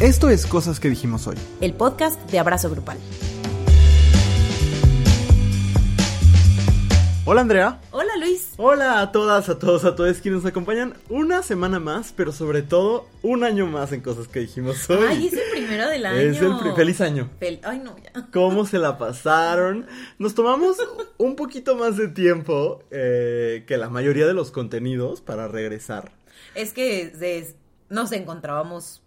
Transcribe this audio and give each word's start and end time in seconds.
Esto 0.00 0.30
es 0.30 0.46
Cosas 0.46 0.80
que 0.80 0.88
dijimos 0.88 1.26
hoy. 1.26 1.36
El 1.60 1.74
podcast 1.74 2.18
de 2.30 2.38
Abrazo 2.38 2.70
Grupal. 2.70 2.98
Hola 7.26 7.42
Andrea. 7.42 7.80
Hola 7.92 8.16
Luis. 8.18 8.54
Hola 8.56 9.00
a 9.02 9.12
todas, 9.12 9.48
a 9.50 9.58
todos, 9.58 9.84
a 9.84 9.94
todos 9.94 10.18
quienes 10.18 10.42
nos 10.42 10.50
acompañan 10.50 10.94
una 11.10 11.42
semana 11.42 11.78
más, 11.78 12.12
pero 12.16 12.32
sobre 12.32 12.62
todo 12.62 13.06
un 13.22 13.44
año 13.44 13.66
más 13.66 13.92
en 13.92 14.00
Cosas 14.00 14.26
que 14.26 14.40
dijimos 14.40 14.88
hoy. 14.90 15.04
Ay, 15.06 15.26
es 15.28 15.34
el 15.34 15.50
primero 15.52 15.86
del 15.88 16.06
año. 16.06 16.18
Es 16.18 16.40
el 16.40 16.54
feliz 16.74 17.00
año. 17.02 17.30
Fel- 17.40 17.60
Ay, 17.62 17.78
no, 17.80 17.94
ya. 17.98 18.26
¿Cómo 18.32 18.64
se 18.66 18.78
la 18.78 18.96
pasaron? 18.98 19.86
Nos 20.18 20.34
tomamos 20.34 20.78
un 21.18 21.36
poquito 21.36 21.76
más 21.76 21.96
de 21.98 22.08
tiempo 22.08 22.82
eh, 22.90 23.64
que 23.66 23.76
la 23.76 23.90
mayoría 23.90 24.26
de 24.26 24.34
los 24.34 24.50
contenidos 24.50 25.20
para 25.20 25.46
regresar 25.46 26.12
Es 26.54 26.72
que 26.72 27.54
nos 27.90 28.12
encontrábamos. 28.12 29.02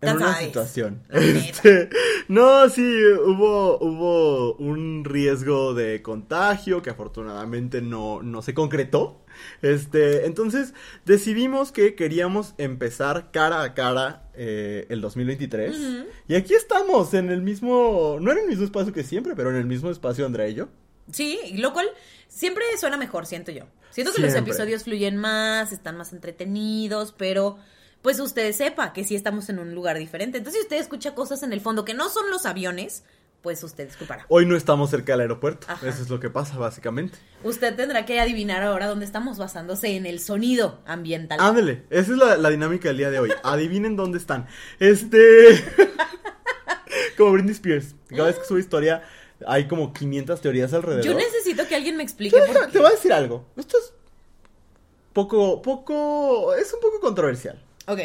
En 0.00 0.16
una 0.16 0.38
situación. 0.38 1.02
Este, 1.10 1.88
no, 2.28 2.68
sí, 2.68 2.82
hubo, 2.82 3.78
hubo 3.78 4.54
un 4.56 5.04
riesgo 5.04 5.74
de 5.74 6.02
contagio 6.02 6.82
que 6.82 6.90
afortunadamente 6.90 7.80
no, 7.80 8.22
no 8.22 8.42
se 8.42 8.54
concretó. 8.54 9.24
Este, 9.62 10.26
entonces 10.26 10.74
decidimos 11.04 11.72
que 11.72 11.94
queríamos 11.94 12.54
empezar 12.58 13.30
cara 13.32 13.62
a 13.62 13.74
cara 13.74 14.28
eh, 14.34 14.86
el 14.88 15.00
2023. 15.00 15.76
Ujú. 15.76 16.06
Y 16.28 16.34
aquí 16.34 16.54
estamos, 16.54 17.14
en 17.14 17.30
el 17.30 17.42
mismo, 17.42 18.18
no 18.20 18.32
en 18.32 18.38
el 18.38 18.46
mismo 18.46 18.64
espacio 18.64 18.92
que 18.92 19.02
siempre, 19.02 19.34
pero 19.34 19.50
en 19.50 19.56
el 19.56 19.66
mismo 19.66 19.90
espacio 19.90 20.26
Andrea 20.26 20.48
y 20.48 20.54
yo. 20.54 20.68
Sí, 21.10 21.38
lo 21.54 21.72
cual 21.72 21.88
siempre 22.28 22.64
suena 22.78 22.96
mejor, 22.96 23.26
siento 23.26 23.52
yo. 23.52 23.64
Siento 23.90 24.12
que 24.12 24.20
los 24.20 24.34
episodios 24.34 24.84
fluyen 24.84 25.16
más, 25.16 25.72
están 25.72 25.96
más 25.96 26.12
entretenidos, 26.12 27.14
pero 27.16 27.58
pues 28.06 28.20
usted 28.20 28.52
sepa 28.52 28.92
que 28.92 29.02
sí 29.02 29.16
estamos 29.16 29.48
en 29.48 29.58
un 29.58 29.74
lugar 29.74 29.98
diferente. 29.98 30.38
Entonces, 30.38 30.60
si 30.60 30.66
usted 30.66 30.76
escucha 30.76 31.16
cosas 31.16 31.42
en 31.42 31.52
el 31.52 31.60
fondo 31.60 31.84
que 31.84 31.92
no 31.92 32.08
son 32.08 32.30
los 32.30 32.46
aviones, 32.46 33.02
pues 33.42 33.64
usted 33.64 33.86
disculpará. 33.86 34.26
Hoy 34.28 34.46
no 34.46 34.54
estamos 34.54 34.90
cerca 34.90 35.14
del 35.14 35.22
aeropuerto. 35.22 35.66
Ajá. 35.68 35.88
Eso 35.88 36.02
es 36.04 36.08
lo 36.08 36.20
que 36.20 36.30
pasa, 36.30 36.56
básicamente. 36.56 37.18
Usted 37.42 37.74
tendrá 37.74 38.06
que 38.06 38.20
adivinar 38.20 38.62
ahora 38.62 38.86
dónde 38.86 39.04
estamos 39.04 39.38
basándose 39.38 39.96
en 39.96 40.06
el 40.06 40.20
sonido 40.20 40.78
ambiental. 40.86 41.40
Ándele, 41.40 41.82
esa 41.90 42.12
es 42.12 42.16
la, 42.18 42.36
la 42.36 42.48
dinámica 42.50 42.86
del 42.90 42.98
día 42.98 43.10
de 43.10 43.18
hoy. 43.18 43.32
Adivinen 43.42 43.96
dónde 43.96 44.18
están. 44.18 44.46
Este. 44.78 45.64
como 47.18 47.32
Britney 47.32 47.54
Spears. 47.54 47.96
Cada 48.10 48.26
vez 48.26 48.38
que 48.38 48.44
sube 48.44 48.60
historia, 48.60 49.02
hay 49.48 49.66
como 49.66 49.92
500 49.92 50.40
teorías 50.40 50.72
alrededor. 50.72 51.04
Yo 51.04 51.12
necesito 51.14 51.66
que 51.66 51.74
alguien 51.74 51.96
me 51.96 52.04
explique 52.04 52.36
Yo 52.38 52.46
por 52.46 52.54
deja- 52.54 52.66
qué. 52.66 52.72
Te 52.74 52.78
voy 52.78 52.86
a 52.86 52.90
decir 52.90 53.12
algo. 53.12 53.46
Esto 53.56 53.76
es. 53.78 53.92
Poco. 55.12 55.60
Poco. 55.60 56.54
Es 56.54 56.72
un 56.72 56.78
poco 56.78 57.00
controversial. 57.00 57.65
Ok. 57.86 58.00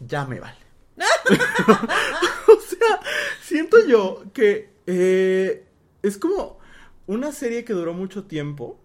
Ya 0.00 0.24
me 0.26 0.40
vale. 0.40 0.56
o 2.48 2.60
sea, 2.60 3.00
siento 3.42 3.84
yo 3.86 4.24
que 4.32 4.70
eh, 4.86 5.64
es 6.02 6.16
como 6.18 6.58
una 7.06 7.32
serie 7.32 7.64
que 7.64 7.72
duró 7.72 7.94
mucho 7.94 8.24
tiempo, 8.24 8.78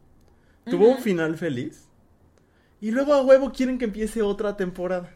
tuvo 0.66 0.88
un 0.88 0.98
final 1.00 1.38
feliz, 1.38 1.88
y 2.82 2.92
luego 2.92 3.14
a 3.14 3.22
huevo 3.22 3.52
quieren 3.52 3.78
que 3.78 3.86
empiece 3.86 4.22
otra 4.22 4.56
temporada. 4.58 5.14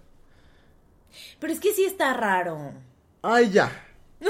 Pero 1.40 1.54
es 1.54 1.60
que 1.60 1.74
sí 1.74 1.86
está 1.86 2.14
raro. 2.14 2.74
Ay, 3.22 3.50
ya. 3.52 3.72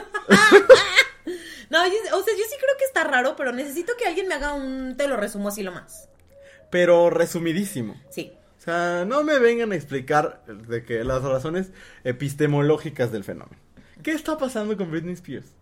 No, 1.70 1.86
yo- 1.86 2.18
o 2.18 2.24
sea, 2.24 2.34
yo 2.34 2.44
sí 2.50 2.56
creo 2.58 2.78
que 2.80 2.86
está 2.86 3.04
raro, 3.04 3.36
pero 3.36 3.52
necesito 3.52 3.92
que 3.98 4.06
alguien 4.06 4.30
me 4.30 4.36
haga 4.36 4.54
un... 4.54 4.96
Te 4.96 5.06
lo 5.10 5.18
resumo 5.18 5.50
así 5.50 5.64
lo 5.64 5.74
más. 5.74 6.08
Pero 6.70 7.10
resumidísimo. 7.10 8.02
Sí. 8.10 8.32
O 8.68 8.70
sea, 8.70 9.06
no 9.06 9.24
me 9.24 9.40
vengan 9.40 9.72
a 9.72 9.76
explicar 9.76 10.44
de 10.46 10.84
que 10.84 11.06
las 11.06 11.24
razones 11.24 11.72
epistemológicas 12.04 13.14
del 13.14 13.24
fenómeno. 13.24 13.58
¿Qué 14.04 14.12
está 14.12 14.38
pasando 14.38 14.76
con 14.76 14.92
Britney 14.92 15.14
Spears? 15.14 15.54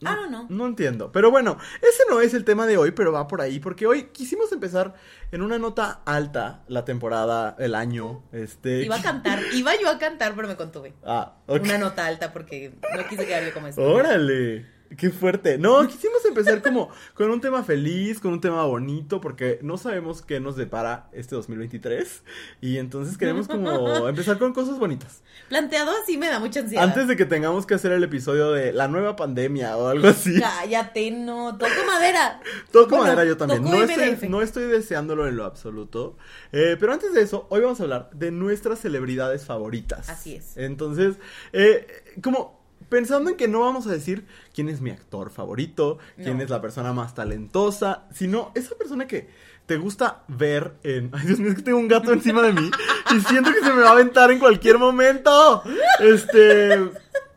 I 0.00 0.06
don't 0.06 0.26
know. 0.26 0.46
No 0.48 0.66
entiendo. 0.66 1.12
Pero 1.12 1.30
bueno, 1.30 1.58
ese 1.80 2.02
no 2.10 2.20
es 2.20 2.34
el 2.34 2.44
tema 2.44 2.66
de 2.66 2.76
hoy, 2.76 2.90
pero 2.90 3.12
va 3.12 3.28
por 3.28 3.40
ahí. 3.40 3.60
Porque 3.60 3.86
hoy 3.86 4.06
quisimos 4.06 4.50
empezar 4.50 4.94
en 5.30 5.42
una 5.42 5.60
nota 5.60 6.02
alta 6.06 6.64
la 6.66 6.84
temporada, 6.84 7.54
el 7.60 7.76
año. 7.76 8.24
Este. 8.32 8.82
Iba 8.82 8.96
a 8.96 9.02
cantar, 9.02 9.40
iba 9.52 9.78
yo 9.80 9.88
a 9.88 9.98
cantar, 10.00 10.34
pero 10.34 10.48
me 10.48 10.56
contuve. 10.56 10.94
Ah, 11.04 11.36
ok. 11.46 11.62
Una 11.62 11.78
nota 11.78 12.04
alta 12.04 12.32
porque 12.32 12.72
no 12.96 13.06
quise 13.08 13.26
quedarme 13.26 13.52
como 13.52 13.68
esto. 13.68 13.80
Órale. 13.80 14.66
Qué 14.96 15.10
fuerte. 15.10 15.58
No, 15.58 15.86
quisimos 15.86 16.24
empezar 16.24 16.62
como 16.62 16.88
con 17.14 17.30
un 17.30 17.40
tema 17.40 17.62
feliz, 17.62 18.20
con 18.20 18.32
un 18.32 18.40
tema 18.40 18.64
bonito, 18.64 19.20
porque 19.20 19.58
no 19.62 19.76
sabemos 19.76 20.22
qué 20.22 20.40
nos 20.40 20.56
depara 20.56 21.08
este 21.12 21.34
2023. 21.34 22.22
Y 22.60 22.78
entonces 22.78 23.18
queremos 23.18 23.48
como 23.48 24.08
empezar 24.08 24.38
con 24.38 24.52
cosas 24.52 24.78
bonitas. 24.78 25.22
Planteado 25.48 25.92
así 26.02 26.16
me 26.16 26.28
da 26.28 26.40
mucha 26.40 26.60
ansiedad. 26.60 26.84
Antes 26.84 27.06
de 27.06 27.16
que 27.16 27.26
tengamos 27.26 27.66
que 27.66 27.74
hacer 27.74 27.92
el 27.92 28.02
episodio 28.02 28.52
de 28.52 28.72
la 28.72 28.88
nueva 28.88 29.14
pandemia 29.16 29.76
o 29.76 29.88
algo 29.88 30.08
así. 30.08 30.40
Cállate, 30.40 31.10
no. 31.10 31.56
Toco 31.58 31.86
madera. 31.86 32.40
Toco 32.70 32.90
Bueno, 32.96 33.04
madera 33.04 33.24
yo 33.24 33.36
también. 33.36 33.66
estoy, 33.66 34.28
no 34.28 34.42
estoy 34.42 34.64
deseándolo 34.64 35.28
en 35.28 35.36
lo 35.36 35.44
absoluto. 35.44 36.16
Eh, 36.52 36.76
pero 36.80 36.92
antes 36.92 37.12
de 37.12 37.22
eso, 37.22 37.46
hoy 37.50 37.60
vamos 37.60 37.80
a 37.80 37.82
hablar 37.82 38.10
de 38.14 38.30
nuestras 38.30 38.80
celebridades 38.80 39.44
favoritas. 39.44 40.08
Así 40.08 40.34
es. 40.34 40.56
Entonces, 40.56 41.16
eh, 41.52 41.86
como 42.22 42.57
pensando 42.88 43.30
en 43.30 43.36
que 43.36 43.48
no 43.48 43.60
vamos 43.60 43.86
a 43.86 43.90
decir 43.90 44.26
quién 44.54 44.68
es 44.68 44.80
mi 44.80 44.90
actor 44.90 45.30
favorito, 45.30 45.98
quién 46.16 46.38
No. 46.38 46.42
es 46.44 46.50
la 46.50 46.60
persona 46.60 46.92
más 46.92 47.14
talentosa, 47.14 48.04
sino 48.12 48.52
esa 48.54 48.74
persona 48.76 49.06
que 49.06 49.28
te 49.66 49.76
gusta 49.76 50.22
ver 50.28 50.74
en... 50.82 51.10
Ay, 51.14 51.26
Dios 51.26 51.38
mío, 51.38 51.50
es 51.50 51.56
que 51.56 51.62
tengo 51.62 51.78
un 51.78 51.88
gato 51.88 52.12
encima 52.12 52.42
de 52.42 52.52
mí 52.54 52.70
y 53.14 53.20
siento 53.20 53.52
que 53.52 53.60
se 53.60 53.72
me 53.72 53.82
va 53.82 53.88
a 53.90 53.92
aventar 53.92 54.30
en 54.30 54.38
cualquier 54.38 54.78
momento. 54.78 55.62
Este... 56.00 56.90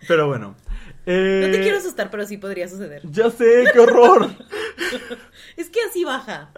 Pero 0.07 0.27
bueno. 0.27 0.55
eh, 1.05 1.43
No 1.45 1.51
te 1.51 1.61
quiero 1.61 1.77
asustar, 1.77 2.09
pero 2.09 2.25
sí 2.25 2.37
podría 2.37 2.67
suceder. 2.67 3.01
Ya 3.11 3.29
sé, 3.29 3.65
qué 3.73 3.79
horror. 3.79 4.29
Es 5.57 5.69
que 5.69 5.79
así 5.89 6.03
baja. 6.03 6.51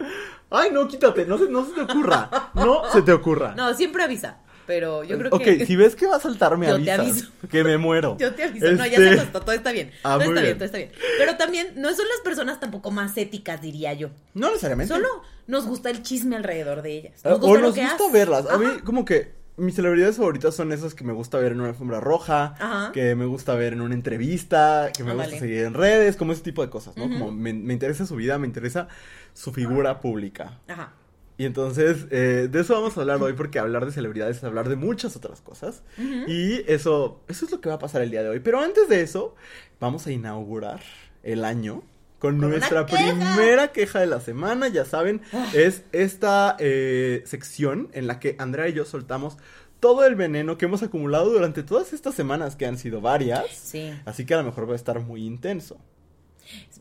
Ay, 0.50 0.70
no, 0.72 0.86
quítate, 0.88 1.26
no 1.26 1.36
se, 1.38 1.48
no 1.50 1.64
se 1.66 1.72
te 1.72 1.80
ocurra. 1.82 2.30
No 2.54 2.82
se 2.92 3.02
te 3.02 3.12
ocurra. 3.12 3.54
No, 3.56 3.74
siempre 3.74 4.02
avisa. 4.04 4.38
Pero 4.66 5.04
yo 5.04 5.18
creo 5.18 5.30
ok, 5.32 5.42
que. 5.42 5.66
si 5.66 5.76
ves 5.76 5.94
que 5.94 6.06
va 6.06 6.16
a 6.16 6.20
saltar, 6.20 6.56
me 6.56 6.66
Yo 6.68 6.82
te 6.82 6.90
aviso. 6.92 7.26
Que 7.50 7.62
me 7.64 7.76
muero. 7.78 8.16
Yo 8.20 8.34
te 8.34 8.44
aviso. 8.44 8.70
No, 8.72 8.78
ya 8.86 8.92
Este, 8.92 9.08
se 9.14 9.20
acostó, 9.20 9.40
todo 9.42 9.52
está 9.52 9.72
bien. 9.72 9.90
Ah, 10.02 10.14
todo 10.14 10.22
está 10.22 10.32
bien. 10.32 10.44
bien. 10.44 10.54
todo 10.58 10.64
está 10.66 10.78
bien. 10.78 10.90
Pero 11.18 11.36
también 11.36 11.68
no 11.76 11.88
son 11.94 12.06
las 12.08 12.20
personas 12.24 12.60
tampoco 12.60 12.90
más 12.90 13.16
éticas, 13.16 13.60
diría 13.60 13.92
yo. 13.94 14.10
No 14.34 14.48
necesariamente. 14.48 14.92
Solo 14.94 15.08
nos 15.46 15.66
gusta 15.66 15.90
el 15.90 16.02
chisme 16.02 16.36
alrededor 16.36 16.82
de 16.82 16.92
ellas. 16.98 17.20
Ah, 17.24 17.30
Nos 17.30 17.40
gusta 17.40 17.58
o 17.58 17.60
nos 17.60 17.76
gusta 17.76 18.04
verlas. 18.12 18.46
A 18.48 18.56
mí, 18.58 18.66
como 18.84 19.04
que 19.04 19.32
mis 19.56 19.74
celebridades 19.76 20.16
favoritas 20.16 20.54
son 20.56 20.72
esas 20.72 20.94
que 20.94 21.04
me 21.04 21.12
gusta 21.12 21.38
ver 21.38 21.52
en 21.52 21.60
una 21.60 21.68
alfombra 21.68 22.00
roja, 22.00 22.54
Ajá. 22.58 22.90
que 22.92 23.14
me 23.14 23.24
gusta 23.26 23.54
ver 23.54 23.72
en 23.74 23.82
una 23.82 23.94
entrevista, 23.94 24.90
que 24.96 25.04
me 25.04 25.10
Ah, 25.10 25.14
gusta 25.14 25.28
vale. 25.28 25.38
seguir 25.38 25.58
en 25.64 25.74
redes, 25.74 26.16
como 26.16 26.32
ese 26.32 26.42
tipo 26.42 26.62
de 26.62 26.70
cosas, 26.70 26.96
¿no? 26.96 27.04
Como 27.04 27.30
me, 27.30 27.52
me 27.52 27.72
interesa 27.72 28.04
su 28.06 28.16
vida, 28.16 28.36
me 28.38 28.46
interesa 28.48 28.88
su 29.32 29.52
figura 29.52 30.00
pública. 30.00 30.58
Ajá. 30.66 30.92
Y 31.36 31.46
entonces, 31.46 32.06
eh, 32.10 32.48
de 32.50 32.60
eso 32.60 32.74
vamos 32.74 32.96
a 32.96 33.00
hablar 33.00 33.20
hoy, 33.22 33.32
porque 33.32 33.58
hablar 33.58 33.84
de 33.86 33.92
celebridades 33.92 34.36
es 34.36 34.44
hablar 34.44 34.68
de 34.68 34.76
muchas 34.76 35.16
otras 35.16 35.40
cosas. 35.40 35.82
Y 35.98 36.62
eso, 36.70 37.20
eso 37.28 37.44
es 37.46 37.50
lo 37.50 37.60
que 37.60 37.68
va 37.68 37.74
a 37.74 37.78
pasar 37.80 38.02
el 38.02 38.10
día 38.10 38.22
de 38.22 38.28
hoy. 38.28 38.40
Pero 38.40 38.60
antes 38.60 38.88
de 38.88 39.00
eso, 39.02 39.34
vamos 39.80 40.06
a 40.06 40.12
inaugurar 40.12 40.80
el 41.24 41.44
año 41.44 41.82
con, 42.20 42.38
nuestra 42.38 42.86
queja. 42.86 43.14
primera 43.14 43.72
queja 43.72 43.98
de 44.00 44.06
la 44.06 44.20
semana. 44.20 44.68
Ya 44.68 44.84
saben, 44.84 45.22
Ah. 45.32 45.50
es 45.54 45.82
esta 45.92 46.56
eh, 46.60 47.22
sección 47.26 47.88
en 47.92 48.06
la 48.06 48.20
que 48.20 48.36
Andrea 48.38 48.68
y 48.68 48.72
yo 48.72 48.84
soltamos 48.84 49.36
todo 49.80 50.06
el 50.06 50.14
veneno 50.14 50.56
que 50.56 50.64
hemos 50.64 50.82
acumulado 50.82 51.30
durante 51.30 51.62
todas 51.62 51.92
estas 51.92 52.14
semanas, 52.14 52.56
que 52.56 52.64
han 52.64 52.78
sido 52.78 53.00
varias. 53.00 53.44
Sí. 53.50 53.92
Así 54.06 54.24
que 54.24 54.34
a 54.34 54.38
lo 54.38 54.44
mejor 54.44 54.68
va 54.68 54.72
a 54.72 54.76
estar 54.76 55.00
muy 55.00 55.26
intenso. 55.26 55.78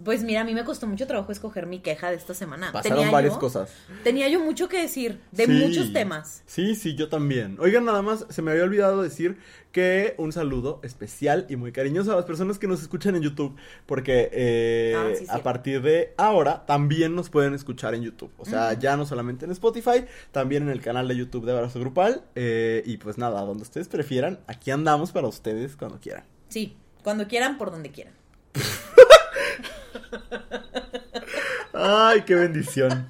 Pues 0.03 0.23
mira, 0.23 0.41
a 0.41 0.43
mí 0.43 0.53
me 0.53 0.63
costó 0.65 0.87
mucho 0.87 1.07
trabajo 1.07 1.31
escoger 1.31 1.65
mi 1.65 1.79
queja 1.79 2.09
de 2.09 2.15
esta 2.17 2.33
semana. 2.33 2.71
Pasaron 2.71 2.97
Tenía 2.99 3.11
varias 3.11 3.33
yo- 3.35 3.39
cosas. 3.39 3.71
Tenía 4.03 4.27
yo 4.29 4.39
mucho 4.41 4.67
que 4.67 4.81
decir 4.81 5.19
de 5.31 5.45
Sí. 5.45 5.51
muchos 5.51 5.93
temas. 5.93 6.43
Sí, 6.45 6.75
sí, 6.75 6.95
yo 6.95 7.09
también. 7.09 7.57
Oigan, 7.59 7.85
nada 7.85 8.01
más, 8.01 8.25
se 8.29 8.41
me 8.41 8.51
había 8.51 8.63
olvidado 8.63 9.01
decir 9.01 9.37
que 9.71 10.13
un 10.17 10.31
saludo 10.31 10.79
especial 10.83 11.47
y 11.49 11.55
muy 11.55 11.71
cariñoso 11.71 12.13
a 12.13 12.15
las 12.15 12.25
personas 12.25 12.59
que 12.59 12.67
nos 12.67 12.81
escuchan 12.81 13.15
en 13.15 13.23
YouTube, 13.23 13.55
porque 13.87 14.29
eh, 14.31 14.93
Ah, 14.95 15.09
sí, 15.17 15.25
sí. 15.25 15.31
a 15.31 15.39
partir 15.41 15.81
de 15.81 16.13
ahora 16.17 16.65
también 16.67 17.15
nos 17.15 17.29
pueden 17.29 17.53
escuchar 17.55 17.95
en 17.95 18.03
YouTube. 18.03 18.31
O 18.37 18.45
sea, 18.45 18.73
ya 18.73 18.95
no 18.97 19.05
solamente 19.07 19.45
en 19.45 19.51
Spotify, 19.51 20.05
también 20.31 20.63
en 20.63 20.69
el 20.69 20.81
canal 20.81 21.07
de 21.07 21.15
YouTube 21.15 21.45
de 21.45 21.53
Abrazo 21.53 21.79
Grupal. 21.79 22.23
eh, 22.35 22.83
y 22.85 22.97
pues 22.97 23.17
nada, 23.17 23.41
donde 23.41 23.63
ustedes 23.63 23.87
prefieran, 23.87 24.39
aquí 24.47 24.69
andamos 24.71 25.11
para 25.11 25.27
ustedes 25.27 25.75
cuando 25.75 25.99
quieran. 25.99 26.23
Sí, 26.49 26.75
cuando 27.03 27.27
quieran, 27.27 27.57
por 27.57 27.71
donde 27.71 27.89
quieran. 27.91 28.13
Ay, 31.73 32.21
qué 32.21 32.35
bendición. 32.35 33.09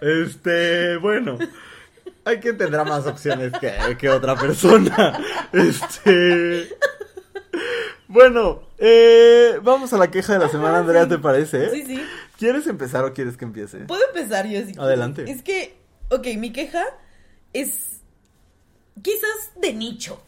Este, 0.00 0.96
bueno. 0.98 1.38
Hay 2.24 2.38
quien 2.38 2.58
tendrá 2.58 2.84
más 2.84 3.06
opciones 3.06 3.52
que, 3.60 3.96
que 3.98 4.10
otra 4.10 4.34
persona. 4.34 5.18
Este. 5.52 6.68
Bueno, 8.08 8.62
eh, 8.78 9.58
vamos 9.62 9.92
a 9.92 9.98
la 9.98 10.10
queja 10.10 10.34
de 10.34 10.38
la 10.38 10.48
semana, 10.48 10.78
Andrea, 10.78 11.08
¿te 11.08 11.18
parece? 11.18 11.70
Sí, 11.70 11.84
sí. 11.86 12.02
¿Quieres 12.38 12.66
empezar 12.66 13.04
o 13.04 13.12
quieres 13.12 13.36
que 13.36 13.44
empiece? 13.44 13.78
Puedo 13.80 14.02
empezar 14.08 14.46
yo 14.46 14.64
si 14.64 14.78
Adelante. 14.78 15.30
Es 15.30 15.42
que, 15.42 15.78
ok, 16.10 16.26
mi 16.36 16.52
queja 16.52 16.84
es 17.52 18.00
quizás 19.02 19.52
de 19.60 19.72
nicho. 19.72 20.22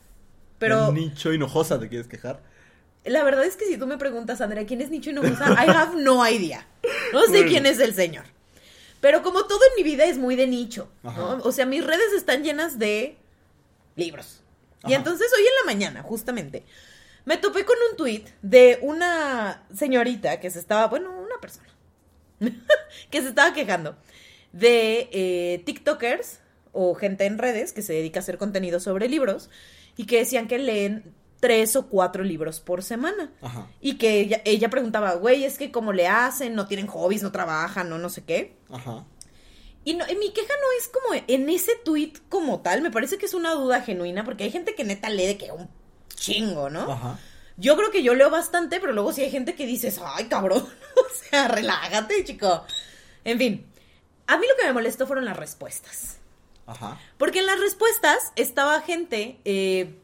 Pero 0.59 0.89
¿El 0.89 0.95
nicho 0.95 1.33
hinojosa 1.33 1.79
te 1.79 1.89
quieres 1.89 2.09
quejar? 2.09 2.43
La 3.05 3.23
verdad 3.25 3.45
es 3.45 3.57
que 3.57 3.65
si 3.67 3.77
tú 3.77 3.87
me 3.87 3.99
preguntas, 3.99 4.41
Andrea, 4.41 4.67
¿quién 4.67 4.81
es 4.81 4.91
Nicho 4.91 5.11
Hinojosa? 5.11 5.53
I 5.53 5.69
have 5.71 5.97
no 6.01 6.27
idea. 6.29 6.67
No 7.13 7.23
sé 7.23 7.29
Bueno. 7.31 7.49
quién 7.49 7.67
es 7.67 7.79
el 7.81 7.95
señor. 7.95 8.25
Pero 9.01 9.23
como 9.23 9.45
todo 9.47 9.61
en 9.71 9.83
mi 9.83 9.89
vida 9.89 10.05
es 10.07 10.19
muy 10.19 10.35
de 10.37 10.47
nicho. 10.47 10.89
O 11.43 11.53
sea, 11.53 11.67
mis 11.67 11.85
redes 11.85 12.13
están 12.17 12.43
llenas 12.43 12.79
de 12.79 13.17
libros. 13.97 14.43
Y 14.87 14.95
entonces 14.95 15.31
hoy 15.37 15.43
en 15.45 15.55
la 15.67 15.73
mañana, 15.73 16.03
justamente, 16.03 16.65
me 17.25 17.37
topé 17.37 17.65
con 17.65 17.77
un 17.91 17.97
tuit 17.97 18.29
de 18.43 18.79
una 18.83 19.65
señorita 19.75 20.41
que 20.41 20.51
se 20.51 20.59
estaba, 20.59 20.87
bueno, 20.87 21.11
una 21.11 21.39
persona, 21.41 21.69
que 23.11 23.23
se 23.23 23.29
estaba 23.29 23.53
quejando 23.53 23.97
de 24.53 25.09
eh, 25.13 25.63
TikTokers 25.65 26.39
o 26.73 26.95
gente 26.95 27.27
en 27.27 27.39
redes 27.39 27.73
que 27.73 27.83
se 27.83 27.93
dedica 27.93 28.21
a 28.21 28.23
hacer 28.23 28.39
contenido 28.39 28.81
sobre 28.81 29.09
libros 29.09 29.51
y 29.97 30.07
que 30.07 30.19
decían 30.19 30.49
que 30.49 30.59
leen 30.59 31.15
tres 31.41 31.77
o 31.77 31.87
cuatro 31.87 32.25
libros 32.25 32.61
por 32.61 32.83
semana. 32.83 33.33
Ajá. 33.41 33.69
Y 33.81 33.95
que 33.95 34.21
ella, 34.21 34.43
ella 34.45 34.71
preguntaba, 34.71 35.15
güey, 35.15 35.45
es 35.45 35.59
que 35.59 35.71
como 35.71 35.93
le 35.93 36.09
hacen, 36.09 36.55
no 36.55 36.67
tienen 36.67 36.87
hobbies, 36.87 37.23
no 37.23 37.33
trabajan, 37.33 37.89
no 37.89 37.99
no 37.99 38.09
sé 38.09 38.25
qué. 38.25 38.57
Ajá. 38.71 39.05
Y 39.85 39.95
no, 39.95 40.05
mi 40.05 40.33
queja 40.33 40.53
no 40.61 40.79
es 40.79 40.89
como 40.89 41.23
en 41.27 41.49
ese 41.49 41.73
tweet 41.77 42.13
como 42.29 42.61
tal, 42.61 42.83
me 42.83 42.91
parece 42.91 43.17
que 43.17 43.27
es 43.27 43.35
una 43.35 43.55
duda 43.55 43.81
genuina, 43.81 44.25
porque 44.25 44.45
hay 44.45 44.51
gente 44.51 44.75
que 44.75 44.85
neta 44.85 45.09
lee 45.09 45.27
de 45.27 45.39
que 45.39 45.51
un 45.51 45.71
chingo, 46.15 46.69
¿no? 46.69 46.93
Ajá. 46.93 47.19
Yo 47.57 47.77
creo 47.77 47.91
que 47.91 48.03
yo 48.03 48.15
leo 48.15 48.31
bastante, 48.31 48.81
pero 48.81 48.93
luego 48.93 49.13
sí 49.13 49.23
hay 49.23 49.31
gente 49.31 49.55
que 49.55 49.67
dices, 49.67 50.01
ay, 50.05 50.27
cabrón, 50.27 50.63
o 50.97 51.31
sea, 51.31 51.49
relájate, 51.49 52.23
chico. 52.25 52.65
En 53.25 53.39
fin, 53.39 53.67
a 54.27 54.37
mí 54.37 54.47
lo 54.47 54.57
que 54.57 54.67
me 54.67 54.75
molestó 54.75 55.07
fueron 55.07 55.25
las 55.25 55.37
respuestas. 55.37 56.19
Ajá. 56.67 57.01
Porque 57.17 57.39
en 57.39 57.47
las 57.47 57.59
respuestas 57.59 58.33
estaba 58.37 58.83
gente 58.83 59.41
eh, 59.47 60.03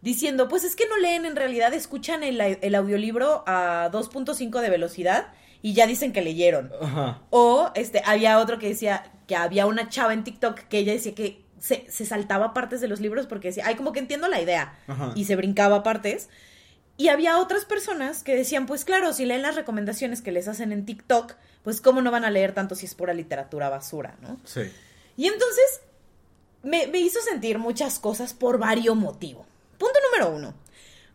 diciendo, 0.00 0.48
pues 0.48 0.64
es 0.64 0.76
que 0.76 0.86
no 0.86 0.96
leen, 0.98 1.24
en 1.26 1.36
realidad 1.36 1.74
escuchan 1.74 2.22
el, 2.22 2.40
el 2.40 2.74
audiolibro 2.74 3.42
a 3.46 3.90
2.5 3.92 4.60
de 4.60 4.70
velocidad 4.70 5.32
y 5.62 5.74
ya 5.74 5.86
dicen 5.86 6.12
que 6.12 6.22
leyeron. 6.22 6.72
Ajá. 6.80 7.22
O 7.30 7.70
este, 7.74 8.02
había 8.04 8.38
otro 8.38 8.58
que 8.58 8.68
decía 8.68 9.10
que 9.26 9.36
había 9.36 9.66
una 9.66 9.88
chava 9.88 10.12
en 10.12 10.24
TikTok 10.24 10.60
que 10.60 10.78
ella 10.78 10.92
decía 10.92 11.14
que 11.14 11.44
se, 11.58 11.84
se 11.90 12.06
saltaba 12.06 12.54
partes 12.54 12.80
de 12.80 12.88
los 12.88 13.00
libros 13.00 13.26
porque 13.26 13.48
decía, 13.48 13.64
ay, 13.66 13.74
como 13.74 13.92
que 13.92 13.98
entiendo 13.98 14.28
la 14.28 14.40
idea. 14.40 14.78
Ajá. 14.86 15.12
Y 15.14 15.24
se 15.24 15.36
brincaba 15.36 15.82
partes. 15.82 16.28
Y 16.96 17.08
había 17.08 17.38
otras 17.38 17.64
personas 17.64 18.24
que 18.24 18.34
decían, 18.34 18.66
pues 18.66 18.84
claro, 18.84 19.12
si 19.12 19.24
leen 19.24 19.42
las 19.42 19.54
recomendaciones 19.54 20.20
que 20.20 20.32
les 20.32 20.48
hacen 20.48 20.72
en 20.72 20.84
TikTok, 20.84 21.34
pues 21.62 21.80
cómo 21.80 22.02
no 22.02 22.10
van 22.10 22.24
a 22.24 22.30
leer 22.30 22.52
tanto 22.52 22.74
si 22.74 22.86
es 22.86 22.94
pura 22.94 23.14
literatura 23.14 23.68
basura, 23.68 24.16
¿no? 24.20 24.40
Sí. 24.44 24.62
Y 25.16 25.26
entonces 25.26 25.80
me, 26.62 26.86
me 26.88 26.98
hizo 26.98 27.20
sentir 27.20 27.58
muchas 27.58 27.98
cosas 27.98 28.34
por 28.34 28.58
varios 28.58 28.96
motivos. 28.96 29.47
Punto 29.78 29.98
número 30.10 30.34
uno. 30.36 30.54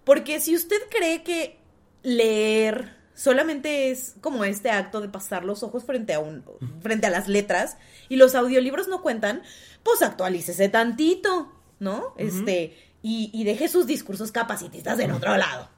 Porque 0.04 0.39
si 0.39 0.56
usted 0.56 0.81
cree 0.89 1.24
que 1.24 1.60
leer 2.01 3.04
solamente 3.15 3.92
es 3.92 4.15
como 4.21 4.44
este 4.44 4.71
acto 4.71 5.00
de 5.00 5.10
pasar 5.10 5.45
los 5.45 5.63
ojos 5.63 5.86
frente 5.86 6.13
a 6.13 6.19
un 6.19 6.44
frente 6.81 7.07
a 7.07 7.10
las 7.10 7.27
letras 7.27 7.77
y 8.10 8.15
los 8.15 8.36
audiolibros 8.36 8.88
no 8.88 9.01
cuentan, 9.01 9.44
pues 9.83 10.01
actualícese 10.01 10.69
tantito, 10.69 11.51
¿no? 11.80 12.15
Este, 12.18 12.75
y, 13.01 13.30
y 13.33 13.44
deje 13.44 13.68
sus 13.68 13.86
discursos 13.86 14.31
capacitistas 14.31 15.00
en 15.00 15.12
otro 15.12 15.38
lado. 15.38 15.69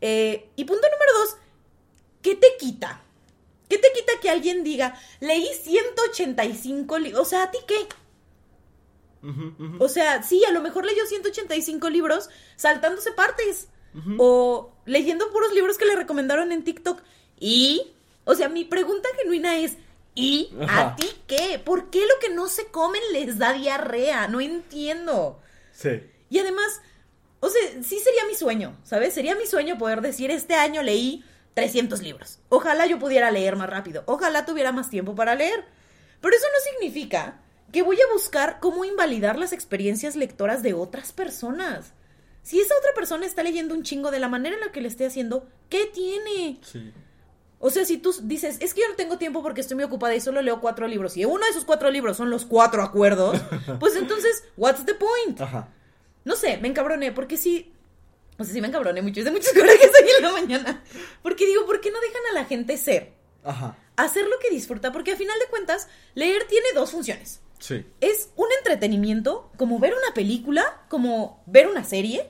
Eh, 0.00 0.50
y 0.56 0.64
punto 0.64 0.86
número 0.90 1.12
dos, 1.20 1.36
¿qué 2.22 2.34
te 2.34 2.48
quita? 2.58 3.00
¿Qué 3.68 3.78
te 3.78 3.88
quita 3.94 4.12
que 4.20 4.28
alguien 4.28 4.64
diga, 4.64 4.98
leí 5.20 5.48
185 5.62 6.98
libros? 6.98 7.26
O 7.26 7.30
sea, 7.30 7.44
¿a 7.44 7.50
ti 7.50 7.58
qué? 7.66 7.86
O 9.78 9.88
sea, 9.88 10.22
sí, 10.22 10.44
a 10.44 10.50
lo 10.50 10.60
mejor 10.60 10.84
leyó 10.84 11.06
185 11.06 11.90
libros 11.90 12.30
saltándose 12.56 13.12
partes. 13.12 13.68
O 14.18 14.72
leyendo 14.86 15.30
puros 15.30 15.52
libros 15.52 15.76
que 15.76 15.84
le 15.84 15.96
recomendaron 15.96 16.50
en 16.52 16.64
TikTok. 16.64 17.02
Y, 17.38 17.92
o 18.24 18.34
sea, 18.34 18.48
mi 18.48 18.64
pregunta 18.64 19.08
genuina 19.20 19.58
es, 19.58 19.76
¿y 20.14 20.50
a 20.68 20.96
ti 20.96 21.08
qué? 21.26 21.58
¿Por 21.58 21.90
qué 21.90 22.00
lo 22.00 22.18
que 22.20 22.30
no 22.30 22.48
se 22.48 22.66
comen 22.66 23.02
les 23.12 23.38
da 23.38 23.52
diarrea? 23.52 24.28
No 24.28 24.40
entiendo. 24.40 25.40
Sí. 25.72 26.02
Y 26.30 26.38
además, 26.38 26.80
o 27.40 27.48
sea, 27.50 27.60
sí 27.82 27.98
sería 27.98 28.24
mi 28.26 28.34
sueño, 28.34 28.78
¿sabes? 28.84 29.12
Sería 29.12 29.34
mi 29.34 29.46
sueño 29.46 29.76
poder 29.76 30.00
decir, 30.00 30.30
este 30.30 30.54
año 30.54 30.82
leí 30.82 31.24
300 31.54 32.00
libros. 32.00 32.38
Ojalá 32.48 32.86
yo 32.86 32.98
pudiera 32.98 33.30
leer 33.30 33.56
más 33.56 33.68
rápido. 33.68 34.04
Ojalá 34.06 34.46
tuviera 34.46 34.72
más 34.72 34.88
tiempo 34.88 35.14
para 35.14 35.34
leer. 35.34 35.66
Pero 36.22 36.34
eso 36.34 36.46
no 36.46 36.72
significa 36.72 37.41
que 37.72 37.82
voy 37.82 37.96
a 37.96 38.12
buscar 38.12 38.60
cómo 38.60 38.84
invalidar 38.84 39.38
las 39.38 39.52
experiencias 39.52 40.14
lectoras 40.14 40.62
de 40.62 40.74
otras 40.74 41.12
personas. 41.12 41.94
Si 42.42 42.60
esa 42.60 42.76
otra 42.76 42.92
persona 42.94 43.24
está 43.24 43.42
leyendo 43.42 43.74
un 43.74 43.82
chingo 43.82 44.10
de 44.10 44.20
la 44.20 44.28
manera 44.28 44.54
en 44.54 44.60
la 44.60 44.72
que 44.72 44.80
le 44.80 44.88
esté 44.88 45.06
haciendo, 45.06 45.48
¿qué 45.68 45.86
tiene? 45.86 46.58
Sí. 46.62 46.92
O 47.58 47.70
sea, 47.70 47.84
si 47.84 47.96
tú 47.96 48.12
dices, 48.22 48.56
es 48.60 48.74
que 48.74 48.80
yo 48.80 48.88
no 48.88 48.96
tengo 48.96 49.18
tiempo 49.18 49.42
porque 49.42 49.60
estoy 49.60 49.76
muy 49.76 49.84
ocupada 49.84 50.14
y 50.14 50.20
solo 50.20 50.42
leo 50.42 50.60
cuatro 50.60 50.88
libros, 50.88 51.16
y 51.16 51.24
uno 51.24 51.44
de 51.44 51.50
esos 51.50 51.64
cuatro 51.64 51.90
libros 51.90 52.16
son 52.16 52.28
los 52.28 52.44
cuatro 52.44 52.82
acuerdos, 52.82 53.40
pues 53.80 53.94
entonces, 53.96 54.44
what's 54.56 54.84
the 54.84 54.94
point? 54.94 55.40
Ajá. 55.40 55.68
No 56.24 56.36
sé, 56.36 56.58
me 56.58 56.68
encabroné, 56.68 57.12
porque 57.12 57.36
sí. 57.36 57.72
O 58.38 58.44
sea, 58.44 58.52
sí 58.52 58.60
me 58.60 58.68
encabroné 58.68 59.02
mucho. 59.02 59.20
Hice 59.20 59.30
muchos 59.30 59.52
corajes 59.54 59.90
hoy 60.00 60.10
en 60.16 60.22
la 60.22 60.32
mañana. 60.32 60.84
Porque 61.22 61.46
digo, 61.46 61.66
¿por 61.66 61.80
qué 61.80 61.90
no 61.90 62.00
dejan 62.00 62.22
a 62.30 62.34
la 62.34 62.44
gente 62.44 62.76
ser? 62.76 63.12
Ajá. 63.44 63.76
Hacer 63.96 64.26
lo 64.26 64.38
que 64.38 64.50
disfruta. 64.50 64.92
Porque 64.92 65.12
a 65.12 65.16
final 65.16 65.38
de 65.38 65.46
cuentas, 65.46 65.88
leer 66.14 66.44
tiene 66.48 66.66
dos 66.74 66.90
funciones. 66.90 67.40
Sí. 67.62 67.86
Es 68.00 68.30
un 68.34 68.48
entretenimiento, 68.58 69.52
como 69.56 69.78
ver 69.78 69.94
una 69.94 70.12
película, 70.14 70.82
como 70.88 71.40
ver 71.46 71.68
una 71.68 71.84
serie, 71.84 72.28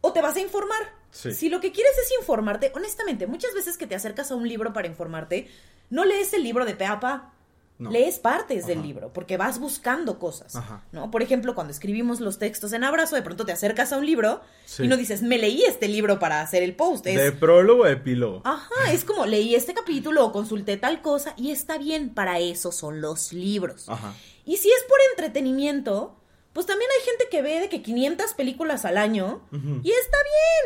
o 0.00 0.12
te 0.12 0.20
vas 0.20 0.34
a 0.34 0.40
informar. 0.40 0.92
Sí. 1.12 1.32
Si 1.32 1.48
lo 1.48 1.60
que 1.60 1.70
quieres 1.70 1.92
es 2.04 2.18
informarte, 2.18 2.72
honestamente, 2.74 3.28
muchas 3.28 3.54
veces 3.54 3.78
que 3.78 3.86
te 3.86 3.94
acercas 3.94 4.32
a 4.32 4.34
un 4.34 4.48
libro 4.48 4.72
para 4.72 4.88
informarte, 4.88 5.48
no 5.88 6.04
lees 6.04 6.32
el 6.34 6.42
libro 6.42 6.64
de 6.64 6.74
pe 6.74 6.84
a 6.84 6.98
pa. 6.98 7.32
No. 7.80 7.90
Lees 7.90 8.18
partes 8.18 8.66
del 8.66 8.82
libro, 8.82 9.12
porque 9.12 9.36
vas 9.38 9.58
buscando 9.58 10.18
cosas, 10.18 10.54
Ajá. 10.54 10.84
¿no? 10.92 11.10
Por 11.10 11.22
ejemplo, 11.22 11.54
cuando 11.54 11.72
escribimos 11.72 12.20
los 12.20 12.38
textos 12.38 12.72
en 12.74 12.84
abrazo, 12.84 13.16
de 13.16 13.22
pronto 13.22 13.46
te 13.46 13.52
acercas 13.52 13.92
a 13.92 13.96
un 13.96 14.04
libro 14.04 14.42
Sí. 14.66 14.84
y 14.84 14.88
no 14.88 14.96
dices, 14.98 15.22
me 15.22 15.38
leí 15.38 15.62
este 15.64 15.88
libro 15.88 16.18
para 16.18 16.42
hacer 16.42 16.62
el 16.62 16.76
post. 16.76 17.06
Es, 17.06 17.16
De 17.16 17.32
prólogo 17.32 17.84
a 17.84 17.90
epílogo. 17.90 18.42
Ajá, 18.44 18.92
es 18.92 19.04
como 19.04 19.24
leí 19.26 19.54
este 19.54 19.72
capítulo 19.74 20.24
o 20.26 20.30
consulté 20.30 20.76
tal 20.76 21.00
cosa 21.00 21.32
y 21.38 21.50
está 21.50 21.78
bien, 21.78 22.10
para 22.14 22.38
eso 22.38 22.70
son 22.70 23.00
los 23.00 23.32
libros. 23.32 23.88
Ajá. 23.88 24.14
Y 24.44 24.58
si 24.58 24.68
es 24.68 24.84
por 24.88 24.98
entretenimiento, 25.12 26.16
pues 26.52 26.66
también 26.66 26.90
hay 26.98 27.04
gente 27.06 27.28
que 27.30 27.42
ve 27.42 27.60
de 27.60 27.68
que 27.68 27.82
500 27.82 28.34
películas 28.34 28.84
al 28.84 28.98
año 28.98 29.40
y 29.82 29.90
está 29.90 30.16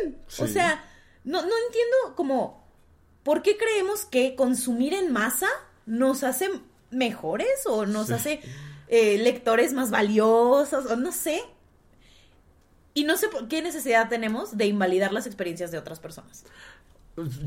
bien. 0.01 0.17
O 0.39 0.47
Sí. 0.47 0.53
sea, 0.53 0.83
no, 1.23 1.41
no 1.41 1.53
entiendo 1.67 2.15
como, 2.15 2.67
¿por 3.23 3.41
qué 3.41 3.55
creemos 3.57 4.05
que 4.05 4.35
consumir 4.35 4.93
en 4.93 5.11
masa 5.13 5.47
nos 5.85 6.23
hace 6.23 6.49
mejores 6.95 7.65
o 7.67 7.85
nos 7.85 8.07
Sí. 8.07 8.13
hace 8.13 8.39
eh, 8.87 9.17
lectores 9.19 9.73
más 9.73 9.91
valiosos 9.91 10.85
o 10.85 10.95
no 10.95 11.11
sé? 11.11 11.41
Y 12.93 13.03
no 13.03 13.17
sé 13.17 13.27
por 13.27 13.47
qué 13.47 13.61
necesidad 13.61 14.07
tenemos 14.09 14.57
de 14.57 14.67
invalidar 14.67 15.11
las 15.11 15.27
experiencias 15.27 15.71
de 15.71 15.77
otras 15.77 15.99
personas. 15.99 16.45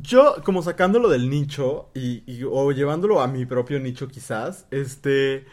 Yo, 0.03 0.37
como 0.45 0.63
sacándolo 0.63 1.09
del 1.09 1.29
nicho 1.29 1.89
y, 1.95 2.23
y- 2.27 2.43
o 2.45 2.73
llevándolo 2.73 3.21
a 3.21 3.29
mi 3.29 3.45
propio 3.47 3.79
nicho 3.81 4.09
quizás, 4.09 4.67
este, 4.71 5.37
eh, 5.37 5.45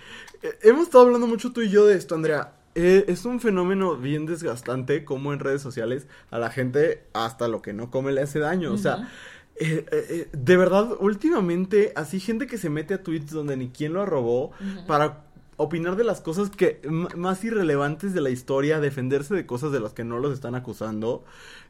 hemos 0.63 0.83
estado 0.83 1.05
hablando 1.05 1.27
mucho 1.27 1.51
tú 1.51 1.61
y 1.61 1.69
yo 1.69 1.85
de 1.85 1.95
esto, 1.95 2.15
Andrea. 2.15 2.53
Eh, 2.75 3.05
es 3.07 3.23
un 3.23 3.39
fenómeno 3.39 3.95
bien 3.95 4.25
desgastante 4.25 5.05
como 5.05 5.31
en 5.31 5.39
redes 5.39 5.61
sociales 5.61 6.07
a 6.29 6.39
la 6.39 6.49
gente 6.49 7.05
hasta 7.13 7.47
lo 7.47 7.61
que 7.61 7.71
no 7.71 7.89
come 7.89 8.11
le 8.11 8.21
hace 8.21 8.39
daño. 8.39 8.73
O 8.73 8.77
sea. 8.77 9.09
Eh, 9.57 9.85
eh, 9.91 10.05
eh, 10.09 10.29
de 10.33 10.57
verdad, 10.57 10.89
últimamente, 10.99 11.93
así 11.95 12.19
gente 12.19 12.47
que 12.47 12.57
se 12.57 12.69
mete 12.69 12.93
a 12.93 13.03
tweets 13.03 13.31
donde 13.31 13.57
ni 13.57 13.69
quién 13.69 13.93
lo 13.93 14.01
arrobó 14.01 14.51
para 14.87 15.23
opinar 15.57 15.95
de 15.95 16.03
las 16.03 16.19
cosas 16.19 16.49
que 16.49 16.81
más 17.15 17.41
irrelevantes 17.45 18.13
de 18.13 18.19
la 18.19 18.29
historia, 18.29 18.81
defenderse 18.81 19.33
de 19.33 19.45
cosas 19.45 19.71
de 19.71 19.79
las 19.79 19.93
que 19.93 20.03
no 20.03 20.19
los 20.19 20.33
están 20.33 20.53
acusando, 20.53 21.23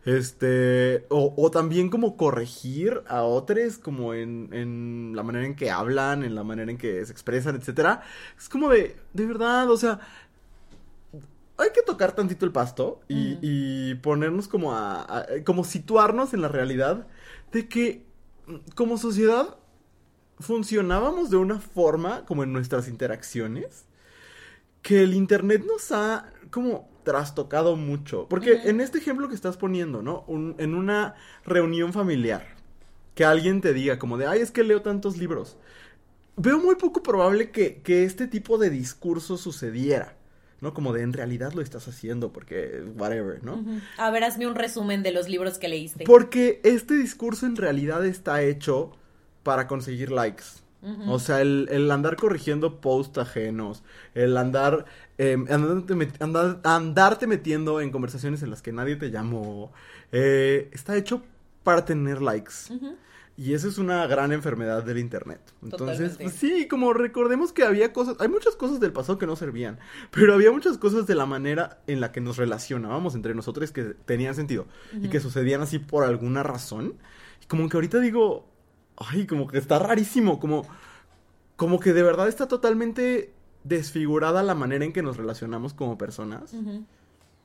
este, 0.05 1.05
o, 1.09 1.33
o 1.37 1.51
también 1.51 1.89
como 1.89 2.17
corregir 2.17 3.03
a 3.07 3.21
otros, 3.21 3.77
como 3.77 4.15
en, 4.15 4.49
en 4.53 5.13
la 5.15 5.21
manera 5.21 5.45
en 5.45 5.55
que 5.55 5.69
hablan, 5.69 6.23
en 6.23 6.33
la 6.33 6.43
manera 6.43 6.71
en 6.71 6.79
que 6.79 7.05
se 7.05 7.11
expresan, 7.11 7.55
etcétera. 7.55 8.01
Es 8.37 8.49
como 8.49 8.69
de, 8.69 8.95
de 9.13 9.25
verdad, 9.27 9.69
o 9.69 9.77
sea, 9.77 9.99
hay 11.57 11.69
que 11.73 11.81
tocar 11.81 12.11
tantito 12.13 12.45
el 12.45 12.51
pasto 12.51 12.99
y, 13.07 13.37
y 13.41 13.95
ponernos 13.95 14.47
como 14.47 14.73
a, 14.73 15.01
a- 15.19 15.25
como 15.45 15.63
situarnos 15.63 16.33
en 16.33 16.41
la 16.41 16.49
realidad 16.49 17.07
de 17.55 17.67
que 17.69 18.05
como 18.75 18.97
sociedad 18.97 19.57
funcionábamos 20.39 21.29
de 21.29 21.37
una 21.37 21.59
forma 21.61 22.25
como 22.25 22.43
en 22.43 22.51
nuestras 22.51 22.89
interacciones 22.89 23.85
que 24.81 25.01
el 25.03 25.13
internet 25.13 25.63
nos 25.65 25.91
ha 25.93 26.31
como 26.51 26.89
trastocado 27.03 27.75
mucho. 27.77 28.27
Porque 28.29 28.61
en 28.65 28.81
este 28.81 28.97
ejemplo 28.97 29.29
que 29.29 29.35
estás 29.35 29.55
poniendo, 29.57 30.01
¿no? 30.01 30.25
Un- 30.27 30.55
en 30.57 30.75
una 30.75 31.15
reunión 31.45 31.93
familiar, 31.93 32.45
que 33.15 33.23
alguien 33.23 33.61
te 33.61 33.73
diga 33.73 33.97
como 33.97 34.17
de, 34.17 34.27
ay, 34.27 34.41
es 34.41 34.51
que 34.51 34.63
leo 34.63 34.81
tantos 34.81 35.17
libros. 35.17 35.57
Veo 36.35 36.59
muy 36.59 36.75
poco 36.75 37.01
probable 37.01 37.51
que, 37.51 37.81
que 37.81 38.03
este 38.03 38.27
tipo 38.27 38.57
de 38.57 38.69
discurso 38.69 39.37
sucediera. 39.37 40.17
¿No? 40.65 40.73
Como 40.73 40.93
de 40.93 41.03
en 41.03 41.13
realidad 41.13 41.53
lo 41.53 41.61
estás 41.61 41.87
haciendo 41.87 42.33
porque 42.33 42.83
whatever, 42.97 43.43
¿no? 43.43 43.63
A 43.97 44.09
ver, 44.09 44.23
hazme 44.23 44.47
un 44.47 44.55
resumen 44.55 45.03
de 45.03 45.11
los 45.11 45.29
libros 45.29 45.59
que 45.59 45.69
leíste. 45.69 46.03
Porque 46.05 46.59
este 46.63 46.95
discurso 46.95 47.45
en 47.45 47.55
realidad 47.55 48.03
está 48.03 48.41
hecho 48.41 48.91
para 49.43 49.67
conseguir 49.67 50.11
likes. 50.11 50.43
O 51.07 51.17
sea, 51.17 51.41
el, 51.41 51.89
andar 51.89 52.15
corrigiendo 52.15 52.79
posts 52.79 53.17
ajenos, 53.17 53.81
el 54.13 54.37
andar, 54.37 54.85
eh, 55.17 55.35
andarte, 55.49 57.25
metiendo 57.25 57.81
en 57.81 57.89
conversaciones 57.89 58.43
en 58.43 58.51
las 58.51 58.61
que 58.61 58.71
nadie 58.71 58.95
te 58.95 59.09
llamó, 59.09 59.71
eh, 60.11 60.69
está 60.73 60.95
hecho 60.95 61.23
para 61.63 61.85
tener 61.85 62.21
likes. 62.21 62.53
Y 63.37 63.53
esa 63.53 63.67
es 63.67 63.77
una 63.77 64.07
gran 64.07 64.31
enfermedad 64.31 64.83
del 64.83 64.97
Internet. 64.97 65.41
Entonces, 65.61 66.17
pues 66.17 66.33
sí, 66.33 66.67
como 66.69 66.93
recordemos 66.93 67.51
que 67.51 67.63
había 67.63 67.91
cosas, 67.91 68.15
hay 68.19 68.29
muchas 68.29 68.55
cosas 68.55 68.79
del 68.79 68.93
pasado 68.93 69.17
que 69.17 69.27
no 69.27 69.35
servían, 69.35 69.77
pero 70.11 70.33
había 70.33 70.51
muchas 70.51 70.77
cosas 70.77 71.05
de 71.05 71.15
la 71.15 71.25
manera 71.25 71.81
en 71.87 71.99
la 71.99 72.13
que 72.13 72.21
nos 72.21 72.37
relacionábamos 72.37 73.13
entre 73.13 73.35
nosotros 73.35 73.73
que 73.73 73.83
tenían 73.83 74.35
sentido 74.35 74.67
y 74.93 75.09
que 75.09 75.19
sucedían 75.19 75.61
así 75.61 75.79
por 75.79 76.05
alguna 76.05 76.43
razón. 76.43 76.95
Y 77.43 77.47
como 77.47 77.67
que 77.67 77.75
ahorita 77.75 77.99
digo, 77.99 78.47
ay, 78.95 79.27
como 79.27 79.47
que 79.47 79.57
está 79.57 79.79
rarísimo, 79.79 80.39
como, 80.39 80.65
como 81.57 81.81
que 81.81 81.91
de 81.91 82.03
verdad 82.03 82.29
está 82.29 82.47
totalmente 82.47 83.33
desfigurada 83.65 84.43
la 84.43 84.55
manera 84.55 84.85
en 84.85 84.93
que 84.93 85.01
nos 85.01 85.17
relacionamos 85.17 85.73
como 85.73 85.97
personas. 85.97 86.55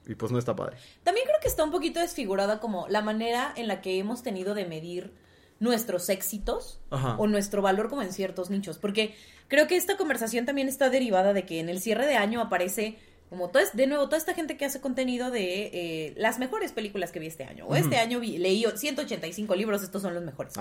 Y 0.06 0.14
pues 0.14 0.30
no 0.30 0.38
está 0.38 0.54
padre. 0.54 0.76
También 1.02 1.26
creo 1.26 1.38
que 1.42 1.48
está 1.48 1.64
un 1.64 1.72
poquito 1.72 1.98
desfigurada 1.98 2.60
como 2.60 2.86
la 2.88 3.02
manera 3.02 3.52
en 3.56 3.66
la 3.66 3.80
que 3.80 3.98
hemos 3.98 4.22
tenido 4.22 4.54
de 4.54 4.66
medir 4.66 5.12
nuestros 5.60 6.08
éxitos 6.08 6.80
o 6.90 7.26
nuestro 7.26 7.62
valor 7.62 7.88
como 7.88 8.02
en 8.02 8.12
ciertos 8.12 8.50
nichos. 8.50 8.78
Porque 8.78 9.14
creo 9.46 9.68
que 9.68 9.76
esta 9.76 9.96
conversación 9.96 10.46
también 10.46 10.68
está 10.68 10.90
derivada 10.90 11.32
de 11.32 11.46
que 11.46 11.60
en 11.60 11.68
el 11.68 11.80
cierre 11.80 12.06
de 12.06 12.16
año 12.16 12.40
aparece 12.40 12.98
como 13.28 13.50
todo, 13.50 13.62
de 13.72 13.86
nuevo 13.86 14.06
toda 14.06 14.16
esta 14.16 14.34
gente 14.34 14.56
que 14.56 14.64
hace 14.64 14.80
contenido 14.80 15.30
de 15.30 15.70
eh, 15.72 16.14
las 16.16 16.40
mejores 16.40 16.72
películas 16.72 17.12
que 17.12 17.20
vi 17.20 17.28
este 17.28 17.44
año. 17.44 17.64
O 17.68 17.76
este 17.76 17.98
año 17.98 18.18
vi, 18.18 18.38
leí 18.38 18.64
185 18.74 19.54
libros, 19.54 19.84
estos 19.84 20.02
son 20.02 20.14
los 20.14 20.24
mejores. 20.24 20.54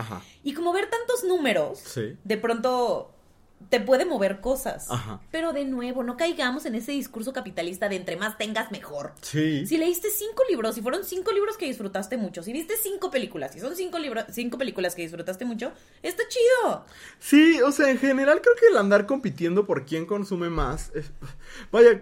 Y 0.43 0.53
como 0.53 0.71
ver 0.71 0.87
tantos 0.87 1.23
números, 1.23 1.81
de 2.23 2.37
pronto 2.37 3.15
te 3.67 3.81
puede 3.81 4.05
mover 4.05 4.39
cosas. 4.39 4.87
Pero 5.31 5.51
de 5.51 5.65
nuevo, 5.65 6.03
no 6.03 6.15
caigamos 6.15 6.65
en 6.65 6.75
ese 6.75 6.93
discurso 6.93 7.33
capitalista 7.33 7.89
de 7.89 7.97
entre 7.97 8.15
más 8.15 8.37
tengas, 8.37 8.71
mejor. 8.71 9.13
Sí. 9.21 9.65
Si 9.67 9.77
leíste 9.77 10.09
cinco 10.09 10.43
libros, 10.49 10.75
si 10.75 10.81
fueron 10.81 11.03
cinco 11.03 11.31
libros 11.31 11.57
que 11.57 11.65
disfrutaste 11.65 12.17
mucho, 12.17 12.41
si 12.41 12.53
viste 12.53 12.75
cinco 12.81 13.11
películas, 13.11 13.51
si 13.53 13.59
son 13.59 13.75
cinco, 13.75 13.99
libros, 13.99 14.25
cinco 14.31 14.57
películas 14.57 14.95
que 14.95 15.01
disfrutaste 15.01 15.45
mucho, 15.45 15.73
está 16.01 16.23
chido. 16.29 16.85
Sí, 17.19 17.61
o 17.61 17.71
sea, 17.71 17.91
en 17.91 17.97
general 17.97 18.41
creo 18.41 18.55
que 18.55 18.67
el 18.67 18.77
andar 18.77 19.05
compitiendo 19.05 19.65
por 19.65 19.85
quién 19.85 20.05
consume 20.05 20.49
más. 20.49 20.91
vaya, 21.71 21.99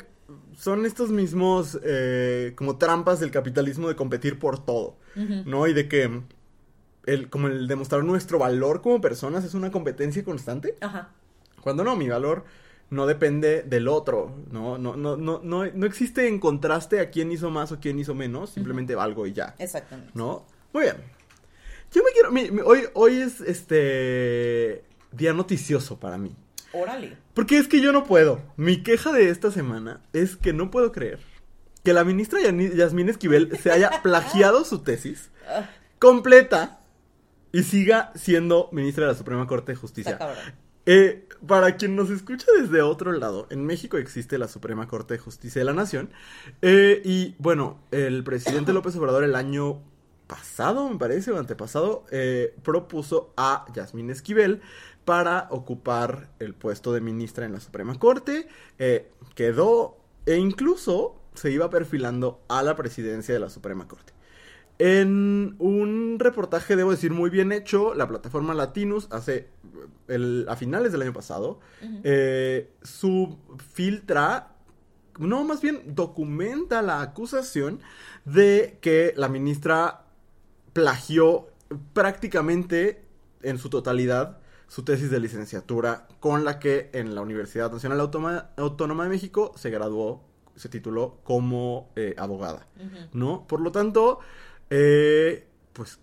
son 0.58 0.86
estos 0.86 1.10
mismos 1.10 1.80
eh, 1.84 2.54
como 2.56 2.78
trampas 2.78 3.20
del 3.20 3.32
capitalismo 3.32 3.88
de 3.88 3.96
competir 3.96 4.40
por 4.40 4.64
todo, 4.64 4.98
¿no? 5.16 5.68
Y 5.68 5.74
de 5.74 5.88
que 5.88 6.22
el, 7.06 7.30
como 7.30 7.48
el 7.48 7.68
demostrar 7.68 8.04
nuestro 8.04 8.38
valor 8.38 8.82
como 8.82 9.02
personas 9.02 9.44
es 9.44 9.54
una 9.54 9.72
competencia 9.72 10.24
constante. 10.24 10.76
Ajá. 10.82 11.12
Cuando 11.62 11.84
no, 11.84 11.96
mi 11.96 12.08
valor 12.08 12.46
no 12.90 13.06
depende 13.06 13.64
del 13.64 13.88
otro, 13.88 14.36
¿no? 14.52 14.78
No, 14.78 14.96
no, 14.96 15.18
no, 15.18 15.40
no, 15.44 15.66
no 15.66 15.86
existe 15.86 16.28
en 16.28 16.40
contraste 16.40 17.00
a 17.00 17.10
quién 17.10 17.32
hizo 17.32 17.50
más 17.50 17.72
o 17.72 17.80
quién 17.80 18.00
hizo 18.00 18.16
menos, 18.16 18.52
simplemente 18.52 18.96
valgo 18.96 19.28
y 19.28 19.34
ya. 19.34 19.56
Exactamente. 19.60 20.12
¿No? 20.16 20.46
Muy 20.74 20.84
bien. 20.84 20.98
Yo 21.92 22.02
me 22.04 22.12
quiero, 22.12 22.66
hoy, 22.66 22.84
hoy 22.94 23.22
es 23.22 23.42
este 23.42 24.84
día 25.12 25.34
noticioso 25.34 26.00
para 26.00 26.18
mí. 26.18 26.36
Órale. 26.74 27.18
Porque 27.34 27.58
es 27.58 27.68
que 27.68 27.82
yo 27.82 27.92
no 27.92 28.04
puedo. 28.04 28.42
Mi 28.56 28.84
queja 28.84 29.12
de 29.12 29.30
esta 29.30 29.52
semana 29.52 30.02
es 30.14 30.36
que 30.36 30.54
no 30.54 30.70
puedo 30.70 30.92
creer 30.92 31.20
que 31.84 31.94
la 31.94 32.04
ministra 32.04 32.40
Yasmín 32.42 33.10
Esquivel 33.10 33.58
se 33.58 33.72
haya 33.72 33.90
plagiado 34.04 34.66
su 34.66 34.80
tesis 34.80 35.32
ah. 35.48 35.70
completa 36.00 36.82
y 37.54 37.64
siga 37.64 38.12
siendo 38.16 38.70
ministra 38.74 39.06
de 39.06 39.14
la 39.14 39.18
Suprema 39.18 39.48
Corte 39.48 39.72
de 39.72 39.78
Justicia. 39.78 40.20
Eh, 40.86 41.27
para 41.46 41.76
quien 41.76 41.96
nos 41.96 42.10
escucha 42.10 42.48
desde 42.60 42.82
otro 42.82 43.12
lado, 43.12 43.48
en 43.50 43.66
México 43.66 43.98
existe 43.98 44.38
la 44.38 44.48
Suprema 44.48 44.88
Corte 44.88 45.16
de 45.16 45.20
Justicia 45.20 45.60
de 45.60 45.66
la 45.66 45.74
Nación. 45.74 46.10
Eh, 46.62 47.02
y 47.04 47.36
bueno, 47.40 47.80
el 47.92 48.24
presidente 48.24 48.74
López 48.74 48.96
Obrador 48.96 49.24
el 49.24 49.36
año 49.36 49.82
pasado, 50.28 50.90
me 50.90 50.98
parece, 50.98 51.32
o 51.32 51.40
antepasado, 51.40 52.06
eh, 52.12 52.56
propuso 52.64 53.34
a 53.38 53.66
Yasmín 53.74 54.10
Esquivel 54.10 54.62
para 55.06 55.48
ocupar 55.52 56.30
el 56.40 56.54
puesto 56.54 56.92
de 56.92 57.02
ministra 57.02 57.46
en 57.46 57.54
la 57.54 57.60
Suprema 57.60 57.98
Corte. 57.98 58.48
quedó 59.36 59.98
e 60.26 60.36
incluso 60.36 61.16
se 61.34 61.52
iba 61.52 61.70
perfilando 61.70 62.42
a 62.50 62.64
la 62.64 62.76
presidencia 62.76 63.34
de 63.34 63.40
la 63.40 63.50
Suprema 63.50 63.88
Corte. 63.88 64.17
En 64.80 65.56
un 65.58 66.18
reportaje, 66.20 66.76
debo 66.76 66.92
decir, 66.92 67.12
muy 67.12 67.30
bien 67.30 67.52
hecho, 67.52 67.96
la 67.96 68.08
plataforma 68.08 68.54
Latinus 68.54 69.08
hace 69.12 69.50
a 70.48 70.56
finales 70.56 70.92
del 70.92 71.02
año 71.02 71.14
pasado, 71.14 71.60
eh, 72.04 72.72
subfiltra, 72.82 74.56
no, 75.20 75.44
más 75.44 75.62
bien 75.62 75.82
documenta 75.96 76.82
la 76.82 77.02
acusación 77.02 77.82
de 78.26 78.78
que 78.82 79.14
la 79.18 79.28
ministra 79.30 80.06
plagió 80.74 81.48
prácticamente 81.94 83.04
en 83.42 83.58
su 83.58 83.70
totalidad 83.70 84.40
su 84.68 84.84
tesis 84.84 85.10
de 85.10 85.20
licenciatura 85.20 86.08
con 86.20 86.44
la 86.44 86.60
que 86.60 86.90
en 86.94 87.16
la 87.16 87.22
Universidad 87.22 87.72
Nacional 87.72 88.00
Autónoma 88.02 89.04
de 89.04 89.10
México 89.10 89.54
se 89.56 89.70
graduó, 89.70 90.24
se 90.56 90.70
tituló 90.70 91.20
como 91.24 91.90
eh, 91.96 92.14
abogada, 92.18 92.68
¿no? 93.14 93.48
Por 93.48 93.62
lo 93.62 93.72
tanto, 93.72 94.20
eh, 94.70 95.48
pues 95.74 96.00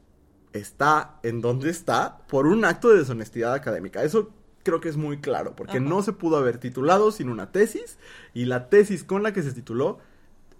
está 0.53 1.19
en 1.23 1.41
donde 1.41 1.71
está 1.71 2.19
por 2.29 2.47
un 2.47 2.65
acto 2.65 2.91
de 2.91 2.99
deshonestidad 2.99 3.55
académica. 3.55 4.03
Eso 4.03 4.33
creo 4.63 4.81
que 4.81 4.89
es 4.89 4.97
muy 4.97 5.21
claro, 5.21 5.55
porque 5.55 5.81
no 5.81 6.03
se 6.03 6.13
pudo 6.13 6.37
haber 6.37 6.59
titulado 6.59 7.13
sin 7.13 7.29
una 7.29 7.53
tesis 7.53 7.99
y 8.33 8.47
la 8.47 8.69
tesis 8.69 9.05
con 9.05 9.23
la 9.23 9.33
que 9.33 9.43
se 9.43 9.53
tituló 9.53 9.99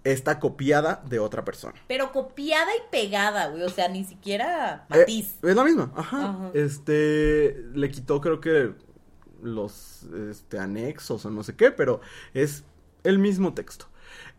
está 0.03 0.39
copiada 0.39 1.03
de 1.07 1.19
otra 1.19 1.43
persona. 1.43 1.73
Pero 1.87 2.11
copiada 2.11 2.71
y 2.75 2.91
pegada, 2.91 3.49
güey, 3.49 3.63
o 3.63 3.69
sea, 3.69 3.89
ni 3.89 4.03
siquiera 4.03 4.85
eh, 4.91 4.99
matiz. 4.99 5.39
es 5.41 5.55
la 5.55 5.63
misma, 5.63 5.91
ajá. 5.95 6.51
Este, 6.53 7.63
le 7.73 7.89
quitó 7.89 8.21
creo 8.21 8.39
que 8.39 8.73
los 9.41 10.03
este, 10.29 10.59
anexos 10.59 11.25
o 11.25 11.31
no 11.31 11.43
sé 11.43 11.55
qué, 11.55 11.71
pero 11.71 12.01
es 12.33 12.63
el 13.03 13.17
mismo 13.17 13.53
texto. 13.53 13.87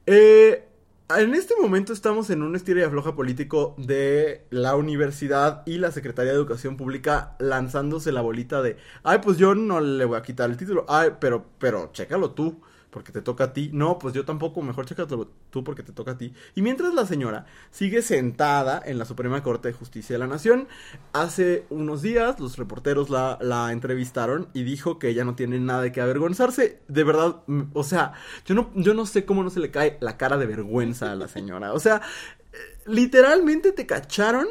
Eh, 0.06 0.68
en 1.08 1.34
este 1.34 1.54
momento 1.60 1.92
estamos 1.92 2.30
en 2.30 2.42
un 2.42 2.56
estilo 2.56 2.80
y 2.80 2.82
afloja 2.82 3.14
político 3.14 3.74
de 3.78 4.44
la 4.50 4.74
universidad 4.74 5.62
y 5.64 5.78
la 5.78 5.92
Secretaría 5.92 6.32
de 6.32 6.38
Educación 6.38 6.76
Pública 6.76 7.36
lanzándose 7.38 8.10
la 8.10 8.22
bolita 8.22 8.60
de, 8.60 8.76
ay, 9.04 9.20
pues 9.22 9.38
yo 9.38 9.54
no 9.54 9.80
le 9.80 10.04
voy 10.04 10.18
a 10.18 10.22
quitar 10.22 10.50
el 10.50 10.56
título, 10.56 10.84
ay, 10.88 11.10
pero, 11.20 11.46
pero, 11.58 11.90
chécalo 11.92 12.32
tú 12.32 12.60
porque 12.96 13.12
te 13.12 13.20
toca 13.20 13.44
a 13.44 13.52
ti. 13.52 13.68
No, 13.74 13.98
pues 13.98 14.14
yo 14.14 14.24
tampoco, 14.24 14.62
mejor 14.62 14.86
chécatelo 14.86 15.28
tú 15.50 15.62
porque 15.62 15.82
te 15.82 15.92
toca 15.92 16.12
a 16.12 16.16
ti. 16.16 16.32
Y 16.54 16.62
mientras 16.62 16.94
la 16.94 17.04
señora 17.04 17.44
sigue 17.70 18.00
sentada 18.00 18.82
en 18.82 18.96
la 18.96 19.04
Suprema 19.04 19.42
Corte 19.42 19.68
de 19.68 19.74
Justicia 19.74 20.14
de 20.14 20.18
la 20.18 20.26
Nación, 20.26 20.66
hace 21.12 21.66
unos 21.68 22.00
días 22.00 22.40
los 22.40 22.56
reporteros 22.56 23.10
la, 23.10 23.36
la 23.42 23.70
entrevistaron 23.70 24.48
y 24.54 24.62
dijo 24.62 24.98
que 24.98 25.10
ella 25.10 25.26
no 25.26 25.34
tiene 25.34 25.60
nada 25.60 25.82
de 25.82 25.92
que 25.92 26.00
avergonzarse. 26.00 26.80
De 26.88 27.04
verdad, 27.04 27.42
o 27.74 27.84
sea, 27.84 28.14
yo 28.46 28.54
no, 28.54 28.70
yo 28.74 28.94
no 28.94 29.04
sé 29.04 29.26
cómo 29.26 29.42
no 29.42 29.50
se 29.50 29.60
le 29.60 29.70
cae 29.70 29.98
la 30.00 30.16
cara 30.16 30.38
de 30.38 30.46
vergüenza 30.46 31.12
a 31.12 31.16
la 31.16 31.28
señora. 31.28 31.74
O 31.74 31.80
sea, 31.80 32.00
eh, 32.54 32.56
literalmente 32.86 33.72
te 33.72 33.84
cacharon 33.84 34.46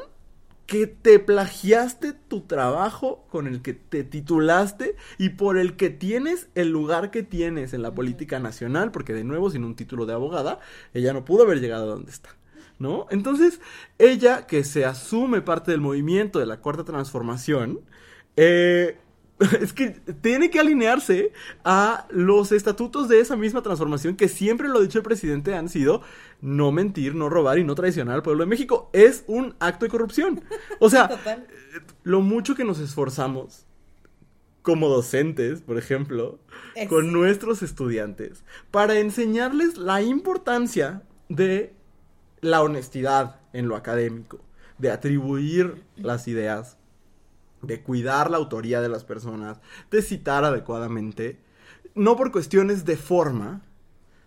que 0.65 0.88
te 0.88 1.19
plagiaste 1.19 2.13
tu 2.13 2.41
trabajo 2.41 3.25
con 3.29 3.48
el 3.48 3.62
que 3.62 3.74
te 3.74 4.03
titulaste 4.03 4.95
y 5.17 5.29
por 5.29 5.57
el 5.57 5.75
que 5.75 5.89
tienes 5.89 6.48
el 6.55 6.69
lugar 6.69 7.12
que 7.12 7.24
tienes 7.24 7.74
en 7.74 7.81
la 7.81 7.93
política 7.93 8.39
nacional, 8.39 8.91
porque 8.91 9.13
de 9.13 9.24
nuevo 9.24 9.50
sin 9.50 9.63
un 9.63 9.75
título 9.75 10.05
de 10.05 10.13
abogada, 10.13 10.60
ella 10.93 11.13
no 11.13 11.25
pudo 11.25 11.43
haber 11.43 11.60
llegado 11.60 11.84
a 11.84 11.95
donde 11.95 12.12
está. 12.12 12.29
¿No? 12.77 13.07
Entonces, 13.10 13.62
ella 14.00 14.48
que 14.48 14.65
se 14.65 14.84
asume 14.84 15.41
parte 15.41 15.72
del 15.72 15.79
movimiento 15.79 16.39
de 16.39 16.45
la 16.45 16.57
cuarta 16.57 16.84
transformación, 16.84 17.79
eh, 18.36 18.98
es 19.61 19.73
que 19.73 19.89
tiene 20.21 20.49
que 20.49 20.59
alinearse 20.59 21.33
a 21.63 22.07
los 22.09 22.51
estatutos 22.51 23.09
de 23.09 23.19
esa 23.19 23.35
misma 23.35 23.61
transformación 23.61 24.15
que 24.15 24.29
siempre 24.29 24.69
lo 24.69 24.79
ha 24.79 24.81
dicho 24.81 24.99
el 24.99 25.03
presidente 25.03 25.55
han 25.55 25.67
sido 25.67 26.01
no 26.41 26.71
mentir, 26.71 27.15
no 27.15 27.27
robar 27.27 27.59
y 27.59 27.63
no 27.63 27.75
traicionar 27.75 28.15
al 28.15 28.23
pueblo 28.23 28.43
de 28.43 28.49
México. 28.49 28.89
Es 28.93 29.23
un 29.27 29.55
acto 29.59 29.85
de 29.85 29.91
corrupción. 29.91 30.41
O 30.79 30.89
sea, 30.89 31.09
lo 32.03 32.21
mucho 32.21 32.55
que 32.55 32.63
nos 32.63 32.79
esforzamos 32.79 33.65
como 34.61 34.89
docentes, 34.89 35.61
por 35.61 35.77
ejemplo, 35.77 36.39
con 36.89 37.11
nuestros 37.11 37.61
estudiantes, 37.61 38.43
para 38.71 38.97
enseñarles 38.99 39.77
la 39.77 40.01
importancia 40.01 41.03
de 41.29 41.73
la 42.41 42.63
honestidad 42.63 43.39
en 43.53 43.67
lo 43.67 43.75
académico, 43.75 44.39
de 44.79 44.91
atribuir 44.91 45.83
las 45.97 46.27
ideas 46.27 46.77
de 47.67 47.81
cuidar 47.81 48.31
la 48.31 48.38
autoría 48.38 48.81
de 48.81 48.89
las 48.89 49.03
personas, 49.03 49.60
de 49.91 50.01
citar 50.01 50.43
adecuadamente, 50.43 51.39
no 51.93 52.15
por 52.15 52.31
cuestiones 52.31 52.86
de 52.86 52.98
forma, 52.98 53.62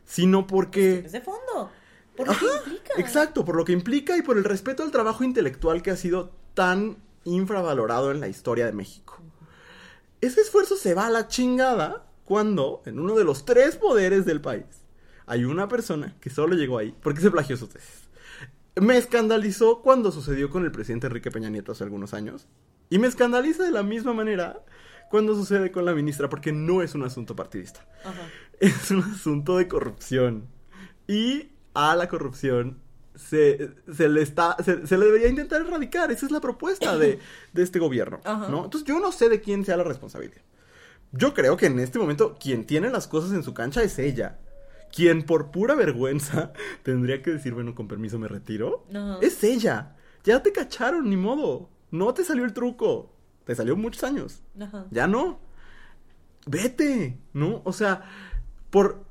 sino 0.04 0.46
porque... 0.46 1.00
Es 1.04 1.12
de 1.12 1.20
fondo. 1.20 1.70
Por 2.16 2.28
lo 2.28 2.34
que 2.34 2.46
implica. 2.46 2.94
Exacto, 2.96 3.44
por 3.44 3.56
lo 3.56 3.64
que 3.64 3.72
implica 3.72 4.16
y 4.16 4.22
por 4.22 4.38
el 4.38 4.44
respeto 4.44 4.82
al 4.82 4.90
trabajo 4.90 5.22
intelectual 5.22 5.82
que 5.82 5.90
ha 5.90 5.96
sido 5.96 6.32
tan 6.54 6.96
infravalorado 7.24 8.10
en 8.10 8.20
la 8.20 8.28
historia 8.28 8.66
de 8.66 8.72
México. 8.72 9.18
Ese 10.20 10.40
esfuerzo 10.40 10.76
se 10.76 10.94
va 10.94 11.06
a 11.06 11.10
la 11.10 11.28
chingada 11.28 12.06
cuando, 12.24 12.82
en 12.86 12.98
uno 12.98 13.14
de 13.14 13.24
los 13.24 13.44
tres 13.44 13.76
poderes 13.76 14.24
del 14.24 14.40
país, 14.40 14.64
hay 15.26 15.44
una 15.44 15.68
persona 15.68 16.16
que 16.20 16.30
solo 16.30 16.56
llegó 16.56 16.78
ahí 16.78 16.94
porque 17.02 17.20
se 17.20 17.30
plagió 17.30 17.56
su 17.56 17.68
tesis. 17.68 18.08
Me 18.80 18.96
escandalizó 18.96 19.80
cuando 19.82 20.10
sucedió 20.10 20.50
con 20.50 20.64
el 20.64 20.72
presidente 20.72 21.06
Enrique 21.06 21.30
Peña 21.30 21.50
Nieto 21.50 21.72
hace 21.72 21.84
algunos 21.84 22.14
años. 22.14 22.46
Y 22.90 22.98
me 22.98 23.06
escandaliza 23.06 23.64
de 23.64 23.70
la 23.70 23.82
misma 23.82 24.12
manera 24.12 24.62
cuando 25.10 25.34
sucede 25.34 25.70
con 25.70 25.84
la 25.84 25.94
ministra 25.94 26.28
porque 26.28 26.52
no 26.52 26.82
es 26.82 26.94
un 26.94 27.02
asunto 27.04 27.34
partidista. 27.36 27.86
Ajá. 28.04 28.22
Es 28.60 28.90
un 28.90 29.02
asunto 29.02 29.56
de 29.56 29.68
corrupción. 29.68 30.48
Y 31.06 31.50
a 31.74 31.96
la 31.96 32.08
corrupción 32.08 32.78
se, 33.14 33.70
se 33.92 34.08
le 34.08 34.22
está 34.22 34.56
se, 34.62 34.86
se 34.86 34.96
le 34.96 35.06
debería 35.06 35.28
intentar 35.28 35.60
erradicar. 35.62 36.10
Esa 36.10 36.26
es 36.26 36.32
la 36.32 36.40
propuesta 36.40 36.96
de, 36.96 37.18
de 37.52 37.62
este 37.62 37.78
gobierno. 37.78 38.20
Ajá. 38.24 38.48
¿no? 38.48 38.64
Entonces 38.64 38.86
yo 38.86 39.00
no 39.00 39.12
sé 39.12 39.28
de 39.28 39.40
quién 39.40 39.64
sea 39.64 39.76
la 39.76 39.84
responsabilidad. 39.84 40.42
Yo 41.12 41.32
creo 41.32 41.56
que 41.56 41.66
en 41.66 41.78
este 41.78 41.98
momento 41.98 42.36
quien 42.38 42.66
tiene 42.66 42.90
las 42.90 43.08
cosas 43.08 43.32
en 43.32 43.42
su 43.42 43.54
cancha 43.54 43.82
es 43.82 43.98
ella. 43.98 44.38
Quien 44.94 45.22
por 45.22 45.50
pura 45.50 45.74
vergüenza 45.74 46.52
tendría 46.82 47.22
que 47.22 47.32
decir, 47.32 47.54
bueno, 47.54 47.74
con 47.74 47.88
permiso 47.88 48.18
me 48.18 48.28
retiro. 48.28 48.86
Ajá. 48.90 49.18
Es 49.22 49.42
ella. 49.44 49.96
Ya 50.24 50.42
te 50.42 50.52
cacharon, 50.52 51.08
ni 51.08 51.16
modo. 51.16 51.70
No 51.90 52.12
te 52.14 52.24
salió 52.24 52.44
el 52.44 52.52
truco. 52.52 53.12
Te 53.44 53.54
salió 53.54 53.76
muchos 53.76 54.04
años. 54.04 54.42
Ajá. 54.60 54.86
Ya 54.90 55.06
no. 55.06 55.40
Vete, 56.46 57.18
¿no? 57.32 57.62
O 57.64 57.72
sea, 57.72 58.04
por, 58.70 59.04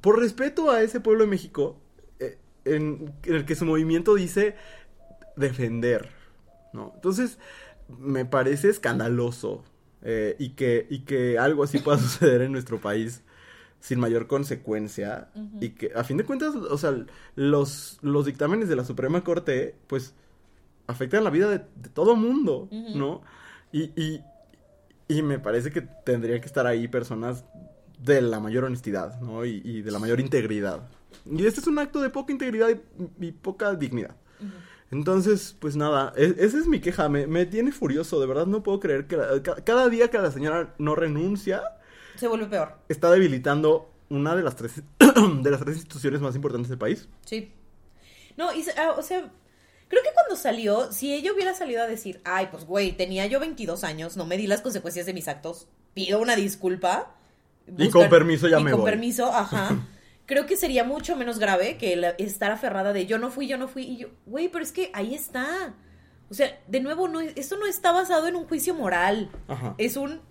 por 0.00 0.18
respeto 0.18 0.70
a 0.70 0.82
ese 0.82 1.00
pueblo 1.00 1.24
de 1.24 1.30
México, 1.30 1.78
eh, 2.18 2.38
en, 2.64 3.14
en 3.22 3.34
el 3.34 3.44
que 3.44 3.54
su 3.54 3.64
movimiento 3.64 4.14
dice 4.14 4.56
defender, 5.36 6.10
¿no? 6.72 6.92
Entonces, 6.94 7.38
me 7.98 8.24
parece 8.24 8.68
escandaloso 8.68 9.64
eh, 10.02 10.36
y, 10.38 10.50
que, 10.50 10.86
y 10.90 11.00
que 11.00 11.38
algo 11.38 11.62
así 11.62 11.78
pueda 11.78 11.98
suceder 11.98 12.42
en 12.42 12.52
nuestro 12.52 12.80
país 12.80 13.22
sin 13.80 13.98
mayor 13.98 14.28
consecuencia 14.28 15.28
y 15.60 15.70
que 15.70 15.90
a 15.96 16.04
fin 16.04 16.16
de 16.16 16.24
cuentas, 16.24 16.54
o 16.54 16.78
sea, 16.78 16.94
los, 17.34 17.98
los 18.00 18.26
dictámenes 18.26 18.68
de 18.68 18.76
la 18.76 18.84
Suprema 18.84 19.24
Corte, 19.24 19.74
pues, 19.88 20.14
afectan 20.86 21.24
la 21.24 21.30
vida 21.30 21.48
de, 21.48 21.58
de 21.58 21.88
todo 21.88 22.16
mundo. 22.16 22.68
¿no? 22.70 23.22
Y, 23.72 23.84
y, 24.00 24.20
y 25.08 25.22
me 25.22 25.38
parece 25.38 25.70
que 25.70 25.80
tendría 25.82 26.40
que 26.40 26.46
estar 26.46 26.66
ahí 26.66 26.88
personas 26.88 27.44
de 27.98 28.20
la 28.20 28.40
mayor 28.40 28.64
honestidad, 28.64 29.20
¿no? 29.20 29.44
Y, 29.44 29.60
y 29.64 29.82
de 29.82 29.90
la 29.90 29.98
mayor 29.98 30.18
integridad. 30.20 30.88
Y 31.24 31.46
este 31.46 31.60
es 31.60 31.66
un 31.68 31.78
acto 31.78 32.00
de 32.00 32.10
poca 32.10 32.32
integridad 32.32 32.68
y, 32.70 33.26
y 33.26 33.32
poca 33.32 33.74
dignidad. 33.74 34.16
Entonces, 34.90 35.56
pues 35.58 35.76
nada, 35.76 36.12
e- 36.16 36.34
esa 36.38 36.58
es 36.58 36.66
mi 36.66 36.80
queja, 36.80 37.08
me, 37.08 37.26
me 37.26 37.46
tiene 37.46 37.72
furioso, 37.72 38.20
de 38.20 38.26
verdad 38.26 38.46
no 38.46 38.62
puedo 38.62 38.78
creer 38.80 39.06
que 39.06 39.16
la- 39.16 39.42
ca- 39.42 39.62
cada 39.64 39.88
día 39.88 40.08
que 40.08 40.18
la 40.18 40.30
señora 40.30 40.74
no 40.78 40.94
renuncia, 40.94 41.62
Se 42.16 42.28
vuelve 42.28 42.46
peor. 42.46 42.74
está 42.88 43.10
debilitando 43.10 43.90
una 44.10 44.36
de 44.36 44.42
las 44.42 44.56
tres, 44.56 44.82
de 45.42 45.50
las 45.50 45.60
tres 45.60 45.76
instituciones 45.76 46.20
más 46.20 46.34
importantes 46.34 46.68
del 46.68 46.78
país. 46.78 47.08
Sí. 47.24 47.52
No, 48.36 48.52
y, 48.52 48.64
ah, 48.76 48.94
o 48.98 49.02
sea, 49.02 49.30
creo 49.92 50.02
que 50.02 50.14
cuando 50.14 50.36
salió, 50.36 50.90
si 50.90 51.12
ella 51.12 51.34
hubiera 51.34 51.52
salido 51.52 51.82
a 51.82 51.86
decir, 51.86 52.22
ay, 52.24 52.48
pues 52.50 52.64
güey, 52.64 52.92
tenía 52.92 53.26
yo 53.26 53.40
22 53.40 53.84
años, 53.84 54.16
no 54.16 54.24
me 54.24 54.38
di 54.38 54.46
las 54.46 54.62
consecuencias 54.62 55.04
de 55.04 55.12
mis 55.12 55.28
actos, 55.28 55.68
pido 55.92 56.18
una 56.18 56.34
disculpa. 56.34 57.14
Y 57.76 57.90
con 57.90 58.08
permiso 58.08 58.48
ya 58.48 58.58
y 58.58 58.64
me 58.64 58.70
con 58.70 58.80
voy. 58.80 58.90
permiso, 58.90 59.26
ajá. 59.26 59.86
creo 60.26 60.46
que 60.46 60.56
sería 60.56 60.82
mucho 60.82 61.14
menos 61.14 61.38
grave 61.38 61.76
que 61.76 62.14
estar 62.16 62.50
aferrada 62.52 62.94
de 62.94 63.04
yo 63.04 63.18
no 63.18 63.30
fui, 63.30 63.46
yo 63.46 63.58
no 63.58 63.68
fui. 63.68 63.82
Y 63.82 63.96
yo, 63.98 64.08
güey, 64.24 64.48
pero 64.48 64.64
es 64.64 64.72
que 64.72 64.90
ahí 64.94 65.14
está. 65.14 65.74
O 66.30 66.34
sea, 66.34 66.58
de 66.68 66.80
nuevo, 66.80 67.06
no, 67.06 67.20
esto 67.20 67.58
no 67.58 67.66
está 67.66 67.92
basado 67.92 68.28
en 68.28 68.36
un 68.36 68.46
juicio 68.46 68.74
moral. 68.74 69.30
Ajá. 69.46 69.74
Es 69.76 69.98
un. 69.98 70.22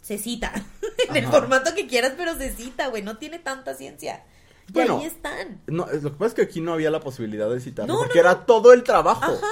Se 0.00 0.16
cita. 0.16 0.54
en 1.10 1.16
el 1.16 1.26
formato 1.26 1.74
que 1.74 1.86
quieras, 1.86 2.14
pero 2.16 2.34
se 2.34 2.50
cita, 2.50 2.86
güey. 2.86 3.02
No 3.02 3.18
tiene 3.18 3.38
tanta 3.38 3.74
ciencia. 3.74 4.24
Y 4.70 4.72
Bueno, 4.72 4.98
ahí 4.98 5.06
están. 5.06 5.60
No, 5.66 5.88
es- 5.90 6.02
lo 6.02 6.10
que 6.12 6.16
pasa 6.18 6.28
es 6.28 6.34
que 6.34 6.42
aquí 6.42 6.60
no 6.60 6.72
había 6.72 6.90
la 6.90 7.00
posibilidad 7.00 7.50
de 7.50 7.60
citarlo, 7.60 7.92
No, 7.94 7.98
porque 8.00 8.20
no, 8.22 8.28
era 8.30 8.46
todo 8.46 8.72
el 8.72 8.82
trabajo. 8.82 9.24
Ajá. 9.24 9.46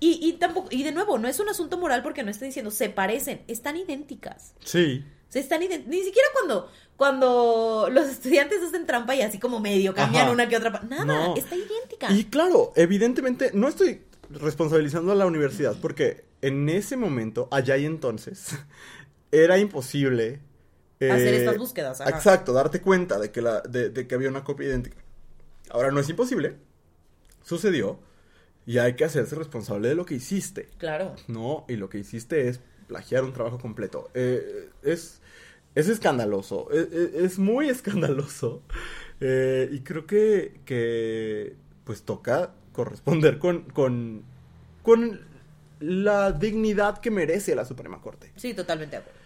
Y, 0.00 0.18
y 0.22 0.34
tampoco, 0.34 0.68
y 0.70 0.82
de 0.84 0.92
nuevo, 0.92 1.18
no 1.18 1.26
es 1.28 1.40
un 1.40 1.48
asunto 1.48 1.76
moral 1.78 2.02
porque 2.02 2.22
no 2.22 2.30
está 2.30 2.44
diciendo 2.44 2.70
se 2.70 2.88
parecen, 2.88 3.42
están 3.48 3.76
idénticas. 3.76 4.54
Sí. 4.64 5.04
O 5.28 5.32
sea, 5.32 5.42
están 5.42 5.62
idénticas. 5.62 5.90
Ni 5.90 6.02
siquiera 6.04 6.28
cuando, 6.34 6.70
cuando 6.96 7.88
los 7.92 8.06
estudiantes 8.06 8.62
hacen 8.62 8.86
trampa 8.86 9.14
y 9.16 9.22
así 9.22 9.38
como 9.38 9.58
medio 9.60 9.94
cambian 9.94 10.24
Ajá. 10.24 10.32
una 10.32 10.48
que 10.48 10.56
otra. 10.56 10.70
Nada, 10.88 11.04
No. 11.04 11.34
está 11.36 11.56
idéntica. 11.56 12.12
Y 12.12 12.24
claro, 12.24 12.72
evidentemente 12.76 13.50
no 13.54 13.66
estoy 13.68 14.02
responsabilizando 14.30 15.12
a 15.12 15.14
la 15.14 15.26
universidad 15.26 15.76
porque 15.80 16.24
en 16.42 16.68
ese 16.68 16.96
momento, 16.96 17.48
allá 17.50 17.76
y 17.76 17.84
entonces, 17.84 18.50
era 19.32 19.58
imposible 19.58 20.40
eh, 21.00 21.10
Hacer 21.10 21.34
estas 21.34 21.58
búsquedas, 21.58 22.00
ajá. 22.00 22.10
Exacto, 22.10 22.52
darte 22.52 22.80
cuenta 22.80 23.18
de 23.18 23.30
que, 23.30 23.40
la, 23.42 23.60
de, 23.60 23.90
de 23.90 24.06
que 24.06 24.14
había 24.14 24.28
una 24.28 24.44
copia 24.44 24.66
idéntica. 24.68 24.96
Ahora 25.70 25.90
no 25.90 26.00
es 26.00 26.08
imposible, 26.08 26.56
sucedió 27.42 28.00
y 28.66 28.78
hay 28.78 28.94
que 28.96 29.04
hacerse 29.04 29.34
responsable 29.36 29.88
de 29.88 29.94
lo 29.94 30.04
que 30.06 30.14
hiciste. 30.14 30.68
Claro. 30.78 31.14
No, 31.28 31.64
y 31.68 31.76
lo 31.76 31.88
que 31.88 31.98
hiciste 31.98 32.48
es 32.48 32.60
plagiar 32.86 33.24
un 33.24 33.32
trabajo 33.32 33.58
completo. 33.58 34.10
Eh, 34.14 34.68
es, 34.82 35.20
es 35.74 35.88
escandaloso, 35.88 36.70
es, 36.70 36.92
es- 36.92 37.14
es 37.14 37.38
muy 37.38 37.68
escandaloso. 37.70 38.62
Eh, 39.20 39.68
y 39.72 39.80
creo 39.80 40.06
que, 40.06 40.60
que 40.64 41.56
pues 41.84 42.02
toca 42.02 42.54
corresponder 42.72 43.38
con, 43.38 43.62
con, 43.70 44.22
con 44.82 45.20
la 45.80 46.32
dignidad 46.32 46.98
que 46.98 47.10
merece 47.10 47.54
la 47.54 47.64
Suprema 47.64 48.00
Corte. 48.00 48.32
Sí, 48.36 48.54
totalmente 48.54 48.96
de 48.96 49.02
acuerdo. 49.02 49.18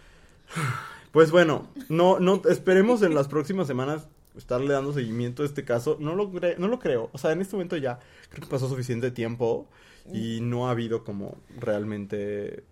Pues 1.13 1.31
bueno, 1.31 1.69
no, 1.89 2.19
no, 2.19 2.41
esperemos 2.49 3.03
en 3.03 3.15
las 3.15 3.29
próximas 3.29 3.67
semanas 3.67 4.09
estarle 4.37 4.73
dando 4.73 4.93
seguimiento 4.93 5.43
a 5.43 5.47
este 5.47 5.65
caso. 5.65 5.99
No 6.01 6.15
lo, 6.15 6.33
no 6.59 6.69
lo 6.69 6.79
creo. 6.79 7.11
O 7.13 7.19
sea, 7.19 7.33
en 7.33 7.43
este 7.43 7.55
momento 7.55 7.77
ya 7.77 8.01
creo 8.31 8.43
que 8.43 8.51
pasó 8.51 8.69
suficiente 8.69 9.11
tiempo 9.11 9.69
y 10.11 10.41
no 10.41 10.67
ha 10.67 10.71
habido 10.71 11.05
como 11.05 11.37
realmente, 11.59 12.65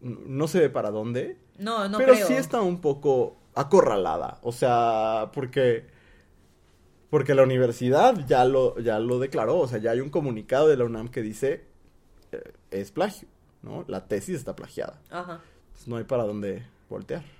no 0.00 0.46
sé 0.46 0.68
para 0.68 0.90
dónde. 0.90 1.38
No, 1.58 1.88
no 1.88 1.96
pero 1.98 2.12
creo. 2.12 2.26
sí 2.26 2.34
está 2.34 2.60
un 2.60 2.82
poco 2.82 3.38
acorralada. 3.54 4.38
O 4.42 4.52
sea, 4.52 5.30
porque 5.32 5.86
porque 7.08 7.34
la 7.34 7.44
universidad 7.44 8.26
ya 8.26 8.44
lo 8.44 8.78
ya 8.78 8.98
lo 8.98 9.18
declaró, 9.18 9.58
o 9.58 9.68
sea, 9.68 9.78
ya 9.78 9.92
hay 9.92 10.00
un 10.00 10.10
comunicado 10.10 10.68
de 10.68 10.76
la 10.76 10.84
UNAM 10.84 11.08
que 11.08 11.22
dice 11.22 11.64
eh, 12.32 12.52
es 12.70 12.92
plagio, 12.92 13.28
¿no? 13.62 13.84
La 13.88 14.06
tesis 14.06 14.36
está 14.36 14.54
plagiada. 14.54 15.00
Ajá. 15.10 15.40
Entonces, 15.68 15.88
no 15.88 15.96
hay 15.96 16.04
para 16.04 16.24
dónde 16.24 16.66
voltear. 16.90 17.35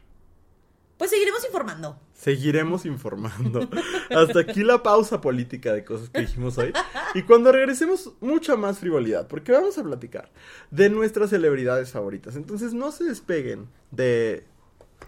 Pues 0.97 1.11
seguiremos 1.11 1.45
informando. 1.45 2.01
Seguiremos 2.15 2.87
informando. 2.87 3.69
Hasta 4.11 4.41
aquí 4.41 4.63
la 4.65 4.83
pausa 4.83 5.21
política 5.21 5.73
de 5.75 5.85
cosas 5.85 6.09
que 6.09 6.21
dijimos 6.21 6.57
hoy. 6.57 6.73
Y 7.15 7.23
cuando 7.23 7.53
regresemos, 7.53 8.13
mucha 8.21 8.57
más 8.57 8.79
frivolidad, 8.79 9.29
porque 9.29 9.53
vamos 9.53 9.77
a 9.77 9.85
platicar 9.85 10.31
de 10.71 10.89
nuestras 10.89 11.31
celebridades 11.31 11.91
favoritas. 11.91 12.37
Entonces 12.37 12.73
no 12.73 12.93
se 12.93 13.05
despeguen 13.05 13.69
de 13.91 14.47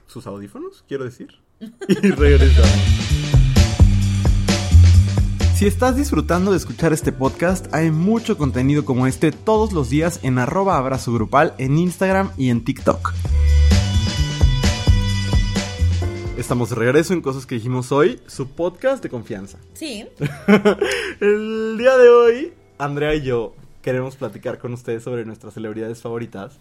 sus 0.07 0.27
audífonos, 0.27 0.85
quiero 0.87 1.05
decir. 1.05 1.41
Y 1.89 2.11
regresamos. 2.11 2.71
Si 5.57 5.67
estás 5.67 5.97
disfrutando 5.97 6.53
de 6.53 6.59
escuchar 6.59 6.93
este 6.93 7.11
podcast, 7.11 7.75
hay 7.75 7.91
mucho 7.91 8.37
contenido 8.39 8.85
como 8.85 9.07
este 9.09 9.33
todos 9.33 9.73
los 9.73 9.91
días 9.91 10.21
en 10.23 10.39
arroba 10.39 10.77
abrazo 10.77 11.13
grupal 11.13 11.55
en 11.59 11.79
Instagram 11.79 12.31
y 12.37 12.51
en 12.51 12.63
TikTok. 12.65 13.13
Estamos 16.39 16.71
de 16.71 16.77
regreso 16.77 17.13
en 17.15 17.21
Cosas 17.21 17.47
que 17.47 17.57
dijimos 17.57 17.91
hoy, 17.91 18.21
su 18.27 18.49
podcast 18.49 19.03
de 19.03 19.09
confianza. 19.11 19.59
Sí. 19.75 20.07
El 21.21 21.77
día 21.79 21.97
de 21.99 22.09
hoy, 22.09 22.53
Andrea 22.79 23.15
y 23.15 23.23
yo 23.23 23.55
queremos 23.83 24.15
platicar 24.17 24.59
con 24.59 24.73
ustedes 24.73 25.03
sobre 25.03 25.25
nuestras 25.25 25.55
celebridades 25.55 26.01
favoritas. 26.01 26.59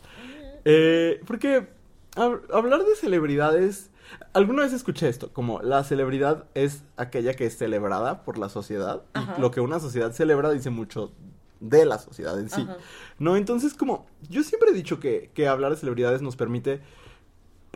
Eh, 0.66 1.22
porque 1.28 1.68
hab- 2.16 2.42
hablar 2.52 2.84
de 2.86 2.96
celebridades, 2.96 3.92
alguna 4.34 4.64
vez 4.64 4.74
escuché 4.74 5.10
esto, 5.10 5.32
como 5.32 5.62
la 5.62 5.84
celebridad 5.84 6.46
es 6.56 6.84
aquella 6.98 7.36
que 7.36 7.46
es 7.46 7.56
celebrada 7.58 8.24
por 8.24 8.38
la 8.40 8.50
sociedad. 8.50 9.04
Ajá. 9.14 9.36
Y 9.38 9.42
lo 9.42 9.52
que 9.52 9.62
una 9.62 9.80
sociedad 9.80 10.12
celebra 10.12 10.50
dice 10.52 10.72
mucho 10.72 11.12
de 11.60 11.86
la 11.86 12.00
sociedad 12.00 12.40
en 12.40 12.50
sí. 12.50 12.62
Ajá. 12.62 12.78
No, 13.20 13.38
entonces 13.38 13.76
como 13.76 14.08
yo 14.30 14.42
siempre 14.44 14.72
he 14.72 14.74
dicho 14.74 15.00
que, 15.00 15.30
que 15.36 15.48
hablar 15.48 15.72
de 15.72 15.78
celebridades 15.78 16.22
nos 16.24 16.36
permite 16.36 16.82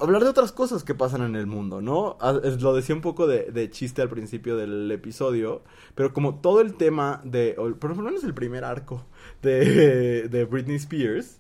hablar 0.02 0.24
de 0.24 0.30
otras 0.30 0.52
cosas 0.52 0.84
que 0.84 0.96
pasan 0.96 1.22
en 1.22 1.36
el 1.36 1.48
mundo, 1.48 1.82
¿no? 1.82 2.18
Ah, 2.20 2.34
Lo 2.60 2.74
decía 2.74 2.96
un 2.96 3.02
poco 3.02 3.28
de, 3.28 3.52
de 3.52 3.70
chiste 3.70 4.02
al 4.02 4.10
principio 4.10 4.58
del 4.58 4.92
episodio, 4.92 5.62
pero 5.96 6.14
como 6.14 6.36
todo 6.42 6.62
el 6.62 6.76
tema 6.76 7.22
de, 7.24 7.56
por 7.80 7.96
lo 7.96 8.04
menos 8.04 8.24
el 8.24 8.34
primer 8.34 8.64
arco 8.64 9.06
de, 9.42 10.28
de 10.28 10.46
Britney 10.46 10.78
Spears, 10.78 11.40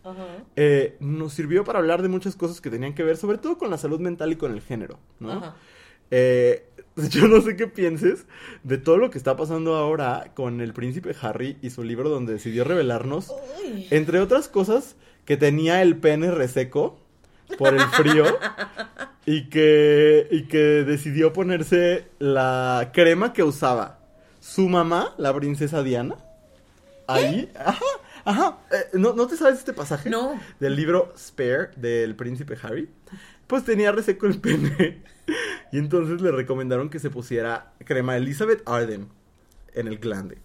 eh, 0.56 0.97
nos 1.00 1.34
sirvió 1.34 1.63
para 1.63 1.80
hablar 1.80 2.02
de 2.02 2.10
muchas 2.10 2.36
cosas 2.36 2.62
que 2.62 2.69
tenían 2.69 2.93
que 2.93 3.04
ver, 3.04 3.17
sobre 3.17 3.38
todo 3.38 3.58
con 3.58 3.69
la 3.69 3.78
salud 3.78 4.00
mental 4.00 4.32
y 4.32 4.36
con 4.36 4.52
el 4.52 4.62
género, 4.62 5.00
¿no? 5.19 5.54
Eh, 6.12 6.67
yo 7.10 7.28
no 7.28 7.41
sé 7.41 7.56
qué 7.56 7.67
pienses 7.67 8.26
de 8.63 8.78
todo 8.78 8.97
lo 8.97 9.10
que 9.10 9.17
está 9.17 9.36
pasando 9.38 9.76
ahora 9.76 10.32
con 10.36 10.62
el 10.62 10.74
príncipe 10.74 11.15
Harry 11.21 11.58
y 11.62 11.69
su 11.69 11.84
libro 11.84 12.10
donde 12.10 12.34
decidió 12.34 12.63
revelarnos, 12.63 13.32
Uy. 13.63 13.88
entre 13.91 14.19
otras 14.19 14.47
cosas, 14.47 14.95
que 15.26 15.38
tenía 15.38 15.82
el 15.82 15.97
pene 15.97 16.32
reseco 16.32 17.00
por 17.58 17.74
el 17.74 17.82
frío 17.82 18.26
y 19.26 19.50
que, 19.50 20.28
y 20.32 20.44
que 20.44 20.84
decidió 20.84 21.34
ponerse 21.34 22.08
la 22.20 22.92
crema 22.94 23.34
que 23.34 23.44
usaba 23.44 24.00
su 24.40 24.68
mamá, 24.68 25.14
la 25.18 25.34
princesa 25.34 25.84
Diana. 25.84 26.16
Ahí, 27.08 27.52
ajá, 27.56 27.86
ajá. 28.26 28.58
Eh, 28.72 28.98
¿no, 28.98 29.14
¿No 29.14 29.28
te 29.28 29.36
sabes 29.38 29.60
este 29.60 29.74
pasaje? 29.74 30.10
No. 30.10 30.40
Del 30.60 30.76
libro 30.76 31.14
Spare 31.18 31.72
del 31.76 32.16
príncipe 32.16 32.58
Harry. 32.62 32.90
Pues 33.48 33.64
tenía 33.64 33.92
reseco 33.92 34.28
el 34.28 34.40
pene. 34.40 35.04
Y 35.72 35.78
entonces 35.78 36.22
le 36.22 36.32
recomendaron 36.32 36.90
que 36.90 37.00
se 37.00 37.10
pusiera 37.10 37.74
crema 37.86 38.18
Elizabeth 38.18 38.68
Arden 38.68 39.10
en 39.74 39.88
el 39.88 40.00
glande. 40.00 40.38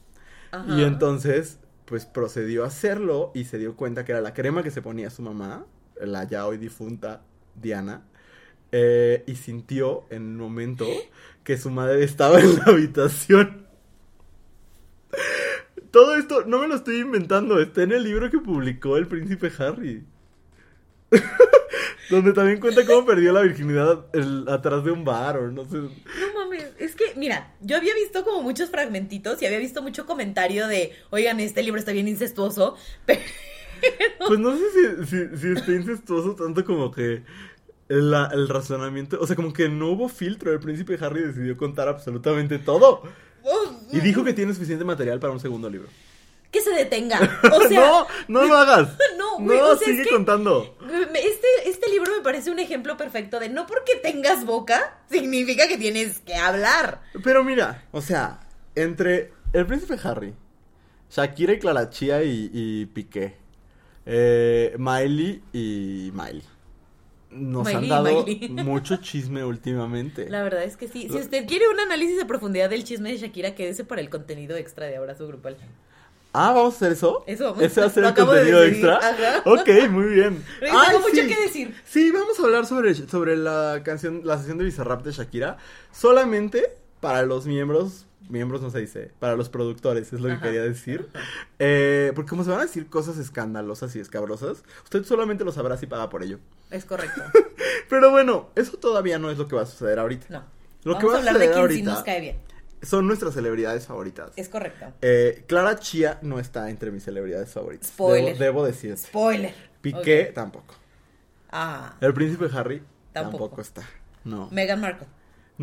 Ajá. 0.53 0.65
Y 0.77 0.85
entonces, 0.85 1.59
pues 1.85 2.07
procedió 2.07 2.65
a 2.65 2.69
hacerlo 2.69 3.33
y 3.35 3.45
se 3.45 3.59
dio 3.59 3.77
cuenta 3.77 4.05
que 4.05 4.13
era 4.13 4.21
la 4.21 4.35
crema 4.35 4.63
que 4.63 4.71
se 4.71 4.83
ponía 4.83 5.11
su 5.11 5.23
mamá, 5.23 5.67
la 6.01 6.25
ya 6.25 6.47
hoy 6.47 6.59
difunta 6.59 7.23
Diana. 7.55 8.03
eh, 8.73 9.23
y 9.27 9.37
sintió 9.37 10.05
en 10.11 10.23
un 10.25 10.37
momento 10.37 10.87
que 11.45 11.57
su 11.57 11.71
madre 11.71 12.05
estaba 12.05 12.41
en 12.41 12.57
la 12.57 12.65
habitación. 12.67 13.67
Todo 15.91 16.17
esto 16.17 16.45
no 16.45 16.59
me 16.59 16.69
lo 16.69 16.75
estoy 16.75 16.99
inventando, 17.01 17.59
está 17.61 17.83
en 17.83 17.93
el 17.93 18.03
libro 18.03 18.31
que 18.31 18.39
publicó 18.39 18.97
el 18.97 19.07
príncipe 19.07 19.51
Harry. 19.59 20.05
Donde 22.11 22.33
también 22.33 22.61
cuenta 22.61 22.85
cómo 22.87 23.05
perdió 23.07 23.33
la 23.33 23.41
virginidad 23.43 24.07
el- 24.13 24.47
atrás 24.49 24.85
de 24.85 24.91
un 24.93 25.05
bar 25.05 25.39
o 25.39 25.51
no 25.51 25.65
sé. 25.65 25.77
No 25.79 25.91
mames, 26.35 26.67
es 26.79 26.95
que, 26.95 27.15
mira, 27.17 27.53
yo 27.61 27.77
había 27.77 27.95
visto 27.95 28.25
como 28.25 28.43
muchos 28.43 28.71
fragmentitos 28.71 29.41
y 29.43 29.47
había 29.47 29.59
visto 29.59 29.83
mucho 29.83 30.07
comentario 30.07 30.69
de, 30.69 30.93
oigan, 31.11 31.41
este 31.41 31.63
libro 31.63 31.79
está 31.81 31.93
bien 31.93 32.07
incestuoso, 32.09 32.77
pero 33.07 33.21
Pues 34.27 34.39
no 34.41 34.57
sé 34.57 34.65
si, 34.73 35.07
si, 35.07 35.37
si 35.37 35.49
está 35.53 35.73
incestuoso 35.73 36.35
tanto 36.35 36.65
como 36.65 36.91
que 36.91 37.23
el, 37.89 38.11
la- 38.11 38.31
el 38.33 38.49
razonamiento, 38.49 39.19
o 39.21 39.27
sea, 39.27 39.37
como 39.37 39.53
que 39.53 39.69
no 39.69 39.91
hubo 39.91 40.09
filtro, 40.09 40.53
el 40.53 40.59
príncipe 40.61 40.99
Harry 41.01 41.23
decidió 41.23 41.57
contar 41.57 41.89
absolutamente 41.89 42.59
todo. 42.59 43.03
Y 43.93 44.01
dijo 44.01 44.25
que 44.25 44.33
tiene 44.33 44.53
suficiente 44.53 44.85
material 44.85 45.21
para 45.21 45.33
un 45.33 45.39
segundo 45.39 45.71
libro. 45.71 45.89
que 46.51 46.61
se 46.61 46.71
detenga. 46.71 47.19
O 47.53 47.69
sea, 47.69 47.81
no, 47.81 48.07
no 48.29 48.45
lo 48.45 48.57
hagas. 48.57 48.89
No, 49.17 49.39
güey, 49.39 49.59
No, 49.59 49.65
o 49.71 49.77
sea, 49.77 49.87
es 49.89 49.93
sigue 49.97 50.03
que- 50.05 50.11
contando. 50.11 50.77
este, 51.15 51.47
este 51.71 51.91
libro 51.91 52.11
me 52.17 52.23
parece 52.23 52.51
un 52.51 52.59
ejemplo 52.59 52.97
perfecto 52.97 53.39
de 53.39 53.49
no 53.51 53.67
porque 53.67 53.97
tengas 53.97 54.45
boca 54.45 54.99
significa 55.11 55.69
que 55.69 55.77
tienes 55.79 56.19
que 56.21 56.35
hablar. 56.35 57.03
Pero 57.23 57.45
mira, 57.45 57.85
o 57.93 58.01
sea, 58.01 58.41
entre 58.75 59.33
el 59.53 59.67
príncipe 59.67 59.97
Harry, 60.03 60.35
Shakira 61.11 61.53
y 61.53 61.59
Clara 61.61 61.89
Chía 61.91 62.23
y, 62.25 62.51
y 62.53 62.87
Piqué, 62.87 63.37
eh, 64.07 64.75
Miley 64.79 65.43
y 65.53 66.11
Miley. 66.15 66.43
Nos 67.31 67.67
Miley 67.67 67.77
han 67.83 67.89
dado 68.05 68.25
Miley. 68.25 68.49
mucho 68.65 68.97
chisme 68.97 69.45
últimamente. 69.45 70.31
La 70.31 70.43
verdad 70.43 70.63
es 70.65 70.77
que 70.77 70.89
sí. 70.89 71.09
Si 71.11 71.17
usted 71.19 71.47
quiere 71.47 71.69
un 71.69 71.79
análisis 71.81 72.17
de 72.17 72.25
profundidad 72.25 72.71
del 72.71 72.85
chisme 72.85 73.11
de 73.11 73.19
Shakira, 73.19 73.55
quédese 73.55 73.85
para 73.85 74.01
el 74.01 74.09
contenido 74.09 74.57
extra 74.57 74.87
de 74.87 74.97
Abrazo 74.97 75.27
Grupal. 75.27 75.57
Ah, 76.33 76.53
¿vamos 76.53 76.75
a 76.75 76.77
hacer 76.77 76.93
eso? 76.93 77.25
Eso 77.27 77.45
vamos 77.45 77.63
¿Ese 77.63 77.81
va 77.81 77.87
a 77.87 77.91
ser 77.91 78.05
el 78.05 78.15
de 78.15 78.21
contenido 78.23 78.63
extra? 78.63 78.99
ajá. 78.99 79.43
Ok, 79.47 79.69
muy 79.91 80.07
bien. 80.07 80.45
Tengo 80.61 80.79
Ay, 80.79 80.99
mucho 80.99 81.23
sí. 81.23 81.27
que 81.27 81.41
decir. 81.43 81.75
Sí, 81.85 82.11
vamos 82.11 82.39
a 82.39 82.43
hablar 82.43 82.67
sobre, 82.67 82.95
sobre 82.95 83.37
la 83.37 83.81
canción, 83.85 84.21
la 84.25 84.39
sesión 84.39 84.59
de 84.59 84.65
Bizarrap 84.65 85.03
de 85.03 85.13
Shakira. 85.13 85.57
Solamente 85.93 86.77
para 87.01 87.23
los 87.23 87.47
miembros, 87.47 88.07
miembros 88.29 88.61
no 88.61 88.71
se 88.71 88.81
dice, 88.81 89.13
para 89.21 89.37
los 89.37 89.49
productores, 89.49 90.13
es 90.13 90.21
lo 90.21 90.29
que 90.29 90.41
quería 90.41 90.63
decir. 90.63 91.09
Eh, 91.59 92.13
porque 92.15 92.31
como 92.31 92.45
se 92.45 92.51
van 92.51 92.61
a 92.61 92.63
decir 92.65 92.89
cosas 92.89 93.19
escandalosas 93.19 93.95
y 93.97 94.01
escabrosas, 94.01 94.65
usted 94.85 95.05
solamente 95.05 95.45
lo 95.45 95.53
sabrá 95.53 95.77
si 95.77 95.87
paga 95.87 96.09
por 96.11 96.23
ello. 96.23 96.39
Es 96.71 96.85
correcto. 96.85 97.23
Pero 97.89 98.11
bueno, 98.11 98.51
eso 98.57 98.77
todavía 98.79 99.19
no 99.19 99.31
es 99.31 99.39
lo 99.39 99.47
que 99.49 99.57
va 99.57 99.63
a 99.63 99.67
suceder 99.67 99.99
ahorita. 99.99 100.27
No. 100.31 100.45
Lo 100.85 100.95
Vamos 100.95 101.01
que 101.01 101.07
va 101.07 101.13
a 101.13 101.17
a 101.17 101.19
hablar 101.19 101.39
de 101.39 101.53
sí 101.53 101.59
ahorita 101.61 101.91
nos 101.93 102.03
cae 102.05 102.21
bien. 102.21 102.37
son 102.83 103.07
nuestras 103.07 103.35
celebridades 103.35 103.87
favoritas. 103.87 104.31
Es 104.37 104.49
correcto. 104.49 104.87
Eh, 105.03 105.45
Clara 105.47 105.77
Chía 105.79 106.19
no 106.23 106.39
está 106.39 106.69
entre 106.71 106.91
mis 106.91 107.05
celebridades 107.05 107.51
favoritas. 107.53 107.89
Spoiler. 107.89 108.33
Debo, 108.39 108.45
debo 108.61 108.67
decirte. 108.67 108.97
Spoiler. 109.09 109.55
Piqué 109.81 110.33
tampoco. 110.35 110.75
Ah, 111.51 111.95
El 112.01 112.13
príncipe 112.13 112.47
Harry 112.53 112.83
tampoco, 113.13 113.45
Tampoco. 113.45 113.61
está. 113.63 113.83
No. 114.25 114.49
Meghan 114.51 114.81
Markle. 114.81 115.07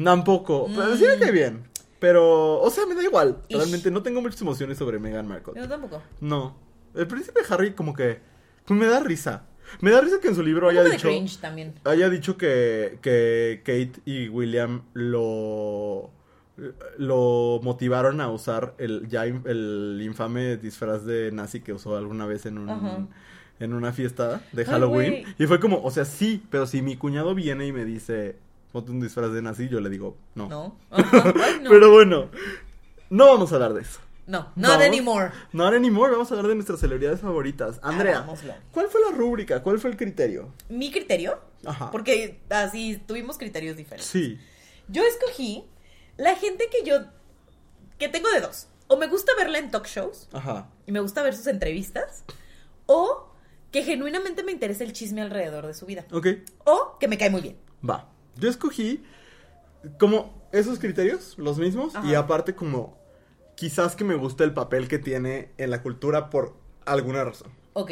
Tampoco. 0.01 0.67
Pero 0.67 0.95
Mm. 0.95 0.97
sí 0.97 1.03
me 1.05 1.19
cae 1.19 1.31
bien. 1.31 1.63
Pero, 2.03 2.59
o 2.59 2.69
sea, 2.69 2.85
me 2.85 2.95
da 2.95 3.01
igual. 3.01 3.37
Ish. 3.47 3.55
Realmente 3.55 3.89
no 3.89 4.03
tengo 4.03 4.21
muchas 4.21 4.41
emociones 4.41 4.77
sobre 4.77 4.99
Meghan 4.99 5.25
Markle. 5.25 5.53
Yo 5.55 5.69
tampoco. 5.69 6.03
No. 6.19 6.53
El 6.93 7.07
príncipe 7.07 7.39
Harry 7.49 7.71
como 7.71 7.93
que 7.93 8.19
pues 8.65 8.77
me 8.77 8.87
da 8.87 8.99
risa. 8.99 9.45
Me 9.79 9.89
da 9.89 10.01
risa 10.01 10.17
que 10.21 10.27
en 10.27 10.35
su 10.35 10.43
libro 10.43 10.67
haya 10.67 10.83
dicho 10.83 11.07
también. 11.39 11.75
haya 11.85 12.09
dicho 12.09 12.35
que, 12.35 12.99
que 13.01 13.61
Kate 13.63 14.01
y 14.03 14.27
William 14.27 14.81
lo 14.91 16.11
lo 16.97 17.61
motivaron 17.63 18.19
a 18.19 18.29
usar 18.29 18.75
el 18.79 19.07
ya 19.07 19.23
el 19.23 20.01
infame 20.03 20.57
disfraz 20.57 21.05
de 21.05 21.31
nazi 21.31 21.61
que 21.61 21.71
usó 21.71 21.95
alguna 21.95 22.25
vez 22.25 22.45
en 22.45 22.57
un 22.57 22.69
Ajá. 22.69 23.07
en 23.61 23.73
una 23.73 23.93
fiesta 23.93 24.41
de 24.51 24.65
Halloween 24.65 25.23
y 25.39 25.47
fue 25.47 25.61
como, 25.61 25.81
o 25.81 25.89
sea, 25.89 26.03
sí, 26.03 26.43
pero 26.49 26.67
si 26.67 26.81
mi 26.81 26.97
cuñado 26.97 27.33
viene 27.33 27.65
y 27.65 27.71
me 27.71 27.85
dice, 27.85 28.35
"Ponte 28.73 28.91
un 28.91 28.99
disfraz 28.99 29.31
de 29.31 29.41
nazi", 29.41 29.69
yo 29.69 29.79
le 29.79 29.89
digo, 29.89 30.17
"No." 30.35 30.49
No. 30.49 30.77
Ajá. 30.91 31.33
Ay, 31.41 31.59
no. 31.61 31.69
Pero 31.69 31.89
bueno, 31.91 32.29
no 33.09 33.27
vamos 33.27 33.51
a 33.53 33.55
hablar 33.55 33.73
de 33.73 33.81
eso. 33.83 33.99
No, 34.25 34.51
not 34.55 34.71
Vamos. 34.71 34.85
anymore. 34.85 35.31
Not 35.51 35.73
anymore, 35.73 36.11
vamos 36.13 36.31
a 36.31 36.35
hablar 36.35 36.47
de 36.47 36.55
nuestras 36.55 36.79
celebridades 36.79 37.19
favoritas. 37.19 37.79
Andrea, 37.83 38.17
Hagámoslo. 38.19 38.53
¿cuál 38.71 38.87
fue 38.87 39.01
la 39.01 39.15
rúbrica? 39.15 39.61
¿Cuál 39.61 39.79
fue 39.79 39.89
el 39.91 39.97
criterio? 39.97 40.49
Mi 40.69 40.91
criterio, 40.91 41.39
Ajá. 41.65 41.91
porque 41.91 42.39
así 42.49 43.01
tuvimos 43.05 43.37
criterios 43.37 43.75
diferentes. 43.77 44.07
Sí. 44.09 44.39
Yo 44.87 45.03
escogí 45.03 45.65
la 46.17 46.35
gente 46.35 46.69
que 46.71 46.85
yo. 46.89 46.99
que 47.99 48.07
tengo 48.09 48.29
de 48.31 48.39
dos. 48.41 48.67
O 48.87 48.95
me 48.97 49.07
gusta 49.07 49.33
verla 49.37 49.59
en 49.59 49.71
talk 49.71 49.87
shows 49.87 50.29
Ajá. 50.33 50.69
y 50.85 50.91
me 50.93 50.99
gusta 51.01 51.21
ver 51.21 51.35
sus 51.35 51.47
entrevistas. 51.47 52.23
O 52.85 53.27
que 53.71 53.83
genuinamente 53.83 54.43
me 54.43 54.51
interesa 54.53 54.83
el 54.85 54.93
chisme 54.93 55.21
alrededor 55.21 55.67
de 55.67 55.73
su 55.73 55.85
vida. 55.85 56.05
Ok, 56.11 56.27
O 56.65 56.97
que 56.99 57.07
me 57.09 57.17
cae 57.17 57.29
muy 57.29 57.41
bien. 57.41 57.57
va. 57.87 58.09
Yo 58.37 58.49
escogí 58.49 59.03
como 59.99 60.41
esos 60.51 60.79
criterios, 60.79 61.35
los 61.37 61.57
mismos, 61.57 61.95
Ajá. 61.95 62.07
y 62.07 62.15
aparte 62.15 62.55
como 62.55 62.97
quizás 63.55 63.95
que 63.95 64.03
me 64.03 64.15
gusta 64.15 64.43
el 64.43 64.53
papel 64.53 64.87
que 64.87 64.99
tiene 64.99 65.49
en 65.57 65.69
la 65.69 65.81
cultura 65.81 66.29
por 66.29 66.55
alguna 66.85 67.23
razón. 67.23 67.51
Ok. 67.73 67.91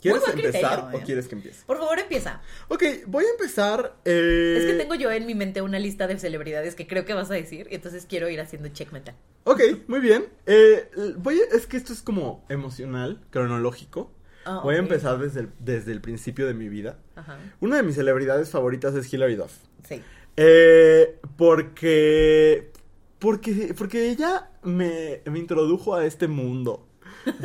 ¿Quieres 0.00 0.22
empezar 0.28 0.90
o 0.92 0.98
¿eh? 0.98 1.02
quieres 1.02 1.28
que 1.28 1.34
empiece? 1.34 1.64
Por 1.64 1.78
favor, 1.78 1.98
empieza. 1.98 2.42
Ok, 2.68 2.82
voy 3.06 3.24
a 3.24 3.30
empezar. 3.30 3.96
eh, 4.04 4.56
Es 4.58 4.66
que 4.66 4.74
tengo 4.74 4.94
yo 4.94 5.10
en 5.10 5.24
mi 5.24 5.34
mente 5.34 5.62
una 5.62 5.78
lista 5.78 6.06
de 6.06 6.18
celebridades 6.18 6.74
que 6.74 6.86
creo 6.86 7.06
que 7.06 7.14
vas 7.14 7.30
a 7.30 7.34
decir, 7.34 7.68
y 7.70 7.74
entonces 7.76 8.04
quiero 8.06 8.28
ir 8.28 8.38
haciendo 8.40 8.68
check 8.68 8.92
mental. 8.92 9.14
Ok, 9.44 9.62
muy 9.88 10.00
bien. 10.00 10.26
Eh, 10.44 10.90
voy 11.16 11.40
a- 11.40 11.56
es 11.56 11.66
que 11.66 11.78
esto 11.78 11.94
es 11.94 12.02
como 12.02 12.44
emocional, 12.50 13.24
cronológico. 13.30 14.10
Ah, 14.44 14.60
voy 14.62 14.74
a 14.76 14.78
empezar 14.78 15.18
desde 15.18 15.40
el, 15.40 15.50
desde 15.58 15.92
el 15.92 16.00
principio 16.00 16.46
de 16.46 16.54
mi 16.54 16.68
vida. 16.68 16.98
Ajá. 17.16 17.38
Una 17.60 17.76
de 17.76 17.82
mis 17.82 17.94
celebridades 17.96 18.50
favoritas 18.50 18.94
es 18.94 19.12
Hilary 19.12 19.36
Duff. 19.36 19.52
Sí. 19.88 20.02
Eh, 20.36 21.18
porque, 21.36 22.70
porque, 23.18 23.74
porque 23.76 24.10
ella 24.10 24.50
me, 24.62 25.20
me 25.26 25.38
introdujo 25.38 25.94
a 25.94 26.04
este 26.04 26.26
mundo 26.28 26.86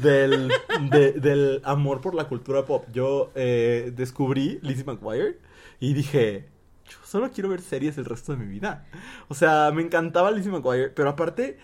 del, 0.01 0.51
de- 0.91 1.13
del 1.13 1.61
amor 1.63 2.01
por 2.01 2.15
la 2.15 2.27
cultura 2.27 2.65
pop. 2.65 2.85
Yo 2.91 3.31
eh, 3.35 3.91
descubrí 3.95 4.59
Lizzie 4.61 4.83
McGuire 4.85 5.37
y 5.79 5.93
dije, 5.93 6.47
yo 6.89 6.97
solo 7.05 7.29
quiero 7.31 7.49
ver 7.49 7.61
series 7.61 7.97
el 7.97 8.05
resto 8.05 8.31
de 8.31 8.39
mi 8.39 8.47
vida. 8.47 8.85
O 9.27 9.35
sea, 9.35 9.71
me 9.73 9.81
encantaba 9.81 10.31
Lizzie 10.31 10.51
McGuire, 10.51 10.89
pero 10.89 11.09
aparte 11.09 11.57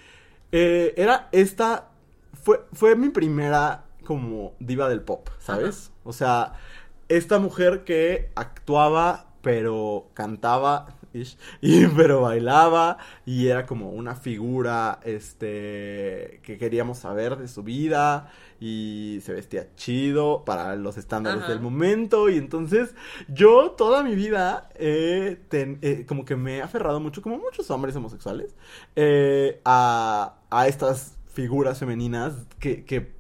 eh, 0.52 0.94
era 0.98 1.30
esta, 1.32 1.90
fue, 2.34 2.62
fue 2.74 2.96
mi 2.96 3.10
primera 3.10 3.85
como 4.06 4.54
diva 4.60 4.88
del 4.90 5.02
pop, 5.02 5.30
¿sabes? 5.40 5.92
O 6.06 6.14
sea, 6.14 6.54
esta 7.10 7.40
mujer 7.40 7.84
que 7.84 8.32
actuaba, 8.36 9.28
pero 9.42 10.10
cantaba, 10.14 10.96
ish, 11.14 11.38
y, 11.62 11.86
pero 11.98 12.22
bailaba, 12.22 12.98
y 13.26 13.48
era 13.48 13.66
como 13.66 13.90
una 13.92 14.16
figura, 14.16 15.00
este, 15.04 16.40
que 16.44 16.58
queríamos 16.58 17.00
saber 17.00 17.38
de 17.38 17.48
su 17.48 17.64
vida, 17.64 18.32
y 18.60 19.20
se 19.24 19.34
vestía 19.34 19.68
chido 19.76 20.46
para 20.46 20.76
los 20.78 20.98
estándares 20.98 21.42
Ajá. 21.44 21.52
del 21.52 21.60
momento, 21.62 22.30
y 22.30 22.38
entonces 22.38 22.96
yo 23.28 23.72
toda 23.72 24.02
mi 24.04 24.16
vida, 24.16 24.70
eh, 24.76 25.40
ten- 25.50 25.78
eh, 25.82 26.06
como 26.08 26.26
que 26.26 26.36
me 26.36 26.58
he 26.58 26.62
aferrado 26.62 27.00
mucho, 27.00 27.22
como 27.22 27.38
muchos 27.38 27.70
hombres 27.70 27.96
homosexuales, 27.96 28.56
eh, 28.96 29.62
a, 29.66 30.36
a 30.50 30.68
estas 30.68 31.18
figuras 31.34 31.80
femeninas 31.80 32.34
que, 32.60 32.86
que 32.86 33.14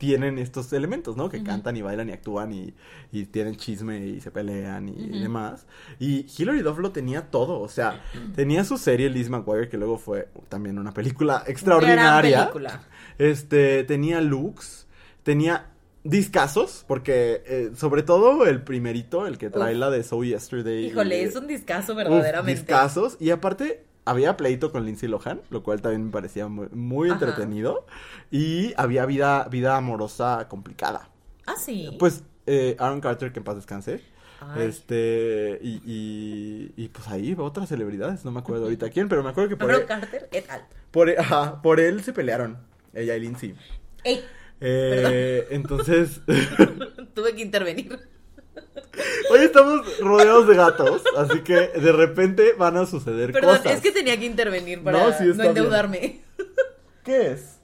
tienen 0.00 0.38
estos 0.38 0.72
elementos, 0.72 1.14
¿no? 1.18 1.28
Que 1.28 1.42
cantan 1.42 1.76
y 1.76 1.82
bailan 1.82 2.08
y 2.08 2.12
actúan 2.12 2.52
y, 2.52 2.72
y 3.12 3.26
tienen 3.26 3.56
chisme 3.56 4.06
y 4.06 4.20
se 4.22 4.30
pelean 4.30 4.88
y, 4.88 4.92
y 5.16 5.20
demás. 5.20 5.66
Y 5.98 6.24
Hilary 6.38 6.62
Duff 6.62 6.78
lo 6.78 6.90
tenía 6.90 7.30
todo, 7.30 7.60
o 7.60 7.68
sea, 7.68 8.02
tenía 8.34 8.64
su 8.64 8.78
serie 8.78 9.10
Liz 9.10 9.28
McGuire, 9.28 9.68
que 9.68 9.76
luego 9.76 9.98
fue 9.98 10.28
también 10.48 10.78
una 10.78 10.92
película 10.94 11.44
extraordinaria. 11.46 12.30
Gran 12.30 12.46
película. 12.48 12.80
Este, 13.18 13.84
tenía 13.84 14.22
looks, 14.22 14.86
tenía 15.22 15.66
discazos, 16.02 16.86
porque 16.88 17.42
eh, 17.46 17.70
sobre 17.76 18.02
todo 18.02 18.46
el 18.46 18.62
primerito, 18.62 19.26
el 19.26 19.36
que 19.36 19.50
trae 19.50 19.74
Uf. 19.74 19.80
la 19.80 19.90
de 19.90 20.02
So 20.02 20.24
Yesterday. 20.24 20.86
Híjole, 20.86 21.20
y- 21.20 21.24
es 21.26 21.36
un 21.36 21.46
discazo 21.46 21.92
Uf, 21.92 21.98
verdaderamente. 21.98 22.62
discazos. 22.62 23.18
Y 23.20 23.28
aparte, 23.28 23.84
había 24.04 24.36
pleito 24.36 24.72
con 24.72 24.84
Lindsay 24.86 25.08
Lohan, 25.08 25.42
lo 25.50 25.62
cual 25.62 25.82
también 25.82 26.06
me 26.06 26.10
parecía 26.12 26.48
muy, 26.48 26.68
muy 26.72 27.10
entretenido. 27.10 27.86
Y 28.30 28.72
había 28.76 29.06
vida, 29.06 29.46
vida 29.50 29.76
amorosa 29.76 30.48
complicada. 30.48 31.10
Ah, 31.46 31.56
sí. 31.56 31.96
Pues 31.98 32.24
eh, 32.46 32.76
Aaron 32.78 33.00
Carter, 33.00 33.32
que 33.32 33.40
en 33.40 33.44
paz 33.44 33.56
descanse. 33.56 34.04
Ay. 34.40 34.68
Este, 34.68 35.58
y, 35.62 35.82
y, 35.84 36.72
y 36.76 36.88
pues 36.88 37.08
ahí 37.08 37.34
otras 37.38 37.68
celebridades, 37.68 38.24
no 38.24 38.32
me 38.32 38.40
acuerdo 38.40 38.64
ahorita 38.64 38.90
quién, 38.90 39.08
pero 39.08 39.22
me 39.22 39.30
acuerdo 39.30 39.48
que 39.50 39.56
por, 39.56 39.70
Aaron 39.70 39.82
él, 39.82 39.86
Carter 39.86 40.28
et 40.32 40.50
al. 40.50 40.66
por, 40.90 41.10
ajá, 41.10 41.62
por 41.62 41.78
él 41.80 42.02
se 42.02 42.12
pelearon, 42.12 42.58
ella 42.92 43.16
y 43.16 43.20
Lindsay. 43.20 43.56
Ey, 44.04 44.30
Eh, 44.60 45.46
entonces, 45.50 46.22
tuve 47.14 47.34
que 47.34 47.42
intervenir. 47.42 47.98
Hoy 49.30 49.40
estamos 49.40 49.98
rodeados 50.00 50.46
de 50.48 50.54
gatos, 50.56 51.02
así 51.16 51.40
que 51.40 51.54
de 51.68 51.92
repente 51.92 52.54
van 52.58 52.76
a 52.76 52.86
suceder 52.86 53.32
Perdón, 53.32 53.58
cosas. 53.58 53.72
es 53.74 53.80
que 53.80 53.92
tenía 53.92 54.18
que 54.18 54.26
intervenir 54.26 54.82
para 54.82 54.98
No, 55.10 55.18
bien. 55.18 55.40
endeudarme. 55.40 56.20
¿Qué 57.04 57.32
es? 57.32 57.56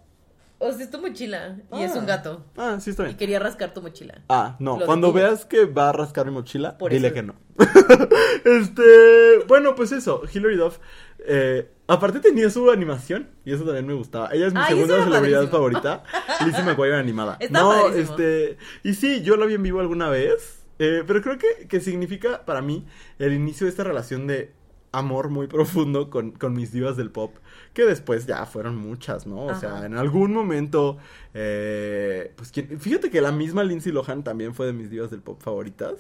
O 0.58 0.72
sea, 0.72 0.84
es 0.84 0.90
tu 0.90 0.98
mochila 0.98 1.58
y 1.74 1.82
es 1.82 1.92
Ah. 1.94 1.98
un 1.98 2.06
gato. 2.06 2.44
Ah, 2.56 2.78
sí 2.80 2.88
está 2.90 3.02
Y 3.02 3.06
bien. 3.06 3.16
quería 3.18 3.38
rascar 3.38 3.74
tu 3.74 3.82
mochila. 3.82 4.22
Ah, 4.30 4.56
no, 4.58 4.78
Lo 4.78 4.86
cuando 4.86 5.12
veas 5.12 5.44
que 5.44 5.66
va 5.66 5.90
a 5.90 5.92
rascar 5.92 6.24
mi 6.26 6.32
mochila, 6.32 6.78
Por 6.78 6.90
dile 6.92 7.08
eso. 7.08 7.14
que 7.14 7.22
no. 7.22 7.34
este, 8.44 9.38
bueno, 9.48 9.74
pues 9.74 9.92
eso, 9.92 10.22
Hilary 10.32 10.56
Duff, 10.56 10.78
eh, 11.26 11.68
aparte 11.86 12.20
tenía 12.20 12.48
su 12.50 12.70
animación, 12.70 13.28
y 13.44 13.52
eso 13.52 13.64
también 13.64 13.86
me 13.86 13.92
gustaba. 13.94 14.30
Ella 14.32 14.46
es 14.46 14.54
mi 14.54 14.60
Ay, 14.60 14.68
segunda 14.74 15.04
celebridad 15.04 15.38
padrísimo. 15.50 15.50
favorita, 15.58 16.02
Lizzie 16.46 16.62
McGuire 16.62 16.96
animada. 16.96 17.36
Está 17.40 17.60
no, 17.60 17.70
padrísimo. 17.70 18.16
este, 18.16 18.58
y 18.82 18.94
sí, 18.94 19.22
yo 19.22 19.36
la 19.36 19.44
vi 19.46 19.54
en 19.54 19.62
vivo 19.62 19.80
alguna 19.80 20.08
vez, 20.08 20.55
eh, 20.78 21.02
pero 21.06 21.22
creo 21.22 21.38
que, 21.38 21.66
que 21.68 21.80
significa 21.80 22.44
para 22.44 22.62
mí 22.62 22.86
el 23.18 23.32
inicio 23.32 23.66
de 23.66 23.70
esta 23.70 23.84
relación 23.84 24.26
de 24.26 24.52
amor 24.92 25.28
muy 25.28 25.46
profundo 25.46 26.08
con, 26.10 26.30
con 26.32 26.54
mis 26.54 26.72
divas 26.72 26.96
del 26.96 27.10
pop, 27.10 27.34
que 27.74 27.84
después 27.84 28.26
ya 28.26 28.46
fueron 28.46 28.76
muchas, 28.76 29.26
¿no? 29.26 29.46
O 29.46 29.50
Ajá. 29.50 29.60
sea, 29.60 29.86
en 29.86 29.94
algún 29.98 30.32
momento, 30.32 30.96
eh, 31.34 32.32
pues 32.36 32.50
¿quién- 32.50 32.80
fíjate 32.80 33.10
que 33.10 33.20
la 33.20 33.32
misma 33.32 33.62
Lindsay 33.64 33.92
Lohan 33.92 34.24
también 34.24 34.54
fue 34.54 34.66
de 34.66 34.72
mis 34.72 34.88
divas 34.90 35.10
del 35.10 35.20
pop 35.20 35.40
favoritas. 35.42 35.94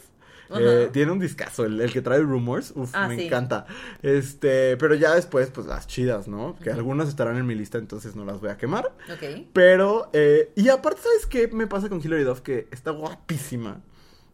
Eh, 0.56 0.90
tiene 0.92 1.10
un 1.10 1.18
discazo, 1.18 1.64
el, 1.64 1.80
el 1.80 1.92
que 1.92 2.00
trae 2.02 2.20
Rumors, 2.20 2.72
uf, 2.76 2.90
Ah, 2.94 3.08
me 3.08 3.16
sí. 3.16 3.26
encanta. 3.26 3.66
Este, 4.00 4.76
pero 4.76 4.94
ya 4.94 5.12
después, 5.14 5.50
pues 5.50 5.66
las 5.66 5.88
chidas, 5.88 6.28
¿no? 6.28 6.54
Que 6.62 6.70
algunas 6.70 7.08
estarán 7.08 7.36
en 7.36 7.46
mi 7.46 7.56
lista, 7.56 7.78
entonces 7.78 8.14
no 8.14 8.24
las 8.24 8.40
voy 8.40 8.50
a 8.50 8.56
quemar. 8.56 8.92
Ok. 9.12 9.46
Pero, 9.52 10.08
eh, 10.12 10.52
y 10.54 10.68
aparte, 10.68 11.02
¿sabes 11.02 11.26
qué 11.26 11.48
me 11.48 11.66
pasa 11.66 11.88
con 11.88 12.00
Hilary 12.00 12.22
Duff? 12.22 12.42
Que 12.42 12.68
está 12.70 12.92
guapísima. 12.92 13.80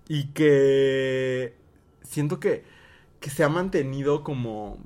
Y 0.08 0.26
que 0.28 1.54
siento 2.02 2.40
que, 2.40 2.64
que 3.20 3.30
se 3.30 3.44
ha 3.44 3.48
mantenido 3.48 4.24
como. 4.24 4.78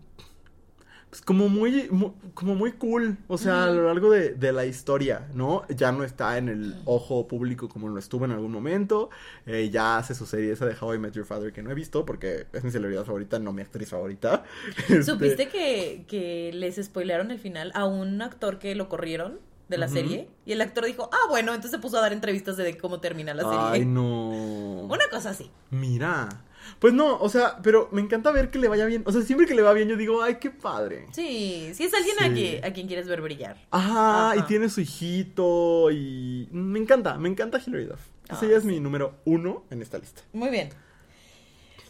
Pues 1.10 1.22
como 1.22 1.48
muy, 1.48 1.88
mu- 1.90 2.12
como 2.34 2.54
muy 2.56 2.72
cool. 2.72 3.16
O 3.28 3.38
sea, 3.38 3.64
a 3.64 3.70
lo 3.70 3.84
largo 3.86 4.10
de, 4.10 4.30
de 4.34 4.52
la 4.52 4.66
historia, 4.66 5.28
¿no? 5.34 5.62
Ya 5.68 5.92
no 5.92 6.02
está 6.04 6.36
en 6.36 6.48
el 6.48 6.74
ojo 6.84 7.28
público 7.28 7.68
como 7.68 7.88
lo 7.88 7.98
estuvo 7.98 8.24
en 8.24 8.32
algún 8.32 8.50
momento. 8.52 9.08
Eh, 9.46 9.70
ya 9.70 9.98
hace 9.98 10.14
su 10.14 10.26
serie 10.26 10.52
esa 10.52 10.66
de 10.66 10.74
How 10.78 10.94
I 10.94 10.98
Met 10.98 11.14
Your 11.14 11.24
Father 11.24 11.52
que 11.52 11.62
no 11.62 11.70
he 11.70 11.74
visto 11.74 12.04
porque 12.04 12.46
es 12.52 12.64
mi 12.64 12.70
celebridad 12.72 13.04
favorita, 13.04 13.38
no 13.38 13.52
mi 13.52 13.62
actriz 13.62 13.88
favorita. 13.90 14.44
Este, 14.88 15.02
¿Supiste 15.04 15.48
que, 15.48 16.04
que 16.08 16.50
les 16.52 16.76
spoilearon 16.84 17.30
el 17.30 17.38
final 17.38 17.70
a 17.74 17.86
un 17.86 18.20
actor 18.20 18.58
que 18.58 18.74
lo 18.74 18.88
corrieron 18.88 19.38
de 19.68 19.78
la 19.78 19.88
serie? 19.88 20.28
Y 20.44 20.52
el 20.52 20.60
actor 20.60 20.84
dijo, 20.84 21.10
ah, 21.12 21.28
bueno, 21.28 21.52
entonces 21.52 21.72
se 21.72 21.78
puso 21.78 21.98
a 21.98 22.00
dar 22.00 22.12
entrevistas 22.12 22.56
de 22.56 22.78
cómo 22.78 23.00
termina 23.00 23.34
la 23.34 23.42
serie. 23.42 23.58
Ay, 23.60 23.84
no. 23.84 24.30
Una 24.88 25.08
cosa 25.10 25.30
así. 25.30 25.50
Mira. 25.70 26.28
Pues 26.78 26.92
no, 26.92 27.18
o 27.20 27.28
sea, 27.28 27.58
pero 27.62 27.88
me 27.92 28.00
encanta 28.00 28.30
ver 28.32 28.50
que 28.50 28.58
le 28.58 28.68
vaya 28.68 28.86
bien. 28.86 29.02
O 29.06 29.12
sea, 29.12 29.22
siempre 29.22 29.46
que 29.46 29.54
le 29.54 29.62
va 29.62 29.72
bien, 29.72 29.88
yo 29.88 29.96
digo, 29.96 30.22
ay, 30.22 30.36
qué 30.36 30.50
padre. 30.50 31.06
Sí, 31.12 31.70
sí 31.74 31.84
es 31.84 31.94
alguien 31.94 32.16
a, 32.20 32.32
quien, 32.32 32.64
a 32.64 32.72
quien 32.72 32.86
quieres 32.86 33.08
ver 33.08 33.20
brillar. 33.20 33.56
Ajá, 33.70 34.32
Ajá. 34.32 34.36
y 34.36 34.42
tiene 34.42 34.68
su 34.68 34.80
hijito 34.80 35.90
y... 35.90 36.48
Me 36.50 36.78
encanta, 36.78 37.18
me 37.18 37.28
encanta 37.28 37.60
Hilary 37.64 37.86
Duff. 37.86 38.00
Ah, 38.28 38.38
ella 38.42 38.56
es 38.56 38.64
mi 38.64 38.80
número 38.80 39.14
uno 39.24 39.64
en 39.70 39.82
esta 39.82 39.98
lista. 39.98 40.22
Muy 40.32 40.50
bien. 40.50 40.70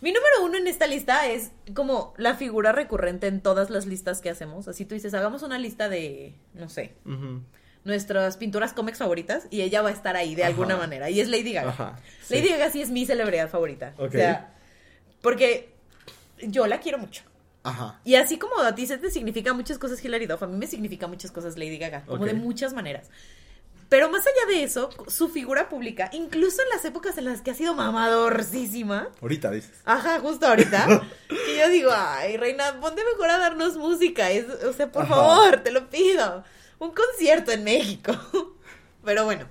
Mi 0.03 0.13
número 0.13 0.45
uno 0.45 0.59
en 0.59 0.67
esta 0.67 0.87
lista 0.87 1.27
es 1.27 1.53
como 1.75 2.13
la 2.19 2.35
figura 2.35 2.73
recurrente 2.73 3.29
en 3.29 3.41
todas 3.41 3.71
las 3.71 3.87
listas 3.87 4.21
que 4.21 4.29
hacemos. 4.29 4.69
Así 4.69 4.85
tú 4.85 4.95
dices, 4.95 5.15
hagamos 5.15 5.43
una 5.43 5.59
lista 5.59 5.89
de, 5.89 6.35
no 6.53 6.69
sé. 6.69 6.95
Nuestras 7.87 8.37
pinturas 8.37 8.73
cómics 8.73 8.99
favoritas 8.99 9.47
y 9.51 9.63
ella 9.63 9.81
va 9.83 9.89
a 9.89 9.93
estar 9.93 10.17
ahí 10.17 10.35
de 10.35 10.43
Ajá. 10.43 10.51
alguna 10.51 10.77
manera. 10.77 11.09
Y 11.09 11.21
es 11.21 11.29
Lady 11.29 11.53
Gaga. 11.53 11.71
Ajá, 11.71 11.99
sí. 12.23 12.35
Lady 12.35 12.49
Gaga 12.49 12.71
sí 12.71 12.83
es 12.83 12.91
mi 12.91 13.07
celebridad 13.07 13.49
favorita. 13.49 13.95
Ok. 13.97 14.09
O 14.09 14.11
sea, 14.13 14.53
porque 15.23 15.73
yo 16.43 16.67
la 16.67 16.81
quiero 16.81 16.99
mucho. 16.99 17.23
Ajá. 17.63 17.99
Y 18.05 18.15
así 18.17 18.39
como 18.39 18.61
a 18.61 18.75
ti 18.75 18.87
se 18.87 18.99
te 18.99 19.11
significa 19.11 19.53
muchas 19.53 19.79
cosas 19.79 20.05
Hilary 20.05 20.27
Duff, 20.27 20.43
a 20.43 20.47
mí 20.47 20.57
me 20.57 20.67
significa 20.67 21.07
muchas 21.07 21.31
cosas 21.33 21.57
Lady 21.57 21.79
Gaga, 21.79 22.03
como 22.07 22.25
de 22.27 22.35
muchas 22.35 22.73
maneras. 22.75 23.09
Pero 23.89 24.11
más 24.11 24.23
allá 24.27 24.53
de 24.57 24.65
eso, 24.65 24.91
su 25.07 25.29
figura 25.29 25.69
pública, 25.69 26.11
incluso 26.13 26.61
en 26.61 26.69
las 26.71 26.85
épocas 26.85 27.19
en 27.19 27.25
las 27.25 27.41
que 27.41 27.53
ha 27.53 27.55
sido 27.55 27.73
mamadorcísima, 27.75 29.09
Ahorita 29.23 29.51
dices. 29.53 29.71
ajá, 29.85 30.19
justo 30.21 30.47
ahorita, 30.47 31.03
que 31.29 31.59
yo 31.59 31.69
digo, 31.69 31.91
ay, 31.95 32.37
reina, 32.37 32.81
ponte 32.81 33.05
mejor 33.05 33.31
a 33.31 33.39
darnos 33.39 33.77
música, 33.77 34.31
es- 34.33 34.49
o 34.65 34.73
sea, 34.73 34.91
por 34.91 35.05
Ajá. 35.05 35.15
favor, 35.15 35.61
te 35.63 35.71
lo 35.71 35.89
pido, 35.89 36.43
un 36.79 36.93
concierto 36.93 37.53
en 37.53 37.65
México. 37.65 38.13
Pero 39.05 39.25
bueno, 39.25 39.47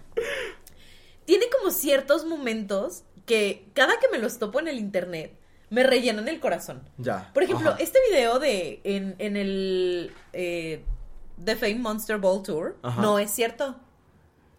tiene 1.26 1.46
como 1.50 1.72
ciertos 1.72 2.26
momentos 2.26 3.04
que 3.26 3.66
cada 3.74 4.00
que 4.00 4.08
me 4.10 4.18
los 4.20 4.38
topo 4.38 4.60
en 4.60 4.68
el 4.68 4.78
internet, 4.78 5.34
me 5.70 5.84
rellenan 5.84 6.28
el 6.28 6.40
corazón. 6.40 6.88
Ya. 6.98 7.32
Por 7.34 7.44
ejemplo, 7.44 7.70
Ajá. 7.72 7.80
este 7.82 8.00
video 8.10 8.40
de 8.40 8.82
en, 8.84 9.16
en 9.18 9.36
el 9.38 10.12
eh, 10.34 10.84
The 11.44 11.56
Fame 11.56 11.76
Monster 11.80 12.18
Ball 12.18 12.44
Tour 12.44 12.78
Ajá. 12.84 13.02
no 13.02 13.18
es 13.20 13.32
cierto. 13.32 13.76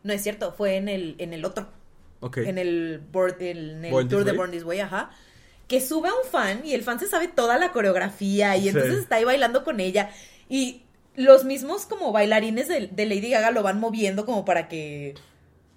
No 0.03 0.13
es 0.13 0.23
cierto, 0.23 0.53
fue 0.53 0.77
en 0.77 0.89
el, 0.89 1.17
en 1.19 1.33
el 1.33 1.45
otro, 1.45 1.69
Ok. 2.21 2.39
en 2.39 2.59
el, 2.59 3.03
board- 3.13 3.41
en 3.41 3.85
el 3.85 3.91
Born 3.93 4.09
Tour 4.09 4.25
de. 4.25 4.33
Born 4.33 4.51
This 4.53 4.63
Way, 4.65 4.81
ajá. 4.81 5.11
Que 5.69 5.81
sube 5.81 6.09
a 6.09 6.13
un 6.15 6.29
fan 6.31 6.63
y 6.65 6.75
el 6.75 6.83
fan 6.83 7.01
se 7.01 7.09
sabe 7.09 7.27
toda 7.29 7.59
la 7.59 7.73
coreografía 7.73 8.57
y 8.57 8.63
Sí. 8.63 8.69
entonces 8.69 8.99
está 8.99 9.17
ahí 9.17 9.25
bailando 9.25 9.65
con 9.65 9.81
ella. 9.81 10.11
Y 10.49 10.83
los 11.17 11.45
mismos 11.45 11.87
como 11.87 12.13
bailarines 12.13 12.69
de, 12.69 12.87
de 12.89 13.07
Lady 13.07 13.31
Gaga 13.31 13.51
lo 13.51 13.63
van 13.63 13.81
moviendo 13.81 14.25
como 14.27 14.45
para 14.45 14.69
que 14.69 15.15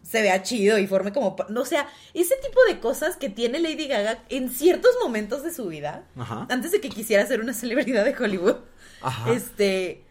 se 0.04 0.22
vea 0.22 0.42
chido 0.42 0.78
y 0.78 0.88
forme 0.88 1.14
como... 1.14 1.36
o 1.56 1.66
sea, 1.66 1.88
ese 2.14 2.36
tipo 2.38 2.60
de 2.68 2.80
cosas 2.80 3.16
que 3.16 3.30
tiene 3.30 3.60
Lady 3.60 3.88
Gaga 3.88 4.24
en 4.30 4.50
ciertos 4.50 4.92
momentos 5.04 5.44
de 5.44 5.54
su 5.54 5.68
vida 5.68 6.04
Ajá. 6.18 6.48
antes 6.50 6.72
de 6.72 6.82
que 6.82 6.90
quisiera 6.90 7.26
ser 7.26 7.42
una 7.42 7.54
celebridad 7.54 8.06
de 8.06 8.16
Hollywood, 8.18 8.58
Ajá. 9.02 9.32
este, 9.32 10.04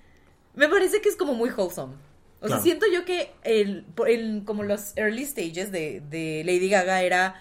me 0.54 0.68
parece 0.68 1.00
que 1.00 1.08
es 1.08 1.16
como 1.16 1.34
muy 1.34 1.50
wholesome. 1.50 1.94
O 2.40 2.46
sea, 2.46 2.60
siento 2.60 2.86
yo 2.86 3.04
que 3.04 3.32
el, 3.42 3.84
como 4.44 4.62
los 4.62 4.96
early 4.96 5.26
stages 5.26 5.72
de, 5.72 6.00
de 6.08 6.44
Lady 6.46 6.68
Gaga 6.68 7.02
era 7.02 7.34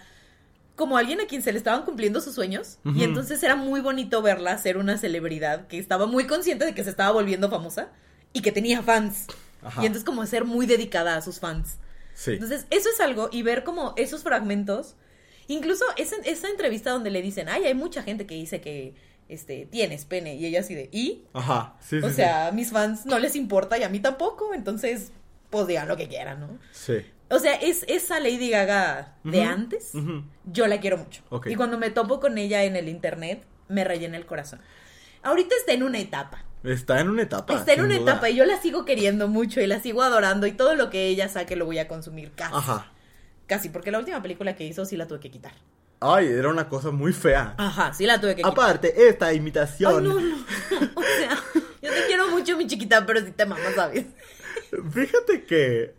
como 0.78 0.96
alguien 0.96 1.20
a 1.20 1.26
quien 1.26 1.42
se 1.42 1.52
le 1.52 1.58
estaban 1.58 1.84
cumpliendo 1.84 2.22
sus 2.22 2.36
sueños 2.36 2.78
y 2.96 3.04
entonces 3.04 3.42
era 3.42 3.56
muy 3.56 3.82
bonito 3.82 4.22
verla 4.22 4.58
ser 4.60 4.78
una 4.78 4.98
celebridad 5.00 5.66
que 5.66 5.80
estaba 5.80 6.06
muy 6.06 6.28
consciente 6.28 6.66
de 6.66 6.76
que 6.76 6.84
se 6.84 6.92
estaba 6.92 7.12
volviendo 7.12 7.50
famosa 7.50 7.90
y 8.32 8.42
que 8.42 8.52
tenía 8.52 8.84
fans. 8.84 9.26
Ajá. 9.63 9.82
Y 9.82 9.88
entonces 9.88 10.06
como 10.06 10.24
ser 10.28 10.46
muy 10.46 10.68
dedicada 10.68 11.18
a 11.18 11.22
sus 11.24 11.40
fans. 11.40 11.80
Sí. 12.13 12.34
Entonces, 12.34 12.68
eso 12.70 12.90
es 12.90 13.00
algo, 13.00 13.30
y 13.32 13.42
ver 13.42 13.63
como 13.63 13.94
esos 13.98 14.22
fragmentos, 14.22 14.96
incluso 15.48 15.84
esa, 15.98 16.16
esa 16.26 16.48
entrevista 16.48 16.92
donde 16.92 17.10
le 17.10 17.24
dicen, 17.24 17.50
ay, 17.50 17.66
hay 17.66 17.74
mucha 17.74 18.04
gente 18.04 18.28
que 18.28 18.36
dice 18.36 18.62
que 18.62 18.94
este, 19.30 19.66
tienes 19.66 20.06
pene, 20.06 20.36
y 20.36 20.46
ella 20.46 20.60
así 20.60 20.76
de, 20.76 20.90
¿y? 20.92 21.26
Ajá. 21.34 21.76
Sí, 21.80 21.98
o 21.98 22.10
sí. 22.10 22.16
sea, 22.16 22.48
a 22.48 22.52
mis 22.52 22.72
fans 22.72 23.06
no 23.06 23.18
les 23.18 23.36
importa 23.36 23.78
y 23.80 23.84
a 23.84 23.90
mí 23.90 24.00
tampoco, 24.00 24.54
entonces, 24.54 25.12
pues 25.50 25.66
digan 25.66 25.88
lo 25.88 25.98
que 25.98 26.08
quieran, 26.08 26.40
¿no? 26.40 26.60
Sí. 26.72 27.04
O 27.30 27.40
sea, 27.40 27.56
es 27.56 27.84
esa 27.88 28.20
Lady 28.20 28.50
Gaga 28.50 29.16
de 29.24 29.44
antes, 29.44 29.92
yo 30.46 30.68
la 30.68 30.80
quiero 30.80 30.98
mucho. 30.98 31.22
Y 31.46 31.56
cuando 31.56 31.78
me 31.78 31.90
topo 31.90 32.20
con 32.20 32.38
ella 32.38 32.63
en 32.63 32.76
el 32.76 32.88
internet, 32.88 33.44
me 33.68 33.84
rellena 33.84 34.18
el 34.18 34.26
corazón. 34.26 34.60
Ahorita 35.24 35.56
está 35.60 35.74
en 35.74 35.84
una 35.84 36.00
etapa. 36.00 36.44
Está 36.63 37.00
en 37.00 37.10
una 37.10 37.24
etapa. 37.24 37.54
Está 37.54 37.74
en 37.74 37.82
una 37.82 37.98
duda. 37.98 38.12
etapa 38.13 38.30
y 38.30 38.36
yo 38.36 38.46
la 38.46 38.60
sigo 38.62 38.86
queriendo 38.86 39.28
mucho 39.28 39.62
y 39.62 39.68
la 39.68 39.80
sigo 39.82 40.02
adorando 40.02 40.48
y 40.48 40.54
todo 40.54 40.76
lo 40.76 40.90
que 40.90 41.08
ella 41.08 41.28
saque 41.30 41.56
lo 41.56 41.66
voy 41.66 41.80
a 41.80 41.88
consumir 41.88 42.32
casi. 42.32 42.56
Ajá. 42.56 42.92
Casi, 43.46 43.70
porque 43.70 43.92
la 43.92 44.00
última 44.00 44.22
película 44.22 44.56
que 44.56 44.66
hizo 44.66 44.86
sí 44.86 44.98
la 44.98 45.08
tuve 45.08 45.20
que 45.20 45.32
quitar. 45.32 45.54
Ay, 46.00 46.28
era 46.28 46.50
una 46.50 46.70
cosa 46.70 46.92
muy 46.92 47.12
fea. 47.13 47.56
Ajá, 47.58 47.94
sí 47.94 48.06
la 48.06 48.20
tuve 48.20 48.32
que 48.32 48.42
quitar. 48.42 48.52
Aparte, 48.52 49.08
esta 49.08 49.28
Ay, 49.28 49.38
imitación. 49.38 50.04
no, 50.04 50.13
no. 50.20 50.36
O 50.96 51.02
sea, 51.02 51.38
yo 51.82 51.92
te 51.92 52.06
quiero 52.08 52.30
mucho, 52.30 52.56
mi 52.58 52.68
chiquita, 52.68 53.06
pero 53.06 53.20
si 53.22 53.32
te 53.32 53.46
mamas, 53.46 53.74
¿sabes? 53.76 54.06
Fíjate 54.92 55.44
que 55.46 55.96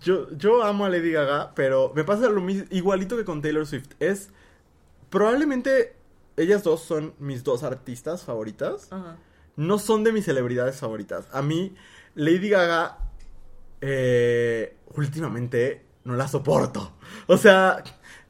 yo, 0.00 0.30
yo 0.36 0.62
amo 0.62 0.84
a 0.84 0.88
Lady 0.88 1.12
Gaga, 1.12 1.52
pero 1.54 1.92
me 1.94 2.04
pasa 2.04 2.28
lo 2.28 2.40
mismo, 2.40 2.64
igualito 2.70 3.16
que 3.16 3.24
con 3.24 3.42
Taylor 3.42 3.66
Swift. 3.66 3.90
Es 4.00 4.30
probablemente 5.10 5.96
ellas 6.36 6.62
dos 6.62 6.82
son 6.82 7.14
mis 7.18 7.44
dos 7.44 7.62
artistas 7.62 8.24
favoritas. 8.24 8.92
Ajá. 8.92 9.16
No 9.56 9.78
son 9.78 10.04
de 10.04 10.12
mis 10.12 10.24
celebridades 10.24 10.76
favoritas. 10.76 11.28
A 11.32 11.40
mí, 11.40 11.74
Lady 12.14 12.50
Gaga, 12.50 12.98
eh, 13.80 14.76
últimamente 14.94 15.82
no 16.04 16.14
la 16.14 16.28
soporto. 16.28 16.92
O 17.26 17.38
sea, 17.38 17.82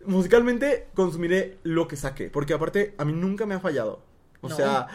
musicalmente 0.04 0.88
consumiré 0.94 1.58
lo 1.64 1.88
que 1.88 1.96
saque. 1.96 2.30
Porque 2.30 2.54
aparte, 2.54 2.94
a 2.98 3.04
mí 3.04 3.12
nunca 3.12 3.44
me 3.44 3.54
ha 3.54 3.60
fallado. 3.60 4.02
O 4.42 4.48
No. 4.48 4.56
sea, 4.56 4.86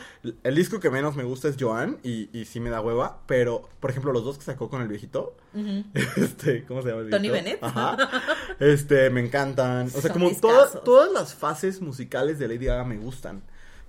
el 0.43 0.55
disco 0.55 0.79
que 0.79 0.89
menos 0.89 1.15
me 1.15 1.23
gusta 1.23 1.47
es 1.47 1.55
Joan 1.59 1.97
y, 2.03 2.29
y 2.37 2.45
sí 2.45 2.59
me 2.59 2.69
da 2.69 2.79
hueva. 2.81 3.19
Pero, 3.25 3.67
por 3.79 3.89
ejemplo, 3.89 4.13
los 4.13 4.23
dos 4.23 4.37
que 4.37 4.43
sacó 4.45 4.69
con 4.69 4.81
el 4.81 4.87
viejito. 4.87 5.35
Este, 6.17 6.63
¿cómo 6.65 6.81
se 6.81 6.89
llama 6.89 7.01
el 7.01 7.09
Tony? 7.09 7.29
Bennett. 7.29 7.61
Ajá. 7.63 7.97
Este, 8.59 9.09
me 9.09 9.19
encantan. 9.21 9.87
O 9.87 9.89
sea, 9.89 10.01
Son 10.01 10.11
como 10.13 10.31
todas, 10.39 10.83
todas 10.83 11.11
las 11.11 11.33
fases 11.35 11.81
musicales 11.81 12.39
de 12.39 12.47
Lady 12.47 12.65
Gaga 12.65 12.83
me 12.85 12.97
gustan. 12.97 13.41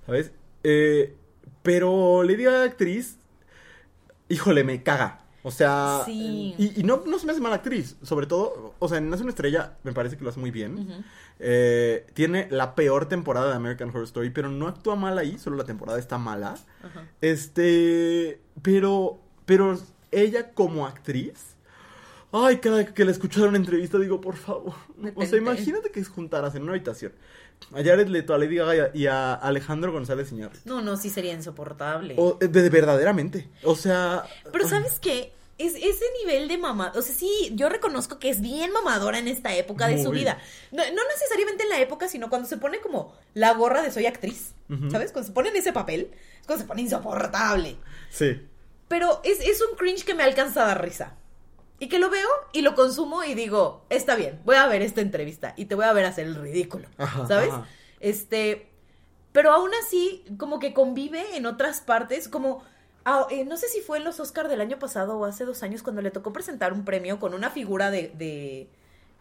¿Sabes? 0.05 0.31
Eh, 0.63 1.15
pero 1.61 2.23
Lady 2.23 2.43
Gaga 2.43 2.63
actriz, 2.63 3.17
híjole, 4.29 4.63
me 4.63 4.83
caga. 4.83 5.22
O 5.45 5.51
sea, 5.51 6.03
Sí. 6.05 6.55
y, 6.57 6.79
y 6.79 6.83
no, 6.83 7.03
no 7.05 7.19
se 7.19 7.25
me 7.25 7.33
hace 7.33 7.41
mala 7.41 7.55
actriz. 7.55 7.97
Sobre 8.01 8.25
todo, 8.27 8.73
o 8.79 8.87
sea, 8.89 8.97
en 8.97 9.09
Nace 9.09 9.23
una 9.23 9.31
estrella 9.31 9.73
me 9.83 9.91
parece 9.91 10.17
que 10.17 10.23
lo 10.23 10.29
hace 10.29 10.39
muy 10.39 10.51
bien. 10.51 11.03
Eh, 11.39 12.07
tiene 12.13 12.47
la 12.49 12.75
peor 12.75 13.07
temporada 13.07 13.49
de 13.49 13.55
American 13.55 13.89
Horror 13.89 14.05
Story, 14.05 14.29
pero 14.29 14.49
no 14.49 14.67
actúa 14.67 14.95
mal 14.95 15.17
ahí, 15.17 15.37
solo 15.37 15.57
la 15.57 15.65
temporada 15.65 15.99
está 15.99 16.17
mala. 16.17 16.55
Ajá. 16.81 17.07
Este, 17.21 18.39
pero, 18.61 19.19
pero 19.45 19.77
ella 20.11 20.53
como 20.53 20.85
actriz, 20.87 21.55
ay, 22.31 22.57
cada 22.57 22.85
que 22.93 23.03
la 23.03 23.11
escucho 23.11 23.41
en 23.43 23.49
una 23.49 23.57
entrevista 23.57 23.97
digo, 23.99 24.21
por 24.21 24.35
favor, 24.35 24.73
o 25.15 25.25
sea, 25.25 25.37
imagínate 25.37 25.91
que 25.91 26.03
juntaras 26.03 26.55
en 26.55 26.63
una 26.63 26.71
habitación 26.71 27.11
a 27.71 27.83
Jared 27.83 28.07
Leto, 28.07 28.33
a 28.33 28.37
Lady 28.37 28.55
Gaga 28.57 28.91
y 28.93 29.07
a- 29.07 29.33
Alejandro 29.33 29.91
González 29.91 30.31
Iñárritu. 30.31 30.61
No, 30.67 30.81
no, 30.81 30.97
sí 30.97 31.09
sería 31.09 31.33
insoportable. 31.33 32.15
O, 32.17 32.33
de, 32.33 32.47
de 32.47 32.69
verdaderamente, 32.69 33.49
o 33.63 33.75
sea... 33.75 34.23
Pero 34.51 34.67
¿sabes 34.67 34.99
qué? 34.99 35.33
Es 35.59 35.75
ese 35.75 36.05
nivel 36.23 36.47
de 36.47 36.57
mamá, 36.57 36.91
o 36.95 37.01
sea, 37.03 37.13
sí, 37.13 37.51
yo 37.53 37.69
reconozco 37.69 38.17
que 38.17 38.29
es 38.29 38.41
bien 38.41 38.71
mamadora 38.71 39.19
en 39.19 39.27
esta 39.27 39.55
época 39.55 39.87
de 39.87 40.01
su 40.03 40.09
vida. 40.09 40.39
No, 40.71 40.83
no 40.83 41.01
necesariamente 41.13 41.63
en 41.63 41.69
la 41.69 41.79
época, 41.79 42.07
sino 42.07 42.27
cuando 42.29 42.47
se 42.49 42.57
pone 42.57 42.79
como 42.81 43.13
la 43.35 43.53
gorra 43.53 43.83
de 43.83 43.91
soy 43.91 44.07
actriz. 44.07 44.53
¿sabes? 44.89 45.11
Cuando 45.11 45.27
se 45.27 45.33
pone 45.33 45.49
en 45.49 45.55
ese 45.55 45.71
papel, 45.71 46.09
es 46.41 46.47
cuando 46.47 46.63
se 46.63 46.67
pone 46.67 46.81
insoportable. 46.81 47.77
Sí, 48.09 48.41
Pero 48.87 49.21
es, 49.23 49.39
es 49.41 49.61
un 49.61 49.77
cringe 49.77 50.03
que 50.03 50.15
me 50.15 50.23
alcanza 50.23 50.63
a 50.63 50.67
dar 50.67 50.83
risa. 50.83 51.15
Y 51.83 51.89
que 51.89 51.99
lo 51.99 52.09
veo 52.09 52.29
y 52.53 52.61
lo 52.61 52.75
consumo 52.75 53.25
y 53.25 53.33
digo, 53.33 53.83
está 53.89 54.15
bien, 54.15 54.39
voy 54.45 54.55
a 54.55 54.67
ver 54.67 54.81
esta 54.81 55.01
entrevista 55.01 55.53
y 55.57 55.65
te 55.65 55.75
voy 55.75 55.83
a 55.83 55.91
ver 55.91 56.05
hacer 56.05 56.25
el 56.25 56.35
ridículo, 56.35 56.87
Ajá, 56.97 57.27
¿sabes? 57.27 57.49
ajá. 57.49 57.67
Este, 57.99 58.69
pero 59.33 59.51
aún 59.51 59.69
así, 59.83 60.23
como 60.37 60.59
que 60.59 60.73
convive 60.73 61.35
en 61.35 61.45
otras 61.45 61.81
partes, 61.81 62.29
como, 62.29 62.63
ah, 63.03 63.27
eh, 63.29 63.43
no 63.43 63.57
sé 63.57 63.67
si 63.67 63.81
fue 63.81 63.97
en 63.97 64.05
los 64.05 64.21
Oscar 64.21 64.47
del 64.47 64.61
año 64.61 64.79
pasado 64.79 65.17
o 65.17 65.25
hace 65.25 65.43
dos 65.43 65.61
años 65.61 65.83
cuando 65.83 66.01
le 66.01 66.09
tocó 66.09 66.31
presentar 66.31 66.71
un 66.71 66.85
premio 66.85 67.19
con 67.19 67.33
una 67.33 67.49
figura 67.49 67.91
de, 67.91 68.13
de 68.15 68.69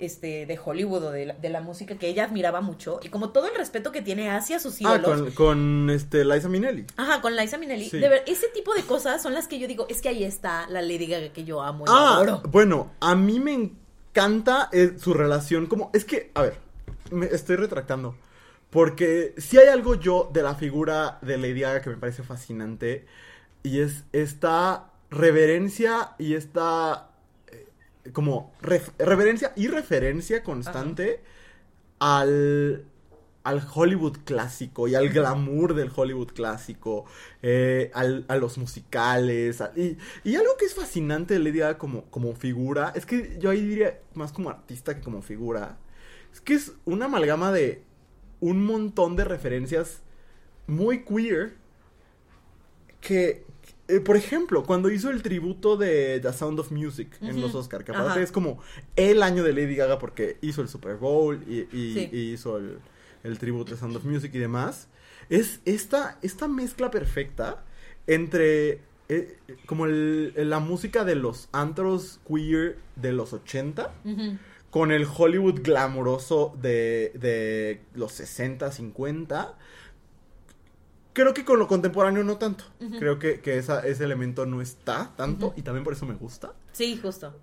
este, 0.02 0.46
de 0.46 0.58
Hollywood 0.62 1.04
o 1.04 1.10
de 1.10 1.26
la, 1.26 1.34
de 1.34 1.48
la 1.48 1.60
música 1.60 1.96
que 1.96 2.08
ella 2.08 2.24
admiraba 2.24 2.60
mucho 2.60 3.00
y 3.02 3.08
como 3.08 3.30
todo 3.30 3.48
el 3.48 3.54
respeto 3.54 3.92
que 3.92 4.02
tiene 4.02 4.30
hacia 4.30 4.58
sus 4.58 4.76
ah, 4.84 4.96
ídolos. 4.98 5.22
con, 5.22 5.30
con 5.32 5.90
este, 5.90 6.24
Liza 6.24 6.48
Minnelli. 6.48 6.84
Ajá, 6.96 7.20
con 7.20 7.34
Liza 7.36 7.58
Minnelli. 7.58 7.88
Sí. 7.88 7.98
De 7.98 8.08
ver, 8.08 8.24
ese 8.26 8.48
tipo 8.48 8.74
de 8.74 8.82
cosas 8.82 9.22
son 9.22 9.34
las 9.34 9.48
que 9.48 9.58
yo 9.58 9.68
digo, 9.68 9.86
es 9.88 10.00
que 10.02 10.08
ahí 10.08 10.24
está 10.24 10.66
la 10.68 10.82
Lady 10.82 11.06
Gaga 11.06 11.32
que 11.32 11.44
yo 11.44 11.62
amo 11.62 11.84
y 11.86 11.90
Ah, 11.90 12.14
adoro. 12.16 12.42
bueno, 12.50 12.92
a 13.00 13.14
mí 13.14 13.40
me 13.40 13.54
encanta 13.54 14.68
eh, 14.72 14.94
su 14.98 15.14
relación 15.14 15.66
como... 15.66 15.90
Es 15.94 16.04
que, 16.04 16.30
a 16.34 16.42
ver, 16.42 16.56
me 17.10 17.26
estoy 17.26 17.56
retractando. 17.56 18.16
Porque 18.70 19.34
si 19.36 19.58
hay 19.58 19.68
algo 19.68 19.94
yo 19.96 20.30
de 20.32 20.42
la 20.42 20.54
figura 20.54 21.18
de 21.22 21.36
Lady 21.38 21.60
Gaga 21.60 21.82
que 21.82 21.90
me 21.90 21.96
parece 21.96 22.22
fascinante. 22.22 23.06
Y 23.62 23.80
es 23.80 24.04
esta 24.12 24.90
reverencia 25.10 26.10
y 26.18 26.34
esta... 26.34 27.08
como 28.12 28.52
reverencia 28.98 29.52
y 29.56 29.68
referencia 29.68 30.42
constante 30.42 31.20
al, 31.98 32.84
al 33.44 33.62
Hollywood 33.74 34.18
clásico 34.24 34.88
y 34.88 34.94
al 34.94 35.08
glamour 35.10 35.74
del 35.74 35.90
Hollywood 35.94 36.32
clásico, 36.32 37.04
eh, 37.42 37.90
al- 37.94 38.24
a 38.28 38.36
los 38.36 38.58
musicales. 38.58 39.62
y, 39.76 39.96
y 40.24 40.34
algo 40.36 40.56
que 40.58 40.64
es 40.64 40.74
fascinante 40.74 41.34
de 41.34 41.40
Lady 41.40 41.58
Gaga 41.58 41.78
como, 41.78 42.04
como 42.10 42.34
figura, 42.34 42.92
es 42.96 43.06
que 43.06 43.36
yo 43.38 43.50
ahí 43.50 43.60
diría 43.60 44.00
más 44.14 44.32
como 44.32 44.50
artista 44.50 44.94
que 44.96 45.00
como 45.02 45.22
figura, 45.22 45.78
es 46.32 46.40
que 46.40 46.54
es 46.54 46.72
una 46.84 47.04
amalgama 47.06 47.52
de 47.52 47.82
un 48.40 48.64
montón 48.64 49.14
de 49.16 49.24
referencias 49.24 50.02
muy 50.66 51.04
queer 51.04 51.54
que, 53.00 53.44
eh, 53.88 54.00
por 54.00 54.16
ejemplo, 54.16 54.62
cuando 54.64 54.90
hizo 54.90 55.10
el 55.10 55.22
tributo 55.22 55.76
de 55.76 56.20
The 56.20 56.32
Sound 56.32 56.58
of 56.60 56.70
Music 56.70 57.08
en 57.20 57.40
los 57.40 57.54
Oscar, 57.54 57.84
que 57.84 57.92
Ajá. 57.92 58.02
aparte 58.02 58.22
es 58.22 58.32
como 58.32 58.60
el 58.96 59.22
año 59.22 59.42
de 59.42 59.52
Lady 59.52 59.74
Gaga 59.76 59.98
porque 59.98 60.36
hizo 60.40 60.62
el 60.62 60.68
Super 60.68 60.96
Bowl 60.96 61.42
y, 61.48 61.60
y- 61.76 61.94
Sí. 61.94 62.08
y 62.12 62.32
hizo 62.32 62.58
el, 62.58 62.78
el 63.24 63.38
tributo 63.38 63.72
de 63.72 63.76
Sound 63.78 63.96
of 63.96 64.04
Music 64.04 64.30
y 64.34 64.38
demás, 64.38 64.88
es 65.28 65.60
esta, 65.64 66.18
esta 66.22 66.48
mezcla 66.48 66.90
perfecta 66.90 67.62
entre 68.06 68.80
eh, 69.08 69.36
como 69.66 69.86
el- 69.86 70.32
la 70.48 70.58
música 70.60 71.04
de 71.04 71.16
los 71.16 71.48
antros 71.52 72.20
queer 72.26 72.78
de 72.96 73.12
los 73.12 73.32
80 73.32 73.92
Ujú. 74.04 74.38
con 74.70 74.90
el 74.92 75.06
Hollywood 75.06 75.60
glamuroso 75.62 76.56
de, 76.62 77.12
de 77.14 77.80
los 77.94 78.12
60, 78.12 78.70
50. 78.72 79.54
Creo 81.12 81.34
que 81.34 81.44
con 81.44 81.58
lo 81.58 81.68
contemporáneo 81.68 82.24
no 82.24 82.38
tanto. 82.38 82.64
Creo 82.98 83.18
que, 83.18 83.40
que 83.40 83.58
esa- 83.58 83.86
ese 83.86 84.04
elemento 84.04 84.46
no 84.46 84.62
está 84.62 85.10
tanto 85.16 85.52
y 85.56 85.62
también 85.62 85.84
por 85.84 85.92
eso 85.92 86.06
me 86.06 86.14
gusta. 86.14 86.52
Sí, 86.72 86.98
justo. 87.02 87.34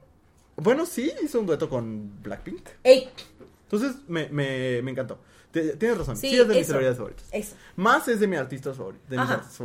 Bueno, 0.55 0.85
sí, 0.85 1.11
hizo 1.23 1.39
un 1.39 1.45
dueto 1.45 1.69
con 1.69 2.21
Blackpink. 2.23 2.67
¡Ey! 2.83 3.09
Entonces 3.63 3.97
me, 4.07 4.27
me, 4.29 4.81
me 4.81 4.91
encantó. 4.91 5.19
Tienes 5.51 5.97
razón. 5.97 6.15
Sí, 6.17 6.29
Sí, 6.29 6.39
es 6.39 6.47
de 6.47 6.55
mis 6.55 6.65
celebridades 6.67 6.97
favoritas. 6.97 7.27
Eso. 7.31 7.55
Más 7.75 8.07
es 8.07 8.19
de 8.19 8.25
Ajá. 8.27 8.39
artistas 8.41 8.77
favoritos. 8.77 9.09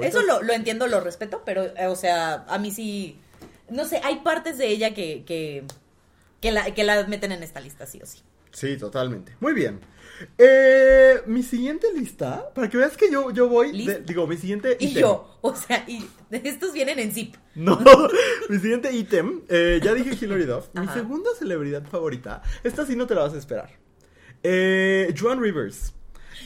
Eso 0.03 0.23
lo, 0.23 0.43
lo 0.43 0.53
entiendo, 0.53 0.87
lo 0.87 1.01
respeto, 1.01 1.43
pero, 1.45 1.64
eh, 1.64 1.87
o 1.88 1.97
sea, 1.97 2.45
a 2.49 2.59
mí 2.59 2.71
sí. 2.71 3.19
No 3.71 3.85
sé, 3.87 4.01
hay 4.05 4.21
partes 4.21 4.57
de 4.59 4.69
ella 4.69 4.95
que, 4.95 5.25
que, 5.25 5.64
que, 6.40 6.53
la, 6.53 6.73
que 6.75 6.85
la 6.85 7.07
meten 7.07 7.33
en 7.33 7.43
esta 7.43 7.61
lista, 7.61 7.87
sí 7.87 8.01
o 8.03 8.07
sí. 8.07 8.19
Sí, 8.53 8.77
totalmente. 8.77 9.35
Muy 9.40 9.53
bien. 9.53 9.81
Eh, 10.38 11.22
mi 11.27 11.42
siguiente 11.42 11.88
lista, 11.94 12.50
para 12.55 12.68
que 12.68 12.77
veas 12.77 12.96
que 12.96 13.11
yo, 13.11 13.31
yo 13.31 13.48
voy, 13.48 13.72
digo, 14.05 14.27
mi 14.27 14.37
siguiente 14.37 14.77
Y 14.79 14.87
ítem. 14.88 15.03
yo, 15.03 15.38
o 15.40 15.55
sea, 15.55 15.85
y 15.87 16.05
estos 16.31 16.72
vienen 16.72 16.98
en 16.98 17.12
zip. 17.12 17.35
No, 17.55 17.79
mi 18.48 18.59
siguiente 18.59 18.92
ítem, 18.92 19.42
eh, 19.48 19.81
ya 19.83 19.92
dije 19.94 20.16
Hilary 20.24 20.44
Duff. 20.44 20.68
Mi 20.72 20.83
Ajá. 20.85 20.94
segunda 20.94 21.31
celebridad 21.38 21.85
favorita, 21.87 22.42
esta 22.62 22.87
sí 22.87 22.96
no 22.96 23.07
te 23.07 23.14
la 23.14 23.22
vas 23.22 23.35
a 23.35 23.38
esperar. 23.38 23.70
Eh, 24.42 25.12
Joan 25.18 25.40
Rivers. 25.42 25.94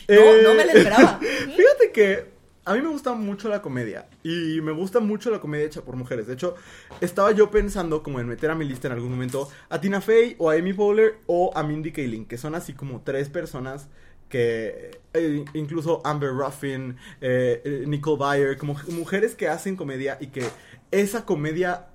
No, 0.09 0.43
no 0.43 0.55
me 0.55 0.65
la 0.65 0.73
esperaba. 0.73 1.19
Fíjate 1.57 1.93
que 1.93 2.38
a 2.69 2.75
mí 2.75 2.83
me 2.83 2.89
gusta 2.89 3.15
mucho 3.15 3.49
la 3.49 3.63
comedia 3.63 4.07
y 4.23 4.61
me 4.61 4.73
gusta 4.73 5.01
mucho 5.01 5.31
la 5.31 5.41
comedia 5.41 5.65
hecha 5.65 5.81
por 5.81 5.97
mujeres. 5.97 6.27
De 6.27 6.35
hecho, 6.35 6.55
estaba 7.01 7.33
yo 7.33 7.51
pensando 7.51 8.03
como 8.03 8.21
en 8.21 8.29
meter 8.29 8.51
a 8.51 8.55
mi 8.55 8.67
lista 8.67 8.89
en 8.89 8.93
algún 8.93 9.11
momento 9.11 9.49
a 9.71 9.81
Tina 9.81 10.03
Fey 10.03 10.37
o 10.39 10.51
a 10.51 10.55
Amy 10.55 10.75
Poehler 10.75 11.21
o 11.27 11.51
a 11.55 11.63
Mindy 11.63 11.93
Kaling, 11.93 12.27
que 12.27 12.37
son 12.37 12.55
así 12.55 12.75
como 12.75 13.01
tres 13.01 13.31
personas 13.31 13.89
que 14.29 15.01
eh, 15.15 15.47
incluso 15.55 16.03
Amber 16.05 16.29
Ruffin, 16.29 16.99
eh, 17.23 17.63
eh, 17.65 17.85
Nicole 17.87 18.19
Byer, 18.19 18.59
como 18.59 18.77
mujeres 18.89 19.35
que 19.35 19.49
hacen 19.49 19.75
comedia 19.75 20.19
y 20.21 20.27
que 20.27 20.47
esa 20.91 21.25
comedia 21.25 21.87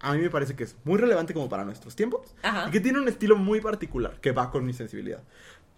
a 0.00 0.14
mí 0.14 0.22
me 0.22 0.30
parece 0.30 0.56
que 0.56 0.64
es 0.64 0.74
muy 0.84 0.96
relevante 0.96 1.34
como 1.34 1.50
para 1.50 1.66
nuestros 1.66 1.96
tiempos 1.96 2.34
Ajá. 2.42 2.68
y 2.68 2.70
que 2.70 2.80
tiene 2.80 2.98
un 2.98 3.08
estilo 3.08 3.36
muy 3.36 3.60
particular 3.60 4.18
que 4.22 4.32
va 4.32 4.50
con 4.50 4.64
mi 4.64 4.72
sensibilidad. 4.72 5.22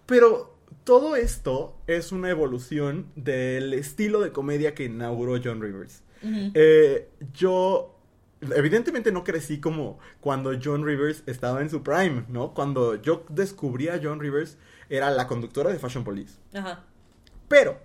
Pero 0.07 0.56
todo 0.85 1.17
esto 1.17 1.77
es 1.87 2.13
una 2.13 2.31
evolución 2.31 3.07
del 3.17 3.73
estilo 3.75 4.21
de 4.21 4.33
comedia 4.33 4.75
que 4.75 4.85
inauguró 4.85 5.41
John 5.43 5.61
Rivers. 5.61 6.03
Eh, 6.23 7.09
yo, 7.35 7.99
evidentemente 8.41 9.13
no 9.13 9.23
crecí 9.23 9.61
como 9.61 9.99
cuando 10.21 10.53
John 10.63 10.85
Rivers 10.85 11.23
estaba 11.27 11.61
en 11.61 11.71
su 11.71 11.83
prime, 11.83 12.25
¿no? 12.29 12.53
Cuando 12.55 13.01
yo 13.01 13.25
descubrí 13.29 13.89
a 13.89 14.01
John 14.03 14.21
Rivers, 14.21 14.59
era 14.89 15.11
la 15.11 15.27
conductora 15.27 15.71
de 15.71 15.79
Fashion 15.79 16.05
Police. 16.05 16.39
Ajá. 16.55 16.85
Pero, 17.49 17.79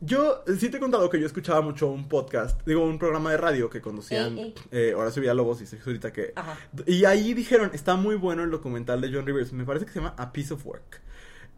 yo 0.00 0.42
sí 0.58 0.68
te 0.68 0.78
he 0.78 0.80
contado 0.80 1.08
que 1.08 1.20
yo 1.20 1.26
escuchaba 1.26 1.60
mucho 1.60 1.88
un 1.88 2.08
podcast, 2.08 2.60
digo, 2.66 2.84
un 2.84 2.98
programa 2.98 3.30
de 3.30 3.36
radio 3.36 3.70
que 3.70 3.80
conducían 3.80 4.52
eh, 4.72 4.94
Horacio 4.94 5.22
Villalobos 5.22 5.60
y 5.60 5.66
Sergio 5.66 5.84
Zurita 5.84 6.12
que... 6.12 6.32
Ajá. 6.34 6.58
Y 6.86 7.04
ahí 7.04 7.34
dijeron, 7.34 7.70
está 7.72 7.94
muy 7.94 8.16
bueno 8.16 8.42
el 8.42 8.50
documental 8.50 9.00
de 9.00 9.12
John 9.12 9.26
Rivers, 9.26 9.52
me 9.52 9.64
parece 9.64 9.86
que 9.86 9.92
se 9.92 10.00
llama 10.00 10.14
A 10.18 10.32
Piece 10.32 10.54
of 10.54 10.66
Work, 10.66 11.00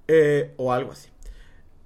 eh, 0.08 0.54
o 0.56 0.72
algo 0.72 0.92
así. 0.92 1.08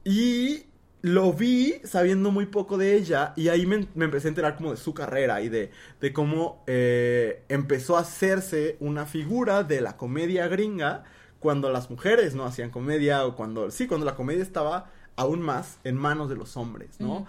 Y 0.04 0.64
lo 1.02 1.32
vi 1.32 1.74
sabiendo 1.84 2.30
muy 2.30 2.46
poco 2.46 2.76
de 2.76 2.96
ella 2.96 3.32
y 3.36 3.48
ahí 3.48 3.66
me, 3.66 3.86
me 3.94 4.06
empecé 4.06 4.28
a 4.28 4.30
enterar 4.30 4.56
como 4.56 4.72
de 4.72 4.76
su 4.76 4.94
carrera 4.94 5.40
y 5.42 5.48
de, 5.48 5.70
de 6.00 6.12
cómo 6.12 6.64
eh, 6.66 7.44
empezó 7.48 7.96
a 7.96 8.00
hacerse 8.00 8.76
una 8.80 9.06
figura 9.06 9.62
de 9.62 9.80
la 9.80 9.96
comedia 9.96 10.48
gringa 10.48 11.04
cuando 11.38 11.70
las 11.70 11.88
mujeres 11.90 12.34
no 12.34 12.44
hacían 12.44 12.70
comedia 12.70 13.24
o 13.26 13.36
cuando, 13.36 13.70
sí, 13.70 13.86
cuando 13.86 14.06
la 14.06 14.16
comedia 14.16 14.42
estaba 14.42 14.90
aún 15.14 15.40
más 15.40 15.78
en 15.84 15.96
manos 15.96 16.28
de 16.28 16.36
los 16.36 16.56
hombres, 16.56 17.00
¿no? 17.00 17.26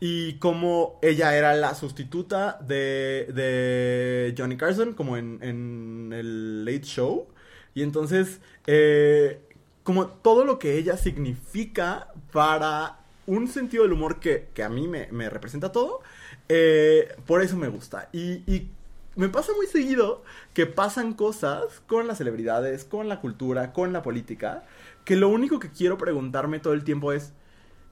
Y 0.00 0.34
como 0.34 0.98
ella 1.00 1.36
era 1.36 1.54
la 1.54 1.76
sustituta 1.76 2.58
de, 2.60 3.28
de 3.32 4.34
Johnny 4.36 4.56
Carson, 4.56 4.94
como 4.94 5.16
en, 5.16 5.38
en 5.42 6.12
el 6.12 6.64
Late 6.64 6.82
Show. 6.82 7.28
Y 7.74 7.82
entonces, 7.82 8.40
eh, 8.66 9.40
como 9.82 10.06
todo 10.06 10.44
lo 10.44 10.58
que 10.58 10.76
ella 10.78 10.96
significa 10.96 12.08
para 12.32 12.98
un 13.26 13.48
sentido 13.48 13.84
del 13.84 13.92
humor 13.92 14.20
que, 14.20 14.48
que 14.54 14.62
a 14.62 14.68
mí 14.68 14.88
me, 14.88 15.08
me 15.10 15.30
representa 15.30 15.72
todo, 15.72 16.00
eh, 16.48 17.14
por 17.26 17.42
eso 17.42 17.56
me 17.56 17.68
gusta. 17.68 18.08
Y, 18.12 18.42
y 18.52 18.70
me 19.16 19.28
pasa 19.28 19.52
muy 19.56 19.66
seguido 19.66 20.22
que 20.54 20.66
pasan 20.66 21.14
cosas 21.14 21.82
con 21.86 22.06
las 22.06 22.18
celebridades, 22.18 22.84
con 22.84 23.08
la 23.08 23.20
cultura, 23.20 23.72
con 23.72 23.92
la 23.92 24.02
política, 24.02 24.64
que 25.04 25.16
lo 25.16 25.28
único 25.28 25.58
que 25.58 25.70
quiero 25.70 25.98
preguntarme 25.98 26.60
todo 26.60 26.72
el 26.72 26.84
tiempo 26.84 27.12
es, 27.12 27.32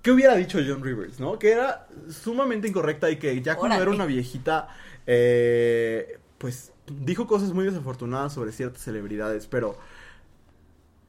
¿qué 0.03 0.11
hubiera 0.11 0.35
dicho 0.37 0.59
John 0.67 0.83
Rivers, 0.83 1.21
no? 1.21 1.39
Que 1.39 1.53
era 1.53 1.87
sumamente 2.09 2.69
incorrecta 2.69 3.11
y 3.11 3.17
que 3.19 3.41
ya 3.43 3.57
cuando 3.57 3.77
Órale. 3.77 3.91
era 3.91 3.97
una 3.97 4.07
viejita, 4.07 4.69
eh, 5.07 6.19
pues 6.39 6.73
dijo 6.87 7.27
cosas 7.27 7.53
muy 7.53 7.65
desafortunadas 7.65 8.33
sobre 8.33 8.53
ciertas 8.53 8.83
celebridades, 8.83 9.47
pero... 9.47 9.77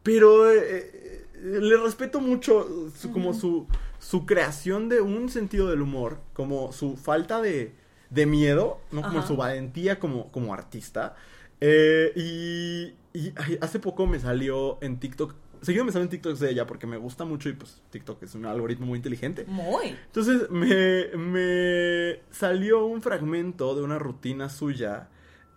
Pero 0.03 0.49
eh, 0.51 0.59
eh, 0.63 1.25
le 1.61 1.77
respeto 1.77 2.19
mucho 2.19 2.89
su- 2.95 3.11
como 3.11 3.33
su, 3.33 3.67
su 3.99 4.25
creación 4.25 4.89
de 4.89 5.01
un 5.01 5.29
sentido 5.29 5.69
del 5.69 5.81
humor, 5.81 6.19
como 6.33 6.71
su 6.71 6.97
falta 6.97 7.41
de, 7.41 7.73
de 8.09 8.25
miedo, 8.25 8.79
¿no? 8.91 9.01
Como 9.03 9.19
Ajá. 9.19 9.27
su 9.27 9.35
valentía 9.35 9.99
como, 9.99 10.31
como 10.31 10.53
artista. 10.53 11.15
Eh, 11.59 12.11
y, 12.15 12.93
y, 13.17 13.33
ay, 13.35 13.57
hace 13.61 13.79
poco 13.79 14.07
me 14.07 14.19
salió 14.19 14.79
en 14.81 14.99
TikTok, 14.99 15.35
seguido 15.61 15.85
me 15.85 15.91
salen 15.91 16.09
TikToks 16.09 16.39
de 16.39 16.49
ella 16.49 16.65
porque 16.65 16.87
me 16.87 16.97
gusta 16.97 17.23
mucho 17.23 17.49
y 17.49 17.53
pues 17.53 17.79
TikTok 17.91 18.23
es 18.23 18.33
un 18.33 18.47
algoritmo 18.47 18.87
muy 18.87 18.97
inteligente. 18.97 19.45
Muy. 19.47 19.89
Entonces 20.07 20.49
me, 20.49 21.15
me 21.15 22.19
salió 22.31 22.85
un 22.85 23.03
fragmento 23.03 23.75
de 23.75 23.83
una 23.83 23.99
rutina 23.99 24.49
suya, 24.49 25.09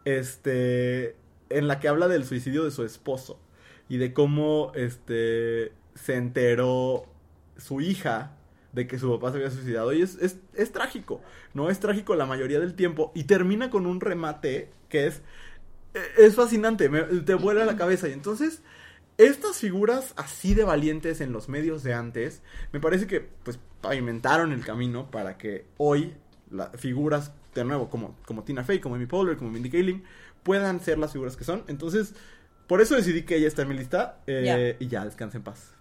este, 0.05 1.17
en 1.49 1.67
la 1.69 1.81
que 1.81 1.89
habla 1.89 2.09
del 2.09 2.25
suicidio 2.27 2.65
de 2.65 2.71
su 2.71 2.85
esposo 2.85 3.39
y 3.89 3.99
de 3.99 4.13
cómo, 4.13 4.73
este, 4.75 5.73
se 5.95 6.17
enteró 6.17 7.07
su 7.57 7.81
hija 7.81 8.37
de 8.73 8.87
que 8.87 8.99
su 8.99 9.11
papá 9.13 9.31
se 9.31 9.39
había 9.39 9.51
suicidado 9.51 9.93
y 9.93 10.03
es, 10.03 10.17
es, 10.17 10.39
es 10.55 10.73
trágico, 10.73 11.21
¿no? 11.55 11.71
Es 11.71 11.79
trágico 11.81 12.17
la 12.17 12.27
mayoría 12.27 12.61
del 12.61 12.75
tiempo 12.75 13.13
y 13.15 13.25
termina 13.25 13.71
con 13.71 13.87
un 13.87 14.01
remate 14.01 14.71
que 14.89 15.07
es, 15.07 15.23
es 16.17 16.35
fascinante, 16.35 16.89
me- 16.89 17.03
te 17.03 17.35
vuela 17.35 17.65
la 17.65 17.77
cabeza 17.77 18.09
y 18.09 18.13
entonces... 18.13 18.63
Estas 19.19 19.59
figuras 19.59 20.13
así 20.17 20.55
de 20.55 20.65
valientes 20.65 21.23
en 21.23 21.33
los 21.33 21.49
medios 21.49 21.85
de 21.85 21.95
antes, 21.95 22.43
me 22.73 22.81
parece 22.81 23.07
que 23.07 23.21
pues 23.21 23.61
pavimentaron 23.81 24.53
el 24.53 24.65
camino 24.65 25.11
para 25.11 25.39
que 25.39 25.67
hoy 25.79 26.15
las 26.51 26.71
figuras 26.81 27.33
de 27.55 27.65
nuevo 27.65 27.89
como, 27.91 28.17
como 28.27 28.43
Tina 28.45 28.65
Fey, 28.65 28.81
como 28.81 28.97
Amy 28.97 29.07
Poehler, 29.07 29.37
como 29.37 29.53
Mindy 29.53 29.71
Kaling 29.71 30.03
puedan 30.43 30.81
ser 30.81 30.99
las 30.99 31.13
figuras 31.13 31.37
que 31.37 31.45
son. 31.45 31.63
Entonces, 31.69 32.15
por 32.67 32.81
eso 32.81 32.95
decidí 32.95 33.23
que 33.23 33.37
ella 33.37 33.49
está 33.49 33.63
en 33.63 33.69
mi 33.69 33.75
lista 33.75 34.19
eh, 34.27 34.77
y 34.79 34.89
ya 34.89 35.05
descanse 35.05 35.39
en 35.39 35.45
paz. 35.45 35.75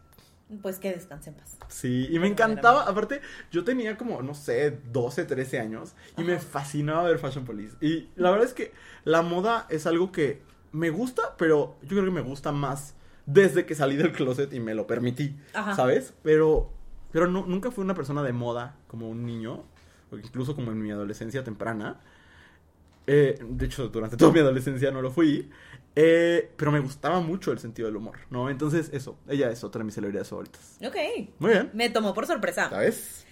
Pues 0.62 0.78
que 0.78 0.92
descanse 0.92 1.30
en 1.30 1.36
paz. 1.36 1.58
Sí, 1.68 2.08
y 2.12 2.20
me 2.20 2.28
encantaba, 2.28 2.84
aparte, 2.84 3.22
yo 3.52 3.64
tenía 3.64 3.98
como, 3.98 4.22
no 4.22 4.36
sé, 4.36 4.78
12, 4.92 5.26
13 5.26 5.60
años 5.60 5.94
y 6.18 6.24
me 6.24 6.38
fascinaba 6.40 7.04
ver 7.04 7.18
Fashion 7.18 7.46
Police. 7.46 7.76
Y 7.82 8.10
la 8.16 8.30
verdad 8.30 8.48
es 8.48 8.54
que 8.54 8.72
la 9.04 9.22
moda 9.22 9.66
es 9.70 9.88
algo 9.88 10.12
que 10.12 10.42
me 10.72 10.90
gusta, 10.90 11.36
pero 11.38 11.78
yo 11.82 11.90
creo 11.90 12.06
que 12.06 12.12
me 12.12 12.22
gusta 12.22 12.52
más 12.52 12.96
desde 13.26 13.66
que 13.66 13.74
salí 13.74 13.96
del 13.96 14.12
closet 14.12 14.52
y 14.54 14.60
me 14.60 14.76
lo 14.76 14.86
permití, 14.86 15.36
Ajá. 15.54 15.76
¿sabes? 15.76 16.14
Pero, 16.24 16.72
pero 17.12 17.28
no, 17.28 17.46
nunca 17.46 17.72
fui 17.72 17.84
una 17.84 17.96
persona 17.96 18.22
de 18.22 18.34
moda 18.34 18.76
como 18.88 19.10
un 19.10 19.26
niño, 19.26 19.64
o 20.12 20.18
incluso 20.18 20.56
como 20.56 20.72
en 20.72 20.82
mi 20.82 20.92
adolescencia 20.92 21.44
temprana. 21.44 22.02
Eh, 23.08 23.40
de 23.42 23.66
hecho, 23.66 23.88
durante 23.90 24.18
toda 24.18 24.32
mi 24.32 24.40
adolescencia 24.40 24.92
no 24.92 25.02
lo 25.02 25.12
fui. 25.12 25.50
Eh, 25.96 26.52
pero 26.58 26.72
me 26.72 26.80
gustaba 26.80 27.20
mucho 27.20 27.52
el 27.52 27.60
sentido 27.60 27.88
del 27.88 27.98
humor, 27.98 28.18
¿no? 28.30 28.50
Entonces, 28.50 28.90
eso, 28.94 29.18
ella 29.28 29.52
es 29.52 29.64
otra 29.64 29.80
de 29.80 29.86
mis 29.86 29.94
celebridades 29.94 30.30
favoritas. 30.30 30.78
Ok. 30.86 30.96
Muy 31.40 31.52
bien. 31.52 31.70
Me 31.74 31.90
tomó 31.90 32.14
por 32.14 32.26
sorpresa. 32.26 32.70
¿Sabes? 32.70 33.26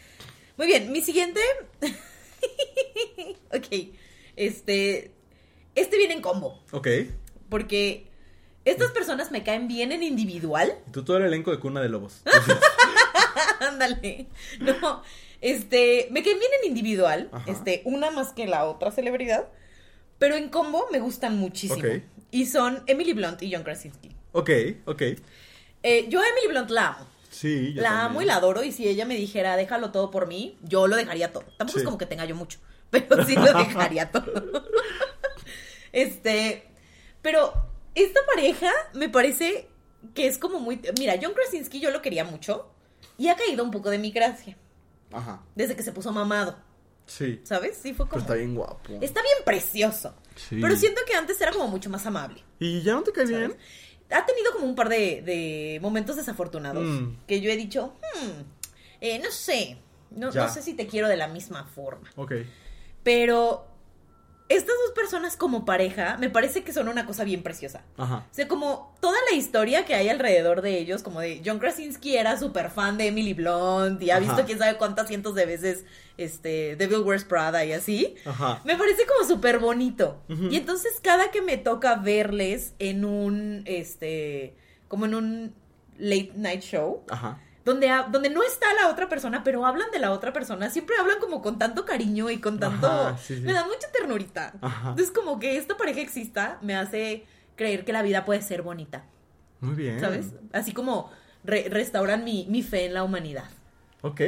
Muy 0.57 0.68
bien, 0.68 0.91
mi 0.91 1.01
siguiente. 1.01 1.41
ok. 3.53 3.95
Este. 4.36 5.12
Este 5.74 5.97
viene 5.97 6.14
en 6.14 6.22
combo. 6.22 6.64
Ok. 6.72 6.88
Porque 7.49 8.07
estas 8.64 8.91
personas 8.91 9.32
me 9.32 9.43
caen 9.43 9.68
bien 9.68 9.91
en 9.91 10.03
individual. 10.03 10.78
Tú 10.91 11.03
todo 11.03 11.18
el 11.18 11.24
elenco 11.24 11.51
de 11.51 11.59
Cuna 11.59 11.82
de 11.82 11.89
Lobos. 11.89 12.22
Ándale. 13.59 14.28
No. 14.59 15.01
Este. 15.39 16.09
Me 16.12 16.22
caen 16.22 16.38
bien 16.38 16.51
en 16.62 16.70
individual. 16.70 17.30
Ajá. 17.32 17.51
Este. 17.51 17.82
Una 17.86 18.12
más 18.12 18.34
que 18.34 18.45
la 18.45 18.66
otra 18.66 18.91
celebridad. 18.91 19.49
Pero 20.20 20.36
en 20.36 20.49
combo 20.49 20.86
me 20.91 20.99
gustan 20.99 21.38
muchísimo. 21.38 21.82
Y 22.32 22.45
son 22.45 22.84
Emily 22.88 23.13
Blunt 23.13 23.41
y 23.43 23.53
John 23.53 23.63
Krasinski. 23.63 24.09
ok, 24.32 24.49
ok. 24.86 25.01
Eh, 25.84 26.05
yo 26.09 26.21
a 26.21 26.27
Emily 26.27 26.47
Blunt 26.49 26.69
la 26.69 26.88
amo. 26.89 27.07
Sí, 27.29 27.73
yo 27.73 27.82
la 27.82 27.89
también. 27.89 28.09
amo 28.11 28.21
y 28.21 28.25
la 28.25 28.36
adoro. 28.36 28.63
Y 28.63 28.71
si 28.71 28.88
ella 28.88 29.05
me 29.05 29.15
dijera, 29.15 29.55
déjalo 29.57 29.91
todo 29.91 30.11
por 30.11 30.27
mí, 30.27 30.57
yo 30.61 30.88
lo 30.88 30.95
dejaría 30.95 31.32
todo. 31.32 31.43
Tampoco 31.57 31.71
Sí. 31.73 31.79
es 31.79 31.86
como 31.86 31.97
que 31.97 32.05
tenga 32.05 32.25
yo 32.25 32.36
mucho, 32.36 32.59
pero 32.89 33.25
sí 33.25 33.36
lo 33.36 33.53
dejaría 33.53 34.11
todo. 34.11 34.63
este. 35.91 36.67
Pero 37.21 37.53
esta 37.95 38.19
pareja 38.34 38.69
me 38.93 39.09
parece 39.09 39.67
que 40.13 40.27
es 40.27 40.38
como 40.38 40.59
muy. 40.59 40.82
Mira, 40.99 41.15
John 41.21 41.34
Krasinski 41.34 41.79
yo 41.79 41.91
lo 41.91 42.01
quería 42.01 42.23
mucho 42.23 42.69
y 43.17 43.27
ha 43.27 43.36
caído 43.36 43.63
un 43.63 43.71
poco 43.71 43.89
de 43.89 43.97
mi 43.99 44.11
gracia 44.11 44.57
Ajá. 45.11 45.43
desde 45.55 45.75
que 45.75 45.84
se 45.84 45.91
puso 45.91 46.11
mamado, 46.11 46.57
Sí. 47.18 47.41
¿sabes? 47.43 47.78
Sí, 47.82 47.93
fue 47.93 48.05
Pero 48.05 48.09
como. 48.09 48.22
está 48.22 48.34
bien 48.36 48.55
guapo. 48.55 48.93
Está 49.01 49.22
bien 49.22 49.38
precioso. 49.45 50.16
Sí. 50.36 50.59
Pero 50.62 50.76
siento 50.76 51.01
que 51.05 51.14
antes 51.14 51.39
era 51.41 51.51
como 51.51 51.68
mucho 51.68 51.89
más 51.89 52.05
amable. 52.05 52.41
¿Y 52.59 52.82
ya 52.84 52.93
no 52.93 53.01
te 53.03 53.12
cae 53.12 53.26
¿sabes? 53.28 53.39
bien? 53.49 53.57
Ha 54.12 54.26
tenido 54.26 54.51
como 54.53 54.66
un 54.66 54.76
par 54.76 54.89
de, 54.89 55.22
de 55.22 55.80
momentos 55.82 56.16
desafortunados 56.16 56.84
Mm. 56.86 57.18
que 57.28 57.41
yo 57.41 57.49
he 57.51 57.57
dicho, 57.57 57.93
hmm, 58.16 58.41
eh, 59.01 59.20
no 59.20 59.32
sé, 59.32 59.78
no, 60.12 60.32
no 60.32 60.49
sé 60.49 60.62
si 60.62 60.74
te 60.74 60.88
quiero 60.88 61.07
de 61.07 61.18
la 61.18 61.28
misma 61.28 61.66
forma. 61.66 62.09
Ok. 62.16 62.34
Pero 63.03 63.68
estas 64.55 64.75
dos 64.85 64.93
personas 64.95 65.37
como 65.37 65.65
pareja 65.65 66.17
me 66.17 66.29
parece 66.29 66.63
que 66.63 66.73
son 66.73 66.87
una 66.87 67.05
cosa 67.05 67.23
bien 67.23 67.43
preciosa. 67.43 67.83
Ajá. 67.97 68.25
O 68.31 68.33
sea, 68.33 68.47
como 68.47 68.95
toda 68.99 69.17
la 69.29 69.35
historia 69.35 69.85
que 69.85 69.93
hay 69.95 70.09
alrededor 70.09 70.61
de 70.61 70.77
ellos, 70.77 71.03
como 71.03 71.19
de 71.21 71.41
John 71.45 71.59
Krasinski 71.59 72.15
era 72.17 72.37
súper 72.37 72.69
fan 72.69 72.97
de 72.97 73.07
Emily 73.07 73.33
Blunt 73.33 74.01
y 74.01 74.11
ha 74.11 74.17
Ajá. 74.17 74.25
visto 74.25 74.45
quién 74.45 74.59
sabe 74.59 74.77
cuántas 74.77 75.07
cientos 75.07 75.35
de 75.35 75.45
veces 75.45 75.85
este 76.17 76.75
Devil 76.75 76.99
Wears 76.99 77.23
Prada 77.23 77.65
y 77.65 77.73
así. 77.73 78.15
Ajá. 78.25 78.61
Me 78.65 78.75
parece 78.77 79.05
como 79.05 79.27
súper 79.27 79.59
bonito. 79.59 80.21
Y 80.27 80.55
entonces 80.55 80.99
cada 81.01 81.31
que 81.31 81.41
me 81.41 81.57
toca 81.57 81.95
verles 81.95 82.73
en 82.79 83.05
un, 83.05 83.63
este, 83.65 84.55
como 84.87 85.05
en 85.05 85.15
un 85.15 85.55
late 85.97 86.31
night 86.35 86.61
show, 86.61 87.03
Ajá. 87.09 87.39
Donde, 87.66 87.91
donde 88.12 88.30
no 88.30 88.43
está 88.43 88.74
la 88.74 88.89
otra 88.89 89.07
persona, 89.09 89.43
pero 89.43 89.66
hablan 89.66 89.91
de 89.91 89.99
la 89.99 90.12
otra 90.12 90.34
persona, 90.34 90.70
siempre 90.70 90.95
hablan 90.99 91.20
como 91.20 91.41
con 91.41 91.59
tanto 91.59 91.86
cariño 91.86 92.30
y 92.30 92.39
con 92.39 92.59
tanto... 92.59 92.88
Ajá, 92.88 93.18
sí, 93.18 93.36
sí. 93.36 93.41
Me 93.41 93.53
da 93.53 93.66
mucha 93.66 93.91
ternurita. 93.91 94.53
Ajá. 94.62 94.89
Entonces 94.89 95.12
como 95.12 95.39
que 95.39 95.57
esta 95.57 95.78
pareja 95.78 96.01
exista 96.01 96.57
me 96.62 96.76
hace 96.76 97.26
creer 97.55 97.86
que 97.86 97.93
la 97.93 98.01
vida 98.01 98.26
puede 98.26 98.41
ser 98.41 98.62
bonita, 98.64 99.03
Muy 99.59 99.76
bien. 99.76 99.99
¿sabes? 99.99 100.28
Así 100.53 100.72
como 100.74 101.12
re- 101.43 101.68
restauran 101.70 102.24
mi, 102.24 102.47
mi 102.49 102.64
fe 102.64 102.86
en 102.86 102.93
la 102.95 103.03
humanidad. 103.03 103.45
Ok. 104.01 104.22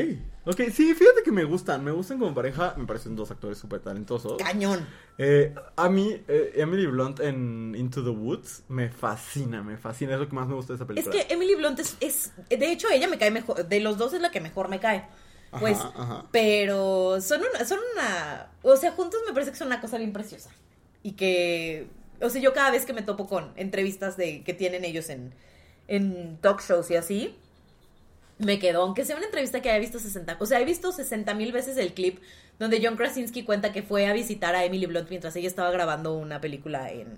Ok, 0.45 0.59
sí, 0.73 0.93
fíjate 0.93 1.23
que 1.23 1.31
me 1.31 1.45
gustan. 1.45 1.83
Me 1.83 1.91
gustan 1.91 2.19
como 2.19 2.33
pareja. 2.33 2.73
Me 2.77 2.85
parecen 2.85 3.15
dos 3.15 3.31
actores 3.31 3.57
súper 3.57 3.79
talentosos. 3.79 4.37
Cañón. 4.37 4.85
Eh, 5.17 5.55
a 5.77 5.87
mí, 5.89 6.21
eh, 6.27 6.51
Emily 6.55 6.85
Blunt 6.87 7.21
en 7.21 7.73
Into 7.77 8.03
the 8.03 8.09
Woods 8.09 8.63
me 8.67 8.89
fascina, 8.89 9.63
me 9.63 9.77
fascina. 9.77 10.13
Es 10.15 10.19
lo 10.19 10.27
que 10.27 10.35
más 10.35 10.47
me 10.47 10.55
gusta 10.55 10.73
de 10.73 10.75
esa 10.77 10.83
Es 10.83 10.87
película. 10.87 11.13
que 11.27 11.33
Emily 11.33 11.55
Blunt 11.55 11.79
es, 11.79 11.95
es- 12.01 12.33
De 12.49 12.71
hecho, 12.71 12.89
ella 12.91 13.07
me 13.07 13.17
cae 13.17 13.31
mejor. 13.31 13.65
De 13.67 13.79
los 13.79 13.97
dos 13.97 14.13
es 14.13 14.21
la 14.21 14.31
que 14.31 14.41
mejor 14.41 14.67
me 14.67 14.79
cae. 14.81 15.05
Ajá, 15.51 15.59
Pues. 15.61 15.77
ajá. 15.79 16.25
Pero 16.31 17.21
son 17.21 17.41
una, 17.41 17.65
son 17.65 17.79
una. 17.93 18.51
O 18.63 18.75
sea, 18.75 18.91
juntos 18.91 19.21
me 19.25 19.33
parece 19.33 19.51
que 19.51 19.57
son 19.57 19.67
una 19.67 19.79
cosa 19.79 19.97
bien 19.97 20.11
preciosa. 20.11 20.49
Y 21.03 21.13
que. 21.13 21.87
O 22.21 22.29
sea, 22.29 22.41
yo 22.41 22.53
cada 22.53 22.69
vez 22.71 22.85
que 22.85 22.93
me 22.93 23.01
topo 23.01 23.27
con 23.27 23.53
entrevistas 23.55 24.17
de 24.17 24.43
que 24.43 24.53
tienen 24.53 24.83
ellos 24.83 25.09
en, 25.09 25.33
en 25.87 26.37
talk 26.41 26.61
shows 26.61 26.89
y 26.91 26.95
así. 26.95 27.35
Me 28.39 28.59
quedo, 28.59 28.81
aunque 28.81 29.05
sea 29.05 29.15
una 29.15 29.25
entrevista 29.25 29.61
que 29.61 29.69
haya 29.69 29.79
visto 29.79 29.99
60, 29.99 30.37
o 30.39 30.45
sea, 30.45 30.59
he 30.59 30.65
visto 30.65 30.91
60 30.91 31.33
mil 31.35 31.51
veces 31.51 31.77
el 31.77 31.93
clip 31.93 32.19
donde 32.59 32.81
John 32.83 32.95
Krasinski 32.95 33.43
cuenta 33.43 33.71
que 33.71 33.83
fue 33.83 34.07
a 34.07 34.13
visitar 34.13 34.55
a 34.55 34.65
Emily 34.65 34.85
Blunt 34.85 35.09
mientras 35.09 35.35
ella 35.35 35.47
estaba 35.47 35.71
grabando 35.71 36.17
una 36.17 36.41
película 36.41 36.91
en, 36.91 37.17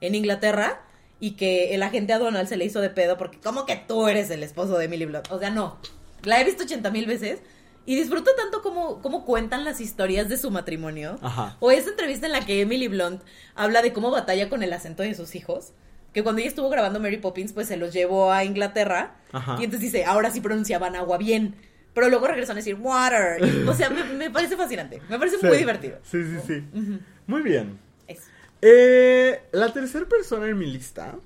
en 0.00 0.14
Inglaterra 0.14 0.82
y 1.22 1.32
que 1.32 1.74
el 1.74 1.82
agente 1.82 2.12
a 2.12 2.18
Donald 2.18 2.48
se 2.48 2.56
le 2.56 2.64
hizo 2.64 2.80
de 2.80 2.90
pedo 2.90 3.16
porque, 3.16 3.38
¿cómo 3.38 3.64
que 3.64 3.76
tú 3.76 4.08
eres 4.08 4.30
el 4.30 4.42
esposo 4.42 4.76
de 4.76 4.86
Emily 4.86 5.06
Blunt? 5.06 5.30
O 5.30 5.38
sea, 5.38 5.50
no. 5.50 5.78
La 6.24 6.40
he 6.40 6.44
visto 6.44 6.64
80 6.64 6.90
mil 6.90 7.06
veces. 7.06 7.40
Y 7.84 7.96
disfruto 7.96 8.30
tanto 8.36 8.62
como, 8.62 9.00
como 9.02 9.24
cuentan 9.24 9.64
las 9.64 9.80
historias 9.80 10.28
de 10.28 10.36
su 10.36 10.50
matrimonio. 10.50 11.18
Ajá. 11.22 11.56
O 11.60 11.70
esa 11.70 11.90
entrevista 11.90 12.26
en 12.26 12.32
la 12.32 12.44
que 12.44 12.60
Emily 12.60 12.88
Blunt 12.88 13.22
habla 13.54 13.82
de 13.82 13.92
cómo 13.92 14.10
batalla 14.10 14.48
con 14.48 14.62
el 14.62 14.72
acento 14.72 15.02
de 15.02 15.14
sus 15.14 15.34
hijos. 15.34 15.72
Que 16.12 16.22
cuando 16.22 16.40
ella 16.40 16.48
estuvo 16.48 16.68
grabando 16.68 17.00
Mary 17.00 17.16
Poppins, 17.16 17.52
pues 17.52 17.68
se 17.68 17.76
los 17.76 17.92
llevó 17.92 18.32
a 18.32 18.44
Inglaterra. 18.44 19.16
Ajá. 19.32 19.56
Y 19.60 19.64
entonces 19.64 19.92
dice, 19.92 20.04
ahora 20.04 20.30
sí 20.30 20.40
pronunciaban 20.40 20.94
agua 20.96 21.16
bien. 21.18 21.54
Pero 21.94 22.08
luego 22.08 22.26
regresan 22.26 22.56
a 22.56 22.60
decir 22.60 22.74
water. 22.76 23.42
Y, 23.42 23.62
o 23.68 23.74
sea, 23.74 23.90
me, 23.90 24.04
me 24.04 24.30
parece 24.30 24.56
fascinante. 24.56 25.00
Me 25.08 25.18
parece 25.18 25.38
Sí. 25.38 25.46
muy 25.46 25.56
divertido. 25.56 25.98
Sí, 26.02 26.22
sí, 26.24 26.38
sí. 26.46 26.98
Muy 27.26 27.42
bien. 27.42 27.78
Eso. 28.06 28.22
Eh, 28.60 29.42
la 29.52 29.72
tercera 29.72 30.06
persona 30.06 30.46
en 30.48 30.58
mi 30.58 30.66
lista 30.66 31.16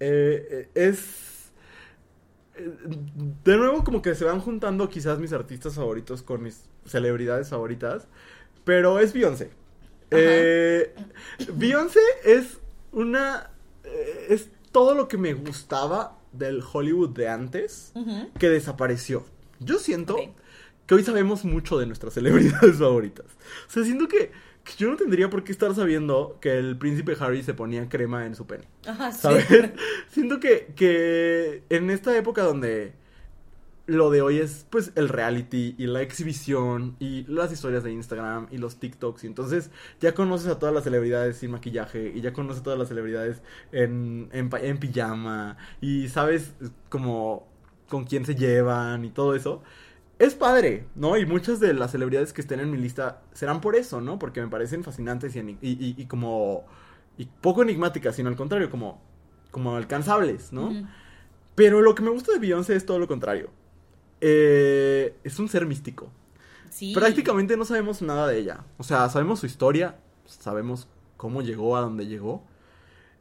eh, 0.00 0.46
eh, 0.50 0.68
es... 0.74 1.50
De 3.44 3.56
nuevo 3.56 3.82
como 3.82 4.02
que 4.02 4.14
se 4.14 4.24
van 4.24 4.40
juntando 4.40 4.88
quizás 4.88 5.18
mis 5.18 5.32
artistas 5.32 5.74
favoritos 5.74 6.22
con 6.22 6.42
mis 6.42 6.64
celebridades 6.86 7.48
favoritas, 7.48 8.06
pero 8.64 8.98
es 9.00 9.12
Beyoncé. 9.12 9.50
Eh, 10.10 10.94
Beyoncé 11.54 12.00
es 12.24 12.58
una... 12.92 13.48
eh, 13.84 14.26
es 14.30 14.50
todo 14.70 14.94
lo 14.94 15.08
que 15.08 15.18
me 15.18 15.34
gustaba 15.34 16.18
del 16.32 16.62
Hollywood 16.62 17.10
de 17.10 17.28
antes 17.28 17.92
que 18.38 18.48
desapareció. 18.48 19.24
Yo 19.60 19.78
siento 19.78 20.16
que 20.86 20.94
hoy 20.94 21.04
sabemos 21.04 21.44
mucho 21.44 21.78
de 21.78 21.86
nuestras 21.86 22.14
celebridades 22.14 22.76
favoritas. 22.78 23.26
O 23.68 23.70
sea, 23.70 23.84
siento 23.84 24.08
que, 24.08 24.32
que 24.64 24.72
yo 24.78 24.88
no 24.88 24.96
tendría 24.96 25.30
por 25.30 25.44
qué 25.44 25.52
estar 25.52 25.74
sabiendo 25.74 26.38
que 26.40 26.58
el 26.58 26.76
príncipe 26.78 27.16
Harry 27.20 27.42
se 27.42 27.54
ponía 27.54 27.88
crema 27.88 28.26
en 28.26 28.34
su 28.34 28.46
pene. 28.46 28.64
Ajá, 28.86 29.12
sí. 29.12 29.28
Siento 30.08 30.40
que, 30.40 30.72
que 30.74 31.62
en 31.68 31.90
esta 31.90 32.16
época 32.16 32.42
donde 32.42 32.94
lo 33.86 34.10
de 34.10 34.22
hoy 34.22 34.38
es 34.38 34.66
pues 34.70 34.92
el 34.94 35.08
reality 35.08 35.74
y 35.78 35.86
la 35.86 36.02
exhibición 36.02 36.96
y 37.00 37.24
las 37.24 37.52
historias 37.52 37.82
de 37.84 37.92
Instagram 37.92 38.46
y 38.50 38.58
los 38.58 38.76
TikToks 38.78 39.24
y 39.24 39.26
entonces 39.26 39.70
ya 40.00 40.14
conoces 40.14 40.48
a 40.48 40.58
todas 40.58 40.74
las 40.74 40.84
celebridades 40.84 41.36
sin 41.38 41.50
maquillaje 41.50 42.12
y 42.14 42.20
ya 42.20 42.32
conoces 42.32 42.60
a 42.60 42.64
todas 42.64 42.78
las 42.78 42.88
celebridades 42.88 43.42
en, 43.72 44.28
en, 44.32 44.78
pijama 44.78 45.56
y 45.80 46.08
sabes 46.08 46.54
como 46.88 47.48
con 47.88 48.04
quién 48.04 48.24
se 48.24 48.34
llevan 48.36 49.04
y 49.04 49.10
todo 49.10 49.34
eso. 49.34 49.62
Es 50.18 50.34
padre, 50.34 50.86
¿no? 50.94 51.16
Y 51.16 51.26
muchas 51.26 51.58
de 51.60 51.74
las 51.74 51.90
celebridades 51.92 52.32
que 52.32 52.40
estén 52.42 52.60
en 52.60 52.70
mi 52.70 52.78
lista 52.78 53.22
serán 53.32 53.60
por 53.60 53.74
eso, 53.76 54.00
¿no? 54.00 54.18
Porque 54.18 54.40
me 54.40 54.48
parecen 54.48 54.84
fascinantes 54.84 55.34
y, 55.36 55.40
eni- 55.40 55.58
y, 55.60 55.70
y- 55.72 55.94
y 55.98 56.06
como... 56.06 56.64
Y 57.18 57.26
poco 57.26 57.62
enigmáticas, 57.62 58.16
sino 58.16 58.28
al 58.28 58.36
contrario, 58.36 58.70
como, 58.70 59.02
como 59.50 59.76
alcanzables, 59.76 60.52
¿no? 60.52 60.80
Pero 61.54 61.82
lo 61.82 61.94
que 61.94 62.02
me 62.02 62.10
gusta 62.10 62.32
de 62.32 62.38
Beyoncé 62.38 62.76
es 62.76 62.86
todo 62.86 62.98
lo 62.98 63.08
contrario. 63.08 63.50
Eh, 64.24 65.18
es 65.24 65.38
un 65.40 65.48
ser 65.48 65.66
místico. 65.66 66.08
Sí. 66.70 66.94
Prácticamente 66.94 67.56
no 67.56 67.64
sabemos 67.64 68.00
nada 68.02 68.28
de 68.28 68.38
ella. 68.38 68.64
O 68.78 68.84
sea, 68.84 69.08
sabemos 69.10 69.40
su 69.40 69.46
historia, 69.46 69.98
sabemos 70.24 70.86
cómo 71.16 71.42
llegó 71.42 71.76
a 71.76 71.80
donde 71.80 72.06
llegó. 72.06 72.44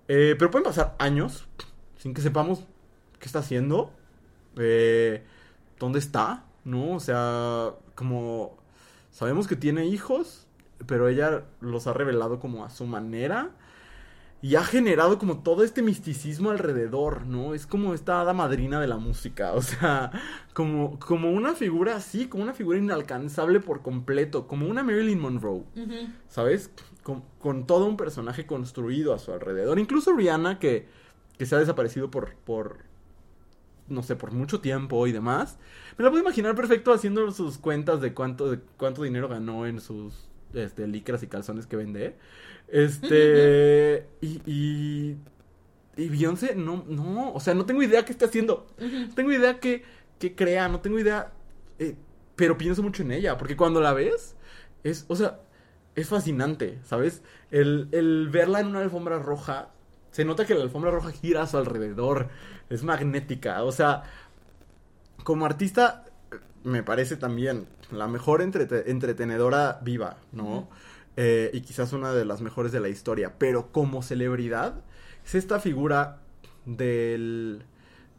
Eh, 0.07 0.35
pero 0.37 0.51
pueden 0.51 0.63
pasar 0.63 0.95
años 0.99 1.47
sin 1.97 2.13
que 2.13 2.21
sepamos 2.21 2.65
qué 3.19 3.25
está 3.25 3.39
haciendo, 3.39 3.91
eh, 4.57 5.23
dónde 5.79 5.99
está, 5.99 6.45
¿no? 6.65 6.91
O 6.93 6.99
sea, 6.99 7.71
como 7.95 8.57
sabemos 9.09 9.47
que 9.47 9.55
tiene 9.55 9.85
hijos, 9.85 10.45
pero 10.85 11.07
ella 11.07 11.45
los 11.61 11.87
ha 11.87 11.93
revelado 11.93 12.39
como 12.39 12.63
a 12.63 12.69
su 12.69 12.85
manera. 12.85 13.51
Y 14.43 14.55
ha 14.55 14.63
generado 14.63 15.19
como 15.19 15.43
todo 15.43 15.63
este 15.63 15.83
misticismo 15.83 16.49
alrededor, 16.49 17.27
¿no? 17.27 17.53
Es 17.53 17.67
como 17.67 17.93
esta 17.93 18.21
hada 18.21 18.33
madrina 18.33 18.79
de 18.79 18.87
la 18.87 18.97
música, 18.97 19.53
o 19.55 19.61
sea, 19.61 20.11
como, 20.53 20.99
como 20.99 21.31
una 21.31 21.53
figura 21.53 21.95
así, 21.95 22.27
como 22.27 22.43
una 22.43 22.53
figura 22.53 22.79
inalcanzable 22.79 23.59
por 23.59 23.81
completo, 23.81 24.47
como 24.47 24.67
una 24.67 24.83
Marilyn 24.83 25.19
Monroe. 25.19 25.63
¿sabes? 26.27 26.71
Con, 27.03 27.23
con 27.39 27.67
todo 27.67 27.85
un 27.85 27.97
personaje 27.97 28.45
construido 28.45 29.13
a 29.13 29.19
su 29.19 29.31
alrededor. 29.31 29.77
Incluso 29.77 30.15
Rihanna, 30.15 30.57
que, 30.57 30.87
que 31.37 31.45
se 31.45 31.55
ha 31.55 31.59
desaparecido 31.59 32.09
por, 32.09 32.35
por, 32.35 32.79
no 33.87 34.01
sé, 34.01 34.15
por 34.15 34.31
mucho 34.31 34.59
tiempo 34.59 35.05
y 35.05 35.11
demás. 35.11 35.59
Me 35.97 36.03
la 36.03 36.09
puedo 36.09 36.23
imaginar 36.23 36.55
perfecto 36.55 36.93
haciendo 36.93 37.29
sus 37.31 37.59
cuentas 37.59 38.01
de 38.01 38.13
cuánto, 38.15 38.49
de 38.49 38.59
cuánto 38.77 39.03
dinero 39.03 39.27
ganó 39.27 39.67
en 39.67 39.79
sus 39.79 40.30
este, 40.53 40.87
licras 40.87 41.23
y 41.23 41.27
calzones 41.27 41.67
que 41.67 41.75
vende. 41.77 42.15
Este. 42.67 44.07
y, 44.21 44.41
y. 44.45 45.17
Y 45.97 46.09
Beyoncé, 46.09 46.55
no, 46.55 46.85
no. 46.87 47.33
O 47.33 47.39
sea, 47.39 47.53
no 47.53 47.65
tengo 47.65 47.83
idea 47.83 48.05
qué 48.05 48.11
está 48.13 48.25
haciendo. 48.25 48.67
No 48.79 49.13
tengo 49.15 49.31
idea 49.31 49.59
qué, 49.59 49.83
qué 50.19 50.35
crea, 50.35 50.67
no 50.69 50.79
tengo 50.81 50.99
idea. 50.99 51.33
eh, 51.79 51.95
pero 52.35 52.57
pienso 52.57 52.81
mucho 52.83 53.03
en 53.03 53.11
ella. 53.11 53.37
Porque 53.37 53.57
cuando 53.57 53.81
la 53.81 53.93
ves, 53.93 54.35
es, 54.83 55.05
o 55.09 55.15
sea, 55.15 55.41
es 55.95 56.07
fascinante, 56.09 56.79
¿sabes? 56.85 57.23
El, 57.51 57.89
el 57.91 58.29
verla 58.29 58.59
en 58.61 58.67
una 58.67 58.79
alfombra 58.81 59.19
roja. 59.19 59.69
Se 60.11 60.25
nota 60.25 60.45
que 60.45 60.55
la 60.55 60.63
alfombra 60.63 60.91
roja 60.91 61.11
gira 61.11 61.43
a 61.43 61.47
su 61.47 61.57
alrededor. 61.57 62.29
Es 62.69 62.83
magnética. 62.83 63.63
O 63.63 63.71
sea, 63.71 64.03
como 65.23 65.45
artista, 65.45 66.05
me 66.63 66.83
parece 66.83 67.17
también 67.17 67.67
la 67.91 68.07
mejor 68.07 68.41
entrete- 68.41 68.83
entretenedora 68.87 69.79
viva, 69.83 70.17
¿no? 70.31 70.69
Eh, 71.17 71.49
y 71.53 71.61
quizás 71.61 71.91
una 71.93 72.13
de 72.13 72.23
las 72.25 72.41
mejores 72.41 72.71
de 72.71 72.79
la 72.79 72.89
historia. 72.89 73.33
Pero 73.37 73.71
como 73.71 74.01
celebridad, 74.03 74.75
es 75.25 75.35
esta 75.35 75.59
figura 75.59 76.19
del, 76.65 77.63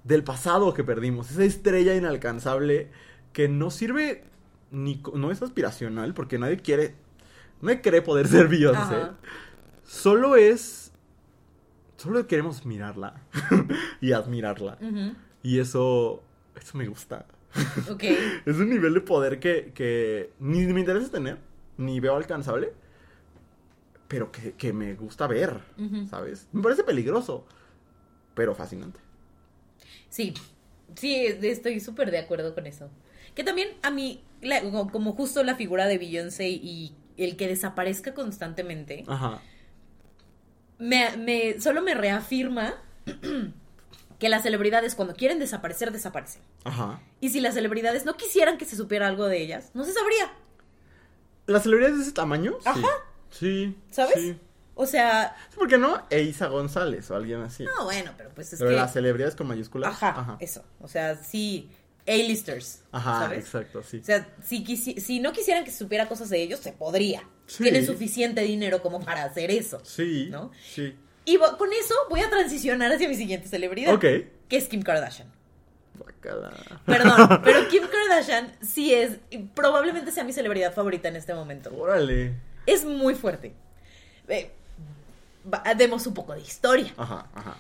del 0.05 0.25
pasado 0.25 0.75
que 0.75 0.85
perdimos. 0.85 1.31
Esa 1.31 1.45
estrella 1.45 1.95
inalcanzable 1.95 2.91
que 3.33 3.49
no 3.49 3.71
sirve 3.71 4.25
ni... 4.71 5.03
No 5.15 5.31
es 5.31 5.43
aspiracional 5.43 6.15
porque 6.15 6.39
nadie 6.39 6.59
quiere... 6.59 6.95
Nadie 7.61 7.81
quiere 7.81 8.03
poder 8.03 8.27
ser 8.29 8.49
Beyoncé. 8.49 8.95
Ajá. 8.95 9.15
Solo 9.85 10.37
es... 10.37 10.93
Solo 11.97 12.27
queremos 12.27 12.67
mirarla 12.67 13.15
y 14.01 14.13
admirarla. 14.13 14.79
Y 15.43 15.61
eso... 15.61 16.23
Eso 16.57 16.77
me 16.77 16.87
gusta. 16.89 17.25
Ok. 17.91 18.05
Es 18.47 18.57
un 18.57 18.71
nivel 18.71 18.95
de 18.95 19.01
poder 19.01 19.39
que, 19.41 19.73
que 19.75 20.33
ni 20.39 20.67
me 20.67 20.81
interesa 20.81 21.11
tener, 21.11 21.39
ni 21.77 22.01
veo 22.01 22.17
alcanzable, 22.17 22.73
pero 24.09 24.31
que, 24.33 24.53
que 24.55 24.73
me 24.73 24.95
gusta 24.95 25.27
ver. 25.27 25.61
¿sabes? 26.09 26.49
Me 26.53 26.63
parece 26.63 26.85
peligroso, 26.85 27.47
pero 28.35 28.55
fascinante. 28.55 29.01
Sí, 30.09 30.35
sí, 30.95 31.15
estoy 31.17 31.81
súper 31.81 32.11
de 32.11 32.19
acuerdo 32.19 32.55
con 32.55 32.67
eso. 32.67 32.91
Que 33.35 33.45
también 33.45 33.69
a 33.83 33.91
mí, 33.91 34.23
la- 34.43 34.61
como- 34.63 34.91
como 34.91 35.13
justo 35.13 35.43
la 35.43 35.55
figura 35.57 35.87
de 35.87 35.99
Beyoncé 35.99 36.51
y 36.51 36.95
el 37.17 37.37
que 37.37 37.49
desaparezca 37.49 38.13
constantemente, 38.15 39.05
Ajá. 39.07 39.41
me, 40.79 41.17
me- 41.17 41.61
solo 41.61 41.83
me 41.83 41.95
reafirma 41.95 42.75
que 44.23 44.29
las 44.29 44.45
celebridades 44.45 44.95
cuando 44.95 45.15
quieren 45.17 45.41
desaparecer, 45.41 45.91
desaparecen. 45.91 46.43
Ajá. 46.63 47.01
Y 47.21 47.31
si 47.31 47.41
las 47.41 47.55
celebridades 47.55 48.05
no 48.05 48.17
quisieran 48.17 48.57
que 48.57 48.65
se 48.65 48.77
supiera 48.77 49.09
algo 49.09 49.27
de 49.27 49.43
ellas, 49.43 49.73
no 49.75 49.83
se 49.85 49.93
sabría, 49.93 50.33
¿Las 51.47 51.65
celebridades 51.65 51.97
de 51.97 52.03
ese 52.05 52.13
tamaño? 52.13 52.53
Sí. 52.61 52.69
Ajá. 52.69 52.89
Sí. 53.31 53.77
¿sabes? 53.91 54.15
Sí. 54.15 54.39
O 54.77 54.87
sea, 54.87 55.35
¿Por 55.57 55.67
qué 55.69 55.77
no? 55.77 56.01
Eiza 56.09 56.47
González 56.47 57.11
o 57.11 57.17
alguien 57.17 57.41
así. 57.43 57.65
no, 57.65 57.85
bueno, 57.85 58.13
pero 58.17 58.31
pues 58.31 58.53
es 58.53 58.59
pero 58.61 58.71
que... 58.71 58.77
las 58.77 58.93
celebridades 58.93 59.35
con 59.35 59.49
mayúsculas. 59.49 59.91
Ajá, 59.91 60.11
Ajá. 60.21 60.37
eso. 60.39 60.65
O 60.81 60.87
sea, 60.87 61.17
sí, 61.17 61.69
A-listers, 62.07 62.85
Ajá, 62.93 63.21
¿sabes? 63.25 63.41
exacto, 63.41 63.83
sí. 63.83 63.99
O 63.99 64.05
sea, 64.05 64.29
si, 64.43 64.65
quisi- 64.65 65.01
si 65.01 65.19
no 65.19 65.33
quisieran 65.33 65.65
que 65.65 65.73
se 65.73 65.79
supiera 65.79 66.09
cosas 66.09 66.31
de 66.31 66.41
ellos, 66.43 66.61
se 66.61 66.73
podría. 66.73 67.29
Sí. 67.47 67.65
Tienen 67.65 67.85
suficiente 67.85 68.41
dinero 68.43 68.81
como 68.83 69.01
para 69.05 69.25
hacer 69.25 69.51
eso. 69.51 69.81
Sí. 69.85 70.29
¿no? 70.31 70.53
Sí. 70.73 70.95
Y 71.25 71.39
con 71.39 71.73
eso 71.73 71.95
voy 72.11 72.21
a 72.21 72.31
transicionar 72.31 72.93
hacia 72.93 73.09
mi 73.09 73.15
siguiente 73.15 73.49
celebridad. 73.49 73.95
Ok. 73.95 74.01
Que 74.49 74.57
es 74.57 74.69
Kim 74.69 74.83
Kardashian. 74.83 75.29
Guácala. 75.99 76.51
Perdón, 76.87 77.41
pero 77.45 77.69
Kim 77.69 77.83
Kardashian 77.87 78.53
sí 78.61 78.93
es, 78.95 79.19
probablemente 79.55 80.11
sea 80.11 80.25
mi 80.25 80.33
celebridad 80.33 80.73
favorita 80.75 81.09
en 81.09 81.17
este 81.17 81.35
momento. 81.35 81.71
Órale. 81.77 82.35
Es 82.67 82.85
muy 82.85 83.15
fuerte. 83.15 83.55
Eh, 84.29 84.51
va- 85.53 85.63
demos 85.77 86.07
un 86.07 86.15
poco 86.15 86.33
de 86.35 86.41
historia. 86.41 86.93
Ajá, 86.97 87.27
ajá. 87.35 87.57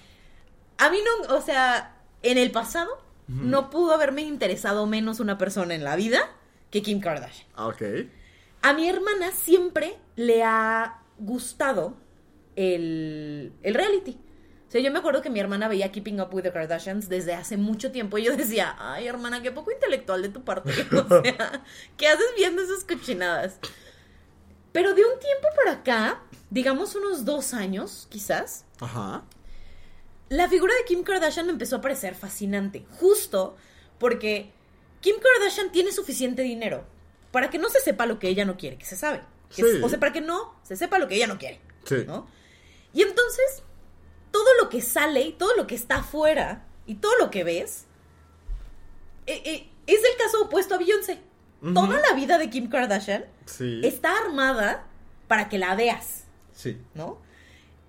A 0.78 0.90
mí 0.90 0.98
no, 1.28 1.34
o 1.36 1.40
sea, 1.42 1.94
en 2.22 2.38
el 2.38 2.50
pasado 2.50 2.90
no 3.28 3.70
pudo 3.70 3.92
haberme 3.94 4.22
interesado 4.22 4.86
menos 4.86 5.20
una 5.20 5.38
persona 5.38 5.74
en 5.74 5.84
la 5.84 5.96
vida 5.96 6.20
que 6.70 6.82
Kim 6.82 7.00
Kardashian. 7.00 7.46
Ah, 7.54 7.68
Ok. 7.68 7.82
A 8.64 8.74
mi 8.74 8.88
hermana 8.88 9.32
siempre 9.32 9.96
le 10.16 10.42
ha 10.44 10.98
gustado 11.18 11.94
el, 12.56 13.52
el 13.62 13.74
reality. 13.74 14.18
O 14.68 14.70
sea, 14.72 14.80
yo 14.80 14.90
me 14.90 14.98
acuerdo 15.00 15.20
que 15.20 15.28
mi 15.30 15.38
hermana 15.38 15.68
veía 15.68 15.92
Keeping 15.92 16.18
Up 16.20 16.32
with 16.34 16.44
the 16.44 16.52
Kardashians 16.52 17.08
desde 17.10 17.34
hace 17.34 17.58
mucho 17.58 17.92
tiempo 17.92 18.16
y 18.16 18.24
yo 18.24 18.34
decía, 18.36 18.74
ay 18.78 19.06
hermana, 19.06 19.42
qué 19.42 19.50
poco 19.52 19.70
intelectual 19.70 20.22
de 20.22 20.28
tu 20.30 20.42
parte. 20.44 20.72
O 20.92 21.22
sea, 21.22 21.62
¿qué 21.98 22.08
haces 22.08 22.26
viendo 22.36 22.62
esas 22.62 22.84
cochinadas? 22.84 23.58
Pero 24.72 24.94
de 24.94 25.04
un 25.04 25.18
tiempo 25.20 25.48
para 25.56 25.72
acá, 25.78 26.22
digamos 26.48 26.94
unos 26.94 27.26
dos 27.26 27.52
años, 27.52 28.06
quizás, 28.10 28.64
Ajá. 28.80 29.22
la 30.30 30.48
figura 30.48 30.72
de 30.74 30.84
Kim 30.86 31.02
Kardashian 31.04 31.44
me 31.46 31.52
empezó 31.52 31.76
a 31.76 31.80
parecer 31.82 32.14
fascinante, 32.14 32.86
justo 32.98 33.56
porque 33.98 34.50
Kim 35.02 35.16
Kardashian 35.20 35.70
tiene 35.72 35.92
suficiente 35.92 36.40
dinero 36.40 36.86
para 37.30 37.50
que 37.50 37.58
no 37.58 37.68
se 37.68 37.80
sepa 37.80 38.06
lo 38.06 38.18
que 38.18 38.28
ella 38.28 38.46
no 38.46 38.56
quiere 38.56 38.78
que 38.78 38.86
se 38.86 38.96
sabe. 38.96 39.20
Que 39.54 39.56
Sí. 39.62 39.68
es- 39.76 39.82
o 39.82 39.88
sea, 39.90 40.00
para 40.00 40.12
que 40.14 40.22
no 40.22 40.54
se 40.62 40.76
sepa 40.76 40.98
lo 40.98 41.08
que 41.08 41.16
ella 41.16 41.26
no 41.26 41.36
quiere. 41.38 41.60
Sí. 41.84 42.04
¿no? 42.06 42.26
Y 42.92 43.02
entonces, 43.02 43.62
todo 44.30 44.46
lo 44.60 44.68
que 44.68 44.80
sale 44.82 45.20
y 45.22 45.32
todo 45.32 45.54
lo 45.56 45.66
que 45.66 45.74
está 45.74 45.96
afuera 45.96 46.66
y 46.86 46.96
todo 46.96 47.16
lo 47.18 47.30
que 47.30 47.44
ves 47.44 47.86
eh, 49.26 49.40
eh, 49.44 49.70
es 49.86 50.00
el 50.04 50.16
caso 50.18 50.42
opuesto 50.42 50.74
a 50.74 50.78
Beyoncé. 50.78 51.20
Toda 51.74 52.00
la 52.00 52.12
vida 52.14 52.38
de 52.38 52.50
Kim 52.50 52.68
Kardashian 52.68 53.24
Sí. 53.46 53.82
está 53.84 54.16
armada 54.18 54.84
para 55.28 55.48
que 55.48 55.58
la 55.58 55.76
veas, 55.76 56.24
Sí. 56.52 56.76
¿no? 56.94 57.18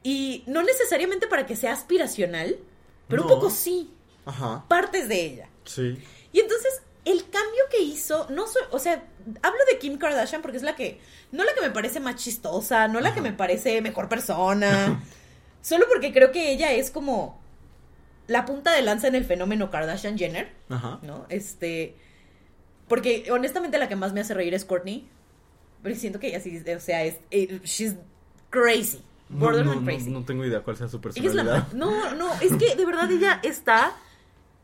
Y 0.03 0.43
no 0.45 0.61
necesariamente 0.61 1.25
para 1.27 1.47
que 1.47 1.55
sea 1.55 1.73
aspiracional, 1.73 2.59
pero 3.07 3.23
No. 3.23 3.27
un 3.29 3.33
poco 3.33 3.49
sí, 3.49 3.91
Ajá. 4.25 4.63
partes 4.67 5.09
de 5.09 5.25
ella. 5.25 5.49
Sí. 5.65 5.97
Y 6.31 6.39
entonces, 6.39 6.82
el 7.05 7.23
cambio 7.29 7.63
que 7.69 7.81
hizo, 7.81 8.27
no 8.29 8.47
so- 8.47 8.59
o 8.71 8.79
sea, 8.79 9.03
hablo 9.41 9.59
de 9.71 9.77
Kim 9.79 9.97
Kardashian 9.97 10.41
porque 10.41 10.57
es 10.57 10.63
la 10.63 10.75
que, 10.75 10.99
no 11.31 11.43
la 11.43 11.53
que 11.53 11.61
me 11.61 11.71
parece 11.71 11.99
más 11.99 12.15
chistosa, 12.15 12.87
no 12.87 12.99
la 13.01 13.13
que 13.13 13.21
me 13.21 13.33
parece 13.33 13.81
mejor 13.81 14.07
persona, 14.09 15.01
solo 15.61 15.85
porque 15.91 16.13
creo 16.13 16.31
que 16.31 16.51
ella 16.51 16.71
es 16.71 16.91
como 16.91 17.41
la 18.27 18.45
punta 18.45 18.71
de 18.71 18.81
lanza 18.83 19.07
en 19.07 19.15
el 19.15 19.25
fenómeno 19.25 19.69
Kardashian 19.69 20.17
Jenner, 20.17 20.51
Ajá. 20.69 20.99
¿no? 21.01 21.25
Este, 21.29 21.95
porque 22.87 23.25
honestamente 23.31 23.77
la 23.77 23.89
que 23.89 23.95
más 23.97 24.13
me 24.13 24.21
hace 24.21 24.33
reír 24.33 24.53
es 24.53 24.63
Courtney, 24.63 25.09
pero 25.81 25.95
siento 25.95 26.19
que 26.19 26.27
ella 26.27 26.39
sí, 26.39 26.63
o 26.73 26.79
sea, 26.79 27.03
es, 27.03 27.15
eh, 27.31 27.59
she's 27.65 27.95
crazy, 28.49 29.01
borderline 29.27 29.75
no, 29.75 29.81
no, 29.81 29.85
crazy. 29.85 30.09
no 30.09 30.23
tengo 30.23 30.45
idea 30.45 30.61
cuál 30.61 30.77
sea 30.77 30.87
su 30.87 30.97
Ella 30.97 31.27
es 31.29 31.35
la 31.35 31.43
personalidad. 31.43 31.73
No, 31.73 32.15
no, 32.15 32.33
es 32.39 32.53
que 32.55 32.75
de 32.77 32.85
verdad 32.85 33.11
ella 33.11 33.41
está 33.43 33.93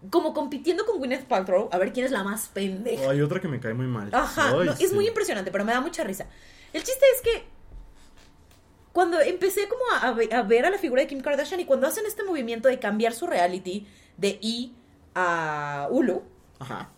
como 0.09 0.33
compitiendo 0.33 0.85
con 0.85 0.97
Gwyneth 0.99 1.25
Paltrow 1.25 1.67
a 1.71 1.77
ver 1.77 1.91
quién 1.93 2.05
es 2.05 2.11
la 2.11 2.23
más 2.23 2.47
pendeja. 2.47 3.09
Hay 3.09 3.21
otra 3.21 3.39
que 3.41 3.47
me 3.47 3.59
cae 3.59 3.73
muy 3.73 3.87
mal. 3.87 4.09
Ajá, 4.13 4.51
Ay, 4.57 4.65
no, 4.67 4.71
es 4.73 4.93
muy 4.93 5.07
impresionante, 5.07 5.51
pero 5.51 5.65
me 5.65 5.73
da 5.73 5.81
mucha 5.81 6.03
risa. 6.03 6.25
El 6.73 6.83
chiste 6.83 7.05
es 7.15 7.21
que 7.21 7.43
cuando 8.93 9.19
empecé 9.21 9.67
como 9.67 9.81
a, 9.93 10.07
a 10.09 10.13
ve- 10.13 10.29
a 10.31 10.41
ver 10.43 10.65
a 10.65 10.69
la 10.69 10.77
figura 10.77 11.01
de 11.01 11.07
Kim 11.07 11.21
Kardashian 11.21 11.59
y 11.59 11.65
cuando 11.65 11.87
hacen 11.87 12.05
este 12.05 12.23
movimiento 12.23 12.67
de 12.67 12.79
cambiar 12.79 13.13
su 13.13 13.27
reality 13.27 13.87
de 14.17 14.39
E 14.41 14.71
a 15.15 15.87
Hulu, 15.91 16.23
Ajá. 16.59 16.89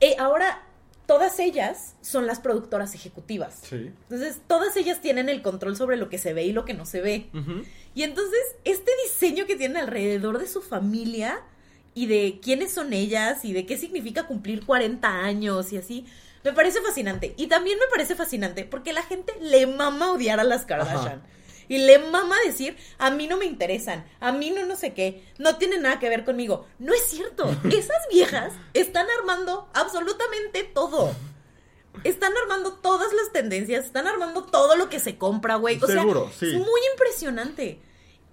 eh, 0.00 0.16
ahora 0.18 0.62
todas 1.06 1.38
ellas 1.38 1.94
son 2.00 2.26
las 2.26 2.40
productoras 2.40 2.94
ejecutivas. 2.94 3.60
Sí. 3.62 3.92
Entonces, 4.02 4.40
todas 4.48 4.76
ellas 4.76 5.00
tienen 5.00 5.28
el 5.28 5.40
control 5.40 5.76
sobre 5.76 5.96
lo 5.96 6.08
que 6.08 6.18
se 6.18 6.32
ve 6.34 6.44
y 6.44 6.52
lo 6.52 6.64
que 6.64 6.74
no 6.74 6.84
se 6.84 7.00
ve. 7.00 7.28
Y 7.94 8.02
entonces, 8.02 8.40
este 8.64 8.90
diseño 9.04 9.46
que 9.46 9.54
tienen 9.56 9.76
alrededor 9.76 10.38
de 10.38 10.48
su 10.48 10.62
familia 10.62 11.40
y 11.96 12.04
de 12.04 12.40
quiénes 12.42 12.72
son 12.72 12.92
ellas 12.92 13.42
y 13.46 13.54
de 13.54 13.64
qué 13.64 13.78
significa 13.78 14.26
cumplir 14.26 14.66
40 14.66 15.08
años 15.08 15.72
y 15.72 15.78
así, 15.78 16.04
me 16.44 16.52
parece 16.52 16.82
fascinante. 16.82 17.32
Y 17.38 17.46
también 17.46 17.78
me 17.78 17.86
parece 17.90 18.14
fascinante 18.14 18.66
porque 18.66 18.92
la 18.92 19.02
gente 19.02 19.32
le 19.40 19.66
mama 19.66 20.12
odiar 20.12 20.38
a 20.38 20.44
las 20.44 20.66
Kardashian. 20.66 21.06
Ajá. 21.06 21.26
Y 21.68 21.78
le 21.78 21.98
mama 21.98 22.36
decir, 22.44 22.76
a 22.98 23.10
mí 23.10 23.26
no 23.26 23.38
me 23.38 23.46
interesan, 23.46 24.04
a 24.20 24.30
mí 24.30 24.50
no 24.50 24.66
no 24.66 24.76
sé 24.76 24.92
qué, 24.92 25.24
no 25.38 25.56
tienen 25.56 25.82
nada 25.82 25.98
que 25.98 26.10
ver 26.10 26.26
conmigo. 26.26 26.66
No 26.78 26.92
es 26.92 27.02
cierto. 27.04 27.44
Esas 27.64 28.06
viejas 28.12 28.52
están 28.74 29.06
armando 29.18 29.66
absolutamente 29.72 30.64
todo. 30.64 31.14
Están 32.04 32.34
armando 32.36 32.74
todas 32.74 33.10
las 33.14 33.32
tendencias, 33.32 33.86
están 33.86 34.06
armando 34.06 34.44
todo 34.44 34.76
lo 34.76 34.90
que 34.90 35.00
se 35.00 35.16
compra, 35.16 35.54
güey. 35.54 35.82
O 35.82 35.86
Seguro, 35.86 36.28
sea, 36.28 36.40
sí. 36.40 36.54
es 36.54 36.58
muy 36.58 36.80
impresionante. 36.92 37.80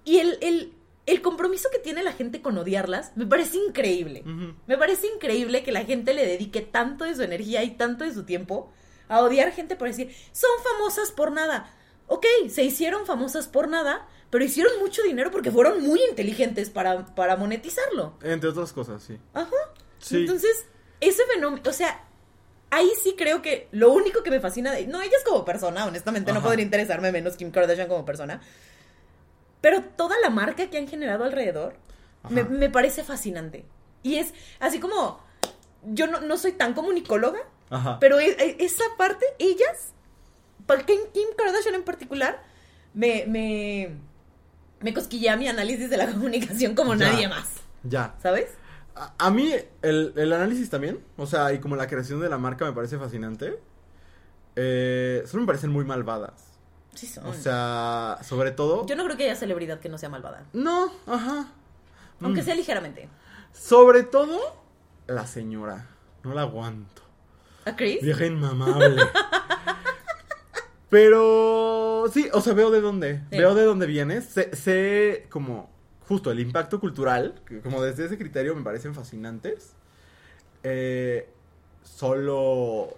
Y 0.04 0.18
el, 0.18 0.38
el, 0.42 0.73
el 1.06 1.20
compromiso 1.20 1.68
que 1.70 1.78
tiene 1.78 2.02
la 2.02 2.12
gente 2.12 2.40
con 2.40 2.56
odiarlas 2.56 3.12
me 3.14 3.26
parece 3.26 3.58
increíble. 3.58 4.22
Me 4.66 4.78
parece 4.78 5.06
increíble 5.08 5.62
que 5.62 5.72
la 5.72 5.84
gente 5.84 6.14
le 6.14 6.26
dedique 6.26 6.62
tanto 6.62 7.04
de 7.04 7.14
su 7.14 7.22
energía 7.22 7.62
y 7.62 7.72
tanto 7.72 8.04
de 8.04 8.14
su 8.14 8.24
tiempo 8.24 8.72
a 9.08 9.20
odiar 9.20 9.52
gente 9.52 9.76
por 9.76 9.88
decir, 9.88 10.14
son 10.32 10.50
famosas 10.62 11.12
por 11.12 11.30
nada. 11.32 11.70
Ok, 12.06 12.26
se 12.48 12.64
hicieron 12.64 13.06
famosas 13.06 13.48
por 13.48 13.68
nada, 13.68 14.06
pero 14.30 14.44
hicieron 14.44 14.78
mucho 14.78 15.02
dinero 15.02 15.30
porque 15.30 15.50
fueron 15.50 15.82
muy 15.82 16.00
inteligentes 16.08 16.70
para, 16.70 17.06
para 17.14 17.36
monetizarlo. 17.36 18.14
Entre 18.22 18.48
otras 18.48 18.72
cosas, 18.72 19.02
sí. 19.02 19.18
Ajá. 19.32 19.50
Sí. 19.98 20.18
Entonces, 20.18 20.66
ese 21.00 21.22
fenómeno, 21.26 21.62
o 21.66 21.72
sea, 21.72 22.04
ahí 22.70 22.90
sí 23.02 23.14
creo 23.16 23.40
que 23.42 23.68
lo 23.72 23.92
único 23.92 24.22
que 24.22 24.30
me 24.30 24.40
fascina 24.40 24.72
de... 24.72 24.86
No, 24.86 25.00
ella 25.00 25.16
es 25.16 25.24
como 25.24 25.44
persona, 25.44 25.86
honestamente, 25.86 26.32
no 26.32 26.42
podría 26.42 26.64
interesarme 26.64 27.12
menos 27.12 27.36
Kim 27.36 27.50
Kardashian 27.50 27.88
como 27.88 28.04
persona. 28.04 28.42
Pero 29.64 29.80
toda 29.82 30.14
la 30.22 30.28
marca 30.28 30.68
que 30.68 30.76
han 30.76 30.86
generado 30.86 31.24
alrededor 31.24 31.74
me, 32.28 32.44
me 32.44 32.68
parece 32.68 33.02
fascinante. 33.02 33.64
Y 34.02 34.16
es 34.16 34.34
así 34.60 34.78
como... 34.78 35.18
Yo 35.86 36.06
no, 36.06 36.20
no 36.20 36.36
soy 36.36 36.52
tan 36.52 36.74
comunicóloga, 36.74 37.38
Ajá. 37.70 37.98
pero 37.98 38.20
e- 38.20 38.36
e- 38.38 38.56
esa 38.60 38.84
parte, 38.98 39.24
ellas, 39.38 39.92
Kim 40.86 40.98
Kim 41.14 41.28
Kardashian 41.36 41.74
en 41.74 41.82
particular, 41.84 42.42
me, 42.92 43.24
me, 43.26 43.90
me 44.80 44.92
cosquillea 44.92 45.36
mi 45.38 45.48
análisis 45.48 45.88
de 45.88 45.96
la 45.96 46.06
comunicación 46.12 46.74
como 46.74 46.94
Ya. 46.94 47.10
nadie 47.10 47.28
más, 47.28 47.48
Ya. 47.84 48.14
¿sabes? 48.22 48.50
A, 48.94 49.12
a 49.18 49.30
mí 49.30 49.50
el, 49.82 50.12
el 50.16 50.32
análisis 50.34 50.68
también, 50.68 51.02
o 51.16 51.26
sea, 51.26 51.52
y 51.54 51.58
como 51.58 51.74
la 51.76 51.86
creación 51.86 52.20
de 52.20 52.28
la 52.28 52.36
marca 52.38 52.66
me 52.66 52.72
parece 52.72 52.98
fascinante. 52.98 53.58
Eh, 54.56 55.22
solo 55.26 55.42
me 55.42 55.46
parecen 55.46 55.70
muy 55.70 55.84
malvadas. 55.86 56.53
Sí 56.94 57.06
son. 57.06 57.26
O 57.26 57.34
sea, 57.34 58.18
sobre 58.22 58.50
todo... 58.52 58.86
Yo 58.86 58.94
no 58.96 59.04
creo 59.04 59.16
que 59.16 59.24
haya 59.24 59.36
celebridad 59.36 59.80
que 59.80 59.88
no 59.88 59.98
sea 59.98 60.08
malvada. 60.08 60.44
No, 60.52 60.90
ajá. 61.06 61.48
Aunque 62.20 62.42
Mm. 62.42 62.44
sea 62.44 62.54
ligeramente. 62.54 63.08
Sobre 63.52 64.02
todo, 64.04 64.38
la 65.06 65.26
señora. 65.26 65.86
No 66.22 66.32
la 66.34 66.42
aguanto. 66.42 67.02
¿A 67.64 67.74
Chris? 67.76 68.00
Vieja 68.02 68.26
inmamable. 68.26 69.02
Pero 70.90 72.04
sí, 72.12 72.28
o 72.32 72.40
sea, 72.40 72.52
veo 72.54 72.70
de 72.70 72.80
dónde. 72.80 73.22
Sí. 73.30 73.38
Veo 73.38 73.54
de 73.54 73.64
dónde 73.64 73.86
viene. 73.86 74.20
Sé, 74.20 74.54
sé 74.54 75.26
como 75.30 75.70
justo 76.08 76.30
el 76.30 76.38
impacto 76.40 76.78
cultural, 76.78 77.40
que 77.46 77.60
como 77.60 77.82
desde 77.82 78.04
ese 78.06 78.18
criterio 78.18 78.54
me 78.54 78.62
parecen 78.62 78.94
fascinantes. 78.94 79.72
Eh, 80.62 81.28
solo. 81.82 82.90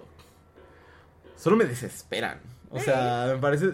Solo 1.37 1.57
me 1.57 1.65
desesperan. 1.65 2.41
O 2.71 2.81
sea, 2.81 3.31
me 3.35 3.39
parece. 3.39 3.73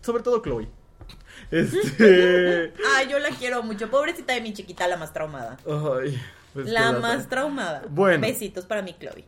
Sobre 0.00 0.22
todo 0.22 0.42
Chloe. 0.42 0.68
Este. 1.50 2.72
Ay, 2.94 3.08
yo 3.08 3.18
la 3.18 3.30
quiero 3.30 3.62
mucho. 3.62 3.90
Pobrecita 3.90 4.34
de 4.34 4.40
mi 4.40 4.52
chiquita, 4.52 4.86
la 4.86 4.96
más 4.96 5.12
traumada. 5.12 5.56
Ay, 5.66 6.20
pues, 6.52 6.68
La 6.68 6.92
más 6.92 7.28
traumada. 7.28 7.84
Bueno. 7.88 8.26
Besitos 8.26 8.66
para 8.66 8.82
mi 8.82 8.94
Chloe. 8.98 9.24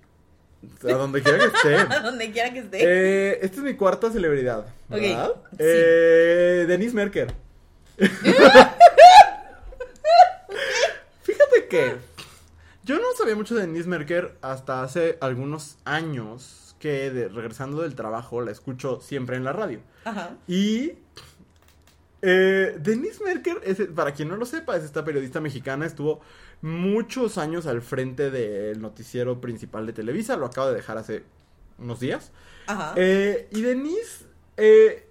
A 0.84 0.93
donde 0.93 1.22
quiera 1.22 1.38
que 1.38 1.47
esté. 1.47 1.76
A 1.95 2.01
donde 2.01 2.30
quiera 2.30 2.53
que 2.53 2.61
esté. 2.61 2.78
Eh, 2.82 3.38
esta 3.43 3.57
es 3.57 3.62
mi 3.62 3.74
cuarta 3.74 4.11
celebridad. 4.12 4.66
¿verdad? 4.88 5.32
Sí. 5.51 5.57
Eh, 5.59 6.64
Denise 6.68 6.95
Merker. 6.95 7.34
Fíjate 11.22 11.66
que 11.68 11.97
yo 12.84 12.97
no 12.97 13.05
sabía 13.16 13.34
mucho 13.34 13.55
de 13.55 13.62
Denise 13.62 13.88
Merker 13.88 14.36
hasta 14.43 14.82
hace 14.82 15.18
algunos 15.20 15.78
años 15.84 16.62
que 16.83 17.11
de- 17.12 17.28
regresando 17.28 17.80
del 17.83 17.95
trabajo 17.95 18.41
la 18.43 18.51
escucho 18.51 19.01
siempre 19.01 19.37
en 19.37 19.45
la 19.45 19.53
radio. 19.53 19.78
Ajá. 20.05 20.37
Y 20.49 20.93
eh, 22.22 22.76
Denise 22.80 23.22
Merker, 23.24 23.61
es- 23.64 23.80
para 23.95 24.12
quien 24.12 24.28
no 24.28 24.37
lo 24.37 24.45
sepa, 24.47 24.76
es 24.76 24.83
esta 24.85 25.05
periodista 25.05 25.41
mexicana, 25.41 25.87
estuvo 25.87 26.20
muchos 26.61 27.39
años 27.39 27.66
al 27.66 27.83
frente 27.83 28.30
del 28.30 28.80
noticiero 28.80 29.41
principal 29.41 29.87
de 29.87 29.93
Televisa, 29.93 30.37
lo 30.37 30.47
acaba 30.47 30.68
de 30.70 30.74
dejar 30.76 30.99
hace 30.99 31.22
unos 31.78 32.01
días. 32.01 32.33
Ajá. 32.66 32.95
Eh, 32.97 33.49
y 33.53 33.62
Denise, 33.62 34.24
eh, 34.57 35.07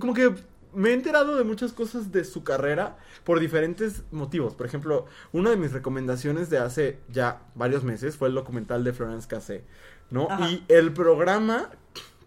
como 0.00 0.14
que 0.14 0.34
me 0.78 0.90
he 0.90 0.92
enterado 0.92 1.36
de 1.36 1.42
muchas 1.42 1.72
cosas 1.72 2.12
de 2.12 2.24
su 2.24 2.44
carrera 2.44 2.98
por 3.24 3.40
diferentes 3.40 4.04
motivos. 4.12 4.54
Por 4.54 4.64
ejemplo, 4.64 5.06
una 5.32 5.50
de 5.50 5.56
mis 5.56 5.72
recomendaciones 5.72 6.50
de 6.50 6.58
hace 6.58 7.00
ya 7.08 7.42
varios 7.56 7.82
meses 7.82 8.16
fue 8.16 8.28
el 8.28 8.34
documental 8.34 8.84
de 8.84 8.92
Florence 8.92 9.26
Cassé, 9.26 9.64
¿no? 10.10 10.28
Ajá. 10.30 10.48
Y 10.48 10.64
el 10.68 10.92
programa 10.92 11.70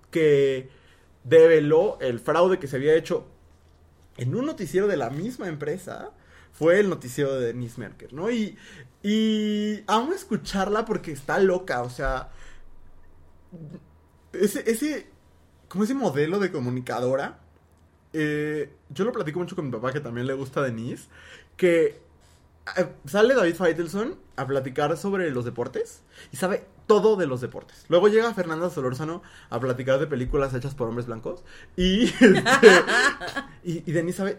que 0.09 0.69
develó 1.23 1.97
el 2.01 2.19
fraude 2.19 2.59
que 2.59 2.67
se 2.67 2.75
había 2.75 2.93
hecho 2.95 3.25
en 4.17 4.35
un 4.35 4.45
noticiero 4.45 4.87
de 4.87 4.97
la 4.97 5.09
misma 5.09 5.47
empresa 5.47 6.11
fue 6.51 6.81
el 6.81 6.89
noticiero 6.89 7.39
de 7.39 7.47
Denise 7.47 7.79
Merker, 7.79 8.11
¿no? 8.11 8.29
Y, 8.29 8.57
y 9.01 9.81
amo 9.87 10.11
escucharla 10.11 10.83
porque 10.83 11.13
está 11.13 11.39
loca, 11.39 11.83
o 11.83 11.89
sea, 11.89 12.31
ese, 14.33 14.69
ese, 14.69 15.07
como 15.69 15.85
ese 15.85 15.93
modelo 15.93 16.39
de 16.39 16.51
comunicadora, 16.51 17.39
eh, 18.13 18.73
yo 18.89 19.05
lo 19.05 19.11
platico 19.11 19.39
mucho 19.39 19.55
con 19.55 19.65
mi 19.65 19.71
papá 19.71 19.91
que 19.91 19.99
también 19.99 20.27
le 20.27 20.33
gusta 20.33 20.61
Denise, 20.61 21.07
que 21.57 21.99
eh, 22.77 22.87
sale 23.05 23.33
David 23.33 23.55
Faitelson 23.55 24.15
a 24.35 24.47
platicar 24.47 24.95
sobre 24.97 25.31
los 25.31 25.45
deportes 25.45 26.01
y 26.31 26.37
sabe 26.37 26.65
todo 26.87 27.15
de 27.15 27.27
los 27.27 27.41
deportes. 27.41 27.85
Luego 27.89 28.07
llega 28.07 28.33
Fernanda 28.33 28.69
Solórzano 28.69 29.21
a 29.49 29.59
platicar 29.59 29.99
de 29.99 30.07
películas 30.07 30.53
hechas 30.53 30.75
por 30.75 30.87
hombres 30.87 31.07
blancos 31.07 31.43
y, 31.75 32.03
este, 32.19 32.83
y, 33.63 33.89
y 33.89 33.91
Denise 33.91 34.17
sabe, 34.17 34.37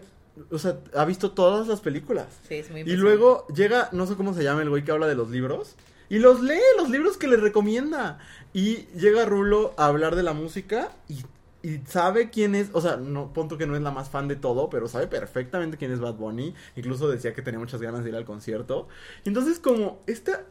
o 0.51 0.57
sea, 0.57 0.79
ha 0.95 1.05
visto 1.05 1.31
todas 1.31 1.67
las 1.67 1.81
películas. 1.81 2.27
Sí, 2.47 2.55
es 2.55 2.71
muy 2.71 2.81
Y 2.81 2.95
luego 2.95 3.47
llega, 3.47 3.89
no 3.91 4.07
sé 4.07 4.15
cómo 4.15 4.33
se 4.33 4.43
llama 4.43 4.61
el 4.61 4.69
güey 4.69 4.83
que 4.83 4.91
habla 4.91 5.07
de 5.07 5.15
los 5.15 5.29
libros. 5.29 5.75
Y 6.09 6.19
los 6.19 6.41
lee, 6.41 6.59
los 6.77 6.89
libros 6.89 7.17
que 7.17 7.27
le 7.27 7.37
recomienda. 7.37 8.19
Y 8.53 8.85
llega 8.95 9.25
Rulo 9.25 9.73
a 9.77 9.87
hablar 9.87 10.15
de 10.15 10.23
la 10.23 10.33
música 10.33 10.91
y, 11.07 11.23
y 11.63 11.77
sabe 11.87 12.29
quién 12.29 12.55
es, 12.55 12.69
o 12.73 12.81
sea, 12.81 12.97
no, 12.97 13.31
punto 13.31 13.57
que 13.57 13.65
no 13.65 13.77
es 13.77 13.81
la 13.81 13.89
más 13.89 14.09
fan 14.09 14.27
de 14.27 14.35
todo, 14.35 14.69
pero 14.69 14.89
sabe 14.89 15.07
perfectamente 15.07 15.77
quién 15.77 15.91
es 15.91 16.01
Bad 16.01 16.15
Bunny. 16.15 16.53
Incluso 16.75 17.07
decía 17.07 17.33
que 17.33 17.41
tenía 17.41 17.57
muchas 17.57 17.81
ganas 17.81 18.03
de 18.03 18.09
ir 18.09 18.15
al 18.17 18.25
concierto. 18.25 18.89
Y 19.23 19.29
entonces 19.29 19.59
como 19.59 20.01
esta, 20.05 20.43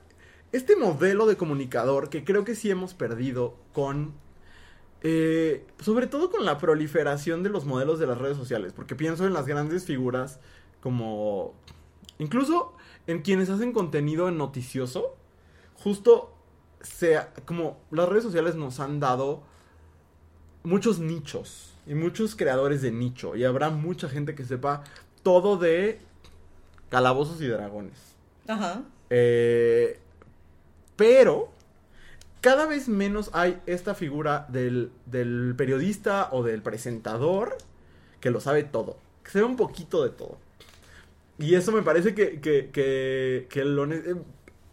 este 0.52 0.74
modelo 0.74 1.26
de 1.26 1.36
comunicador 1.36 2.08
que 2.08 2.24
creo 2.24 2.44
que 2.44 2.54
sí 2.54 2.70
hemos 2.70 2.94
perdido 2.94 3.56
con 3.74 4.14
eh, 5.02 5.66
sobre 5.80 6.06
todo 6.06 6.30
con 6.30 6.46
la 6.46 6.56
proliferación 6.58 7.42
de 7.42 7.50
los 7.50 7.66
modelos 7.66 7.98
de 7.98 8.06
las 8.06 8.16
redes 8.16 8.38
sociales, 8.38 8.72
porque 8.72 8.94
pienso 8.94 9.26
en 9.26 9.34
las 9.34 9.46
grandes 9.46 9.84
figuras 9.84 10.40
como 10.80 11.54
incluso 12.18 12.74
en 13.06 13.20
quienes 13.20 13.50
hacen 13.50 13.72
contenido 13.72 14.30
noticioso, 14.30 15.16
justo 15.74 16.34
sea 16.80 17.34
como 17.44 17.80
las 17.90 18.08
redes 18.08 18.22
sociales 18.22 18.54
nos 18.54 18.80
han 18.80 18.98
dado 18.98 19.42
muchos 20.62 20.98
nichos 20.98 21.74
y 21.86 21.94
muchos 21.94 22.36
creadores 22.36 22.82
de 22.82 22.92
nicho 22.92 23.36
y 23.36 23.44
habrá 23.44 23.70
mucha 23.70 24.08
gente 24.08 24.34
que 24.34 24.44
sepa 24.44 24.84
todo 25.22 25.56
de 25.56 26.00
calabozos 26.88 27.40
y 27.40 27.46
dragones. 27.46 27.98
Ajá. 28.46 28.82
Eh, 29.10 29.98
pero 30.96 31.50
cada 32.40 32.66
vez 32.66 32.88
menos 32.88 33.30
hay 33.32 33.60
esta 33.66 33.94
figura 33.94 34.46
del, 34.48 34.90
del, 35.06 35.54
periodista 35.56 36.28
o 36.32 36.42
del 36.42 36.62
presentador 36.62 37.56
que 38.20 38.30
lo 38.30 38.40
sabe 38.40 38.64
todo, 38.64 38.98
que 39.24 39.30
sabe 39.30 39.44
un 39.44 39.56
poquito 39.56 40.02
de 40.02 40.10
todo. 40.10 40.38
Y 41.38 41.54
eso 41.54 41.72
me 41.72 41.82
parece 41.82 42.14
que, 42.14 42.40
que, 42.40 42.70
que, 42.70 43.46
que 43.48 43.64
lo, 43.64 43.90
eh, 43.92 44.16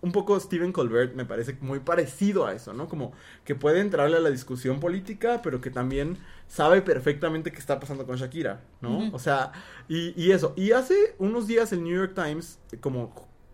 un 0.02 0.12
poco 0.12 0.40
Stephen 0.40 0.72
Colbert 0.72 1.14
me 1.16 1.26
parece 1.26 1.58
muy 1.62 1.80
parecido 1.80 2.46
a 2.46 2.54
eso, 2.54 2.74
¿no? 2.74 2.88
Como 2.88 3.12
que 3.44 3.56
puede 3.56 3.82
entrarle 3.82 4.18
a 4.18 4.20
la 4.22 4.30
discusión 4.30 4.80
política, 4.80 5.42
pero 5.44 5.60
que 5.60 5.70
también 5.70 6.18
sabe 6.48 6.82
perfectamente 6.82 7.52
qué 7.52 7.60
está 7.60 7.80
pasando 7.80 8.06
con 8.06 8.16
Shakira, 8.16 8.62
¿no? 8.82 8.98
Uh 8.98 9.02
-huh. 9.04 9.14
O 9.14 9.20
sea, 9.20 9.52
y, 9.88 10.14
y, 10.22 10.32
eso. 10.32 10.54
Y 10.56 10.72
hace 10.72 11.16
unos 11.20 11.48
días 11.48 11.74
el 11.74 11.84
New 11.84 11.96
York 11.96 12.14
Times, 12.16 12.60
como 12.80 13.14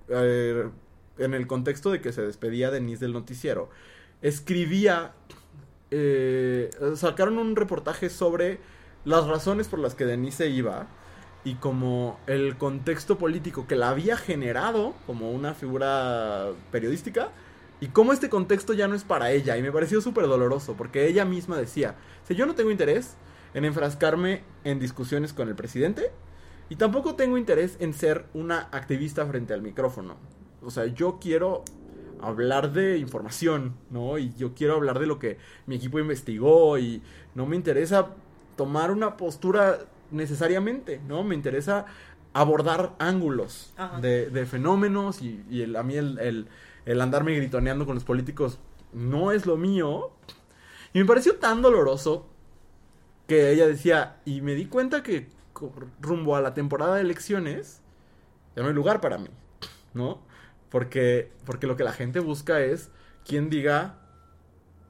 eh, 0.10 0.70
en 1.18 1.34
el 1.34 1.48
contexto 1.48 1.91
de 1.91 2.02
que 2.02 2.12
se 2.12 2.22
despedía 2.22 2.70
Denise 2.70 3.06
del 3.06 3.14
noticiero, 3.14 3.70
escribía, 4.22 5.14
eh, 5.89 6.70
sacaron 6.96 7.38
un 7.39 7.56
reportaje 7.56 8.10
sobre 8.10 8.60
las 9.04 9.26
razones 9.28 9.68
por 9.68 9.80
las 9.80 9.96
que 9.96 10.06
Denise 10.06 10.38
se 10.38 10.50
iba 10.50 10.88
y 11.46 11.56
como 11.56 12.20
el 12.26 12.58
contexto 12.58 13.18
político 13.18 13.68
que 13.68 13.76
la 13.76 13.89
había 13.89 14.18
generado 14.18 14.96
como 15.06 15.32
una 15.32 15.54
figura 15.54 16.48
periodística 16.72 17.30
y 17.80 17.88
cómo 17.88 18.14
este 18.14 18.30
contexto 18.30 18.74
ya 18.74 18.88
no 18.88 18.96
es 18.96 19.04
para 19.04 19.32
ella 19.32 19.56
y 19.56 19.62
me 19.62 19.72
pareció 19.72 20.02
súper 20.02 20.26
doloroso 20.26 20.74
porque 20.76 21.08
ella 21.08 21.24
misma 21.24 21.58
decía, 21.58 21.96
si 22.28 22.36
yo 22.36 22.48
no 22.48 22.56
tengo 22.56 22.72
interés 22.72 23.16
en 23.54 23.64
enfrascarme 23.64 24.41
en 24.64 24.80
discusiones 24.80 25.34
con 25.34 25.48
el 25.48 25.56
presidente 25.56 26.12
y 26.68 26.78
tampoco 26.78 27.14
tengo 27.14 27.38
interés 27.38 27.78
en 27.80 27.93
ser 27.93 28.26
una 28.34 28.68
activista 28.72 29.24
frente 29.28 29.54
al 29.54 29.62
micrófono. 29.62 30.18
O 30.64 30.72
sea, 30.72 30.88
yo 30.88 31.20
quiero 31.22 31.64
hablar 32.22 32.74
de 32.74 32.98
información, 32.98 33.76
¿no? 33.91 34.18
Y 34.18 34.34
yo 34.34 34.56
quiero 34.56 34.74
hablar 34.74 34.98
de 34.98 35.06
lo 35.06 35.20
que 35.20 35.38
mi 35.68 35.76
equipo 35.76 36.00
investigó 36.00 36.80
y 36.80 37.04
no 37.36 37.46
me 37.46 37.56
interesa 37.56 38.16
tomar 38.56 38.89
una 38.89 39.16
postura 39.16 39.78
necesariamente, 40.12 41.01
¿no? 41.08 41.24
Me 41.24 41.36
interesa 41.36 41.86
abordar 42.34 42.95
ángulos 42.99 43.74
de, 44.01 44.30
de, 44.30 44.45
fenómenos 44.45 45.22
y, 45.22 45.43
y 45.49 45.62
el, 45.62 45.76
a 45.76 45.84
mí 45.84 45.95
el, 45.95 46.20
el, 46.20 46.47
el, 46.86 47.01
andarme 47.01 47.34
gritoneando 47.34 47.86
con 47.86 47.95
los 47.95 48.03
políticos 48.03 48.60
no 48.91 49.32
es 49.32 49.45
lo 49.45 49.58
mío. 49.58 50.12
Y 50.93 50.99
me 50.99 51.06
pareció 51.06 51.38
tan 51.38 51.62
doloroso 51.62 52.28
que 53.28 53.51
ella 53.51 53.68
decía, 53.68 54.18
y 54.26 54.41
me 54.41 54.53
di 54.53 54.66
cuenta 54.66 55.01
que 55.01 55.28
rumbo 56.01 56.36
a 56.36 56.41
la 56.41 56.53
temporada 56.53 56.95
de 56.95 57.01
elecciones, 57.01 57.82
ya 58.56 58.62
no 58.64 58.68
hay 58.68 58.76
lugar 58.76 59.01
para 59.01 59.18
mí, 59.18 59.30
¿no? 59.93 60.20
Porque, 60.70 61.32
porque 61.45 61.68
lo 61.68 61.78
que 61.78 61.84
la 61.84 61.93
gente 61.93 62.20
busca 62.20 62.60
es 62.60 62.91
quien 63.26 63.49
diga 63.49 63.97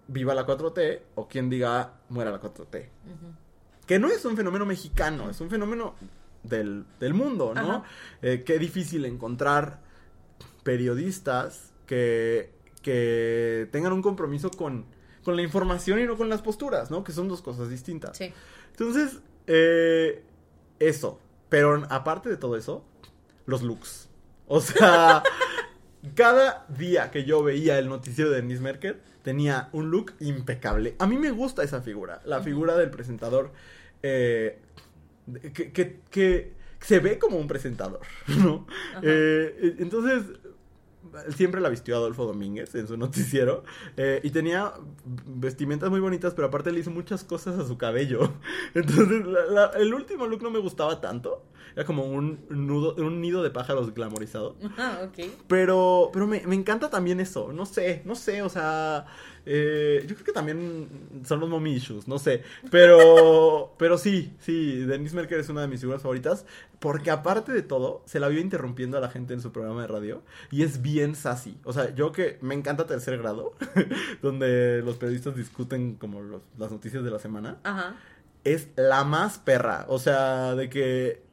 viva 0.08 0.36
la 0.36 0.46
4T 0.46 1.02
o 1.16 1.28
quien 1.28 1.50
diga 1.50 1.94
muera 2.10 2.32
la 2.32 2.42
4T. 2.42 2.56
Uh 2.56 3.10
-huh. 3.10 3.45
Que 3.86 4.00
no 4.00 4.08
es 4.08 4.26
un 4.26 4.36
fenómeno 4.36 4.66
mexicano, 4.66 5.30
es 5.30 5.40
un 5.42 5.50
fenómeno 5.50 5.96
del, 6.44 6.86
del 7.00 7.14
mundo, 7.14 7.54
¿no? 7.54 7.84
Eh, 8.22 8.44
qué 8.46 8.60
difícil 8.60 9.06
encontrar 9.06 9.82
periodistas 10.64 11.74
que, 11.86 12.52
que 12.82 13.68
tengan 13.72 13.94
un 13.94 14.02
compromiso 14.02 14.50
con, 14.52 14.86
con 15.24 15.36
la 15.36 15.42
información 15.42 16.00
y 16.00 16.06
no 16.06 16.18
con 16.18 16.30
las 16.30 16.42
posturas, 16.42 16.90
¿no? 16.90 17.04
Que 17.04 17.12
son 17.12 17.28
dos 17.28 17.42
cosas 17.42 17.70
distintas. 17.70 18.18
Sí. 18.18 18.34
Entonces, 18.72 19.20
eh, 19.48 20.24
eso. 20.80 21.20
Pero 21.50 21.84
aparte 21.90 22.30
de 22.30 22.38
todo 22.38 22.58
eso, 22.58 22.84
los 23.46 23.62
looks. 23.62 24.10
O 24.48 24.62
sea, 24.62 25.24
cada 26.14 26.66
día 26.70 27.12
que 27.12 27.24
yo 27.24 27.44
veía 27.44 27.80
el 27.80 27.90
noticiero 27.90 28.30
de 28.30 28.38
Denise 28.38 28.62
Merkel, 28.62 28.98
tenía 29.24 29.70
un 29.72 29.90
look 29.90 30.14
impecable. 30.20 30.96
A 31.00 31.08
mí 31.08 31.18
me 31.18 31.32
gusta 31.32 31.64
esa 31.64 31.82
figura, 31.82 32.22
la 32.26 32.42
figura 32.42 32.78
del 32.78 32.92
presentador 32.92 33.52
eh, 34.04 34.60
que, 35.54 35.72
que, 35.72 36.00
que, 36.12 36.54
se 36.80 37.00
ve 37.00 37.18
como 37.18 37.38
un 37.38 37.48
presentador, 37.48 38.02
¿no? 38.28 38.68
Eh, 39.02 39.78
entonces, 39.80 40.38
siempre 41.36 41.62
la 41.62 41.70
vistió 41.70 41.96
Adolfo 41.96 42.26
Domínguez 42.26 42.76
en 42.76 42.88
su 42.88 42.98
noticiero 42.98 43.64
eh, 43.98 44.20
y 44.24 44.30
tenía 44.32 44.74
vestimentas 45.26 45.90
muy 45.90 46.00
bonitas, 46.00 46.34
pero 46.34 46.48
aparte 46.48 46.72
le 46.72 46.80
hizo 46.80 46.92
muchas 46.92 47.24
cosas 47.24 47.60
a 47.60 47.68
su 47.68 47.78
cabello. 47.78 48.34
Entonces, 48.74 49.26
la, 49.26 49.46
la, 49.46 49.66
el 49.78 49.94
último 49.94 50.28
look 50.28 50.42
no 50.44 50.52
me 50.52 50.60
gustaba 50.60 51.02
tanto. 51.02 51.44
Era 51.76 51.86
como 51.86 52.06
un 52.06 52.46
nudo, 52.50 52.96
un 52.96 53.20
nido 53.20 53.44
de 53.44 53.50
pájaros 53.50 53.94
glamorizado. 53.94 54.56
Ah, 54.78 55.00
ok. 55.04 55.26
Pero, 55.48 56.10
pero 56.14 56.26
me, 56.26 56.42
me 56.48 56.56
encanta 56.56 56.90
también 56.90 57.20
eso. 57.20 57.52
No 57.52 57.66
sé, 57.66 58.02
no 58.06 58.16
sé, 58.16 58.42
o 58.42 58.50
sea. 58.50 59.06
Eh, 59.46 60.04
yo 60.08 60.16
creo 60.16 60.26
que 60.26 60.32
también 60.32 60.90
son 61.24 61.40
los 61.40 61.50
mommy 61.50 61.74
issues, 61.74 62.08
no 62.08 62.20
sé. 62.20 62.44
Pero, 62.72 63.74
pero 63.80 63.98
sí, 63.98 64.36
sí, 64.40 64.86
Denise 64.86 65.16
Merker 65.16 65.40
es 65.40 65.50
una 65.50 65.62
de 65.62 65.68
mis 65.68 65.80
figuras 65.80 66.02
favoritas. 66.02 66.46
Porque 66.80 67.10
aparte 67.10 67.52
de 67.52 67.62
todo, 67.62 68.04
se 68.06 68.20
la 68.20 68.28
vio 68.28 68.40
interrumpiendo 68.40 68.98
a 68.98 69.02
la 69.02 69.10
gente 69.10 69.34
en 69.34 69.42
su 69.42 69.52
programa 69.52 69.82
de 69.82 69.88
radio. 69.88 70.24
Y 70.52 70.64
es 70.64 70.82
bien 70.82 71.16
sassy. 71.16 71.58
O 71.64 71.74
sea, 71.74 71.94
yo 71.96 72.12
que 72.12 72.38
me 72.42 72.54
encanta 72.54 72.86
tercer 72.86 73.18
grado, 73.18 73.54
donde 74.22 74.82
los 74.84 74.98
periodistas 74.98 75.36
discuten 75.36 75.96
como 75.96 76.22
los, 76.22 76.42
las 76.58 76.72
noticias 76.72 77.04
de 77.04 77.12
la 77.12 77.20
semana. 77.20 77.58
Ajá. 77.64 77.96
Es 78.44 78.70
la 78.76 79.04
más 79.04 79.40
perra. 79.40 79.86
O 79.88 80.00
sea, 80.00 80.56
de 80.56 80.70
que 80.70 81.24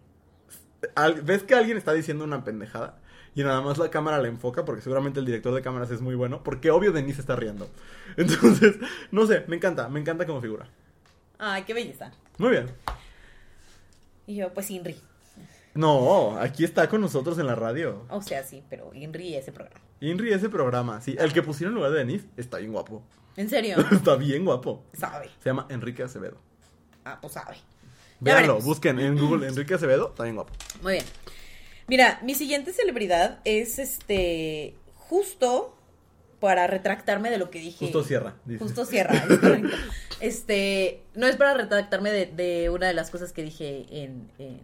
ves 1.24 1.42
que 1.42 1.54
alguien 1.54 1.76
está 1.76 1.92
diciendo 1.92 2.24
una 2.24 2.44
pendejada 2.44 3.01
y 3.34 3.42
nada 3.42 3.60
más 3.60 3.78
la 3.78 3.90
cámara 3.90 4.18
la 4.18 4.28
enfoca 4.28 4.64
porque 4.64 4.82
seguramente 4.82 5.20
el 5.20 5.26
director 5.26 5.54
de 5.54 5.62
cámaras 5.62 5.90
es 5.90 6.00
muy 6.00 6.14
bueno 6.14 6.42
porque 6.42 6.70
obvio 6.70 6.92
Denise 6.92 7.20
está 7.20 7.36
riendo. 7.36 7.68
Entonces, 8.16 8.76
no 9.10 9.26
sé, 9.26 9.44
me 9.48 9.56
encanta, 9.56 9.88
me 9.88 10.00
encanta 10.00 10.26
como 10.26 10.40
figura. 10.40 10.68
Ay, 11.38 11.64
qué 11.64 11.74
belleza. 11.74 12.12
Muy 12.38 12.50
bien. 12.50 12.66
Y 14.26 14.36
yo, 14.36 14.52
pues 14.52 14.70
Inri. 14.70 14.96
No, 15.74 16.38
aquí 16.38 16.64
está 16.64 16.88
con 16.88 17.00
nosotros 17.00 17.38
en 17.38 17.46
la 17.46 17.54
radio. 17.54 18.04
O 18.10 18.20
sea, 18.20 18.44
sí, 18.44 18.62
pero 18.68 18.92
Inri 18.94 19.34
ese 19.34 19.52
programa. 19.52 19.80
Inri 20.00 20.32
ese 20.32 20.48
programa, 20.48 21.00
sí. 21.00 21.16
El 21.18 21.32
que 21.32 21.42
pusieron 21.42 21.72
en 21.72 21.76
lugar 21.76 21.92
de 21.92 21.98
Denise 21.98 22.26
está 22.36 22.58
bien 22.58 22.72
guapo. 22.72 23.02
¿En 23.36 23.48
serio? 23.48 23.76
está 23.90 24.16
bien 24.16 24.44
guapo. 24.44 24.84
Sabe. 24.92 25.30
Se 25.42 25.48
llama 25.48 25.66
Enrique 25.70 26.02
Acevedo. 26.02 26.36
Ah, 27.04 27.18
pues 27.20 27.32
sabe. 27.32 27.56
Véanlo, 28.20 28.60
busquen 28.60 29.00
en 29.00 29.18
Google 29.18 29.48
Enrique 29.48 29.74
Acevedo, 29.74 30.10
está 30.10 30.22
bien 30.24 30.36
guapo. 30.36 30.52
Muy 30.82 30.92
bien. 30.92 31.04
Mira, 31.86 32.20
mi 32.22 32.34
siguiente 32.34 32.72
celebridad 32.72 33.40
es 33.44 33.78
este. 33.78 34.76
Justo 34.94 35.76
para 36.40 36.66
retractarme 36.66 37.30
de 37.30 37.38
lo 37.38 37.50
que 37.50 37.60
dije. 37.60 37.84
Justo 37.84 38.02
cierra. 38.02 38.36
Dice. 38.44 38.58
Justo 38.62 38.84
cierra, 38.84 39.14
Este. 40.20 41.02
No 41.14 41.26
es 41.26 41.36
para 41.36 41.54
retractarme 41.54 42.10
de, 42.10 42.26
de, 42.26 42.70
una 42.70 42.86
de 42.88 42.94
las 42.94 43.10
cosas 43.10 43.32
que 43.32 43.42
dije 43.42 43.86
en, 43.90 44.30
en 44.38 44.60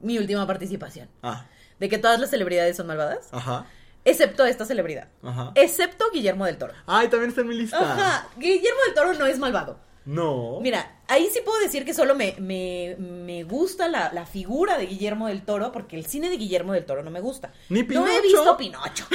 mi 0.00 0.18
última 0.18 0.46
participación. 0.46 1.08
Ah. 1.22 1.46
De 1.78 1.88
que 1.88 1.98
todas 1.98 2.20
las 2.20 2.30
celebridades 2.30 2.76
son 2.76 2.86
malvadas. 2.86 3.28
Ajá. 3.32 3.66
Excepto 4.04 4.46
esta 4.46 4.64
celebridad. 4.64 5.08
Ajá. 5.22 5.52
Excepto 5.54 6.10
Guillermo 6.12 6.46
del 6.46 6.56
Toro. 6.56 6.72
Ay, 6.86 7.08
también 7.08 7.30
está 7.30 7.42
en 7.42 7.48
mi 7.48 7.54
lista. 7.54 7.78
Ajá. 7.78 8.28
Guillermo 8.36 8.80
del 8.86 8.94
Toro 8.94 9.14
no 9.14 9.26
es 9.26 9.38
malvado. 9.38 9.78
No. 10.06 10.60
Mira, 10.60 11.00
ahí 11.08 11.28
sí 11.32 11.40
puedo 11.44 11.60
decir 11.60 11.84
que 11.84 11.94
solo 11.94 12.14
me, 12.14 12.34
me, 12.38 12.96
me 12.98 13.44
gusta 13.44 13.88
la, 13.88 14.12
la, 14.12 14.26
figura 14.26 14.78
de 14.78 14.86
Guillermo 14.86 15.28
del 15.28 15.42
Toro, 15.42 15.72
porque 15.72 15.96
el 15.96 16.06
cine 16.06 16.30
de 16.30 16.36
Guillermo 16.36 16.72
del 16.72 16.86
Toro 16.86 17.02
no 17.02 17.10
me 17.10 17.20
gusta. 17.20 17.52
Ni 17.68 17.82
Pinocho. 17.82 18.06
No 18.06 18.12
he 18.12 18.22
visto 18.22 18.56
Pinocho. 18.56 19.06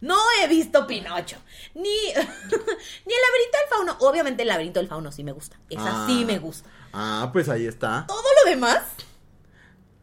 No 0.00 0.16
he 0.42 0.48
visto 0.48 0.86
Pinocho. 0.86 1.38
Ni, 1.74 1.82
ni 1.84 2.14
el 2.14 3.22
laberinto 3.22 3.58
del 3.58 3.68
fauno. 3.70 3.96
Obviamente 4.00 4.42
el 4.42 4.48
laberinto 4.48 4.78
del 4.78 4.88
fauno 4.88 5.10
sí 5.10 5.24
me 5.24 5.32
gusta. 5.32 5.56
Esa 5.70 6.04
ah, 6.04 6.06
sí 6.06 6.24
me 6.26 6.38
gusta. 6.38 6.68
Ah, 6.92 7.30
pues 7.32 7.48
ahí 7.48 7.66
está. 7.66 8.04
Todo 8.06 8.22
lo 8.44 8.50
demás, 8.50 8.82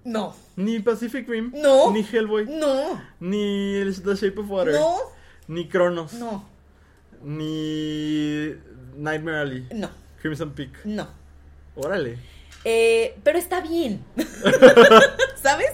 no. 0.03 0.36
Ni 0.55 0.79
Pacific 0.79 1.27
Rim. 1.27 1.51
No. 1.55 1.91
Ni 1.91 2.03
Hellboy. 2.03 2.45
No. 2.47 3.01
Ni 3.19 3.84
The 4.03 4.15
Shape 4.15 4.39
of 4.39 4.49
Water. 4.49 4.73
No. 4.73 4.97
Ni 5.47 5.67
Cronos. 5.67 6.13
No, 6.13 6.45
Ni 7.23 8.53
Nightmare 8.95 9.39
Alley. 9.39 9.67
no, 9.73 9.89
Crimson 10.24 10.53
Peak. 10.53 10.84
no. 10.86 11.07
Órale. 11.76 12.17
Eh, 12.65 13.15
pero 13.24 13.38
está 13.38 13.59
bien. 13.61 14.03
¿Sabes? 15.41 15.71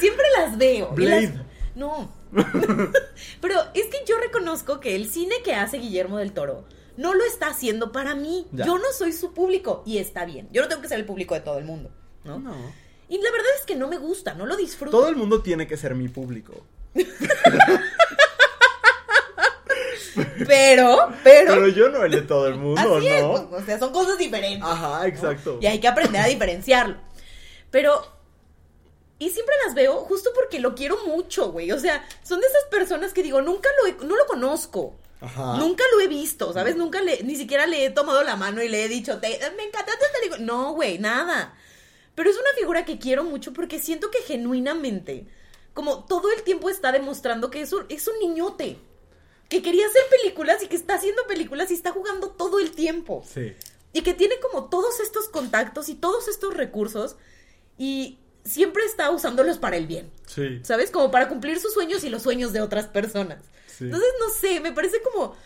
Siempre 0.00 0.24
las 0.38 0.58
veo. 0.58 0.86
las- 0.88 0.94
Blade. 0.96 1.34
No. 1.74 2.12
pero 3.40 3.60
es 3.74 3.86
que 3.86 3.98
yo 4.06 4.18
reconozco 4.18 4.80
que 4.80 4.96
el 4.96 5.08
cine 5.10 5.36
que 5.44 5.54
hace 5.54 5.76
Guillermo 5.78 6.18
del 6.18 6.32
Toro 6.32 6.64
no 6.96 7.14
lo 7.14 7.22
está 7.24 7.46
haciendo 7.48 7.92
para 7.92 8.14
mí. 8.14 8.46
Ya. 8.52 8.66
Yo 8.66 8.78
no 8.78 8.92
soy 8.92 9.12
su 9.12 9.32
público 9.34 9.82
y 9.86 9.98
está 9.98 10.24
bien. 10.24 10.48
Yo 10.52 10.62
no 10.62 10.68
tengo 10.68 10.82
que 10.82 10.88
ser 10.88 10.98
el 10.98 11.04
público 11.06 11.34
de 11.34 11.40
todo 11.40 11.58
el 11.58 11.64
mundo, 11.64 11.90
¿no? 12.24 12.38
No. 12.40 12.54
Y 13.08 13.18
la 13.18 13.30
verdad 13.30 13.50
es 13.60 13.66
que 13.66 13.76
no 13.76 13.86
me 13.88 13.98
gusta, 13.98 14.34
no 14.34 14.46
lo 14.46 14.56
disfruto. 14.56 14.96
Todo 14.98 15.08
el 15.10 15.16
mundo 15.16 15.42
tiene 15.42 15.66
que 15.66 15.76
ser 15.76 15.94
mi 15.94 16.08
público. 16.08 16.66
Pero, 20.46 21.08
pero, 21.24 21.54
Pero 21.54 21.68
yo 21.68 21.88
no 21.88 22.04
el 22.04 22.12
de 22.12 22.22
todo 22.22 22.46
el 22.48 22.56
mundo, 22.56 22.80
así 22.96 23.06
es, 23.08 23.22
¿no? 23.22 23.48
pues, 23.48 23.62
o 23.62 23.66
sea, 23.66 23.78
son 23.78 23.92
cosas 23.92 24.18
diferentes. 24.18 24.62
Ajá, 24.68 25.06
exacto. 25.06 25.58
Y 25.60 25.66
hay 25.66 25.80
que 25.80 25.88
aprender 25.88 26.20
a 26.22 26.26
diferenciarlo. 26.26 26.96
Pero. 27.70 28.20
Y 29.18 29.30
siempre 29.30 29.54
las 29.64 29.74
veo 29.74 29.98
justo 30.00 30.30
porque 30.34 30.58
lo 30.58 30.74
quiero 30.74 30.98
mucho, 31.06 31.52
güey. 31.52 31.70
O 31.70 31.78
sea, 31.78 32.04
son 32.24 32.40
de 32.40 32.46
esas 32.48 32.64
personas 32.70 33.12
que 33.12 33.22
digo, 33.22 33.40
nunca 33.40 33.68
lo 33.80 33.88
he- 33.88 34.06
no 34.06 34.16
lo 34.16 34.26
conozco. 34.26 34.96
Ajá. 35.20 35.56
Nunca 35.58 35.84
lo 35.94 36.00
he 36.00 36.08
visto, 36.08 36.52
¿sabes? 36.52 36.74
Nunca 36.74 37.00
le, 37.00 37.22
ni 37.22 37.36
siquiera 37.36 37.66
le 37.66 37.84
he 37.84 37.90
tomado 37.90 38.24
la 38.24 38.34
mano 38.34 38.60
y 38.60 38.68
le 38.68 38.84
he 38.84 38.88
dicho, 38.88 39.18
"Te- 39.20 39.38
me 39.56 39.62
encanta 39.62 39.92
esta 39.92 40.06
película". 40.18 40.40
No, 40.44 40.72
güey, 40.72 40.98
nada. 40.98 41.54
Pero 42.16 42.28
es 42.30 42.36
una 42.36 42.50
figura 42.58 42.84
que 42.84 42.98
quiero 42.98 43.22
mucho 43.22 43.52
porque 43.52 43.78
siento 43.78 44.10
que 44.10 44.18
genuinamente, 44.22 45.28
como 45.72 46.04
todo 46.04 46.32
el 46.32 46.42
tiempo 46.42 46.68
está 46.68 46.90
demostrando 46.90 47.48
que 47.48 47.60
es 47.62 47.72
un, 47.72 47.86
es 47.88 48.08
un 48.08 48.18
niñote. 48.18 48.76
Que 49.52 49.60
quería 49.60 49.86
hacer 49.86 50.02
películas 50.10 50.62
y 50.62 50.66
que 50.66 50.76
está 50.76 50.94
haciendo 50.94 51.26
películas 51.26 51.70
y 51.70 51.74
está 51.74 51.90
jugando 51.90 52.30
todo 52.30 52.58
el 52.58 52.70
tiempo. 52.70 53.22
Sí. 53.30 53.52
Y 53.92 54.00
que 54.00 54.14
tiene 54.14 54.36
como 54.40 54.70
todos 54.70 54.98
estos 55.00 55.28
contactos 55.28 55.90
y 55.90 55.94
todos 55.94 56.26
estos 56.28 56.54
recursos 56.54 57.16
y 57.76 58.18
siempre 58.44 58.82
está 58.84 59.10
usándolos 59.10 59.58
para 59.58 59.76
el 59.76 59.86
bien. 59.86 60.10
Sí. 60.26 60.60
¿Sabes? 60.62 60.90
Como 60.90 61.10
para 61.10 61.28
cumplir 61.28 61.60
sus 61.60 61.74
sueños 61.74 62.02
y 62.02 62.08
los 62.08 62.22
sueños 62.22 62.54
de 62.54 62.62
otras 62.62 62.86
personas. 62.86 63.44
Sí. 63.66 63.84
Entonces, 63.84 64.08
no 64.20 64.30
sé, 64.30 64.60
me 64.60 64.72
parece 64.72 65.02
como 65.02 65.36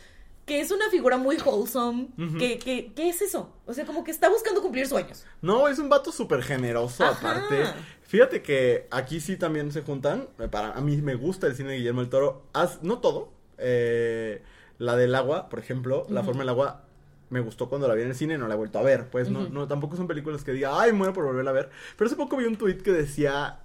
que 0.45 0.61
es 0.61 0.71
una 0.71 0.89
figura 0.91 1.17
muy 1.17 1.37
wholesome. 1.39 2.07
Que, 2.39 2.59
que, 2.59 2.93
¿Qué 2.95 3.09
es 3.09 3.21
eso? 3.21 3.53
O 3.67 3.75
sea, 3.75 3.85
como 3.85 4.05
que 4.05 4.13
está 4.13 4.29
buscando 4.29 4.63
cumplir 4.63 4.87
sueños. 4.87 5.25
No, 5.43 5.67
es 5.67 5.81
un 5.81 5.89
vato 5.89 6.13
súper 6.13 6.45
generoso 6.45 7.05
Ajá. 7.05 7.33
aparte. 7.33 7.65
Fíjate 8.03 8.41
que 8.43 8.87
aquí 8.93 9.19
sí 9.19 9.37
también 9.37 9.73
se 9.73 9.83
juntan. 9.83 10.29
Para 10.53 10.71
a 10.71 10.81
mí 10.81 10.99
me 10.99 11.17
gusta 11.17 11.49
el 11.49 11.57
cine 11.57 11.71
de 11.71 11.79
Guillermo 11.79 12.03
del 12.03 12.11
Toro. 12.11 12.45
No 12.83 13.01
todo. 13.01 13.36
Eh, 13.59 14.43
la 14.79 14.97
del 14.97 15.15
agua, 15.15 15.49
por 15.49 15.59
ejemplo, 15.59 16.07
La 16.11 16.23
forma 16.23 16.41
del 16.41 16.51
agua 16.51 16.83
me 17.31 17.41
gustó 17.41 17.69
cuando 17.69 17.89
la 17.89 17.95
vi 17.95 18.03
en 18.03 18.09
el 18.09 18.15
cine, 18.15 18.39
no 18.39 18.47
la 18.47 18.55
he 18.55 18.57
vuelto 18.57 18.79
a 18.79 18.83
ver. 18.83 19.09
Pues 19.11 19.31
no, 19.31 19.49
no, 19.49 19.67
tampoco 19.67 19.97
son 19.97 20.07
películas 20.07 20.45
que 20.45 20.53
diga, 20.53 20.81
ay, 20.81 20.93
muero 20.93 21.13
por 21.13 21.25
volverla 21.25 21.51
a 21.51 21.55
ver. 21.55 21.71
Pero 21.97 22.07
hace 22.07 22.17
poco 22.17 22.37
vi 22.37 22.45
un 22.45 22.57
tweet 22.57 22.79
que 22.79 22.93
decía, 22.93 23.61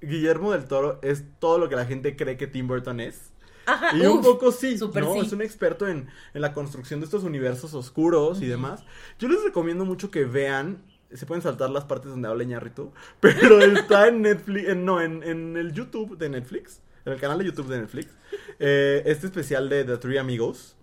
Guillermo 0.00 0.52
del 0.52 0.64
Toro 0.66 0.98
es 1.02 1.24
todo 1.38 1.58
lo 1.58 1.68
que 1.68 1.76
la 1.76 1.86
gente 1.86 2.16
cree 2.16 2.36
que 2.36 2.46
Tim 2.46 2.68
Burton 2.68 3.00
es. 3.00 3.30
Ajá. 3.66 3.96
Y 3.96 4.06
un 4.06 4.22
poco 4.22 4.52
sí, 4.52 4.78
súper 4.78 5.04
¿no? 5.04 5.12
sí. 5.14 5.20
Es 5.20 5.32
un 5.32 5.42
experto 5.42 5.86
en, 5.88 6.08
en 6.34 6.40
la 6.40 6.52
construcción 6.52 7.00
de 7.00 7.04
estos 7.04 7.24
universos 7.24 7.74
oscuros 7.74 8.40
y 8.42 8.46
demás. 8.46 8.84
Yo 9.18 9.28
les 9.28 9.42
recomiendo 9.44 9.84
mucho 9.84 10.10
que 10.10 10.24
vean, 10.24 10.82
se 11.12 11.26
pueden 11.26 11.42
saltar 11.42 11.70
las 11.70 11.84
partes 11.84 12.10
donde 12.10 12.28
habla 12.28 12.42
Iñárritu, 12.44 12.92
pero 13.20 13.60
está 13.60 14.08
en 14.08 14.22
Netflix, 14.22 14.68
en- 14.68 14.84
no, 14.84 15.00
en, 15.00 15.22
en 15.22 15.56
el 15.56 15.72
YouTube 15.72 16.16
de 16.16 16.28
Netflix, 16.30 16.80
en 17.04 17.12
el 17.12 17.20
canal 17.20 17.38
de 17.38 17.44
YouTube 17.46 17.68
de 17.68 17.78
Netflix, 17.80 18.08
eh, 18.58 19.02
este 19.06 19.26
especial 19.26 19.68
de 19.68 19.84
The 19.84 19.96
Three 19.98 20.18
Amigos, 20.18 20.76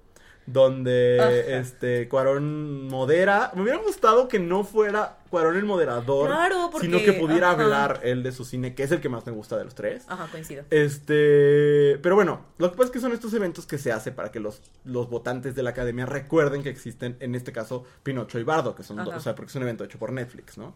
donde 0.46 1.18
Ajá. 1.20 1.32
este 1.60 2.08
Cuarón 2.08 2.88
modera. 2.88 3.52
Me 3.54 3.64
hubiera 3.64 3.80
gustado 3.80 4.30
que 4.30 4.40
no 4.40 4.64
fuera 4.64 5.18
Cuarón 5.30 5.58
el 5.58 5.66
moderador, 5.66 6.28
Claro, 6.30 6.70
porque- 6.72 6.88
sino 6.88 7.00
que 7.00 7.12
pudiera 7.12 7.52
ajá. 7.52 7.62
hablar 7.62 8.00
él 8.04 8.24
de 8.24 8.32
su 8.32 8.46
cine, 8.46 8.74
que 8.74 8.84
es 8.84 8.92
el 8.94 9.02
que 9.02 9.10
más 9.10 9.26
me 9.26 9.34
gusta 9.34 9.58
de 9.58 9.66
los 9.66 9.76
tres. 9.76 10.06
Ajá, 10.08 10.28
coincido. 10.32 10.64
Este, 10.70 12.00
pero 12.02 12.16
bueno, 12.16 12.46
lo 12.58 12.72
que 12.72 12.78
pasa 12.78 12.86
es 12.88 12.92
que 12.92 13.00
son 13.02 13.12
estos 13.12 13.34
eventos 13.34 13.66
que 13.66 13.78
se 13.78 13.92
hace 13.92 14.14
para 14.14 14.32
que 14.32 14.40
los, 14.40 14.62
los 14.86 15.10
votantes 15.10 15.54
de 15.54 15.64
la 15.64 15.72
academia 15.72 16.06
recuerden 16.06 16.64
que 16.64 16.70
existen, 16.70 17.18
en 17.20 17.36
este 17.36 17.52
caso, 17.52 17.84
Pinocho 18.04 18.40
y 18.40 18.44
Bardo, 18.44 18.74
que 18.74 18.84
son, 18.84 18.96
dos, 18.98 19.10
Ajá. 19.10 19.18
o 19.18 19.20
sea, 19.20 19.36
porque 19.36 19.50
es 19.50 19.56
un 19.56 19.64
evento 19.64 19.84
hecho 19.84 20.00
por 20.00 20.14
Netflix, 20.14 20.58
¿no? 20.58 20.74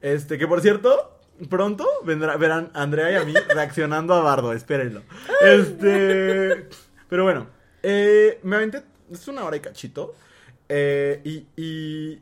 Este, 0.00 0.38
que 0.38 0.46
por 0.48 0.62
cierto, 0.62 1.19
pronto 1.48 1.86
vendrá, 2.04 2.36
verán 2.36 2.70
a 2.74 2.82
Andrea 2.82 3.10
y 3.12 3.14
a 3.14 3.24
mí 3.24 3.34
reaccionando 3.48 4.14
a 4.14 4.22
Bardo, 4.22 4.52
espérenlo. 4.52 5.02
Este, 5.42 6.68
pero 7.08 7.24
bueno, 7.24 7.46
eh, 7.82 8.38
me 8.42 8.56
aventé, 8.56 8.82
es 9.10 9.26
una 9.28 9.44
hora 9.44 9.56
y 9.56 9.60
cachito, 9.60 10.14
eh, 10.68 11.20
y, 11.24 11.46
y, 11.56 12.20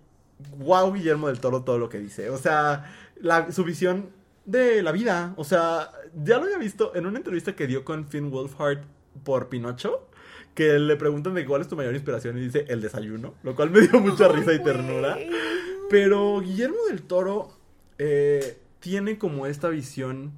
wow, 0.58 0.92
Guillermo 0.92 1.28
del 1.28 1.40
Toro, 1.40 1.62
todo 1.62 1.78
lo 1.78 1.88
que 1.88 1.98
dice, 1.98 2.30
o 2.30 2.38
sea, 2.38 2.94
la, 3.20 3.50
su 3.52 3.64
visión 3.64 4.10
de 4.44 4.82
la 4.82 4.92
vida, 4.92 5.34
o 5.36 5.44
sea, 5.44 5.90
ya 6.24 6.38
lo 6.38 6.44
había 6.44 6.58
visto 6.58 6.94
en 6.94 7.06
una 7.06 7.18
entrevista 7.18 7.54
que 7.54 7.66
dio 7.66 7.84
con 7.84 8.08
Finn 8.08 8.30
Wolfhard 8.30 8.80
por 9.24 9.48
Pinocho, 9.48 10.08
que 10.54 10.78
le 10.78 10.96
preguntan 10.96 11.34
de 11.34 11.44
cuál 11.44 11.60
es 11.60 11.68
tu 11.68 11.76
mayor 11.76 11.94
inspiración 11.94 12.38
y 12.38 12.40
dice 12.40 12.64
el 12.68 12.80
desayuno, 12.80 13.34
lo 13.42 13.54
cual 13.54 13.70
me 13.70 13.80
dio 13.80 14.00
mucha 14.00 14.28
risa 14.28 14.52
y 14.52 14.62
ternura. 14.62 15.16
Pero 15.90 16.40
Guillermo 16.40 16.78
del 16.88 17.02
Toro 17.02 17.50
eh, 17.98 18.58
tiene 18.80 19.18
como 19.18 19.46
esta 19.46 19.68
visión 19.68 20.32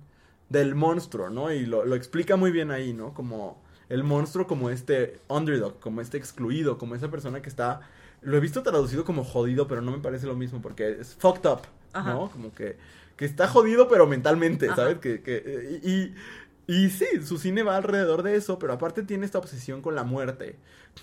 del 0.49 0.75
monstruo, 0.75 1.31
¿no? 1.31 1.53
Y 1.53 1.67
lo, 1.67 1.85
lo 1.85 1.95
explica 1.95 2.37
muy 2.37 2.51
bien 2.51 2.71
ahí, 2.71 2.93
¿no? 2.93 3.15
Como 3.15 3.63
el 3.89 4.05
monstruo 4.05 4.47
como 4.47 4.71
este 4.71 5.21
underdog, 5.29 5.79
como 5.81 6.01
este 6.01 6.17
excluido, 6.17 6.79
como 6.79 6.95
esa 6.95 7.11
persona 7.11 7.43
que 7.43 7.49
está... 7.49 7.81
Lo 8.23 8.37
he 8.37 8.41
visto 8.41 8.63
traducido 8.63 9.05
como 9.05 9.25
jodido, 9.25 9.67
pero 9.67 9.81
no 9.81 9.93
me 9.93 9.99
parece 9.99 10.27
lo 10.27 10.37
mismo 10.37 10.61
porque 10.61 11.01
es 11.01 11.15
fucked 11.15 11.49
up, 11.51 11.61
Ajá. 11.93 12.13
¿no? 12.13 12.31
Como 12.31 12.55
que, 12.55 12.77
que 13.17 13.25
está 13.25 13.49
jodido, 13.49 13.89
pero 13.89 14.07
mentalmente, 14.07 14.67
Ajá. 14.67 14.77
¿sabes? 14.77 14.99
Que, 14.99 15.23
que, 15.23 15.43
eh, 15.45 15.81
y, 15.83 16.73
y 16.73 16.91
sí, 16.91 17.07
su 17.25 17.39
cine 17.39 17.63
va 17.63 17.77
alrededor 17.77 18.23
de 18.23 18.37
eso, 18.37 18.59
pero 18.59 18.75
aparte 18.75 19.03
tiene 19.03 19.25
esta 19.25 19.39
obsesión 19.39 19.83
con 19.83 19.95
la 19.95 20.05
muerte, 20.05 20.57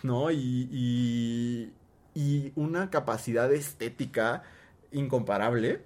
¿no? 0.04 0.32
Y, 0.32 0.70
y, 0.72 1.74
y 2.14 2.52
una 2.56 2.90
capacidad 2.90 3.52
estética 3.52 4.44
incomparable. 4.92 5.82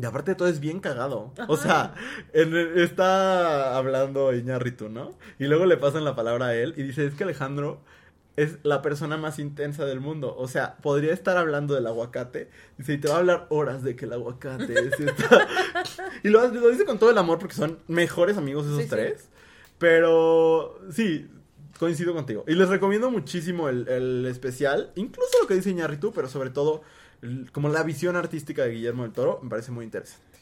Y 0.00 0.04
aparte 0.04 0.32
de 0.32 0.34
todo 0.34 0.48
es 0.48 0.60
bien 0.60 0.80
cagado. 0.80 1.32
O 1.48 1.56
sea, 1.56 1.94
en 2.34 2.54
está 2.78 3.76
hablando 3.76 4.34
Iñárritu, 4.34 4.88
¿no? 4.90 5.10
Y 5.38 5.46
luego 5.46 5.64
le 5.66 5.76
pasan 5.78 6.04
la 6.04 6.14
palabra 6.14 6.46
a 6.48 6.54
él 6.54 6.74
y 6.76 6.82
dice, 6.82 7.06
es 7.06 7.14
que 7.14 7.24
Alejandro 7.24 7.80
es 8.36 8.58
la 8.62 8.82
persona 8.82 9.16
más 9.16 9.38
intensa 9.38 9.86
del 9.86 10.00
mundo. 10.00 10.36
O 10.36 10.48
sea, 10.48 10.76
podría 10.82 11.14
estar 11.14 11.38
hablando 11.38 11.74
del 11.74 11.86
aguacate. 11.86 12.50
Dice, 12.76 12.92
y 12.92 12.98
te 12.98 13.08
va 13.08 13.14
a 13.14 13.18
hablar 13.18 13.46
horas 13.48 13.82
de 13.82 13.96
que 13.96 14.04
el 14.04 14.12
aguacate 14.12 14.74
es 14.74 15.00
esta- 15.00 15.48
Y 16.22 16.28
lo, 16.28 16.46
lo 16.48 16.68
dice 16.68 16.84
con 16.84 16.98
todo 16.98 17.10
el 17.10 17.16
amor 17.16 17.38
porque 17.38 17.54
son 17.54 17.78
mejores 17.88 18.36
amigos 18.36 18.66
esos 18.66 18.76
Sí, 18.76 18.82
sí. 18.84 18.90
tres. 18.90 19.30
Pero 19.78 20.78
sí, 20.90 21.30
coincido 21.78 22.12
contigo. 22.14 22.44
Y 22.46 22.54
les 22.54 22.68
recomiendo 22.68 23.10
muchísimo 23.10 23.68
el, 23.70 23.88
el 23.88 24.26
especial. 24.26 24.90
Incluso 24.96 25.30
lo 25.40 25.46
que 25.46 25.54
dice 25.54 25.70
Iñárritu, 25.70 26.12
pero 26.12 26.28
sobre 26.28 26.50
todo 26.50 26.82
como 27.52 27.68
la 27.68 27.82
visión 27.82 28.16
artística 28.16 28.64
de 28.64 28.70
Guillermo 28.72 29.02
del 29.04 29.12
Toro. 29.12 29.40
Me 29.42 29.50
parece 29.50 29.70
muy 29.72 29.84
interesante. 29.84 30.38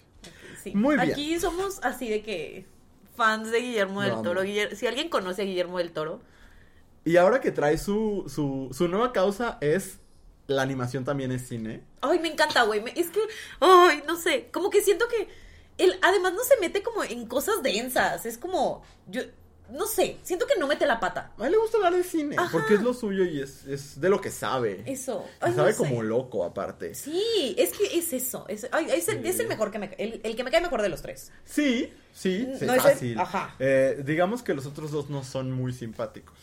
Sí. 0.62 0.74
Muy 0.74 0.96
bien. 0.96 1.10
Aquí 1.10 1.38
somos 1.38 1.80
así 1.82 2.08
de 2.08 2.22
que 2.22 2.66
fans 3.16 3.50
de 3.50 3.60
Guillermo 3.60 4.02
del. 4.02 4.22
Toro. 4.22 4.42
Si 4.42 4.86
alguien 4.86 5.08
conoce 5.08 5.42
a 5.42 5.44
Guillermo 5.44 5.78
del 5.78 5.92
Toro, 5.92 6.20
Y 7.04 7.16
ahora 7.16 7.40
que 7.40 7.50
trae 7.52 7.76
su, 7.78 8.24
su, 8.28 8.70
su 8.72 8.88
nueva 8.88 9.12
causa 9.12 9.58
es 9.60 10.00
la 10.46 10.62
animación 10.62 11.04
también 11.04 11.32
es 11.32 11.46
cine. 11.48 11.84
Ay, 12.00 12.18
me 12.18 12.28
encanta, 12.28 12.62
güey. 12.64 12.82
Es 12.96 13.10
que, 13.10 13.20
ay, 13.60 14.02
no 14.06 14.16
sé, 14.16 14.50
como 14.52 14.70
que 14.70 14.82
siento 14.82 15.06
que 15.08 15.28
él 15.78 15.98
además 16.02 16.34
no 16.34 16.42
se 16.44 16.58
mete 16.60 16.82
como 16.82 17.04
en 17.04 17.26
cosas 17.26 17.62
densas. 17.62 18.26
Es 18.26 18.38
como, 18.38 18.82
yo, 19.06 19.22
no 19.70 19.86
sé, 19.86 20.18
siento 20.22 20.46
que 20.46 20.58
no 20.60 20.66
mete 20.66 20.84
la 20.86 21.00
pata. 21.00 21.32
A 21.38 21.46
él 21.46 21.52
le 21.52 21.58
gusta 21.58 21.78
hablar 21.78 21.94
de 21.94 22.04
cine 22.04 22.36
Ajá. 22.38 22.50
porque 22.52 22.74
es 22.74 22.82
lo 22.82 22.92
suyo 22.94 23.24
y 23.24 23.40
es, 23.40 23.64
es 23.66 24.00
de 24.00 24.08
lo 24.10 24.20
que 24.20 24.30
sabe. 24.30 24.82
Eso. 24.86 25.24
Ay, 25.40 25.50
no 25.52 25.56
sabe 25.56 25.72
sé. 25.72 25.78
como 25.78 26.02
loco 26.02 26.44
aparte. 26.44 26.94
Sí, 26.94 27.54
es 27.58 27.70
que 27.72 27.98
es 27.98 28.12
eso. 28.12 28.44
Es, 28.48 28.68
ay, 28.72 28.86
es, 28.90 29.08
el, 29.08 29.22
Sí. 29.22 29.28
es 29.28 29.40
el 29.40 29.48
mejor 29.48 29.70
que 29.70 29.78
me 29.78 29.90
el, 29.98 30.20
el 30.22 30.36
que 30.36 30.44
me 30.44 30.50
cae 30.50 30.60
mejor 30.60 30.82
de 30.82 30.88
los 30.90 31.00
tres. 31.02 31.32
Sí, 31.44 31.92
sí, 32.12 32.46
sí, 32.58 32.66
No 32.66 32.74
es 32.74 32.84
el- 32.84 32.90
fácil. 32.92 33.18
ajá. 33.18 33.54
Eh, 33.58 34.02
digamos 34.04 34.42
que 34.42 34.52
los 34.54 34.66
otros 34.66 34.90
dos 34.90 35.08
no 35.10 35.24
son 35.24 35.50
muy 35.50 35.72
simpáticos. 35.72 36.38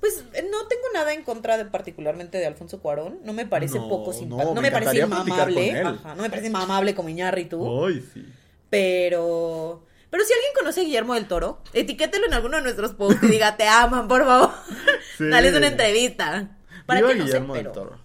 Pues 0.00 0.24
eh, 0.34 0.46
no 0.50 0.66
tengo 0.66 0.82
nada 0.92 1.14
en 1.14 1.22
contra 1.22 1.56
de 1.56 1.64
particularmente 1.66 2.36
de 2.38 2.46
Alfonso 2.46 2.80
Cuarón. 2.80 3.20
No 3.24 3.32
me 3.32 3.46
parece 3.46 3.78
No, 3.78 3.88
poco 3.88 4.12
simpático. 4.12 4.54
No, 4.54 4.60
me 4.60 4.68
me, 4.68 4.70
parece 4.70 4.98
él. 5.00 5.86
Ajá, 5.86 6.14
no 6.14 6.22
me 6.22 6.28
parece 6.30 6.48
inmamable 6.48 6.94
como 6.94 7.08
Iñárritu. 7.08 7.84
Ay, 7.86 8.06
sí. 8.12 8.26
Pero. 8.70 9.82
Pero 10.14 10.26
si 10.26 10.32
alguien 10.32 10.52
conoce 10.56 10.80
a 10.80 10.84
Guillermo 10.84 11.14
del 11.14 11.26
Toro, 11.26 11.58
etiquételo 11.72 12.26
en 12.26 12.34
alguno 12.34 12.58
de 12.58 12.62
nuestros 12.62 12.94
posts 12.94 13.20
y 13.24 13.26
diga, 13.26 13.56
te 13.56 13.66
aman, 13.66 14.06
por 14.06 14.24
favor. 14.24 14.50
Sí. 15.18 15.28
Dales 15.28 15.56
una 15.56 15.66
entrevista. 15.66 16.56
Para 16.86 17.00
Viva 17.00 17.12
que 17.12 17.18
no 17.18 17.24
Guillermo 17.24 17.54
del 17.56 17.72
Toro. 17.72 17.98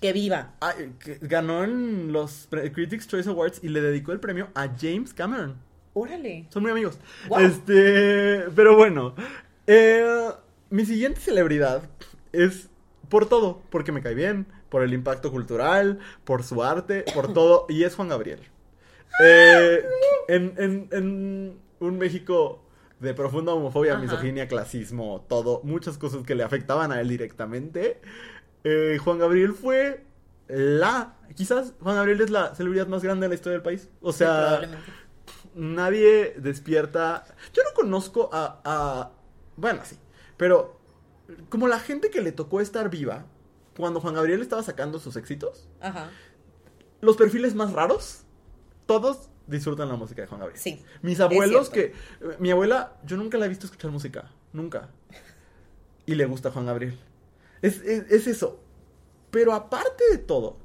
que 0.00 0.14
viva. 0.14 0.54
Ah, 0.62 0.72
que 0.98 1.18
ganó 1.20 1.62
en 1.62 2.12
los 2.14 2.48
Critics 2.72 3.06
Choice 3.06 3.28
Awards 3.28 3.60
y 3.62 3.68
le 3.68 3.82
dedicó 3.82 4.12
el 4.12 4.20
premio 4.20 4.48
a 4.54 4.68
James 4.68 5.12
Cameron. 5.12 5.58
Órale. 5.92 6.46
Son 6.48 6.62
muy 6.62 6.70
amigos. 6.72 6.98
Wow. 7.28 7.40
Este, 7.40 8.46
pero 8.56 8.74
bueno. 8.74 9.14
eh, 9.66 10.30
mi 10.70 10.86
siguiente 10.86 11.20
celebridad 11.20 11.82
es 12.32 12.70
por 13.10 13.28
todo, 13.28 13.60
porque 13.68 13.92
me 13.92 14.00
cae 14.00 14.14
bien, 14.14 14.46
por 14.70 14.82
el 14.82 14.94
impacto 14.94 15.30
cultural, 15.30 15.98
por 16.24 16.42
su 16.42 16.62
arte, 16.62 17.04
por 17.14 17.34
todo, 17.34 17.66
y 17.68 17.84
es 17.84 17.96
Juan 17.96 18.08
Gabriel. 18.08 18.40
Eh, 19.22 19.84
en, 20.28 20.54
en, 20.58 20.88
en 20.92 21.60
un 21.80 21.98
México 21.98 22.62
de 23.00 23.14
profunda 23.14 23.52
homofobia, 23.54 23.94
Ajá. 23.94 24.02
misoginia, 24.02 24.46
clasismo, 24.48 25.24
todo, 25.28 25.60
muchas 25.64 25.98
cosas 25.98 26.22
que 26.24 26.34
le 26.34 26.42
afectaban 26.44 26.92
a 26.92 27.00
él 27.00 27.08
directamente. 27.08 28.00
eh, 28.64 28.98
Juan 29.02 29.18
Gabriel 29.18 29.52
fue 29.54 30.04
la, 30.48 31.16
quizás 31.34 31.72
Juan 31.80 31.96
Gabriel 31.96 32.20
es 32.20 32.30
la 32.30 32.54
celebridad 32.54 32.86
más 32.88 33.02
grande 33.02 33.24
de 33.24 33.28
la 33.30 33.34
historia 33.34 33.54
del 33.54 33.62
país. 33.62 33.88
O 34.02 34.12
sea, 34.12 34.60
nadie 35.54 36.34
despierta. 36.38 37.24
Yo 37.52 37.62
no 37.64 37.70
conozco 37.74 38.28
a, 38.32 38.60
a- 38.64 39.10
Bueno, 39.56 39.80
sí. 39.84 39.96
Pero 40.36 40.78
como 41.48 41.68
la 41.68 41.78
gente 41.80 42.10
que 42.10 42.20
le 42.20 42.32
tocó 42.32 42.60
estar 42.60 42.90
viva 42.90 43.24
cuando 43.76 44.00
Juan 44.00 44.14
Gabriel 44.14 44.42
estaba 44.42 44.62
sacando 44.62 44.98
sus 44.98 45.16
éxitos, 45.16 45.68
Ajá. 45.80 46.10
los 47.00 47.16
perfiles 47.16 47.54
más 47.54 47.72
raros, 47.72 48.24
todos 48.90 49.28
disfrutan 49.46 49.88
la 49.88 49.94
música 49.94 50.22
de 50.22 50.26
Juan 50.26 50.40
Gabriel. 50.40 50.60
Sí. 50.60 50.84
Mis 51.00 51.20
abuelos 51.20 51.70
que... 51.70 51.94
Mi 52.40 52.50
abuela, 52.50 52.96
yo 53.04 53.16
nunca 53.16 53.38
la 53.38 53.46
he 53.46 53.48
visto 53.48 53.66
escuchar 53.66 53.92
música. 53.92 54.32
Nunca. 54.52 54.88
Y 56.06 56.16
le 56.16 56.26
gusta 56.26 56.50
Juan 56.50 56.66
Gabriel. 56.66 56.98
Es, 57.62 57.80
es, 57.82 58.10
es 58.10 58.26
eso. 58.26 58.60
Pero 59.30 59.52
aparte 59.52 60.02
de 60.10 60.18
todo, 60.18 60.58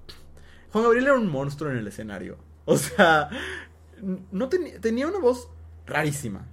Juan 0.72 0.86
Gabriel 0.86 1.06
era 1.06 1.14
un 1.14 1.30
monstruo 1.30 1.70
en 1.70 1.78
el 1.78 1.88
escenario. 1.88 2.40
O 2.66 2.78
sea, 2.78 3.30
no 4.32 4.50
tenía, 4.50 4.82
tenía 4.82 5.08
una 5.08 5.20
voz 5.20 5.48
rarísima. 5.86 6.48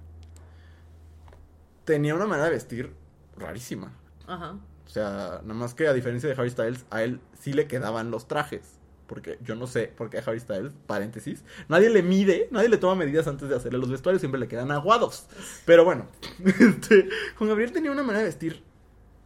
Tenía 1.85 2.13
una 2.13 2.27
manera 2.27 2.49
de 2.49 2.53
vestir 2.53 2.93
rarísima. 3.35 3.97
Ajá. 4.27 4.59
O 4.85 4.89
sea, 4.89 5.41
nada 5.41 5.55
más 5.55 5.73
que 5.73 5.87
a 5.87 5.93
diferencia 5.93 6.29
de 6.29 6.35
Harry 6.35 6.51
Styles, 6.51 6.85
a 6.91 7.01
él 7.01 7.19
sí 7.39 7.51
le 7.51 7.65
quedaban 7.65 8.11
los 8.11 8.27
trajes. 8.27 8.79
Porque 9.13 9.37
yo 9.43 9.53
no 9.53 9.67
sé 9.67 9.93
por 9.95 10.09
qué 10.09 10.17
Harry 10.25 10.39
Styles, 10.39 10.73
paréntesis, 10.87 11.43
nadie 11.67 11.91
le 11.91 12.01
mide, 12.01 12.47
nadie 12.49 12.67
le 12.67 12.77
toma 12.77 12.95
medidas 12.95 13.27
antes 13.27 13.47
de 13.47 13.55
hacerle 13.55 13.77
los 13.77 13.91
vestuarios, 13.91 14.21
siempre 14.21 14.39
le 14.39 14.47
quedan 14.47 14.71
aguados. 14.71 15.27
Pero 15.65 15.85
bueno, 15.85 16.07
este, 16.43 17.09
Juan 17.37 17.47
Gabriel 17.47 17.71
tenía 17.71 17.91
una 17.91 18.01
manera 18.01 18.21
de 18.21 18.25
vestir 18.25 18.63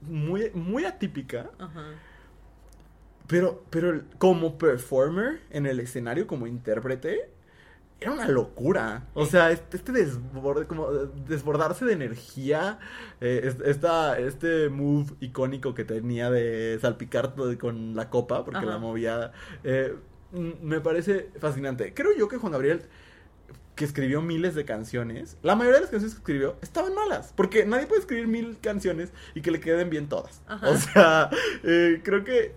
muy, 0.02 0.52
muy 0.54 0.84
atípica, 0.84 1.50
Ajá. 1.58 1.86
pero, 3.28 3.64
pero 3.70 4.02
como 4.18 4.58
performer 4.58 5.40
en 5.52 5.66
el 5.66 5.80
escenario, 5.80 6.28
como 6.28 6.48
intérprete, 6.48 7.30
era 8.00 8.12
una 8.12 8.28
locura. 8.28 9.08
O 9.14 9.26
sea, 9.26 9.52
este, 9.52 9.78
este 9.78 9.92
desborde, 9.92 10.68
como 10.68 10.92
desbordarse 10.92 11.84
de 11.86 11.94
energía, 11.94 12.80
eh, 13.22 13.42
es- 13.44 13.58
esta, 13.66 14.20
este 14.20 14.70
move 14.70 15.14
icónico 15.20 15.74
que 15.74 15.84
tenía 15.84 16.30
de 16.30 16.78
salpicar 16.82 17.34
con 17.60 17.96
la 17.96 18.10
copa, 18.10 18.46
porque 18.46 18.60
Ajá. 18.60 18.68
la 18.68 18.78
movía, 18.78 19.32
eh, 19.64 19.96
me 20.62 20.80
parece 20.82 21.30
fascinante. 21.40 21.94
Creo 21.94 22.12
yo 22.16 22.28
que 22.28 22.38
Juan 22.38 22.52
Gabriel, 22.52 22.82
que 23.76 23.86
escribió 23.86 24.22
miles 24.22 24.56
de 24.56 24.66
canciones, 24.66 25.38
la 25.44 25.56
mayoría 25.56 25.76
de 25.76 25.82
las 25.82 25.92
canciones 25.92 26.16
que 26.16 26.20
escribió 26.22 26.56
estaban 26.62 26.94
malas, 26.96 27.32
porque 27.36 27.66
nadie 27.66 27.86
puede 27.86 28.02
escribir 28.02 28.28
mil 28.28 28.58
canciones 28.60 29.12
y 29.36 29.42
que 29.42 29.52
le 29.52 29.60
queden 29.60 29.90
bien 29.90 30.08
todas. 30.10 30.42
Ajá. 30.48 30.70
O 30.70 30.76
sea, 30.78 31.30
eh, 31.64 32.02
creo 32.04 32.24
que 32.24 32.54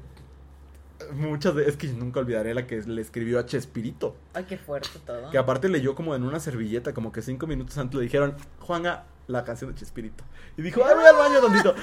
muchas 1.12 1.54
de... 1.54 1.68
Es 1.68 1.76
que 1.76 1.88
nunca 1.88 2.20
olvidaré 2.20 2.54
la 2.54 2.66
que 2.66 2.80
le 2.82 3.00
escribió 3.00 3.38
a 3.38 3.46
Chespirito. 3.46 4.16
Ay, 4.34 4.44
qué 4.48 4.56
fuerte 4.56 4.90
todo. 5.04 5.30
Que 5.30 5.38
aparte 5.38 5.68
leyó 5.68 5.94
como 5.94 6.14
en 6.14 6.22
una 6.22 6.40
servilleta, 6.40 6.92
como 6.94 7.12
que 7.12 7.22
cinco 7.22 7.46
minutos 7.46 7.76
antes 7.78 7.96
le 7.96 8.04
dijeron, 8.04 8.34
Juanga, 8.61 9.04
la 9.26 9.44
canción 9.44 9.72
de 9.72 9.78
Chespirito. 9.78 10.24
Y 10.56 10.62
dijo, 10.62 10.82
ay, 10.84 10.94
voy 10.94 11.04
al 11.04 11.16
baño 11.16 11.40
tantito. 11.40 11.74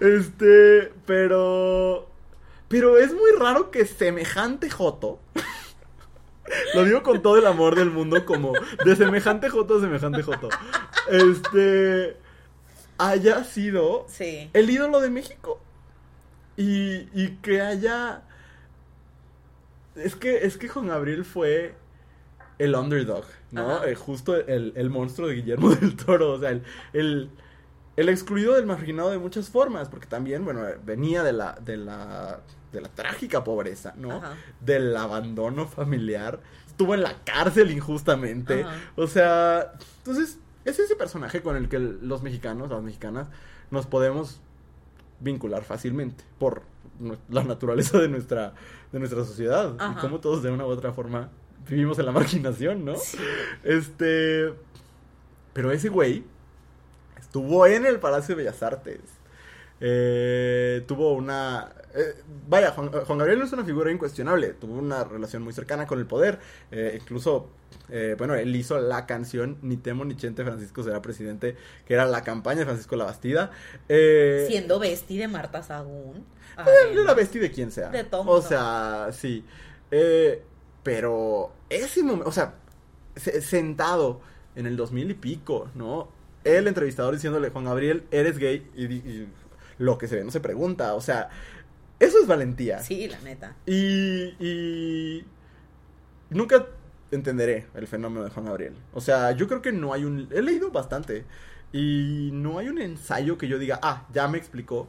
este, 0.00 0.92
pero... 1.06 2.08
Pero 2.68 2.98
es 2.98 3.12
muy 3.12 3.30
raro 3.38 3.70
que 3.70 3.84
semejante 3.86 4.70
Joto... 4.70 5.20
Lo 6.74 6.84
digo 6.84 7.02
con 7.02 7.22
todo 7.22 7.38
el 7.38 7.46
amor 7.46 7.74
del 7.74 7.90
mundo, 7.90 8.24
como 8.24 8.52
de 8.84 8.94
semejante 8.94 9.48
Joto 9.50 9.78
a 9.78 9.80
semejante 9.80 10.22
Joto. 10.22 10.48
Este... 11.10 12.16
Haya 12.98 13.44
sido 13.44 14.06
Sí. 14.08 14.48
el 14.54 14.70
ídolo 14.70 15.00
de 15.00 15.10
México. 15.10 15.60
Y, 16.56 17.08
y 17.12 17.38
que 17.42 17.60
haya. 17.60 18.22
Es 19.94 20.14
que, 20.14 20.38
es 20.38 20.56
que 20.56 20.68
Juan 20.68 20.88
Gabriel 20.88 21.24
fue 21.24 21.74
el 22.58 22.74
underdog, 22.74 23.24
¿no? 23.50 23.84
Eh, 23.84 23.94
justo 23.94 24.36
el, 24.36 24.72
el 24.76 24.90
monstruo 24.90 25.28
de 25.28 25.34
Guillermo 25.34 25.70
del 25.74 25.96
Toro. 25.96 26.32
O 26.32 26.38
sea, 26.38 26.50
el, 26.50 26.62
el, 26.92 27.30
el 27.96 28.08
excluido 28.08 28.54
del 28.54 28.66
marginado 28.66 29.10
de 29.10 29.18
muchas 29.18 29.50
formas. 29.50 29.88
Porque 29.88 30.06
también, 30.06 30.44
bueno, 30.44 30.62
venía 30.84 31.22
de 31.22 31.32
la, 31.32 31.52
de 31.54 31.76
la, 31.76 32.40
de 32.72 32.80
la 32.80 32.88
trágica 32.88 33.44
pobreza, 33.44 33.94
¿no? 33.96 34.12
Ajá. 34.12 34.34
Del 34.60 34.96
abandono 34.96 35.66
familiar. 35.66 36.40
Estuvo 36.66 36.94
en 36.94 37.02
la 37.02 37.22
cárcel 37.24 37.70
injustamente. 37.70 38.62
Ajá. 38.62 38.76
O 38.96 39.06
sea, 39.06 39.72
entonces, 39.98 40.38
es 40.64 40.78
ese 40.78 40.96
personaje 40.96 41.42
con 41.42 41.56
el 41.56 41.68
que 41.68 41.78
los 41.78 42.22
mexicanos, 42.22 42.70
las 42.70 42.82
mexicanas, 42.82 43.28
nos 43.70 43.86
podemos 43.86 44.40
vincular 45.20 45.64
fácilmente 45.64 46.24
por 46.38 46.62
la 47.28 47.44
naturaleza 47.44 47.98
de 47.98 48.08
nuestra, 48.08 48.54
de 48.92 48.98
nuestra 48.98 49.24
sociedad. 49.24 49.74
Y 49.74 50.00
cómo 50.00 50.20
todos 50.20 50.42
de 50.42 50.50
una 50.50 50.66
u 50.66 50.68
otra 50.68 50.92
forma 50.92 51.30
vivimos 51.68 51.98
en 51.98 52.06
la 52.06 52.12
marginación, 52.20 52.84
¿no? 52.84 52.96
Sí. 52.96 53.18
Este. 53.64 54.52
Pero 55.52 55.70
ese 55.72 55.88
güey 55.88 56.24
estuvo 57.18 57.66
en 57.66 57.86
el 57.86 57.98
Palacio 57.98 58.34
de 58.34 58.42
Bellas 58.42 58.62
Artes. 58.62 59.00
Eh, 59.80 60.84
tuvo 60.86 61.12
una. 61.14 61.72
Eh, 61.96 62.14
vaya, 62.48 62.70
Juan, 62.72 62.90
Juan 62.92 63.18
Gabriel 63.18 63.42
es 63.42 63.52
una 63.52 63.64
figura 63.64 63.90
incuestionable. 63.90 64.48
Tuvo 64.54 64.74
una 64.78 65.04
relación 65.04 65.42
muy 65.42 65.52
cercana 65.52 65.86
con 65.86 65.98
el 65.98 66.06
poder. 66.06 66.38
Eh, 66.70 66.98
incluso, 67.00 67.48
eh, 67.88 68.14
bueno, 68.18 68.34
él 68.34 68.54
hizo 68.54 68.78
la 68.78 69.06
canción 69.06 69.58
Ni 69.62 69.76
temo 69.76 70.04
ni 70.04 70.16
chente, 70.16 70.44
Francisco 70.44 70.82
será 70.82 71.00
presidente, 71.02 71.56
que 71.86 71.94
era 71.94 72.04
la 72.06 72.22
campaña 72.22 72.60
de 72.60 72.64
Francisco 72.66 72.96
Labastida. 72.96 73.50
Eh, 73.88 74.44
Siendo 74.48 74.78
Besti 74.78 75.16
de 75.18 75.28
Marta 75.28 75.62
Sagún. 75.62 76.24
él 76.90 76.98
era 76.98 77.14
bestia 77.14 77.40
de 77.40 77.50
quien 77.50 77.70
sea. 77.70 77.88
De 77.90 78.04
todo 78.04 78.30
O 78.30 78.42
sea, 78.42 79.08
sí. 79.12 79.44
Eh, 79.90 80.42
pero 80.82 81.52
ese 81.68 82.02
momento, 82.02 82.28
o 82.28 82.32
sea, 82.32 82.54
se- 83.16 83.40
sentado 83.42 84.20
en 84.54 84.66
el 84.66 84.76
2000 84.76 85.10
y 85.10 85.14
pico, 85.14 85.68
¿no? 85.74 86.08
El 86.44 86.68
entrevistador 86.68 87.12
diciéndole, 87.14 87.50
Juan 87.50 87.64
Gabriel, 87.64 88.04
eres 88.10 88.38
gay. 88.38 88.70
Y, 88.76 88.84
y 88.84 89.28
lo 89.78 89.98
que 89.98 90.08
se 90.08 90.16
ve 90.16 90.24
no 90.24 90.30
se 90.30 90.40
pregunta. 90.40 90.94
O 90.94 91.00
sea, 91.00 91.28
eso 91.98 92.18
es 92.20 92.26
valentía. 92.26 92.80
Sí, 92.80 93.08
la 93.08 93.20
neta. 93.20 93.56
Y, 93.66 94.34
y 94.38 95.24
nunca 96.30 96.66
entenderé 97.10 97.66
el 97.74 97.86
fenómeno 97.86 98.24
de 98.24 98.30
Juan 98.30 98.46
Gabriel. 98.46 98.74
O 98.92 99.00
sea, 99.00 99.32
yo 99.32 99.48
creo 99.48 99.62
que 99.62 99.72
no 99.72 99.92
hay 99.92 100.04
un... 100.04 100.28
He 100.30 100.42
leído 100.42 100.70
bastante. 100.70 101.24
Y 101.72 102.30
no 102.32 102.58
hay 102.58 102.68
un 102.68 102.80
ensayo 102.80 103.38
que 103.38 103.48
yo 103.48 103.58
diga, 103.58 103.78
ah, 103.82 104.06
ya 104.12 104.28
me 104.28 104.38
explicó 104.38 104.88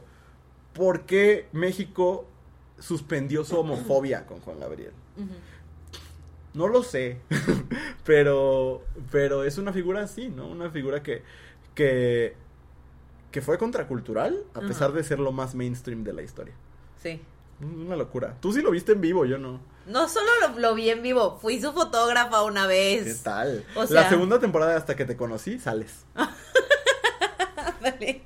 por 0.74 1.06
qué 1.06 1.48
México 1.52 2.26
suspendió 2.78 3.44
su 3.44 3.58
homofobia 3.58 4.26
con 4.26 4.40
Juan 4.40 4.60
Gabriel. 4.60 4.92
No 6.54 6.68
lo 6.68 6.82
sé, 6.82 7.18
pero, 8.04 8.82
pero 9.10 9.44
es 9.44 9.58
una 9.58 9.72
figura 9.72 10.02
así, 10.02 10.28
¿no? 10.28 10.48
Una 10.48 10.70
figura 10.70 11.02
que, 11.02 11.22
que, 11.74 12.34
que 13.30 13.42
fue 13.42 13.58
contracultural 13.58 14.44
a 14.54 14.60
pesar 14.60 14.92
de 14.92 15.02
ser 15.04 15.18
lo 15.18 15.32
más 15.32 15.54
mainstream 15.54 16.04
de 16.04 16.12
la 16.12 16.22
historia. 16.22 16.54
Sí. 17.02 17.20
Una 17.60 17.96
locura. 17.96 18.36
Tú 18.40 18.52
sí 18.52 18.60
lo 18.62 18.70
viste 18.70 18.92
en 18.92 19.00
vivo, 19.00 19.24
yo 19.24 19.38
no. 19.38 19.60
No 19.86 20.08
solo 20.08 20.28
lo, 20.42 20.58
lo 20.58 20.74
vi 20.74 20.90
en 20.90 21.02
vivo, 21.02 21.38
fui 21.40 21.60
su 21.60 21.72
fotógrafa 21.72 22.42
una 22.42 22.68
¿Qué 22.68 23.02
vez. 23.02 23.22
tal? 23.22 23.64
o 23.74 23.86
sea- 23.86 24.02
La 24.02 24.08
segunda 24.08 24.38
temporada 24.38 24.76
hasta 24.76 24.94
que 24.94 25.04
te 25.04 25.16
conocí, 25.16 25.58
sales. 25.58 26.04
Ándale. 27.56 28.22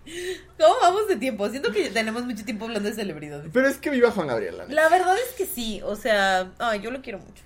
¿Cómo 0.59 0.75
vamos 0.81 1.09
de 1.09 1.17
tiempo? 1.17 1.49
Siento 1.49 1.73
que 1.73 1.91
tenemos 1.91 2.25
mucho 2.25 2.45
tiempo 2.45 2.65
hablando 2.65 2.89
de 2.89 2.95
celebridades. 2.95 3.51
Pero 3.53 3.67
es 3.69 3.77
que 3.79 3.91
viva 3.91 4.11
Juan 4.11 4.27
Gabriel, 4.29 4.59
la 4.69 4.89
verdad 4.89 5.17
es 5.19 5.35
que 5.37 5.47
sí, 5.47 5.81
o 5.85 5.97
sea, 5.97 6.53
ay, 6.59 6.81
yo 6.81 6.91
lo 6.91 7.01
quiero 7.03 7.19
mucho. 7.19 7.43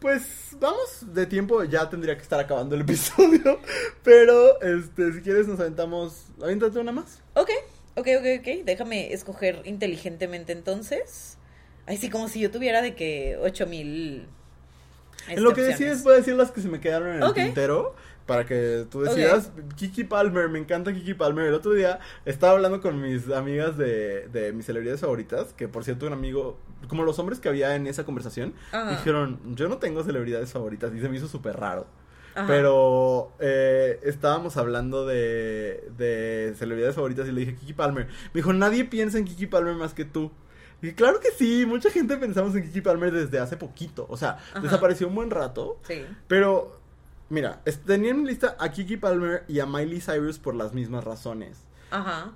Pues 0.00 0.50
vamos 0.60 1.14
de 1.14 1.26
tiempo, 1.26 1.64
ya 1.64 1.88
tendría 1.88 2.14
que 2.16 2.22
estar 2.22 2.38
acabando 2.38 2.74
el 2.74 2.82
episodio. 2.82 3.58
Pero, 4.02 4.60
este, 4.60 5.12
si 5.12 5.20
quieres 5.22 5.46
nos 5.48 5.58
aventamos. 5.60 6.26
Aviéntate 6.42 6.78
una 6.78 6.92
más. 6.92 7.20
Ok, 7.34 7.48
ok, 7.96 8.08
ok, 8.18 8.26
ok. 8.40 8.64
Déjame 8.64 9.12
escoger 9.12 9.62
inteligentemente 9.64 10.52
entonces. 10.52 11.38
Ay, 11.86 11.96
sí, 11.96 12.08
como 12.08 12.28
si 12.28 12.40
yo 12.40 12.50
tuviera 12.50 12.82
de 12.82 12.94
que 12.94 13.36
8000. 13.40 14.26
En 15.28 15.42
lo 15.42 15.54
que 15.54 15.62
decides, 15.62 16.02
voy 16.02 16.14
a 16.14 16.16
decir 16.16 16.34
las 16.34 16.50
que 16.50 16.60
se 16.60 16.68
me 16.68 16.80
quedaron 16.80 17.16
en 17.16 17.22
el 17.22 17.34
tintero. 17.34 17.94
Para 18.26 18.46
que 18.46 18.86
tú 18.90 19.02
decidas. 19.02 19.50
Kiki 19.76 20.04
Palmer, 20.04 20.48
me 20.48 20.58
encanta 20.58 20.94
Kiki 20.94 21.12
Palmer. 21.12 21.46
El 21.46 21.54
otro 21.54 21.72
día 21.74 21.98
estaba 22.24 22.54
hablando 22.54 22.80
con 22.80 23.00
mis 23.00 23.30
amigas 23.30 23.76
de, 23.76 24.28
de 24.28 24.52
mis 24.52 24.64
celebridades 24.64 25.02
favoritas. 25.02 25.52
Que 25.52 25.68
por 25.68 25.84
cierto, 25.84 26.06
un 26.06 26.14
amigo, 26.14 26.58
como 26.88 27.02
los 27.04 27.18
hombres 27.18 27.38
que 27.38 27.50
había 27.50 27.74
en 27.74 27.86
esa 27.86 28.04
conversación, 28.04 28.54
dijeron: 28.90 29.40
Yo 29.54 29.68
no 29.68 29.76
tengo 29.76 30.02
celebridades 30.04 30.52
favoritas. 30.52 30.94
Y 30.94 31.00
se 31.00 31.08
me 31.10 31.18
hizo 31.18 31.28
súper 31.28 31.58
raro. 31.58 31.86
Ajá. 32.34 32.46
pero 32.46 33.32
eh, 33.38 34.00
estábamos 34.02 34.56
hablando 34.56 35.06
de, 35.06 35.88
de 35.96 36.54
celebridades 36.58 36.96
favoritas 36.96 37.28
y 37.28 37.32
le 37.32 37.40
dije 37.42 37.54
Kiki 37.56 37.72
Palmer. 37.74 38.06
Me 38.06 38.38
dijo, 38.40 38.52
nadie 38.52 38.84
piensa 38.84 39.18
en 39.18 39.24
Kiki 39.24 39.46
Palmer 39.46 39.74
más 39.74 39.94
que 39.94 40.04
tú. 40.04 40.30
Y 40.82 40.92
claro 40.92 41.20
que 41.20 41.30
sí, 41.30 41.64
mucha 41.66 41.90
gente 41.90 42.16
pensamos 42.16 42.54
en 42.56 42.64
Kiki 42.64 42.80
Palmer 42.82 43.12
desde 43.12 43.38
hace 43.38 43.56
poquito. 43.56 44.06
O 44.08 44.16
sea, 44.16 44.38
Ajá. 44.52 44.60
desapareció 44.60 45.08
un 45.08 45.14
buen 45.14 45.30
rato. 45.30 45.78
Sí. 45.86 46.04
Pero, 46.28 46.78
mira, 47.30 47.62
tenía 47.86 48.10
en 48.10 48.22
mi 48.22 48.28
lista 48.28 48.56
a 48.58 48.70
Kiki 48.70 48.96
Palmer 48.98 49.44
y 49.48 49.60
a 49.60 49.66
Miley 49.66 50.00
Cyrus 50.00 50.38
por 50.38 50.54
las 50.54 50.74
mismas 50.74 51.04
razones. 51.04 51.58
Ajá. 51.90 52.32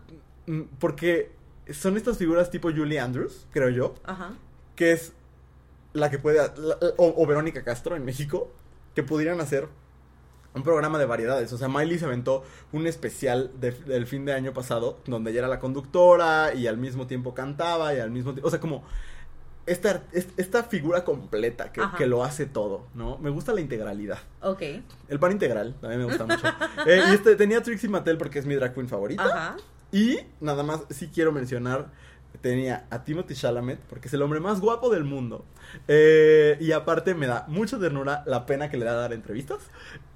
Mm, 0.47 0.63
Porque 0.79 1.33
son 1.71 1.97
estas 1.99 2.17
figuras 2.17 2.51
tipo 2.51 2.71
Julie 2.71 2.99
Andrews, 3.01 3.47
creo 3.51 3.69
yo, 3.69 3.95
Ajá. 4.05 4.31
que 4.77 4.93
es 4.93 5.13
la 5.93 6.09
que 6.11 6.19
puede, 6.19 6.39
la- 6.39 6.79
o, 6.97 7.15
o 7.23 7.27
Verónica 7.27 7.63
Castro 7.65 7.97
en 7.97 8.05
México, 8.07 8.51
que 8.95 9.03
pudieran 9.03 9.41
hacer 9.41 9.69
un 10.55 10.63
programa 10.63 10.99
de 10.99 11.05
variedades. 11.07 11.53
O 11.53 11.59
sea, 11.59 11.69
Miley 11.69 11.99
se 11.99 12.05
aventó 12.07 12.43
un 12.73 12.87
especial 12.87 13.51
de- 13.61 13.71
del 13.73 14.07
fin 14.07 14.25
de 14.25 14.33
año 14.33 14.53
pasado, 14.53 14.99
donde 15.07 15.31
ella 15.31 15.41
era 15.41 15.49
la 15.49 15.59
conductora 15.61 16.55
y 16.55 16.67
al 16.67 16.79
mismo 16.79 17.07
tiempo 17.07 17.35
cantaba 17.35 17.95
y 17.95 18.01
al 18.01 18.11
mismo 18.11 18.33
tiempo, 18.33 18.49
o 18.49 18.51
sea, 18.51 18.59
como 18.61 18.83
esta, 19.67 20.03
es- 20.13 20.29
esta 20.39 20.65
figura 20.65 21.05
completa 21.05 21.71
que, 21.73 21.83
que 21.99 22.07
lo 22.07 22.25
hace 22.25 22.47
todo, 22.47 22.87
¿no? 22.95 23.19
Me 23.19 23.29
gusta 23.29 23.53
la 23.53 23.61
integralidad. 23.61 24.19
Ok. 24.41 24.63
El 25.09 25.19
pan 25.21 25.33
integral, 25.33 25.75
también 25.81 26.01
me 26.01 26.07
gusta 26.07 26.25
mucho. 26.25 26.47
Eh, 26.87 27.03
y 27.11 27.15
este, 27.15 27.37
tenía 27.37 27.59
a 27.59 27.63
Trixie 27.63 27.89
Mattel 27.91 28.17
porque 28.17 28.39
es 28.39 28.47
mi 28.47 28.55
drag 28.55 28.73
queen 28.75 28.89
favorita. 28.89 29.25
Ajá. 29.25 29.57
Y 29.93 30.19
nada 30.41 30.63
más, 30.63 30.81
sí 30.91 31.11
quiero 31.13 31.33
mencionar, 31.33 31.91
tenía 32.41 32.87
a 32.91 33.05
Timothy 33.05 33.35
Chalamet, 33.35 33.81
porque 33.81 34.09
es 34.09 34.15
el 34.15 34.23
hombre 34.23 34.41
más 34.41 34.61
guapo 34.61 34.89
del 34.91 35.05
mundo. 35.05 35.45
Eh, 35.87 36.57
y 36.61 36.73
aparte 36.73 37.15
me 37.15 37.27
da 37.27 37.45
mucha 37.49 37.79
ternura 37.79 38.23
la 38.27 38.47
pena 38.47 38.71
que 38.71 38.77
le 38.79 38.85
da 38.87 38.95
dar 38.95 39.13
entrevistas. 39.13 39.59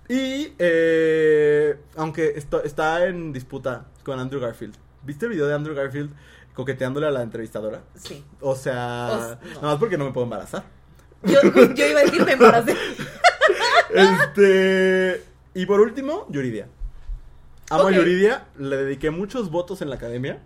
Y 0.08 0.52
eh, 0.58 1.76
aunque 1.96 2.32
esto, 2.36 2.62
está 2.62 3.06
en 3.06 3.32
disputa 3.32 3.86
con 4.04 4.18
Andrew 4.18 4.40
Garfield. 4.40 4.74
¿Viste 5.04 5.26
el 5.26 5.32
video 5.32 5.46
de 5.46 5.54
Andrew 5.54 5.74
Garfield 5.74 6.10
coqueteándole 6.54 7.06
a 7.06 7.10
la 7.10 7.22
entrevistadora? 7.22 7.82
Sí. 7.94 8.24
O 8.40 8.54
sea, 8.54 9.08
O- 9.10 9.18
no. 9.46 9.54
nada 9.54 9.60
más 9.62 9.76
porque 9.76 9.96
no 9.96 10.04
me 10.04 10.12
puedo 10.12 10.24
embarazar. 10.24 10.64
Yo, 11.22 11.40
yo 11.74 11.86
iba 11.86 12.00
a 12.00 12.04
decir 12.04 12.24
me 12.24 12.32
embaracé. 12.32 12.76
Este. 13.94 15.22
Y 15.54 15.66
por 15.66 15.80
último, 15.80 16.26
Yuridia. 16.30 16.66
Amo 17.70 17.84
Ok. 17.84 17.88
a 17.90 17.92
Yuridia, 17.96 18.46
le 18.58 18.76
dediqué 18.76 19.10
muchos 19.10 19.50
votos 19.50 19.82
en 19.82 19.90
la 19.90 19.96
academia, 19.96 20.40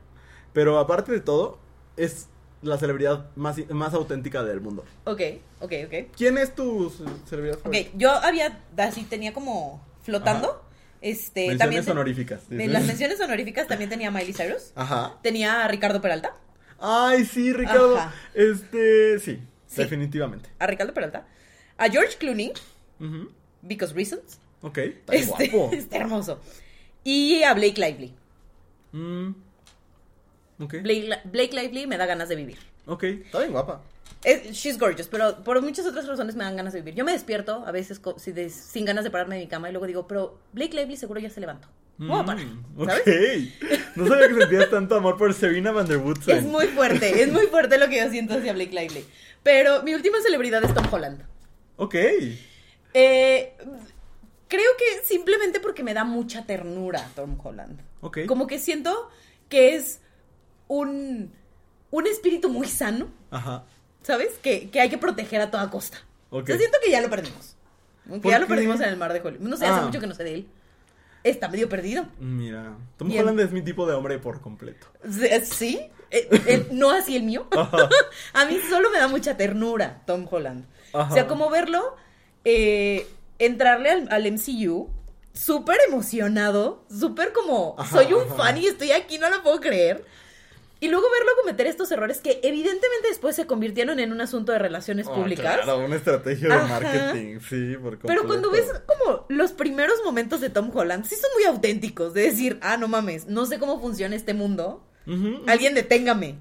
pero 0.53 0.79
aparte 0.79 1.13
de 1.13 1.21
todo, 1.21 1.59
es 1.97 2.29
la 2.67 2.79
celebridad 2.79 3.27
más, 3.37 3.57
más 3.71 3.95
auténtica 3.95 4.43
del 4.45 4.61
mundo. 4.61 4.85
Ok, 5.05 5.21
ok, 5.61 5.73
ok. 5.87 5.95
¿Quién 6.17 6.39
es 6.39 6.55
tu 6.55 6.91
celebridad 7.29 7.57
Ok, 7.59 7.63
favorita? 7.65 7.91
yo 7.95 8.11
había, 8.13 8.61
así 8.77 9.03
tenía 9.05 9.33
como 9.33 9.85
flotando. 10.03 10.63
Este, 11.01 11.41
Menciones 11.49 11.59
también 11.59 11.85
te- 11.85 11.91
honoríficas. 11.91 12.41
En 12.51 12.73
las 12.73 12.85
menciones 12.85 13.21
honoríficas 13.21 13.69
también 13.69 13.91
tenía 13.91 14.09
a 14.09 14.11
Miley 14.11 14.33
Cyrus. 14.33 14.73
Ajá. 14.75 15.15
Tenía 15.23 15.65
a 15.65 15.69
Ricardo 15.69 16.01
Peralta. 16.01 16.35
Ay, 16.81 17.25
sí, 17.25 17.53
Ricardo. 17.53 17.97
Ajá. 17.97 18.15
Este, 18.35 19.19
sí, 19.21 19.39
Sí. 19.67 19.77
definitivamente. 19.83 20.49
A 20.59 20.67
Ricardo 20.67 20.93
Peralta. 20.95 21.27
A 21.79 21.89
George 21.89 22.17
Clooney. 22.19 22.53
Ujú. 23.01 23.31
Because 23.63 23.95
Reasons. 23.95 24.39
Ok, 24.63 24.79
está 24.79 25.13
Este, 25.15 25.49
guapo. 25.49 25.75
está 25.77 25.97
hermoso. 25.99 26.41
Y 27.05 27.43
a 27.45 27.55
Blake 27.55 27.79
Lively. 27.81 28.15
Mm. 28.93 29.31
Blake, 30.59 31.11
Blake 31.25 31.55
Lively 31.55 31.87
me 31.87 31.97
da 31.99 32.07
ganas 32.07 32.29
de 32.29 32.37
vivir. 32.37 32.59
ok, 32.87 33.03
está 33.05 33.39
bien 33.41 33.53
guapa. 33.53 33.83
Es- 34.25 34.51
she's 34.53 34.79
gorgeous, 34.79 35.07
pero 35.09 35.45
por 35.45 35.61
muchas 35.63 35.87
otras 35.87 36.07
razones 36.07 36.35
me 36.37 36.45
dan 36.45 36.57
ganas 36.57 36.73
de 36.73 36.81
vivir. 36.81 36.95
Yo 36.95 37.05
me 37.05 37.13
despierto 37.13 37.65
a 37.67 37.71
veces 37.73 37.99
co- 37.99 38.19
si 38.19 38.33
de- 38.33 38.51
sin 38.51 38.85
ganas 38.85 39.05
de 39.05 39.11
pararme 39.11 39.37
de 39.37 39.43
mi 39.43 39.49
cama 39.49 39.69
y 39.69 39.73
luego 39.73 39.87
digo, 39.87 40.07
pero 40.09 40.39
Blake 40.53 40.75
Lively 40.75 40.97
seguro 40.97 41.21
ya 41.21 41.31
se 41.31 41.41
levantó. 41.41 41.69
Parar, 41.99 42.37
Mm, 42.45 42.85
¿sabes? 42.87 43.01
Ok. 43.03 43.97
No 43.97 44.07
sabía 44.07 44.29
que 44.29 44.35
sentías 44.35 44.71
tanto 44.71 44.97
amor 44.97 45.17
por 45.17 45.33
Serena 45.33 45.73
Van 45.73 45.87
der 45.89 45.97
Woodsen. 45.99 46.37
Es 46.39 46.45
muy 46.45 46.67
fuerte, 46.67 47.23
es 47.23 47.33
muy 47.33 47.47
fuerte 47.47 47.79
lo 47.79 47.89
que 47.89 47.97
yo 47.99 48.11
siento 48.11 48.35
hacia 48.35 48.53
Blake 48.53 48.73
Lively. 48.73 49.05
Pero 49.43 49.83
mi 49.83 49.95
última 49.95 50.19
celebridad 50.23 50.63
es 50.65 50.75
Tom 50.75 50.85
Holland. 50.93 51.23
Ok. 51.77 51.95
Eh, 52.95 53.53
creo 54.49 54.71
que 54.79 55.05
simplemente 55.05 55.61
porque 55.61 55.83
me 55.83 55.95
da 55.95 56.05
mucha 56.05 56.45
ternura 56.47 57.09
Tom 57.15 57.39
Holland. 57.43 57.81
Ok. 58.01 58.21
Como 58.27 58.47
que 58.47 58.59
siento 58.59 59.09
que 59.49 59.75
es 59.77 60.01
un, 60.69 61.33
un 61.91 62.07
espíritu 62.07 62.49
muy 62.49 62.69
sano, 62.69 63.09
Ajá. 63.31 63.65
¿sabes? 64.03 64.39
Que, 64.43 64.71
que 64.71 64.81
hay 64.81 64.89
que 64.89 64.99
proteger 64.99 65.41
a 65.41 65.51
toda 65.51 65.71
costa. 65.71 65.99
Ok. 66.31 66.43
O 66.45 66.47
sea, 66.47 66.59
siento 66.59 66.79
que 66.85 66.91
ya 66.91 67.01
lo 67.01 67.11
perdimos. 67.11 67.57
Que 68.11 68.19
¿Por 68.21 68.31
ya 68.31 68.39
lo 68.39 68.47
qué? 68.47 68.55
perdimos 68.55 68.81
en 68.81 68.89
el 68.89 68.97
mar 68.97 69.13
de 69.13 69.21
Hollywood. 69.21 69.49
No 69.49 69.57
sé, 69.57 69.67
hace 69.67 69.81
Ah. 69.81 69.85
mucho 69.85 70.01
que 70.01 70.07
no 70.07 70.15
sé 70.15 70.25
de 70.25 70.35
él. 70.35 70.49
Está 71.25 71.49
medio 71.49 71.69
perdido. 71.69 72.07
Mira, 72.21 72.77
Tom 72.97 73.09
Bien. 73.09 73.23
Holland 73.23 73.41
es 73.41 73.51
mi 73.51 73.63
tipo 73.63 73.85
de 73.87 73.95
hombre 73.95 74.19
por 74.19 74.41
completo. 74.41 74.87
¿Sí? 75.45 75.81
Eh, 76.13 76.29
eh, 76.47 76.69
no 76.71 76.91
así 76.93 77.17
el 77.17 77.25
mío. 77.25 77.49
Ajá. 77.57 77.89
A 78.33 78.45
mí 78.45 78.59
solo 78.71 78.91
me 78.91 78.99
da 78.99 79.09
mucha 79.09 79.37
ternura 79.37 80.03
Tom 80.07 80.27
Holland. 80.31 80.67
Ajá. 80.93 81.11
O 81.11 81.15
sea, 81.15 81.27
como 81.27 81.51
verlo, 81.51 81.97
eh, 82.45 83.09
entrarle 83.41 83.91
al, 83.91 84.09
al 84.13 84.31
MCU, 84.33 84.89
súper 85.33 85.79
emocionado, 85.89 86.85
súper 86.89 87.33
como, 87.33 87.75
Ajá, 87.77 87.97
soy 88.03 88.13
un 88.13 88.29
fan 88.37 88.57
y 88.59 88.67
estoy 88.67 88.93
aquí, 88.93 89.19
no 89.19 89.29
lo 89.29 89.43
puedo 89.43 89.61
creer. 89.61 90.05
Y 90.79 90.89
luego 90.89 91.07
verlo 91.11 91.31
cometer 91.41 91.67
estos 91.67 91.91
errores 91.91 92.19
que 92.21 92.39
evidentemente 92.43 93.09
después 93.09 93.35
se 93.35 93.47
convirtieron 93.47 93.99
en 93.99 94.13
un 94.13 94.21
asunto 94.21 94.53
de 94.53 94.59
relaciones 94.59 95.07
Ah, 95.09 95.15
públicas. 95.15 95.61
Claro, 95.63 95.79
una 95.79 95.97
estrategia 95.97 96.49
de 96.49 96.55
Ajá. 96.55 96.81
marketing, 96.81 97.39
sí, 97.41 97.77
por 97.77 97.99
completo. 97.99 98.07
Pero 98.09 98.27
cuando 98.27 98.51
ves 98.51 98.67
como 98.85 99.25
los 99.31 99.53
primeros 99.53 100.03
momentos 100.05 100.41
de 100.43 100.51
Tom 100.51 100.71
Holland, 100.75 101.07
sí 101.07 101.15
son 101.17 101.31
muy 101.35 101.45
auténticos, 101.45 102.13
de 102.13 102.23
decir, 102.23 102.59
ah, 102.61 102.77
no 102.77 102.89
mames, 102.89 103.27
no 103.27 103.47
sé 103.47 103.59
cómo 103.59 103.81
funciona 103.81 104.15
este 104.17 104.35
mundo, 104.35 104.85
alguien 105.47 105.75
deténgame. 105.75 106.39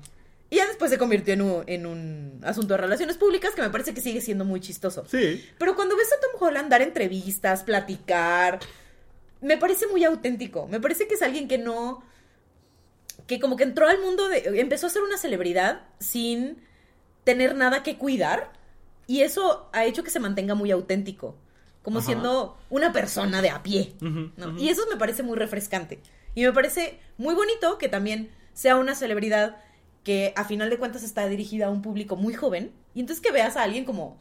Y 0.49 0.57
ya 0.57 0.67
después 0.67 0.91
se 0.91 0.97
convirtió 0.97 1.33
en 1.33 1.41
un, 1.41 1.63
en 1.67 1.85
un 1.85 2.39
asunto 2.43 2.73
de 2.75 2.77
relaciones 2.77 3.17
públicas 3.17 3.53
que 3.55 3.61
me 3.61 3.69
parece 3.69 3.93
que 3.93 4.01
sigue 4.01 4.21
siendo 4.21 4.43
muy 4.45 4.59
chistoso. 4.59 5.05
Sí. 5.07 5.43
Pero 5.57 5.75
cuando 5.75 5.95
ves 5.97 6.07
a 6.13 6.19
Tom 6.19 6.41
Holland 6.41 6.69
dar 6.69 6.81
entrevistas, 6.81 7.63
platicar, 7.63 8.59
me 9.41 9.57
parece 9.57 9.87
muy 9.87 10.03
auténtico. 10.03 10.67
Me 10.67 10.79
parece 10.79 11.07
que 11.07 11.15
es 11.15 11.21
alguien 11.21 11.47
que 11.47 11.57
no. 11.57 12.03
Que 13.27 13.39
como 13.39 13.55
que 13.55 13.63
entró 13.63 13.87
al 13.87 14.01
mundo 14.01 14.27
de. 14.29 14.59
empezó 14.59 14.87
a 14.87 14.89
ser 14.89 15.01
una 15.01 15.17
celebridad 15.17 15.81
sin 15.99 16.57
tener 17.23 17.55
nada 17.55 17.83
que 17.83 17.97
cuidar. 17.97 18.53
Y 19.07 19.21
eso 19.21 19.69
ha 19.71 19.85
hecho 19.85 20.03
que 20.03 20.09
se 20.09 20.19
mantenga 20.19 20.55
muy 20.55 20.71
auténtico. 20.71 21.35
Como 21.83 21.99
Ajá. 21.99 22.07
siendo 22.07 22.57
una 22.71 22.91
persona 22.91 23.41
de 23.41 23.51
a 23.51 23.61
pie. 23.61 23.93
Y 24.57 24.69
eso 24.69 24.83
me 24.89 24.97
parece 24.97 25.21
muy 25.21 25.37
refrescante. 25.37 25.99
Y 26.33 26.43
me 26.43 26.51
parece 26.51 26.99
muy 27.17 27.35
bonito 27.35 27.77
que 27.77 27.87
también 27.87 28.31
sea 28.53 28.77
una 28.77 28.95
celebridad 28.95 29.57
que 30.03 30.33
a 30.35 30.45
final 30.45 30.69
de 30.69 30.77
cuentas 30.77 31.03
está 31.03 31.27
dirigida 31.27 31.67
a 31.67 31.69
un 31.69 31.81
público 31.81 32.15
muy 32.15 32.33
joven. 32.33 32.71
Y 32.95 33.01
entonces 33.01 33.21
que 33.21 33.31
veas 33.31 33.55
a 33.55 33.63
alguien 33.63 33.85
como. 33.85 34.17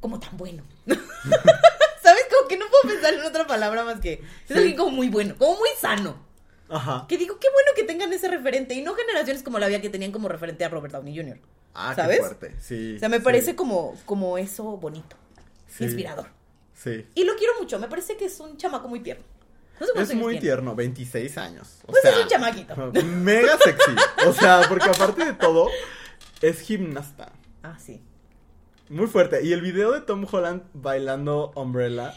como 0.00 0.18
tan 0.20 0.36
bueno. 0.36 0.62
¿Sabes? 0.86 2.24
Como 2.30 2.48
que 2.48 2.58
no 2.58 2.66
puedo 2.68 2.94
pensar 2.94 3.14
en 3.14 3.22
otra 3.22 3.46
palabra 3.46 3.84
más 3.84 4.00
que. 4.00 4.22
Es 4.48 4.56
alguien 4.56 4.76
como 4.76 4.90
muy 4.90 5.08
bueno, 5.08 5.34
como 5.38 5.58
muy 5.58 5.70
sano. 5.80 6.31
Ajá. 6.72 7.06
Que 7.08 7.18
digo, 7.18 7.38
qué 7.38 7.48
bueno 7.52 7.70
que 7.76 7.84
tengan 7.84 8.12
ese 8.12 8.28
referente. 8.28 8.74
Y 8.74 8.82
no 8.82 8.94
generaciones 8.94 9.42
como 9.42 9.58
la 9.58 9.66
había 9.66 9.80
que 9.80 9.90
tenían 9.90 10.10
como 10.12 10.28
referente 10.28 10.64
a 10.64 10.68
Robert 10.68 10.92
Downey 10.94 11.16
Jr. 11.16 11.38
Ah, 11.74 11.94
¿Sabes? 11.94 12.18
qué 12.18 12.22
fuerte. 12.24 12.56
Sí. 12.60 12.94
O 12.96 12.98
sea, 12.98 13.08
me 13.08 13.18
sí, 13.18 13.22
parece 13.24 13.54
como, 13.56 13.94
como 14.06 14.38
eso 14.38 14.64
bonito. 14.76 15.16
sí, 15.68 15.84
Inspirador. 15.84 16.26
Sí. 16.74 17.06
Y 17.14 17.24
lo 17.24 17.36
quiero 17.36 17.52
mucho. 17.60 17.78
Me 17.78 17.88
parece 17.88 18.16
que 18.16 18.24
es 18.26 18.40
un 18.40 18.56
chamaco 18.56 18.88
muy 18.88 19.00
tierno. 19.00 19.24
No 19.80 19.86
sé 19.86 19.92
cuántos 19.94 20.10
Es 20.14 20.16
muy 20.16 20.32
tiene. 20.34 20.40
tierno, 20.40 20.74
26 20.74 21.38
años. 21.38 21.78
O 21.84 21.86
Pues 21.92 22.02
sea, 22.02 22.10
es 22.12 22.18
un 22.18 22.28
chamaquito. 22.28 22.74
Mega 23.04 23.56
sexy. 23.58 23.92
O 24.26 24.32
sea, 24.32 24.62
porque 24.68 24.88
aparte 24.88 25.24
de 25.24 25.32
todo, 25.32 25.68
es 26.40 26.60
gimnasta. 26.60 27.32
Ah, 27.62 27.78
sí. 27.78 28.00
Muy 28.88 29.06
fuerte. 29.06 29.44
Y 29.44 29.52
el 29.52 29.60
video 29.62 29.92
de 29.92 30.00
Tom 30.02 30.26
Holland 30.30 30.62
bailando 30.74 31.52
Umbrella. 31.54 32.14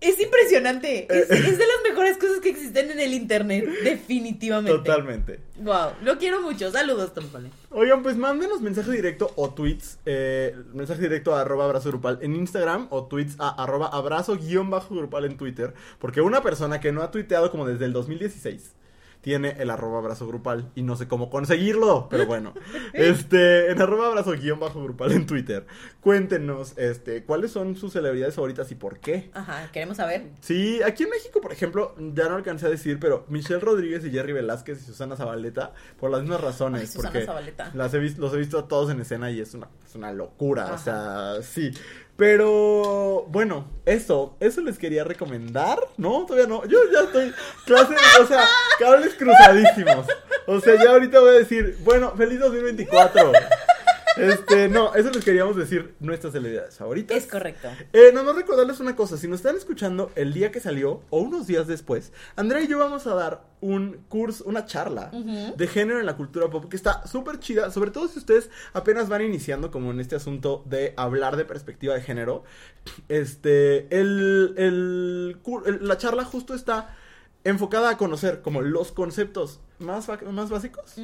Es 0.00 0.18
impresionante. 0.20 1.00
Eh, 1.00 1.06
Es, 1.10 1.30
es 1.30 1.58
de 1.58 1.64
las 1.66 1.76
mejores 1.88 2.16
cosas 2.16 2.40
que 2.40 2.48
existen 2.50 2.90
en 2.90 3.00
el 3.00 3.12
internet. 3.12 3.66
Definitivamente. 3.84 4.78
Totalmente. 4.78 5.40
Wow. 5.58 5.90
Lo 6.02 6.16
quiero 6.18 6.40
mucho. 6.40 6.70
Saludos, 6.70 7.12
Tom 7.14 7.24
Holland. 7.32 7.52
Oigan, 7.70 8.02
pues 8.02 8.16
mándenos 8.16 8.60
mensaje 8.62 8.90
directo 8.90 9.30
o 9.36 9.50
tweets. 9.50 9.98
eh, 10.06 10.56
mensaje 10.72 11.02
directo 11.02 11.34
a 11.34 11.42
arroba 11.42 11.64
abrazo 11.66 11.90
grupal 11.90 12.18
en 12.22 12.34
Instagram 12.34 12.86
o 12.90 13.04
tweets 13.04 13.36
a 13.38 13.62
arroba 13.62 13.88
abrazo 13.88 14.36
guion 14.36 14.70
bajo 14.70 14.94
grupal 14.94 15.24
en 15.26 15.36
Twitter. 15.36 15.74
Porque 15.98 16.20
una 16.20 16.42
persona 16.42 16.80
que 16.80 16.92
no 16.92 17.02
ha 17.02 17.10
tuiteado 17.10 17.50
como 17.50 17.66
desde 17.66 17.84
el 17.84 17.92
2016 17.92 18.72
tiene 19.20 19.56
el 19.58 19.70
arroba 19.70 19.98
abrazo 19.98 20.26
grupal 20.26 20.70
y 20.74 20.82
no 20.82 20.96
sé 20.96 21.06
cómo 21.08 21.30
conseguirlo, 21.30 22.08
pero 22.10 22.26
bueno. 22.26 22.54
este, 22.92 23.70
en 23.70 23.80
arroba 23.80 24.08
abrazo 24.08 24.32
guion 24.32 24.60
bajo 24.60 24.82
grupal 24.82 25.12
en 25.12 25.26
Twitter. 25.26 25.66
Cuéntenos, 26.00 26.76
este, 26.78 27.24
cuáles 27.24 27.50
son 27.50 27.76
sus 27.76 27.92
celebridades 27.92 28.34
favoritas 28.34 28.70
y 28.70 28.74
por 28.74 28.98
qué. 28.98 29.30
Ajá. 29.34 29.70
Queremos 29.72 29.98
saber. 29.98 30.28
Sí, 30.40 30.82
aquí 30.82 31.04
en 31.04 31.10
México, 31.10 31.40
por 31.40 31.52
ejemplo, 31.52 31.94
ya 32.14 32.28
no 32.28 32.36
alcancé 32.36 32.66
a 32.66 32.70
decir, 32.70 32.98
pero 32.98 33.26
Michelle 33.28 33.60
Rodríguez 33.60 34.04
y 34.04 34.10
Jerry 34.10 34.32
Velázquez 34.32 34.80
y 34.82 34.84
Susana 34.84 35.16
Zabaleta, 35.16 35.72
por 35.98 36.10
las 36.10 36.22
mismas 36.22 36.40
razones. 36.40 36.80
Ay, 36.80 36.86
Susana 36.86 37.10
porque 37.10 37.26
Zabaleta. 37.26 37.70
Las 37.74 37.92
he 37.94 37.98
visto, 37.98 38.20
los 38.20 38.32
he 38.34 38.38
visto 38.38 38.58
a 38.58 38.68
todos 38.68 38.90
en 38.90 39.00
escena 39.00 39.30
y 39.30 39.40
es 39.40 39.54
una, 39.54 39.68
es 39.86 39.94
una 39.94 40.12
locura. 40.12 40.72
O 40.72 40.78
sea, 40.78 41.42
sí. 41.42 41.72
Pero 42.20 43.24
bueno, 43.28 43.66
eso, 43.86 44.36
eso 44.40 44.60
les 44.60 44.76
quería 44.76 45.04
recomendar. 45.04 45.78
No, 45.96 46.26
todavía 46.26 46.46
no. 46.46 46.66
Yo 46.66 46.78
ya 46.92 47.04
estoy 47.04 47.32
clase, 47.64 47.94
o 48.20 48.26
sea, 48.26 48.44
cables 48.78 49.14
cruzadísimos. 49.14 50.06
O 50.46 50.60
sea, 50.60 50.74
ya 50.74 50.90
ahorita 50.90 51.18
voy 51.18 51.30
a 51.30 51.38
decir, 51.38 51.78
bueno, 51.80 52.12
feliz 52.18 52.38
2024. 52.40 53.32
Este, 54.20 54.68
no, 54.68 54.94
eso 54.94 55.10
les 55.10 55.24
queríamos 55.24 55.56
decir 55.56 55.94
nuestras 56.00 56.32
celebridades 56.32 56.76
favoritas. 56.76 57.16
Es 57.16 57.26
correcto. 57.26 57.68
Eh, 57.92 58.10
no, 58.12 58.22
no 58.22 58.32
recordarles 58.32 58.80
una 58.80 58.94
cosa, 58.96 59.16
si 59.16 59.26
nos 59.28 59.40
están 59.40 59.56
escuchando 59.56 60.10
el 60.14 60.32
día 60.32 60.50
que 60.52 60.60
salió 60.60 61.02
o 61.10 61.20
unos 61.20 61.46
días 61.46 61.66
después, 61.66 62.12
Andrea 62.36 62.62
y 62.62 62.68
yo 62.68 62.78
vamos 62.78 63.06
a 63.06 63.14
dar 63.14 63.44
un 63.62 63.98
curso, 64.08 64.44
una 64.46 64.64
charla 64.64 65.10
de 65.12 65.66
género 65.66 66.00
en 66.00 66.06
la 66.06 66.16
cultura 66.16 66.48
pop 66.48 66.66
que 66.70 66.76
está 66.76 67.06
súper 67.06 67.38
chida, 67.40 67.70
sobre 67.70 67.90
todo 67.90 68.08
si 68.08 68.18
ustedes 68.18 68.48
apenas 68.72 69.08
van 69.08 69.22
iniciando 69.22 69.70
como 69.70 69.90
en 69.90 70.00
este 70.00 70.16
asunto 70.16 70.62
de 70.66 70.94
hablar 70.96 71.36
de 71.36 71.44
perspectiva 71.44 71.94
de 71.94 72.00
género. 72.00 72.42
Este, 73.08 73.86
el, 73.98 74.54
el- 74.56 75.36
la 75.82 75.96
charla 75.98 76.24
justo 76.24 76.54
está 76.54 76.96
enfocada 77.44 77.90
a 77.90 77.96
conocer 77.96 78.40
como 78.42 78.60
los 78.62 78.92
conceptos 78.92 79.60
más, 79.80 80.08
más 80.30 80.50
básicos 80.50 80.94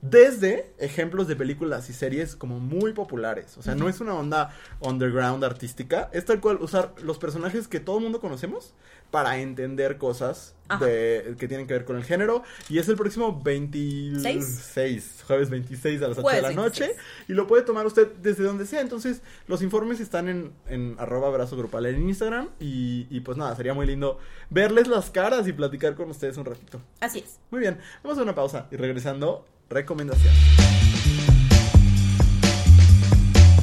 desde 0.00 0.72
ejemplos 0.78 1.28
de 1.28 1.36
películas 1.36 1.88
y 1.90 1.92
series 1.92 2.34
como 2.34 2.58
muy 2.58 2.92
populares. 2.92 3.56
O 3.58 3.62
sea, 3.62 3.74
no 3.74 3.88
es 3.88 4.00
una 4.00 4.14
onda 4.14 4.54
underground 4.80 5.44
artística. 5.44 6.10
Es 6.12 6.24
tal 6.24 6.40
cual 6.40 6.58
usar 6.60 6.94
los 7.02 7.18
personajes 7.18 7.68
que 7.68 7.80
todo 7.80 7.98
el 7.98 8.02
mundo 8.02 8.20
conocemos 8.20 8.74
para 9.10 9.38
entender 9.38 9.98
cosas 9.98 10.54
de, 10.80 11.36
que 11.38 11.46
tienen 11.46 11.66
que 11.66 11.74
ver 11.74 11.84
con 11.84 11.96
el 11.96 12.04
género. 12.04 12.42
Y 12.70 12.78
es 12.78 12.88
el 12.88 12.96
próximo 12.96 13.42
26, 13.42 15.24
jueves 15.26 15.50
26 15.50 16.02
a 16.02 16.08
las 16.08 16.18
8 16.18 16.28
de 16.28 16.42
la 16.42 16.52
noche. 16.52 16.84
26. 16.84 17.06
Y 17.28 17.32
lo 17.34 17.46
puede 17.46 17.62
tomar 17.62 17.86
usted 17.86 18.08
desde 18.22 18.44
donde 18.44 18.64
sea. 18.64 18.80
Entonces, 18.80 19.20
los 19.46 19.62
informes 19.62 20.00
están 20.00 20.28
en, 20.28 20.52
en 20.66 20.96
arroba 20.98 21.28
abrazo 21.28 21.56
grupal 21.56 21.86
en 21.86 22.08
Instagram. 22.08 22.48
Y, 22.58 23.06
y 23.10 23.20
pues 23.20 23.36
nada, 23.36 23.54
sería 23.54 23.74
muy 23.74 23.86
lindo 23.86 24.18
verles 24.48 24.88
las 24.88 25.10
caras 25.10 25.46
y 25.46 25.52
platicar 25.52 25.94
con 25.94 26.10
ustedes 26.10 26.38
un 26.38 26.46
ratito. 26.46 26.80
Así 27.00 27.20
es. 27.20 27.38
Muy 27.50 27.60
bien, 27.60 27.78
vamos 28.02 28.18
a 28.18 28.21
una 28.22 28.34
pausa 28.34 28.66
y 28.70 28.76
regresando, 28.76 29.44
recomendación. 29.68 30.32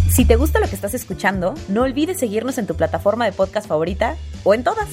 Si 0.10 0.26
te 0.26 0.36
gusta 0.36 0.60
lo 0.60 0.68
que 0.68 0.76
estás 0.76 0.94
escuchando, 0.94 1.54
no 1.70 1.84
olvides 1.84 2.20
seguirnos 2.20 2.58
en 2.58 2.68
tu 2.68 2.76
plataforma 2.76 3.26
de 3.26 3.32
podcast 3.32 3.68
favorita 3.68 4.18
o 4.44 4.54
en 4.54 4.64
todas. 4.64 4.90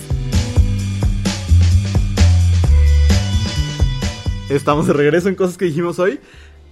Estamos 4.48 4.86
de 4.86 4.92
regreso 4.92 5.28
en 5.28 5.34
cosas 5.34 5.56
que 5.56 5.64
dijimos 5.64 5.98
hoy. 5.98 6.20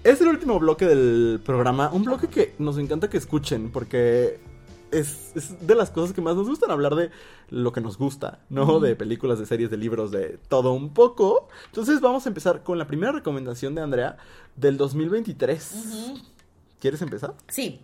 Es 0.05 0.21
el 0.21 0.29
último 0.29 0.61
bloque 0.61 0.87
del 0.87 1.41
programa, 1.45 1.91
un 1.91 2.05
bloque 2.05 2.29
que 2.29 2.55
nos 2.59 2.79
encanta 2.79 3.11
que 3.11 3.17
escuchen 3.17 3.73
porque 3.73 4.39
es, 4.99 5.33
es 5.35 5.67
de 5.67 5.75
las 5.75 5.91
cosas 5.91 6.15
que 6.15 6.21
más 6.21 6.37
nos 6.37 6.49
gustan 6.49 6.71
hablar 6.71 6.95
de 6.95 7.11
lo 7.51 7.73
que 7.73 7.81
nos 7.81 7.99
gusta, 7.99 8.41
¿no? 8.49 8.81
De 8.81 8.97
películas, 8.97 9.39
de 9.39 9.47
series, 9.47 9.71
de 9.71 9.77
libros, 9.77 10.11
de 10.11 10.39
todo 10.49 10.73
un 10.73 10.95
poco. 10.95 11.49
Entonces 11.67 12.01
vamos 12.01 12.27
a 12.27 12.29
empezar 12.29 12.63
con 12.63 12.79
la 12.79 12.87
primera 12.87 13.13
recomendación 13.13 13.75
de 13.75 13.83
Andrea 13.83 14.17
del 14.57 14.77
2023. 14.77 16.23
¿Quieres 16.81 17.01
empezar? 17.03 17.35
Sí. 17.49 17.81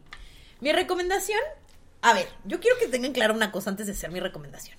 Mi 0.60 0.72
recomendación. 0.72 1.40
A 2.02 2.14
ver, 2.14 2.28
yo 2.44 2.60
quiero 2.60 2.76
que 2.78 2.86
tengan 2.88 3.12
claro 3.12 3.34
una 3.34 3.52
cosa 3.52 3.70
antes 3.70 3.86
de 3.86 3.92
hacer 3.92 4.10
mi 4.10 4.20
recomendación. 4.20 4.78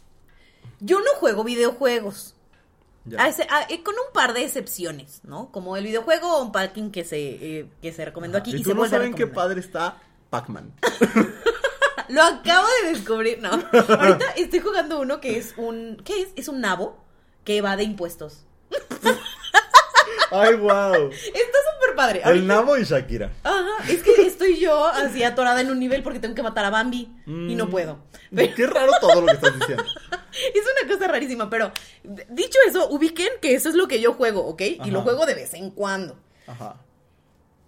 Yo 0.80 1.00
no 1.00 1.08
juego 1.20 1.44
videojuegos. 1.44 2.36
Ya. 3.06 3.24
A 3.24 3.28
ese- 3.30 3.48
a- 3.50 3.64
eh, 3.70 3.82
con 3.84 3.96
un 3.96 4.14
par 4.14 4.34
de 4.34 4.44
excepciones, 4.44 5.22
¿no? 5.24 5.52
Como 5.52 5.76
el 5.76 5.84
videojuego 5.86 6.40
Unpacking 6.44 6.92
que 6.92 7.04
se, 7.04 7.60
eh, 7.60 7.70
que 7.82 7.92
se 7.94 8.06
recomendó 8.06 8.38
aquí. 8.38 8.52
y 8.52 8.58
y 8.58 8.64
tú 8.64 8.70
se 8.70 8.76
no 8.76 8.86
saben 8.88 9.16
qué 9.16 9.26
padre 9.28 9.60
está 9.60 9.98
Pac-Man. 10.30 10.72
Lo 12.12 12.22
acabo 12.24 12.68
de 12.84 12.90
descubrir, 12.90 13.40
¿no? 13.42 13.50
Ahorita 13.52 14.26
estoy 14.36 14.60
jugando 14.60 15.00
uno 15.00 15.20
que 15.22 15.38
es 15.38 15.54
un. 15.58 16.02
¿Qué 16.06 16.22
es? 16.24 16.30
Es 16.36 16.48
un 16.48 16.62
nabo 16.62 17.04
que 17.44 17.62
va 17.62 17.76
de 17.78 17.84
impuestos. 17.84 18.46
¡Ay, 20.34 20.56
wow! 20.56 21.10
Está 21.12 21.58
súper 21.74 21.96
padre. 21.96 22.22
El 22.24 22.48
Nabo 22.48 22.78
y 22.78 22.84
Shakira. 22.86 23.32
Ajá, 23.44 23.68
es 23.90 24.02
que 24.02 24.14
estoy 24.26 24.58
yo 24.60 24.86
así 24.88 25.24
atorada 25.24 25.60
en 25.60 25.70
un 25.70 25.78
nivel 25.80 26.04
porque 26.04 26.20
tengo 26.20 26.36
que 26.36 26.44
matar 26.44 26.64
a 26.66 26.70
Bambi 26.70 27.10
y 27.26 27.56
no 27.56 27.66
Mm. 27.66 27.70
puedo. 27.70 28.00
Pero- 28.34 28.56
Qué 28.56 28.66
raro 28.68 28.92
todo 29.02 29.20
lo 29.22 29.28
que 29.28 29.34
estás 29.34 29.60
diciendo. 29.60 29.84
es 30.54 30.64
una 30.86 30.94
cosa 30.94 31.08
rarísima, 31.10 31.50
pero 31.50 31.72
dicho 32.30 32.58
eso, 32.66 32.88
ubiquen 32.90 33.28
que 33.42 33.56
eso 33.56 33.68
es 33.68 33.76
lo 33.76 33.90
que 33.90 34.00
yo 34.00 34.14
juego, 34.14 34.46
¿ok? 34.48 34.62
Y 34.86 34.92
lo 34.92 35.02
juego 35.02 35.26
de 35.26 35.36
vez 35.36 35.54
en 35.54 35.70
cuando. 35.72 36.18
Ajá. 36.48 36.78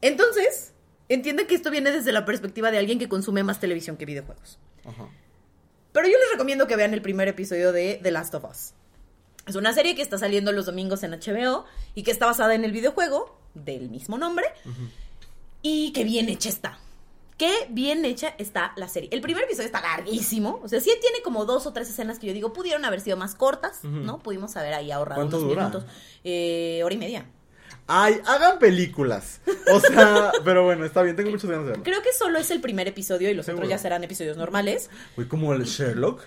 Entonces, 0.01 0.72
entienden 1.13 1.47
que 1.47 1.55
esto 1.55 1.71
viene 1.71 1.91
desde 1.91 2.11
la 2.11 2.25
perspectiva 2.25 2.71
de 2.71 2.77
alguien 2.77 2.99
que 2.99 3.07
consume 3.09 3.43
más 3.43 3.59
televisión 3.59 3.97
que 3.97 4.05
videojuegos. 4.05 4.59
Ajá. 4.85 5.09
Pero 5.91 6.07
yo 6.07 6.13
les 6.17 6.31
recomiendo 6.31 6.65
que 6.67 6.75
vean 6.75 6.93
el 6.93 7.01
primer 7.01 7.27
episodio 7.27 7.71
de 7.71 7.99
The 8.01 8.11
Last 8.11 8.33
of 8.35 8.45
Us. 8.49 8.73
Es 9.45 9.55
una 9.55 9.73
serie 9.73 9.93
que 9.95 10.01
está 10.01 10.17
saliendo 10.17 10.51
los 10.51 10.65
domingos 10.65 11.03
en 11.03 11.11
HBO 11.11 11.65
y 11.95 12.03
que 12.03 12.11
está 12.11 12.25
basada 12.25 12.55
en 12.55 12.63
el 12.63 12.71
videojuego 12.71 13.37
del 13.53 13.89
mismo 13.89 14.17
nombre 14.17 14.45
y 15.61 15.91
que 15.93 16.03
bien 16.03 16.29
hecha 16.29 16.49
está. 16.49 16.79
Qué 17.37 17.51
bien 17.69 18.05
hecha 18.05 18.33
está 18.37 18.73
la 18.77 18.87
serie. 18.87 19.09
El 19.11 19.21
primer 19.21 19.43
episodio 19.43 19.65
está 19.65 19.81
larguísimo, 19.81 20.61
o 20.63 20.67
sea, 20.67 20.79
sí 20.79 20.91
tiene 21.01 21.21
como 21.23 21.45
dos 21.45 21.65
o 21.65 21.73
tres 21.73 21.89
escenas 21.89 22.19
que 22.19 22.27
yo 22.27 22.33
digo 22.33 22.53
pudieron 22.53 22.85
haber 22.85 23.01
sido 23.01 23.17
más 23.17 23.35
cortas. 23.35 23.83
¿no? 23.83 24.19
Pudimos 24.19 24.55
haber 24.55 24.73
ahí 24.73 24.91
ahorrado 24.91 25.21
¿Cuánto 25.21 25.37
unos 25.37 25.49
dura? 25.49 25.67
minutos. 25.67 25.85
Eh, 26.23 26.81
hora 26.83 26.95
y 26.95 26.97
media. 26.97 27.25
Ay, 27.87 28.19
hagan 28.25 28.59
películas. 28.59 29.41
O 29.71 29.79
sea, 29.79 30.31
pero 30.45 30.63
bueno, 30.63 30.85
está 30.85 31.01
bien, 31.01 31.15
tengo 31.15 31.29
muchas 31.31 31.49
ganas 31.49 31.65
de 31.65 31.71
verlo. 31.71 31.83
Creo 31.83 32.01
que 32.01 32.13
solo 32.13 32.39
es 32.39 32.49
el 32.51 32.61
primer 32.61 32.87
episodio 32.87 33.29
y 33.29 33.33
los 33.33 33.45
Seguro. 33.45 33.65
otros 33.65 33.69
ya 33.71 33.77
serán 33.77 34.03
episodios 34.03 34.37
normales. 34.37 34.89
Uy, 35.17 35.27
como 35.27 35.53
el 35.53 35.63
Sherlock. 35.65 36.21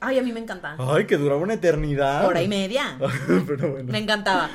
Ay, 0.00 0.18
a 0.18 0.22
mí 0.22 0.32
me 0.32 0.40
encanta. 0.40 0.76
Ay, 0.78 1.06
que 1.06 1.16
duraba 1.16 1.40
una 1.40 1.54
eternidad. 1.54 2.26
Hora 2.26 2.42
y 2.42 2.48
media. 2.48 2.98
pero 3.46 3.72
bueno. 3.72 3.90
Me 3.90 3.98
encantaba. 3.98 4.50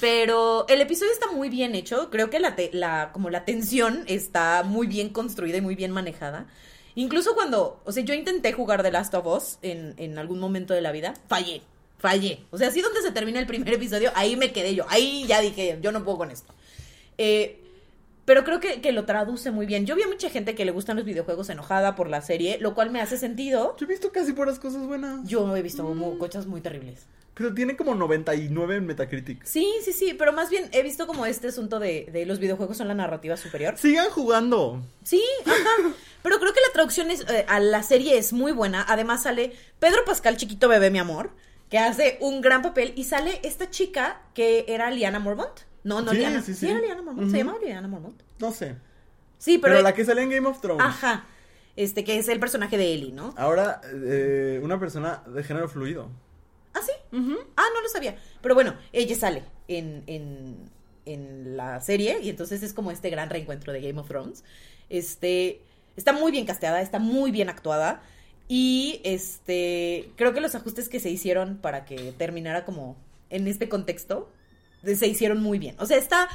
Pero 0.00 0.66
el 0.68 0.80
episodio 0.80 1.10
está 1.12 1.30
muy 1.32 1.48
bien 1.48 1.74
hecho. 1.74 2.10
Creo 2.10 2.30
que 2.30 2.38
la, 2.38 2.54
te- 2.54 2.70
la, 2.72 3.10
como 3.12 3.30
la 3.30 3.44
tensión 3.44 4.04
está 4.06 4.62
muy 4.64 4.86
bien 4.86 5.08
construida 5.08 5.56
y 5.56 5.60
muy 5.62 5.74
bien 5.74 5.90
manejada. 5.90 6.46
Incluso 6.94 7.34
cuando, 7.34 7.80
o 7.84 7.92
sea, 7.92 8.04
yo 8.04 8.14
intenté 8.14 8.52
jugar 8.52 8.82
The 8.82 8.90
Last 8.92 9.14
of 9.14 9.26
Us 9.26 9.58
en, 9.62 9.94
en 9.98 10.18
algún 10.18 10.38
momento 10.38 10.72
de 10.74 10.80
la 10.80 10.92
vida, 10.92 11.14
fallé, 11.28 11.62
fallé. 11.98 12.44
O 12.50 12.58
sea, 12.58 12.68
así 12.68 12.80
donde 12.82 13.00
se 13.02 13.10
termina 13.12 13.38
el 13.40 13.46
primer 13.46 13.72
episodio, 13.74 14.10
ahí 14.14 14.36
me 14.36 14.52
quedé 14.52 14.74
yo. 14.74 14.84
Ahí 14.88 15.24
ya 15.26 15.40
dije, 15.40 15.78
yo 15.80 15.92
no 15.92 16.04
puedo 16.04 16.18
con 16.18 16.30
esto. 16.30 16.54
Eh, 17.18 17.62
pero 18.24 18.42
creo 18.42 18.58
que, 18.58 18.80
que 18.80 18.90
lo 18.92 19.04
traduce 19.04 19.50
muy 19.52 19.66
bien. 19.66 19.86
Yo 19.86 19.94
vi 19.94 20.02
a 20.02 20.08
mucha 20.08 20.28
gente 20.30 20.54
que 20.56 20.64
le 20.64 20.72
gustan 20.72 20.96
los 20.96 21.04
videojuegos 21.04 21.48
enojada 21.48 21.94
por 21.94 22.08
la 22.10 22.20
serie, 22.22 22.58
lo 22.60 22.74
cual 22.74 22.90
me 22.90 23.00
hace 23.00 23.16
sentido. 23.16 23.76
Yo 23.78 23.86
he 23.86 23.88
visto 23.88 24.10
casi 24.10 24.32
puras 24.32 24.58
cosas 24.58 24.84
buenas. 24.86 25.20
Yo 25.28 25.56
he 25.56 25.62
visto 25.62 25.84
mu- 25.84 26.18
cosas 26.18 26.46
muy 26.46 26.60
terribles. 26.60 27.06
Pero 27.34 27.52
tiene 27.54 27.76
como 27.76 27.94
99 27.94 28.76
en 28.76 28.86
Metacritic. 28.86 29.44
Sí, 29.44 29.70
sí, 29.84 29.92
sí, 29.92 30.14
pero 30.14 30.32
más 30.32 30.48
bien 30.50 30.68
he 30.72 30.82
visto 30.82 31.06
como 31.06 31.26
este 31.26 31.48
asunto 31.48 31.78
de, 31.78 32.08
de 32.10 32.24
los 32.26 32.38
videojuegos 32.40 32.78
son 32.78 32.88
la 32.88 32.94
narrativa 32.94 33.36
superior. 33.36 33.76
Sigan 33.76 34.08
jugando. 34.10 34.82
Sí, 35.04 35.22
ajá. 35.44 35.92
Pero 36.22 36.40
creo 36.40 36.52
que 36.52 36.60
la 36.66 36.72
traducción 36.72 37.10
es, 37.10 37.20
eh, 37.28 37.44
a 37.46 37.60
la 37.60 37.82
serie 37.84 38.16
es 38.18 38.32
muy 38.32 38.50
buena. 38.52 38.84
Además 38.88 39.22
sale 39.22 39.52
Pedro 39.78 40.04
Pascal, 40.06 40.36
chiquito 40.38 40.66
bebé, 40.66 40.90
mi 40.90 40.98
amor, 40.98 41.30
que 41.70 41.78
hace 41.78 42.18
un 42.20 42.40
gran 42.40 42.62
papel. 42.62 42.92
Y 42.96 43.04
sale 43.04 43.40
esta 43.42 43.70
chica 43.70 44.20
que 44.34 44.64
era 44.68 44.90
Liana 44.90 45.18
Mormont. 45.18 45.60
No, 45.84 46.00
no 46.02 46.10
Sí, 46.12 46.18
Liana. 46.18 46.42
sí, 46.42 46.54
Sí, 46.54 46.60
sí. 46.66 46.70
era 46.70 46.80
Liana 46.80 47.02
Mormont. 47.02 47.30
Se 47.30 47.36
llamaba 47.38 47.58
Liana 47.58 47.88
Mormont. 47.88 48.20
No 48.38 48.52
sé. 48.52 48.76
Sí, 49.38 49.58
Pero, 49.58 49.74
pero. 49.74 49.82
la 49.82 49.94
que 49.94 50.04
sale 50.04 50.22
en 50.22 50.30
Game 50.30 50.46
of 50.48 50.60
Thrones. 50.60 50.84
Ajá. 50.84 51.26
Este, 51.76 52.04
que 52.04 52.18
es 52.18 52.28
el 52.28 52.40
personaje 52.40 52.78
de 52.78 52.94
Ellie, 52.94 53.12
¿no? 53.12 53.34
Ahora, 53.36 53.80
eh, 53.92 54.60
una 54.62 54.80
persona 54.80 55.22
de 55.26 55.42
género 55.44 55.68
fluido. 55.68 56.08
¿Ah, 56.72 56.80
sí? 56.84 56.92
Ah, 57.12 57.64
no 57.74 57.82
lo 57.82 57.88
sabía. 57.90 58.16
Pero 58.40 58.54
bueno, 58.54 58.74
ella 58.92 59.14
sale 59.16 59.44
en, 59.68 60.02
en, 60.06 60.56
en 61.04 61.56
la 61.56 61.80
serie 61.82 62.18
y 62.22 62.30
entonces 62.30 62.62
es 62.62 62.72
como 62.72 62.90
este 62.90 63.10
gran 63.10 63.28
reencuentro 63.30 63.72
de 63.72 63.80
Game 63.82 64.00
of 64.00 64.08
Thrones. 64.08 64.42
Este, 64.88 65.60
está 65.96 66.12
muy 66.12 66.32
bien 66.32 66.46
casteada, 66.46 66.80
está 66.80 66.98
muy 66.98 67.30
bien 67.30 67.48
actuada 67.50 68.02
y 68.48 69.00
este, 69.04 70.10
creo 70.16 70.32
que 70.32 70.40
los 70.40 70.54
ajustes 70.54 70.88
que 70.88 71.00
se 71.00 71.10
hicieron 71.10 71.56
para 71.58 71.84
que 71.84 72.12
terminara 72.16 72.64
como 72.64 72.96
en 73.30 73.48
este 73.48 73.68
contexto 73.68 74.30
de- 74.82 74.96
se 74.96 75.06
hicieron 75.08 75.42
muy 75.42 75.58
bien. 75.58 75.74
O 75.78 75.86
sea, 75.86 75.96
está, 75.96 76.28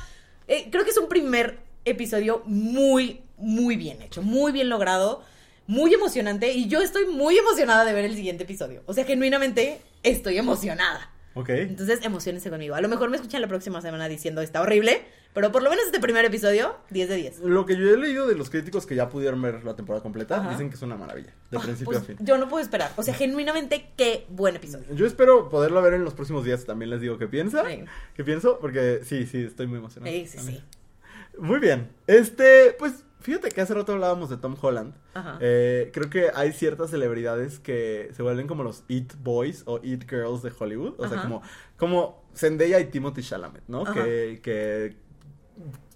eh, 0.48 0.68
creo 0.72 0.84
que 0.84 0.90
es 0.92 0.98
un 0.98 1.08
primer 1.10 1.60
episodio 1.86 2.44
muy, 2.46 3.22
muy 3.38 3.76
bien 3.78 4.02
hecho, 4.02 4.22
muy 4.22 4.52
bien 4.52 4.70
logrado, 4.70 5.24
muy 5.68 5.94
emocionante 5.94 6.52
y 6.52 6.68
yo 6.68 6.82
estoy 6.82 7.06
muy 7.06 7.38
emocionada 7.38 7.86
de 7.86 7.94
ver 7.94 8.06
el 8.06 8.16
siguiente 8.16 8.44
episodio. 8.44 8.84
O 8.88 8.94
sea, 8.94 9.06
genuinamente 9.06 9.80
estoy 10.04 10.38
emocionada. 10.38 11.12
Ok. 11.34 11.50
Entonces, 11.50 12.00
emocionense 12.04 12.50
conmigo. 12.50 12.76
A 12.76 12.82
lo 12.82 12.90
mejor 12.90 13.10
me 13.10 13.16
escuchan 13.16 13.40
la 13.42 13.48
próxima 13.48 13.82
semana 13.82 14.10
diciendo 14.10 14.42
está 14.42 14.62
horrible, 14.62 15.02
pero 15.34 15.52
por 15.52 15.64
lo 15.64 15.70
menos 15.70 15.86
este 15.86 16.00
primer 16.00 16.26
episodio, 16.26 16.76
10 16.90 17.10
de 17.10 17.16
10. 17.16 17.40
Lo 17.40 17.66
que 17.66 17.78
yo 17.78 17.90
he 17.94 17.98
leído 17.98 18.28
de 18.28 18.36
los 18.36 18.50
críticos 18.50 18.86
que 18.86 18.96
ya 18.96 19.10
pudieron 19.10 19.42
ver 19.42 19.64
la 19.64 19.76
temporada 19.76 20.04
completa, 20.04 20.38
Ajá. 20.38 20.50
dicen 20.52 20.70
que 20.70 20.76
es 20.76 20.82
una 20.82 20.96
maravilla. 20.98 21.34
De 21.50 21.58
Ah, 21.58 21.62
principio 21.62 21.86
pues, 21.94 21.98
a 22.00 22.02
fin. 22.06 22.18
Yo 22.20 22.38
no 22.38 22.50
puedo 22.50 22.62
esperar. 22.64 22.92
O 22.98 23.04
sea, 23.04 23.14
genuinamente, 23.14 23.90
qué 23.98 24.26
buen 24.30 24.56
episodio. 24.56 24.86
Yo 24.94 25.06
espero 25.06 25.50
poderlo 25.50 25.82
ver 25.82 25.94
en 25.94 26.04
los 26.04 26.14
próximos 26.14 26.44
días. 26.44 26.66
También 26.66 26.90
les 26.90 27.02
digo 27.02 27.18
qué 27.18 27.28
piensa. 27.28 27.64
Sí. 27.70 27.84
¿Qué 28.16 28.24
pienso? 28.24 28.60
Porque 28.60 29.02
sí, 29.04 29.26
sí, 29.26 29.44
estoy 29.44 29.68
muy 29.68 29.80
emocionado. 29.80 30.12
Sí, 30.14 30.28
sí, 30.28 30.38
también. 30.38 30.60
sí. 30.60 31.38
Muy 31.40 31.60
bien. 31.60 31.90
Este, 32.08 32.76
pues 32.78 33.06
fíjate 33.22 33.50
que 33.50 33.62
hace 33.62 33.74
rato 33.74 33.94
hablábamos 33.94 34.30
de 34.30 34.36
Tom 34.38 34.56
Holland. 34.62 34.94
Ajá. 35.14 35.38
Eh, 35.40 35.92
creo 35.94 36.10
que 36.10 36.30
hay 36.36 36.52
ciertas 36.52 36.90
celebridades 36.90 37.60
que 37.60 38.10
se 38.16 38.22
vuelven 38.22 38.48
como 38.48 38.64
los 38.64 38.84
It 38.90 39.14
Boys 39.24 39.64
o 39.66 39.80
It 39.82 40.10
Girls 40.10 40.42
de 40.42 40.52
Hollywood. 40.58 40.96
O 40.98 41.08
sea, 41.08 41.22
como, 41.22 41.42
como 41.78 42.22
Zendaya 42.36 42.80
y 42.82 42.86
Timothy 42.86 43.22
Chalamet, 43.24 43.64
¿no? 43.68 43.84
Ajá. 43.84 43.94
Que, 44.04 44.40
que 44.44 44.96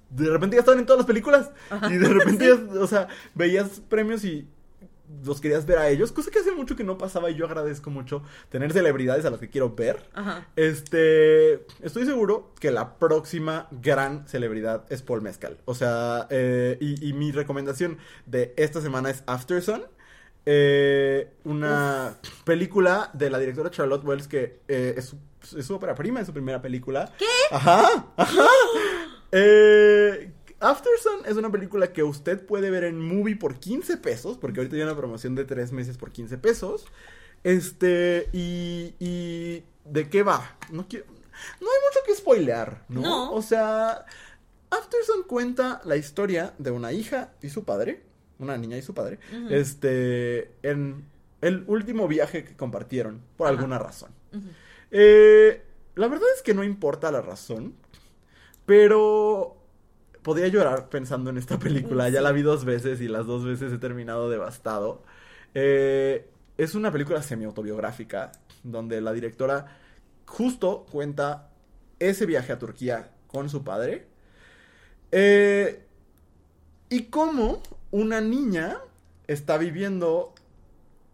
de 0.09 0.29
repente 0.29 0.55
ya 0.55 0.59
estaban 0.61 0.79
en 0.79 0.85
todas 0.85 0.99
las 0.99 1.07
películas. 1.07 1.51
Ajá. 1.69 1.93
Y 1.93 1.97
de 1.97 2.07
repente, 2.09 2.47
ya, 2.73 2.79
o 2.79 2.87
sea, 2.87 3.07
veías 3.33 3.81
premios 3.89 4.23
y 4.23 4.47
los 5.23 5.39
querías 5.39 5.65
ver 5.67 5.77
a 5.77 5.87
ellos. 5.89 6.11
Cosa 6.11 6.31
que 6.31 6.39
hace 6.39 6.51
mucho 6.51 6.75
que 6.75 6.83
no 6.83 6.97
pasaba 6.97 7.29
y 7.29 7.35
yo 7.35 7.45
agradezco 7.45 7.89
mucho 7.91 8.23
tener 8.49 8.73
celebridades 8.73 9.23
a 9.25 9.29
las 9.29 9.39
que 9.39 9.49
quiero 9.49 9.75
ver. 9.75 10.03
Ajá. 10.13 10.47
Este, 10.55 11.65
estoy 11.81 12.05
seguro 12.05 12.53
que 12.59 12.71
la 12.71 12.97
próxima 12.97 13.67
gran 13.71 14.27
celebridad 14.27 14.85
es 14.89 15.01
Paul 15.03 15.21
Mezcal. 15.21 15.57
O 15.65 15.75
sea, 15.75 16.27
eh, 16.31 16.77
y, 16.79 17.07
y 17.09 17.13
mi 17.13 17.31
recomendación 17.31 17.97
de 18.25 18.53
esta 18.57 18.81
semana 18.81 19.09
es 19.11 19.23
After 19.27 19.61
Sun. 19.61 19.83
eh, 20.47 21.31
una 21.43 22.15
película 22.43 23.09
de 23.13 23.29
la 23.29 23.39
directora 23.39 23.69
Charlotte 23.71 24.03
Wells 24.05 24.27
que 24.27 24.59
eh, 24.67 24.93
es, 24.97 25.05
su, 25.05 25.17
es 25.57 25.65
su 25.65 25.75
ópera 25.75 25.93
prima, 25.95 26.19
es 26.21 26.27
su 26.27 26.33
primera 26.33 26.61
película. 26.61 27.11
¿Qué? 27.17 27.25
Ajá, 27.51 28.07
ajá. 28.17 28.43
Eh, 29.37 30.31
After 30.61 30.91
Sun 30.97 31.25
es 31.25 31.35
una 31.35 31.51
película 31.51 31.91
que 31.91 32.03
usted 32.03 32.45
puede 32.45 32.69
ver 32.69 32.85
en 32.85 32.99
movie 32.99 33.35
por 33.35 33.59
15 33.59 33.97
pesos, 33.97 34.37
porque 34.37 34.61
ahorita 34.61 34.77
hay 34.77 34.83
una 34.83 34.95
promoción 34.95 35.35
de 35.35 35.43
3 35.43 35.73
meses 35.73 35.97
por 35.97 36.11
15 36.11 36.37
pesos. 36.37 36.85
Este, 37.43 38.29
y, 38.31 38.95
y 38.99 39.63
¿de 39.83 40.09
qué 40.09 40.23
va? 40.23 40.57
No 40.71 40.87
quiero, 40.87 41.05
no 41.07 41.67
hay 41.67 41.79
mucho 41.87 41.99
que 42.05 42.15
spoilear, 42.15 42.85
¿no? 42.87 43.01
No. 43.01 43.33
O 43.33 43.41
sea, 43.41 44.05
After 44.71 45.03
Sun 45.03 45.23
cuenta 45.27 45.81
la 45.83 45.97
historia 45.97 46.53
de 46.57 46.71
una 46.71 46.93
hija 46.93 47.33
y 47.41 47.49
su 47.49 47.65
padre, 47.65 48.01
una 48.39 48.57
niña 48.57 48.77
y 48.77 48.81
su 48.81 48.93
padre, 48.93 49.19
este, 49.49 50.51
en 50.63 51.05
el 51.41 51.65
último 51.67 52.07
viaje 52.07 52.45
que 52.45 52.55
compartieron, 52.55 53.21
por 53.37 53.47
Ajá. 53.47 53.55
alguna 53.55 53.77
razón. 53.79 54.11
Eh, 54.91 55.61
la 55.95 56.07
verdad 56.07 56.27
es 56.35 56.41
que 56.41 56.53
no 56.53 56.63
importa 56.63 57.11
la 57.11 57.21
razón, 57.21 57.75
pero 58.65 59.57
podía 60.21 60.47
llorar 60.47 60.89
pensando 60.89 61.29
en 61.29 61.37
esta 61.37 61.59
película. 61.59 62.09
Ya 62.09 62.21
la 62.21 62.31
vi 62.31 62.41
dos 62.41 62.65
veces 62.65 63.01
y 63.01 63.07
las 63.07 63.25
dos 63.25 63.45
veces 63.45 63.71
he 63.71 63.77
terminado 63.77 64.29
devastado. 64.29 65.03
Eh, 65.53 66.29
es 66.57 66.75
una 66.75 66.91
película 66.91 67.21
semi-autobiográfica 67.21 68.31
donde 68.63 69.01
la 69.01 69.13
directora 69.13 69.77
justo 70.25 70.85
cuenta 70.91 71.51
ese 71.99 72.25
viaje 72.25 72.51
a 72.51 72.59
Turquía 72.59 73.11
con 73.27 73.49
su 73.49 73.63
padre. 73.63 74.07
Eh, 75.11 75.85
y 76.89 77.03
cómo 77.03 77.61
una 77.91 78.21
niña 78.21 78.77
está 79.27 79.57
viviendo 79.57 80.33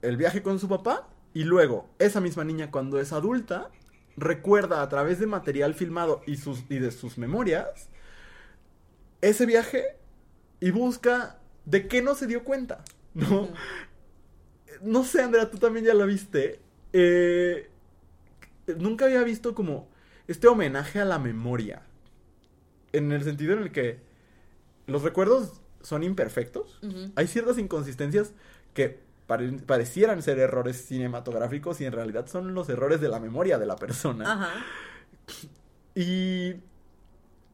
el 0.02 0.18
viaje 0.18 0.42
con 0.42 0.60
su 0.60 0.68
papá 0.68 1.08
y 1.34 1.44
luego 1.44 1.90
esa 2.00 2.20
misma 2.20 2.44
niña 2.44 2.72
cuando 2.72 3.00
es 3.00 3.14
adulta 3.14 3.70
recuerda 4.22 4.82
a 4.82 4.90
través 4.90 5.20
de 5.20 5.26
material 5.26 5.74
filmado 5.74 6.22
y, 6.26 6.38
sus, 6.38 6.64
y 6.70 6.80
de 6.80 6.92
sus 6.92 7.18
memorias 7.18 7.90
ese 9.22 9.46
viaje 9.46 9.98
y 10.60 10.72
busca 10.72 11.40
de 11.66 11.88
qué 11.88 12.02
no 12.02 12.16
se 12.16 12.28
dio 12.28 12.44
cuenta, 12.44 12.84
¿no? 13.14 13.50
No 14.82 15.04
sé, 15.04 15.22
Andrea, 15.22 15.50
tú 15.50 15.58
también 15.58 15.86
ya 15.86 15.94
la 15.94 16.06
viste. 16.06 16.60
Eh, 16.94 17.70
nunca 18.78 19.06
había 19.06 19.24
visto 19.24 19.54
como 19.54 19.88
este 20.28 20.48
homenaje 20.48 21.00
a 21.00 21.06
la 21.06 21.20
memoria. 21.20 21.84
En 22.94 23.12
el 23.12 23.24
sentido 23.24 23.54
en 23.54 23.60
el 23.60 23.72
que 23.72 24.00
los 24.88 25.04
recuerdos 25.04 25.62
son 25.82 26.04
imperfectos. 26.04 26.80
Hay 27.16 27.28
ciertas 27.28 27.58
inconsistencias 27.58 28.34
que 28.74 29.00
pare- 29.32 29.60
parecieran 29.66 30.22
ser 30.22 30.40
errores 30.40 30.86
cinematográficos 30.86 31.80
y 31.82 31.86
en 31.86 31.94
realidad 31.94 32.28
son 32.28 32.54
los 32.54 32.68
errores 32.70 33.00
de 33.00 33.08
la 33.10 33.20
memoria 33.20 33.58
de 33.58 33.66
la 33.66 33.76
persona. 33.78 34.32
Ajá. 34.34 34.50
Y. 35.96 36.56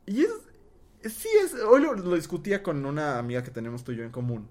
Y 0.05 0.21
es. 0.23 1.11
Sí, 1.13 1.29
es. 1.43 1.53
Hoy 1.55 1.81
lo, 1.81 1.93
lo 1.93 2.15
discutía 2.15 2.63
con 2.63 2.85
una 2.85 3.17
amiga 3.19 3.43
que 3.43 3.51
tenemos 3.51 3.83
tú 3.83 3.91
y 3.91 3.97
yo 3.97 4.03
en 4.03 4.11
común. 4.11 4.47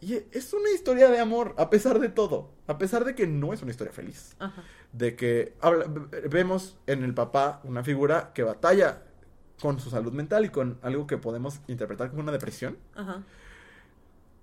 Y 0.00 0.14
es 0.32 0.52
una 0.52 0.70
historia 0.70 1.08
de 1.08 1.18
amor, 1.18 1.54
a 1.58 1.70
pesar 1.70 1.98
de 1.98 2.08
todo. 2.08 2.50
A 2.66 2.78
pesar 2.78 3.04
de 3.04 3.14
que 3.14 3.26
no 3.26 3.52
es 3.52 3.62
una 3.62 3.70
historia 3.70 3.92
feliz. 3.92 4.36
Ajá. 4.38 4.62
De 4.92 5.16
que 5.16 5.54
habla- 5.60 5.86
vemos 6.28 6.76
en 6.86 7.02
el 7.02 7.14
papá 7.14 7.60
una 7.64 7.82
figura 7.82 8.32
que 8.34 8.42
batalla 8.42 9.02
con 9.60 9.80
su 9.80 9.88
salud 9.88 10.12
mental 10.12 10.44
y 10.44 10.50
con 10.50 10.78
algo 10.82 11.06
que 11.06 11.16
podemos 11.16 11.60
interpretar 11.66 12.10
como 12.10 12.22
una 12.22 12.32
depresión. 12.32 12.76
Ajá. 12.94 13.22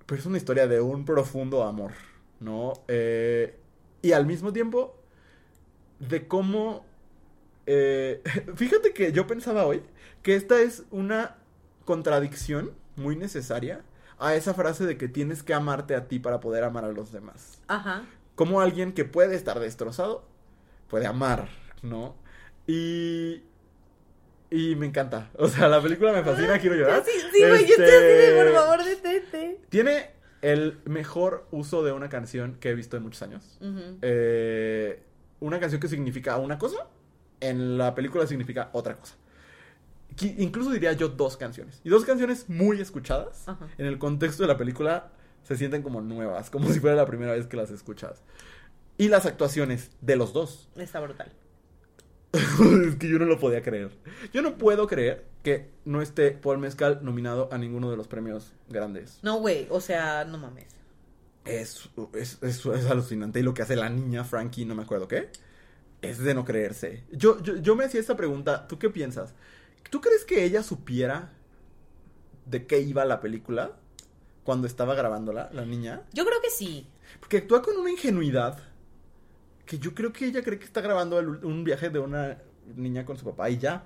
Pero 0.05 0.19
es 0.19 0.25
una 0.25 0.37
historia 0.37 0.67
de 0.67 0.81
un 0.81 1.05
profundo 1.05 1.63
amor, 1.63 1.91
¿no? 2.39 2.73
Eh, 2.87 3.57
y 4.01 4.11
al 4.11 4.25
mismo 4.25 4.51
tiempo, 4.53 4.95
de 5.99 6.27
cómo... 6.27 6.85
eh, 7.65 8.21
fíjate 8.55 8.93
que 8.93 9.11
yo 9.11 9.27
pensaba 9.27 9.65
hoy 9.65 9.83
que 10.21 10.35
esta 10.35 10.61
es 10.61 10.83
una 10.91 11.37
contradicción 11.85 12.71
muy 12.95 13.15
necesaria 13.15 13.83
a 14.19 14.35
esa 14.35 14.53
frase 14.53 14.85
de 14.85 14.97
que 14.97 15.07
tienes 15.07 15.43
que 15.43 15.53
amarte 15.53 15.95
a 15.95 16.07
ti 16.07 16.19
para 16.19 16.39
poder 16.39 16.63
amar 16.63 16.85
a 16.85 16.91
los 16.91 17.11
demás. 17.11 17.61
Ajá. 17.67 18.05
Como 18.35 18.61
alguien 18.61 18.93
que 18.93 19.05
puede 19.05 19.35
estar 19.35 19.59
destrozado 19.59 20.23
puede 20.87 21.07
amar, 21.07 21.49
¿no? 21.81 22.15
Y... 22.67 23.43
Y 24.55 24.75
me 24.75 24.85
encanta. 24.85 25.29
O 25.37 25.47
sea, 25.47 25.67
la 25.67 25.81
película 25.81 26.11
me 26.13 26.23
fascina, 26.23 26.59
quiero 26.59 26.75
llorar. 26.75 27.03
Sí, 27.05 27.11
sí, 27.33 27.39
güey, 27.47 27.61
yo 27.65 27.71
estoy 27.71 27.85
así 27.85 27.93
de, 27.95 28.27
Este, 28.39 28.43
por 28.43 28.53
favor, 28.53 28.85
detente. 28.85 29.59
tiene 29.69 30.11
el 30.41 30.79
mejor 30.85 31.47
uso 31.51 31.83
de 31.83 31.91
una 31.91 32.09
canción 32.09 32.55
que 32.59 32.69
he 32.69 32.75
visto 32.75 32.97
en 32.97 33.03
muchos 33.03 33.21
años. 33.23 33.57
Ujú. 33.61 33.97
Eh, 34.01 35.01
una 35.39 35.59
canción 35.59 35.79
que 35.81 35.87
significa 35.87 36.37
una 36.37 36.57
cosa, 36.57 36.87
en 37.39 37.77
la 37.77 37.95
película 37.95 38.27
significa 38.27 38.69
otra 38.73 38.97
cosa. 38.97 39.15
Qui- 40.15 40.35
Incluso 40.37 40.69
diría 40.71 40.93
yo 40.93 41.09
dos 41.09 41.37
canciones. 41.37 41.81
Y 41.83 41.89
dos 41.89 42.05
canciones 42.05 42.47
muy 42.49 42.79
escuchadas. 42.79 43.47
Ajá. 43.47 43.67
En 43.77 43.85
el 43.87 43.97
contexto 43.97 44.43
de 44.43 44.47
la 44.47 44.57
película 44.57 45.11
se 45.43 45.57
sienten 45.57 45.81
como 45.81 45.99
nuevas, 46.01 46.49
como 46.49 46.67
si 46.73 46.79
fuera 46.79 46.95
la 46.95 47.05
primera 47.05 47.31
vez 47.33 47.47
que 47.47 47.57
las 47.57 47.71
escuchas. 47.71 48.21
Y 48.97 49.07
las 49.07 49.25
actuaciones 49.25 49.89
de 50.01 50.15
los 50.15 50.31
dos. 50.33 50.69
Está 50.75 50.99
brutal. 50.99 51.31
es 52.87 52.95
que 52.95 53.07
yo 53.07 53.19
no 53.19 53.25
lo 53.25 53.39
podía 53.39 53.61
creer. 53.61 53.91
Yo 54.33 54.41
no 54.41 54.57
puedo 54.57 54.87
creer 54.87 55.23
que 55.43 55.69
no 55.85 56.01
esté 56.01 56.31
Paul 56.31 56.57
Mezcal 56.57 56.99
nominado 57.03 57.47
a 57.51 57.59
ninguno 57.59 57.91
de 57.91 57.97
los 57.97 58.07
premios 58.07 58.53
grandes. 58.69 59.19
No, 59.21 59.39
güey, 59.39 59.67
o 59.69 59.79
sea, 59.79 60.25
no 60.25 60.39
mames. 60.39 60.65
Es, 61.45 61.89
es, 62.13 62.39
es, 62.41 62.65
es 62.65 62.85
alucinante. 62.87 63.39
Y 63.39 63.43
lo 63.43 63.53
que 63.53 63.61
hace 63.61 63.75
la 63.75 63.89
niña 63.89 64.23
Frankie, 64.23 64.65
no 64.65 64.73
me 64.73 64.81
acuerdo 64.81 65.07
qué, 65.07 65.29
es 66.01 66.17
de 66.17 66.33
no 66.33 66.43
creerse. 66.43 67.03
Yo, 67.11 67.39
yo, 67.43 67.57
yo 67.57 67.75
me 67.75 67.85
hacía 67.85 67.99
esta 67.99 68.17
pregunta, 68.17 68.67
¿tú 68.67 68.79
qué 68.79 68.89
piensas? 68.89 69.35
¿Tú 69.91 70.01
crees 70.01 70.25
que 70.25 70.43
ella 70.43 70.63
supiera 70.63 71.33
de 72.47 72.65
qué 72.65 72.79
iba 72.79 73.05
la 73.05 73.21
película 73.21 73.77
cuando 74.43 74.65
estaba 74.65 74.95
grabándola, 74.95 75.51
la 75.53 75.65
niña? 75.65 76.01
Yo 76.13 76.25
creo 76.25 76.41
que 76.41 76.49
sí. 76.49 76.87
Porque 77.19 77.37
actúa 77.37 77.61
con 77.61 77.77
una 77.77 77.91
ingenuidad 77.91 78.72
que 79.65 79.77
yo 79.79 79.93
creo 79.93 80.11
que 80.13 80.25
ella 80.25 80.43
cree 80.43 80.59
que 80.59 80.65
está 80.65 80.81
grabando 80.81 81.19
el- 81.19 81.43
un 81.45 81.63
viaje 81.63 81.89
de 81.89 81.99
una 81.99 82.37
niña 82.75 83.05
con 83.05 83.17
su 83.17 83.25
papá 83.25 83.49
y 83.49 83.57
ya. 83.57 83.83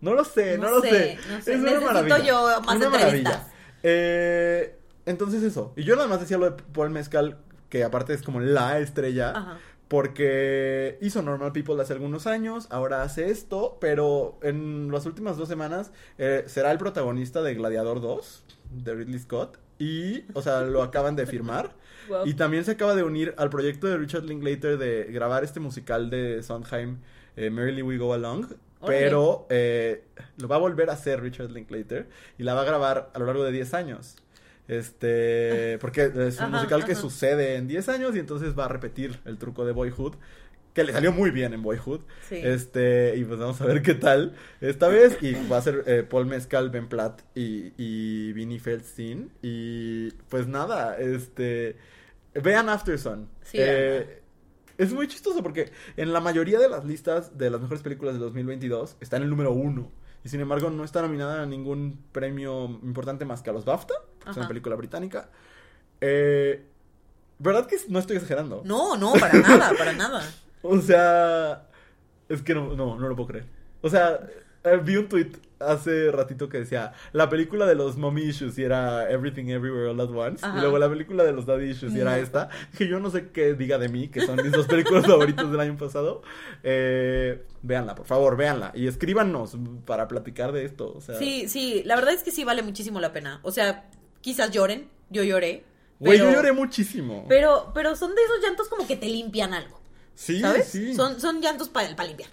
No 0.00 0.14
lo 0.14 0.24
sé, 0.24 0.56
no, 0.58 0.64
No 0.64 0.70
lo 0.76 0.80
sé, 0.80 0.90
sé. 0.90 1.18
no 1.30 1.42
sé. 1.42 1.54
Es 1.54 1.60
una 1.60 1.80
maravilla. 1.80 2.18
yo 2.24 2.60
más 2.64 2.76
una 2.76 2.90
maravilla. 2.90 3.46
Eh, 3.82 4.76
entonces 5.06 5.42
eso. 5.42 5.72
Y 5.76 5.82
yo 5.84 5.96
nada 5.96 6.08
más 6.08 6.20
decía 6.20 6.38
lo 6.38 6.50
de 6.50 6.62
Paul 6.72 6.90
Mezcal, 6.90 7.38
que 7.68 7.82
aparte 7.84 8.14
es 8.14 8.22
como 8.22 8.40
la 8.40 8.78
estrella. 8.78 9.30
Ajá. 9.30 9.58
Porque 9.88 10.98
hizo 11.00 11.22
Normal 11.22 11.52
People 11.52 11.80
hace 11.80 11.94
algunos 11.94 12.26
años, 12.26 12.66
ahora 12.70 13.02
hace 13.02 13.30
esto, 13.30 13.78
pero 13.80 14.38
en 14.42 14.92
las 14.92 15.06
últimas 15.06 15.38
dos 15.38 15.48
semanas 15.48 15.92
eh, 16.18 16.44
será 16.46 16.70
el 16.72 16.78
protagonista 16.78 17.40
de 17.40 17.54
Gladiador 17.54 18.02
2, 18.02 18.44
de 18.70 18.94
Ridley 18.94 19.18
Scott, 19.18 19.58
y, 19.78 20.24
o 20.34 20.42
sea, 20.42 20.60
lo 20.60 20.82
acaban 20.82 21.16
de 21.16 21.26
firmar. 21.26 21.72
Wow. 22.08 22.26
Y 22.26 22.34
también 22.34 22.64
se 22.64 22.72
acaba 22.72 22.94
de 22.94 23.02
unir 23.02 23.34
al 23.36 23.50
proyecto 23.50 23.86
de 23.86 23.96
Richard 23.98 24.24
Linklater 24.24 24.78
de 24.78 25.04
grabar 25.04 25.44
este 25.44 25.60
musical 25.60 26.10
de 26.10 26.42
Sondheim, 26.42 26.98
eh, 27.36 27.50
Merrily 27.50 27.82
We 27.82 27.98
Go 27.98 28.12
Along, 28.14 28.46
pero 28.84 29.46
eh, 29.50 30.04
lo 30.36 30.48
va 30.48 30.56
a 30.56 30.58
volver 30.58 30.90
a 30.90 30.94
hacer 30.94 31.20
Richard 31.20 31.50
Linklater 31.50 32.08
y 32.38 32.44
la 32.44 32.54
va 32.54 32.62
a 32.62 32.64
grabar 32.64 33.10
a 33.14 33.18
lo 33.18 33.26
largo 33.26 33.44
de 33.44 33.52
10 33.52 33.74
años. 33.74 34.16
Este, 34.68 35.78
porque 35.80 36.04
es 36.14 36.38
un 36.38 36.46
Ajá, 36.46 36.56
musical 36.58 36.84
que 36.84 36.92
ajá. 36.92 37.00
sucede 37.00 37.56
en 37.56 37.68
10 37.68 37.88
años 37.88 38.16
y 38.16 38.18
entonces 38.18 38.56
va 38.58 38.66
a 38.66 38.68
repetir 38.68 39.18
el 39.24 39.38
truco 39.38 39.64
de 39.64 39.72
Boyhood, 39.72 40.14
que 40.74 40.84
le 40.84 40.92
salió 40.92 41.10
muy 41.12 41.30
bien 41.30 41.54
en 41.54 41.62
Boyhood. 41.62 42.00
Sí. 42.28 42.36
Este, 42.36 43.14
y 43.16 43.24
pues 43.24 43.40
vamos 43.40 43.60
a 43.60 43.66
ver 43.66 43.82
qué 43.82 43.94
tal 43.94 44.34
esta 44.60 44.88
vez. 44.88 45.18
Y 45.22 45.34
va 45.48 45.56
a 45.56 45.62
ser 45.62 45.82
eh, 45.86 46.04
Paul 46.08 46.26
Mezcal, 46.26 46.70
Ben 46.70 46.88
Platt 46.88 47.22
y, 47.34 47.72
y 47.76 48.32
Vinnie 48.32 48.60
Feldstein. 48.60 49.30
Y 49.42 50.10
pues 50.28 50.46
nada, 50.46 50.96
este. 50.98 51.76
Vean 52.42 52.68
After 52.68 52.98
Sun. 52.98 53.28
Sí, 53.42 53.58
Eh, 53.60 54.22
es 54.76 54.92
muy 54.92 55.08
chistoso 55.08 55.42
porque 55.42 55.72
en 55.96 56.12
la 56.12 56.20
mayoría 56.20 56.58
de 56.58 56.68
las 56.68 56.84
listas 56.84 57.36
de 57.36 57.50
las 57.50 57.60
mejores 57.60 57.82
películas 57.82 58.14
de 58.14 58.20
2022 58.20 58.96
está 59.00 59.16
en 59.16 59.24
el 59.24 59.30
número 59.30 59.52
uno. 59.52 59.90
y 60.24 60.28
sin 60.30 60.40
embargo 60.40 60.68
no 60.70 60.82
está 60.84 61.00
nominada 61.00 61.42
a 61.42 61.46
ningún 61.46 62.02
premio 62.12 62.64
importante 62.82 63.24
más 63.24 63.40
que 63.40 63.50
a 63.50 63.52
los 63.52 63.64
BAFTA, 63.64 63.94
porque 64.18 64.30
es 64.30 64.36
una 64.36 64.44
Ajá. 64.44 64.48
película 64.48 64.74
británica. 64.76 65.30
Eh, 66.00 66.64
¿Verdad 67.38 67.66
que 67.66 67.76
no 67.88 67.98
estoy 68.00 68.16
exagerando? 68.16 68.62
No, 68.64 68.96
no, 68.96 69.12
para 69.12 69.34
nada, 69.38 69.72
para 69.78 69.92
nada. 69.92 70.22
O 70.62 70.80
sea, 70.80 71.68
es 72.28 72.42
que 72.42 72.52
no, 72.54 72.74
no, 72.74 72.98
no 72.98 73.08
lo 73.08 73.14
puedo 73.14 73.28
creer. 73.28 73.46
O 73.80 73.88
sea, 73.88 74.18
eh, 74.64 74.80
vi 74.82 74.96
un 74.96 75.08
tweet 75.08 75.30
hace 75.60 76.10
ratito 76.12 76.48
que 76.48 76.58
decía 76.58 76.92
la 77.12 77.28
película 77.28 77.66
de 77.66 77.74
los 77.74 77.96
mommy 77.96 78.22
issues 78.22 78.58
y 78.58 78.62
era 78.64 79.10
Everything 79.10 79.46
Everywhere 79.48 79.88
All 79.88 80.00
at 80.00 80.10
Once 80.10 80.46
Ajá. 80.46 80.56
y 80.56 80.60
luego 80.60 80.78
la 80.78 80.88
película 80.88 81.24
de 81.24 81.32
los 81.32 81.46
daddy 81.46 81.70
issues 81.70 81.94
y 81.94 82.00
era 82.00 82.18
esta 82.18 82.48
que 82.76 82.86
yo 82.86 83.00
no 83.00 83.10
sé 83.10 83.30
qué 83.30 83.54
diga 83.54 83.76
de 83.78 83.88
mí 83.88 84.08
que 84.08 84.24
son 84.24 84.36
mis 84.36 84.52
dos 84.52 84.66
películas 84.66 85.06
favoritas 85.06 85.50
del 85.50 85.58
año 85.60 85.76
pasado 85.76 86.22
eh, 86.62 87.44
véanla 87.62 87.94
por 87.94 88.06
favor 88.06 88.36
véanla 88.36 88.72
y 88.74 88.86
escríbanos 88.86 89.56
para 89.84 90.06
platicar 90.08 90.52
de 90.52 90.64
esto 90.64 90.92
o 90.94 91.00
sea 91.00 91.16
Sí, 91.16 91.48
sí, 91.48 91.82
la 91.84 91.96
verdad 91.96 92.14
es 92.14 92.22
que 92.22 92.30
sí 92.30 92.44
vale 92.44 92.62
muchísimo 92.62 93.00
la 93.00 93.12
pena. 93.12 93.40
O 93.42 93.50
sea, 93.50 93.88
quizás 94.20 94.50
lloren, 94.50 94.88
yo 95.10 95.22
lloré. 95.24 95.64
güey 95.98 96.18
yo 96.18 96.30
lloré 96.30 96.52
muchísimo 96.52 97.24
Pero, 97.28 97.72
pero 97.74 97.96
son 97.96 98.14
de 98.14 98.22
esos 98.22 98.40
llantos 98.42 98.68
como 98.68 98.86
que 98.86 98.96
te 98.96 99.06
limpian 99.06 99.52
algo. 99.54 99.80
sí 100.14 100.40
¿Sabes? 100.40 100.68
sí 100.68 100.94
Son, 100.94 101.20
son 101.20 101.40
llantos 101.40 101.68
para 101.68 101.88
limpiar. 101.88 102.30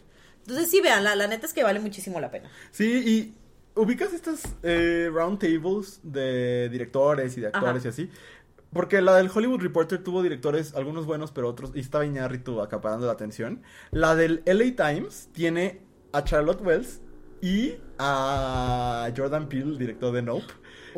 Entonces 0.47 0.69
sí, 0.69 0.81
vean, 0.81 1.03
la, 1.03 1.15
la 1.15 1.27
neta 1.27 1.45
es 1.45 1.53
que 1.53 1.63
vale 1.63 1.79
muchísimo 1.79 2.19
la 2.19 2.29
pena. 2.31 2.49
Sí, 2.71 3.03
y 3.75 3.79
ubicas 3.79 4.13
estas 4.13 4.43
eh, 4.63 5.09
round 5.11 5.39
tables 5.39 5.99
de 6.03 6.69
directores 6.69 7.37
y 7.37 7.41
de 7.41 7.47
actores 7.47 7.77
Ajá. 7.81 7.87
y 7.87 7.89
así. 7.89 8.09
Porque 8.71 9.01
la 9.01 9.15
del 9.15 9.29
Hollywood 9.33 9.61
Reporter 9.61 10.03
tuvo 10.03 10.21
directores, 10.21 10.75
algunos 10.75 11.05
buenos, 11.05 11.31
pero 11.31 11.47
otros, 11.49 11.71
y 11.75 11.79
estaba 11.79 12.05
Iñárritu 12.05 12.61
acaparando 12.61 13.05
la 13.07 13.13
atención. 13.13 13.63
La 13.91 14.15
del 14.15 14.43
LA 14.45 14.75
Times 14.75 15.29
tiene 15.33 15.81
a 16.11 16.23
Charlotte 16.25 16.61
Wells 16.61 17.01
y 17.41 17.75
a 17.97 19.09
Jordan 19.15 19.47
Peele, 19.49 19.71
el 19.71 19.77
director 19.77 20.13
de 20.13 20.21
Nope, 20.21 20.45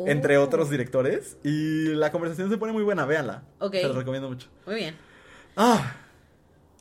Oh. 0.00 0.06
entre 0.06 0.38
otros 0.38 0.70
directores. 0.70 1.38
Y 1.42 1.86
la 1.94 2.12
conversación 2.12 2.48
se 2.50 2.56
pone 2.58 2.72
muy 2.72 2.82
buena, 2.84 3.04
véanla. 3.04 3.42
Ok. 3.58 3.74
Se 3.74 3.88
los 3.88 3.96
recomiendo 3.96 4.28
mucho. 4.28 4.48
Muy 4.66 4.76
bien. 4.76 4.96
Ah, 5.56 5.96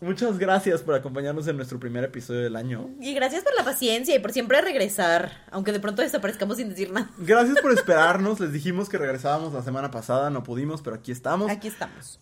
muchas 0.02 0.38
gracias 0.38 0.82
por 0.82 0.96
acompañarnos 0.96 1.48
en 1.48 1.56
nuestro 1.58 1.80
primer 1.80 2.04
episodio 2.04 2.42
del 2.42 2.56
año. 2.56 2.90
Y 3.00 3.14
gracias 3.14 3.44
por 3.44 3.56
la 3.56 3.64
paciencia 3.64 4.16
y 4.16 4.20
por 4.20 4.32
siempre 4.32 4.62
regresar, 4.62 5.46
aunque 5.52 5.72
de 5.72 5.80
pronto 5.80 6.02
desaparezcamos 6.02 6.58
sin 6.58 6.70
decir 6.70 6.92
nada. 6.92 7.10
Gracias 7.18 7.60
por 7.60 7.72
esperarnos. 7.74 8.40
Les 8.40 8.52
dijimos 8.52 8.90
que 8.90 8.98
regresábamos 8.98 9.54
la 9.54 9.64
semana 9.64 9.92
pasada, 9.92 10.30
no 10.30 10.44
pudimos, 10.44 10.82
pero 10.82 10.96
aquí 10.96 11.12
estamos. 11.12 11.52
Aquí 11.52 11.68
estamos. 11.68 12.20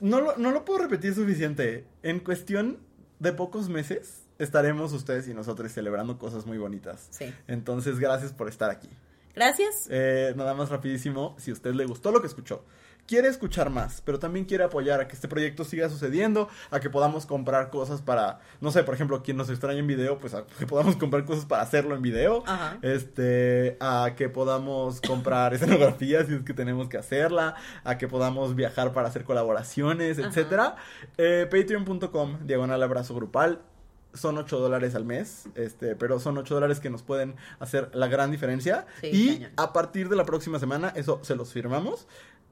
No 0.00 0.20
lo, 0.20 0.36
no 0.36 0.50
lo 0.50 0.64
puedo 0.64 0.80
repetir 0.80 1.14
suficiente. 1.14 1.86
En 2.02 2.20
cuestión 2.20 2.78
de 3.18 3.32
pocos 3.32 3.68
meses 3.68 4.24
estaremos 4.38 4.92
ustedes 4.92 5.28
y 5.28 5.34
nosotros 5.34 5.72
celebrando 5.72 6.18
cosas 6.18 6.46
muy 6.46 6.58
bonitas. 6.58 7.08
Sí. 7.10 7.32
Entonces, 7.46 7.98
gracias 7.98 8.32
por 8.32 8.48
estar 8.48 8.70
aquí. 8.70 8.88
Gracias. 9.34 9.88
Eh, 9.90 10.32
nada 10.36 10.54
más 10.54 10.68
rapidísimo, 10.68 11.34
si 11.38 11.50
a 11.50 11.54
usted 11.54 11.74
le 11.74 11.84
gustó 11.86 12.12
lo 12.12 12.20
que 12.20 12.28
escuchó, 12.28 12.64
quiere 13.06 13.28
escuchar 13.28 13.70
más, 13.70 14.00
pero 14.04 14.18
también 14.18 14.44
quiere 14.44 14.64
apoyar 14.64 15.00
a 15.00 15.08
que 15.08 15.14
este 15.14 15.28
proyecto 15.28 15.64
siga 15.64 15.88
sucediendo, 15.88 16.48
a 16.70 16.80
que 16.80 16.90
podamos 16.90 17.26
comprar 17.26 17.70
cosas 17.70 18.00
para, 18.00 18.40
no 18.60 18.70
sé, 18.70 18.82
por 18.84 18.94
ejemplo, 18.94 19.22
quien 19.22 19.36
nos 19.36 19.50
extraña 19.50 19.80
en 19.80 19.86
video, 19.86 20.18
pues 20.18 20.34
a 20.34 20.44
que 20.58 20.66
podamos 20.66 20.96
comprar 20.96 21.24
cosas 21.24 21.44
para 21.44 21.62
hacerlo 21.62 21.94
en 21.94 22.02
video, 22.02 22.42
Ajá. 22.46 22.78
este, 22.82 23.76
a 23.80 24.14
que 24.16 24.28
podamos 24.28 25.00
comprar 25.00 25.52
escenografía 25.54 26.24
si 26.24 26.34
es 26.34 26.42
que 26.42 26.54
tenemos 26.54 26.88
que 26.88 26.96
hacerla, 26.96 27.56
a 27.84 27.98
que 27.98 28.08
podamos 28.08 28.54
viajar 28.54 28.92
para 28.92 29.08
hacer 29.08 29.24
colaboraciones, 29.24 30.18
Ajá. 30.18 30.28
etcétera. 30.28 30.76
Eh, 31.18 31.46
Patreon.com, 31.50 32.46
diagonal 32.46 32.82
abrazo 32.82 33.14
grupal. 33.14 33.60
Son 34.14 34.38
8 34.38 34.60
dólares 34.60 34.94
al 34.94 35.04
mes, 35.04 35.48
este, 35.56 35.96
pero 35.96 36.20
son 36.20 36.38
8 36.38 36.54
dólares 36.54 36.78
que 36.78 36.88
nos 36.88 37.02
pueden 37.02 37.34
hacer 37.58 37.90
la 37.94 38.06
gran 38.06 38.30
diferencia. 38.30 38.86
Sí, 39.00 39.08
y 39.12 39.34
cañón. 39.38 39.52
a 39.56 39.72
partir 39.72 40.08
de 40.08 40.14
la 40.14 40.24
próxima 40.24 40.60
semana, 40.60 40.92
eso 40.94 41.18
se 41.22 41.34
los 41.34 41.52
firmamos. 41.52 42.06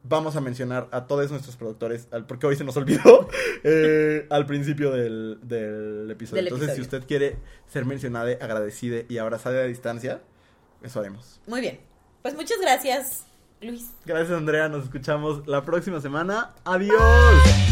Vamos 0.05 0.35
a 0.35 0.41
mencionar 0.41 0.89
a 0.91 1.07
todos 1.07 1.31
nuestros 1.31 1.57
productores, 1.57 2.09
porque 2.27 2.47
hoy 2.47 2.57
se 2.57 2.65
nos 2.65 2.77
olvidó, 2.77 3.29
eh, 3.62 4.27
al 4.31 4.47
principio 4.47 4.91
del, 4.91 5.39
del 5.43 6.11
episodio. 6.11 6.43
Del 6.43 6.47
Entonces, 6.49 6.70
episodio. 6.70 6.91
si 6.91 6.97
usted 6.97 7.07
quiere 7.07 7.37
ser 7.69 7.85
mencionada, 7.85 8.31
agradecida 8.41 9.03
y 9.09 9.19
abrazada 9.19 9.61
a 9.61 9.65
distancia, 9.65 10.20
eso 10.83 11.01
haremos. 11.01 11.41
Muy 11.47 11.61
bien. 11.61 11.81
Pues 12.23 12.35
muchas 12.35 12.59
gracias, 12.61 13.27
Luis. 13.61 13.93
Gracias, 14.05 14.37
Andrea. 14.37 14.69
Nos 14.69 14.85
escuchamos 14.85 15.47
la 15.47 15.65
próxima 15.65 16.01
semana. 16.01 16.51
¡Adiós! 16.65 17.72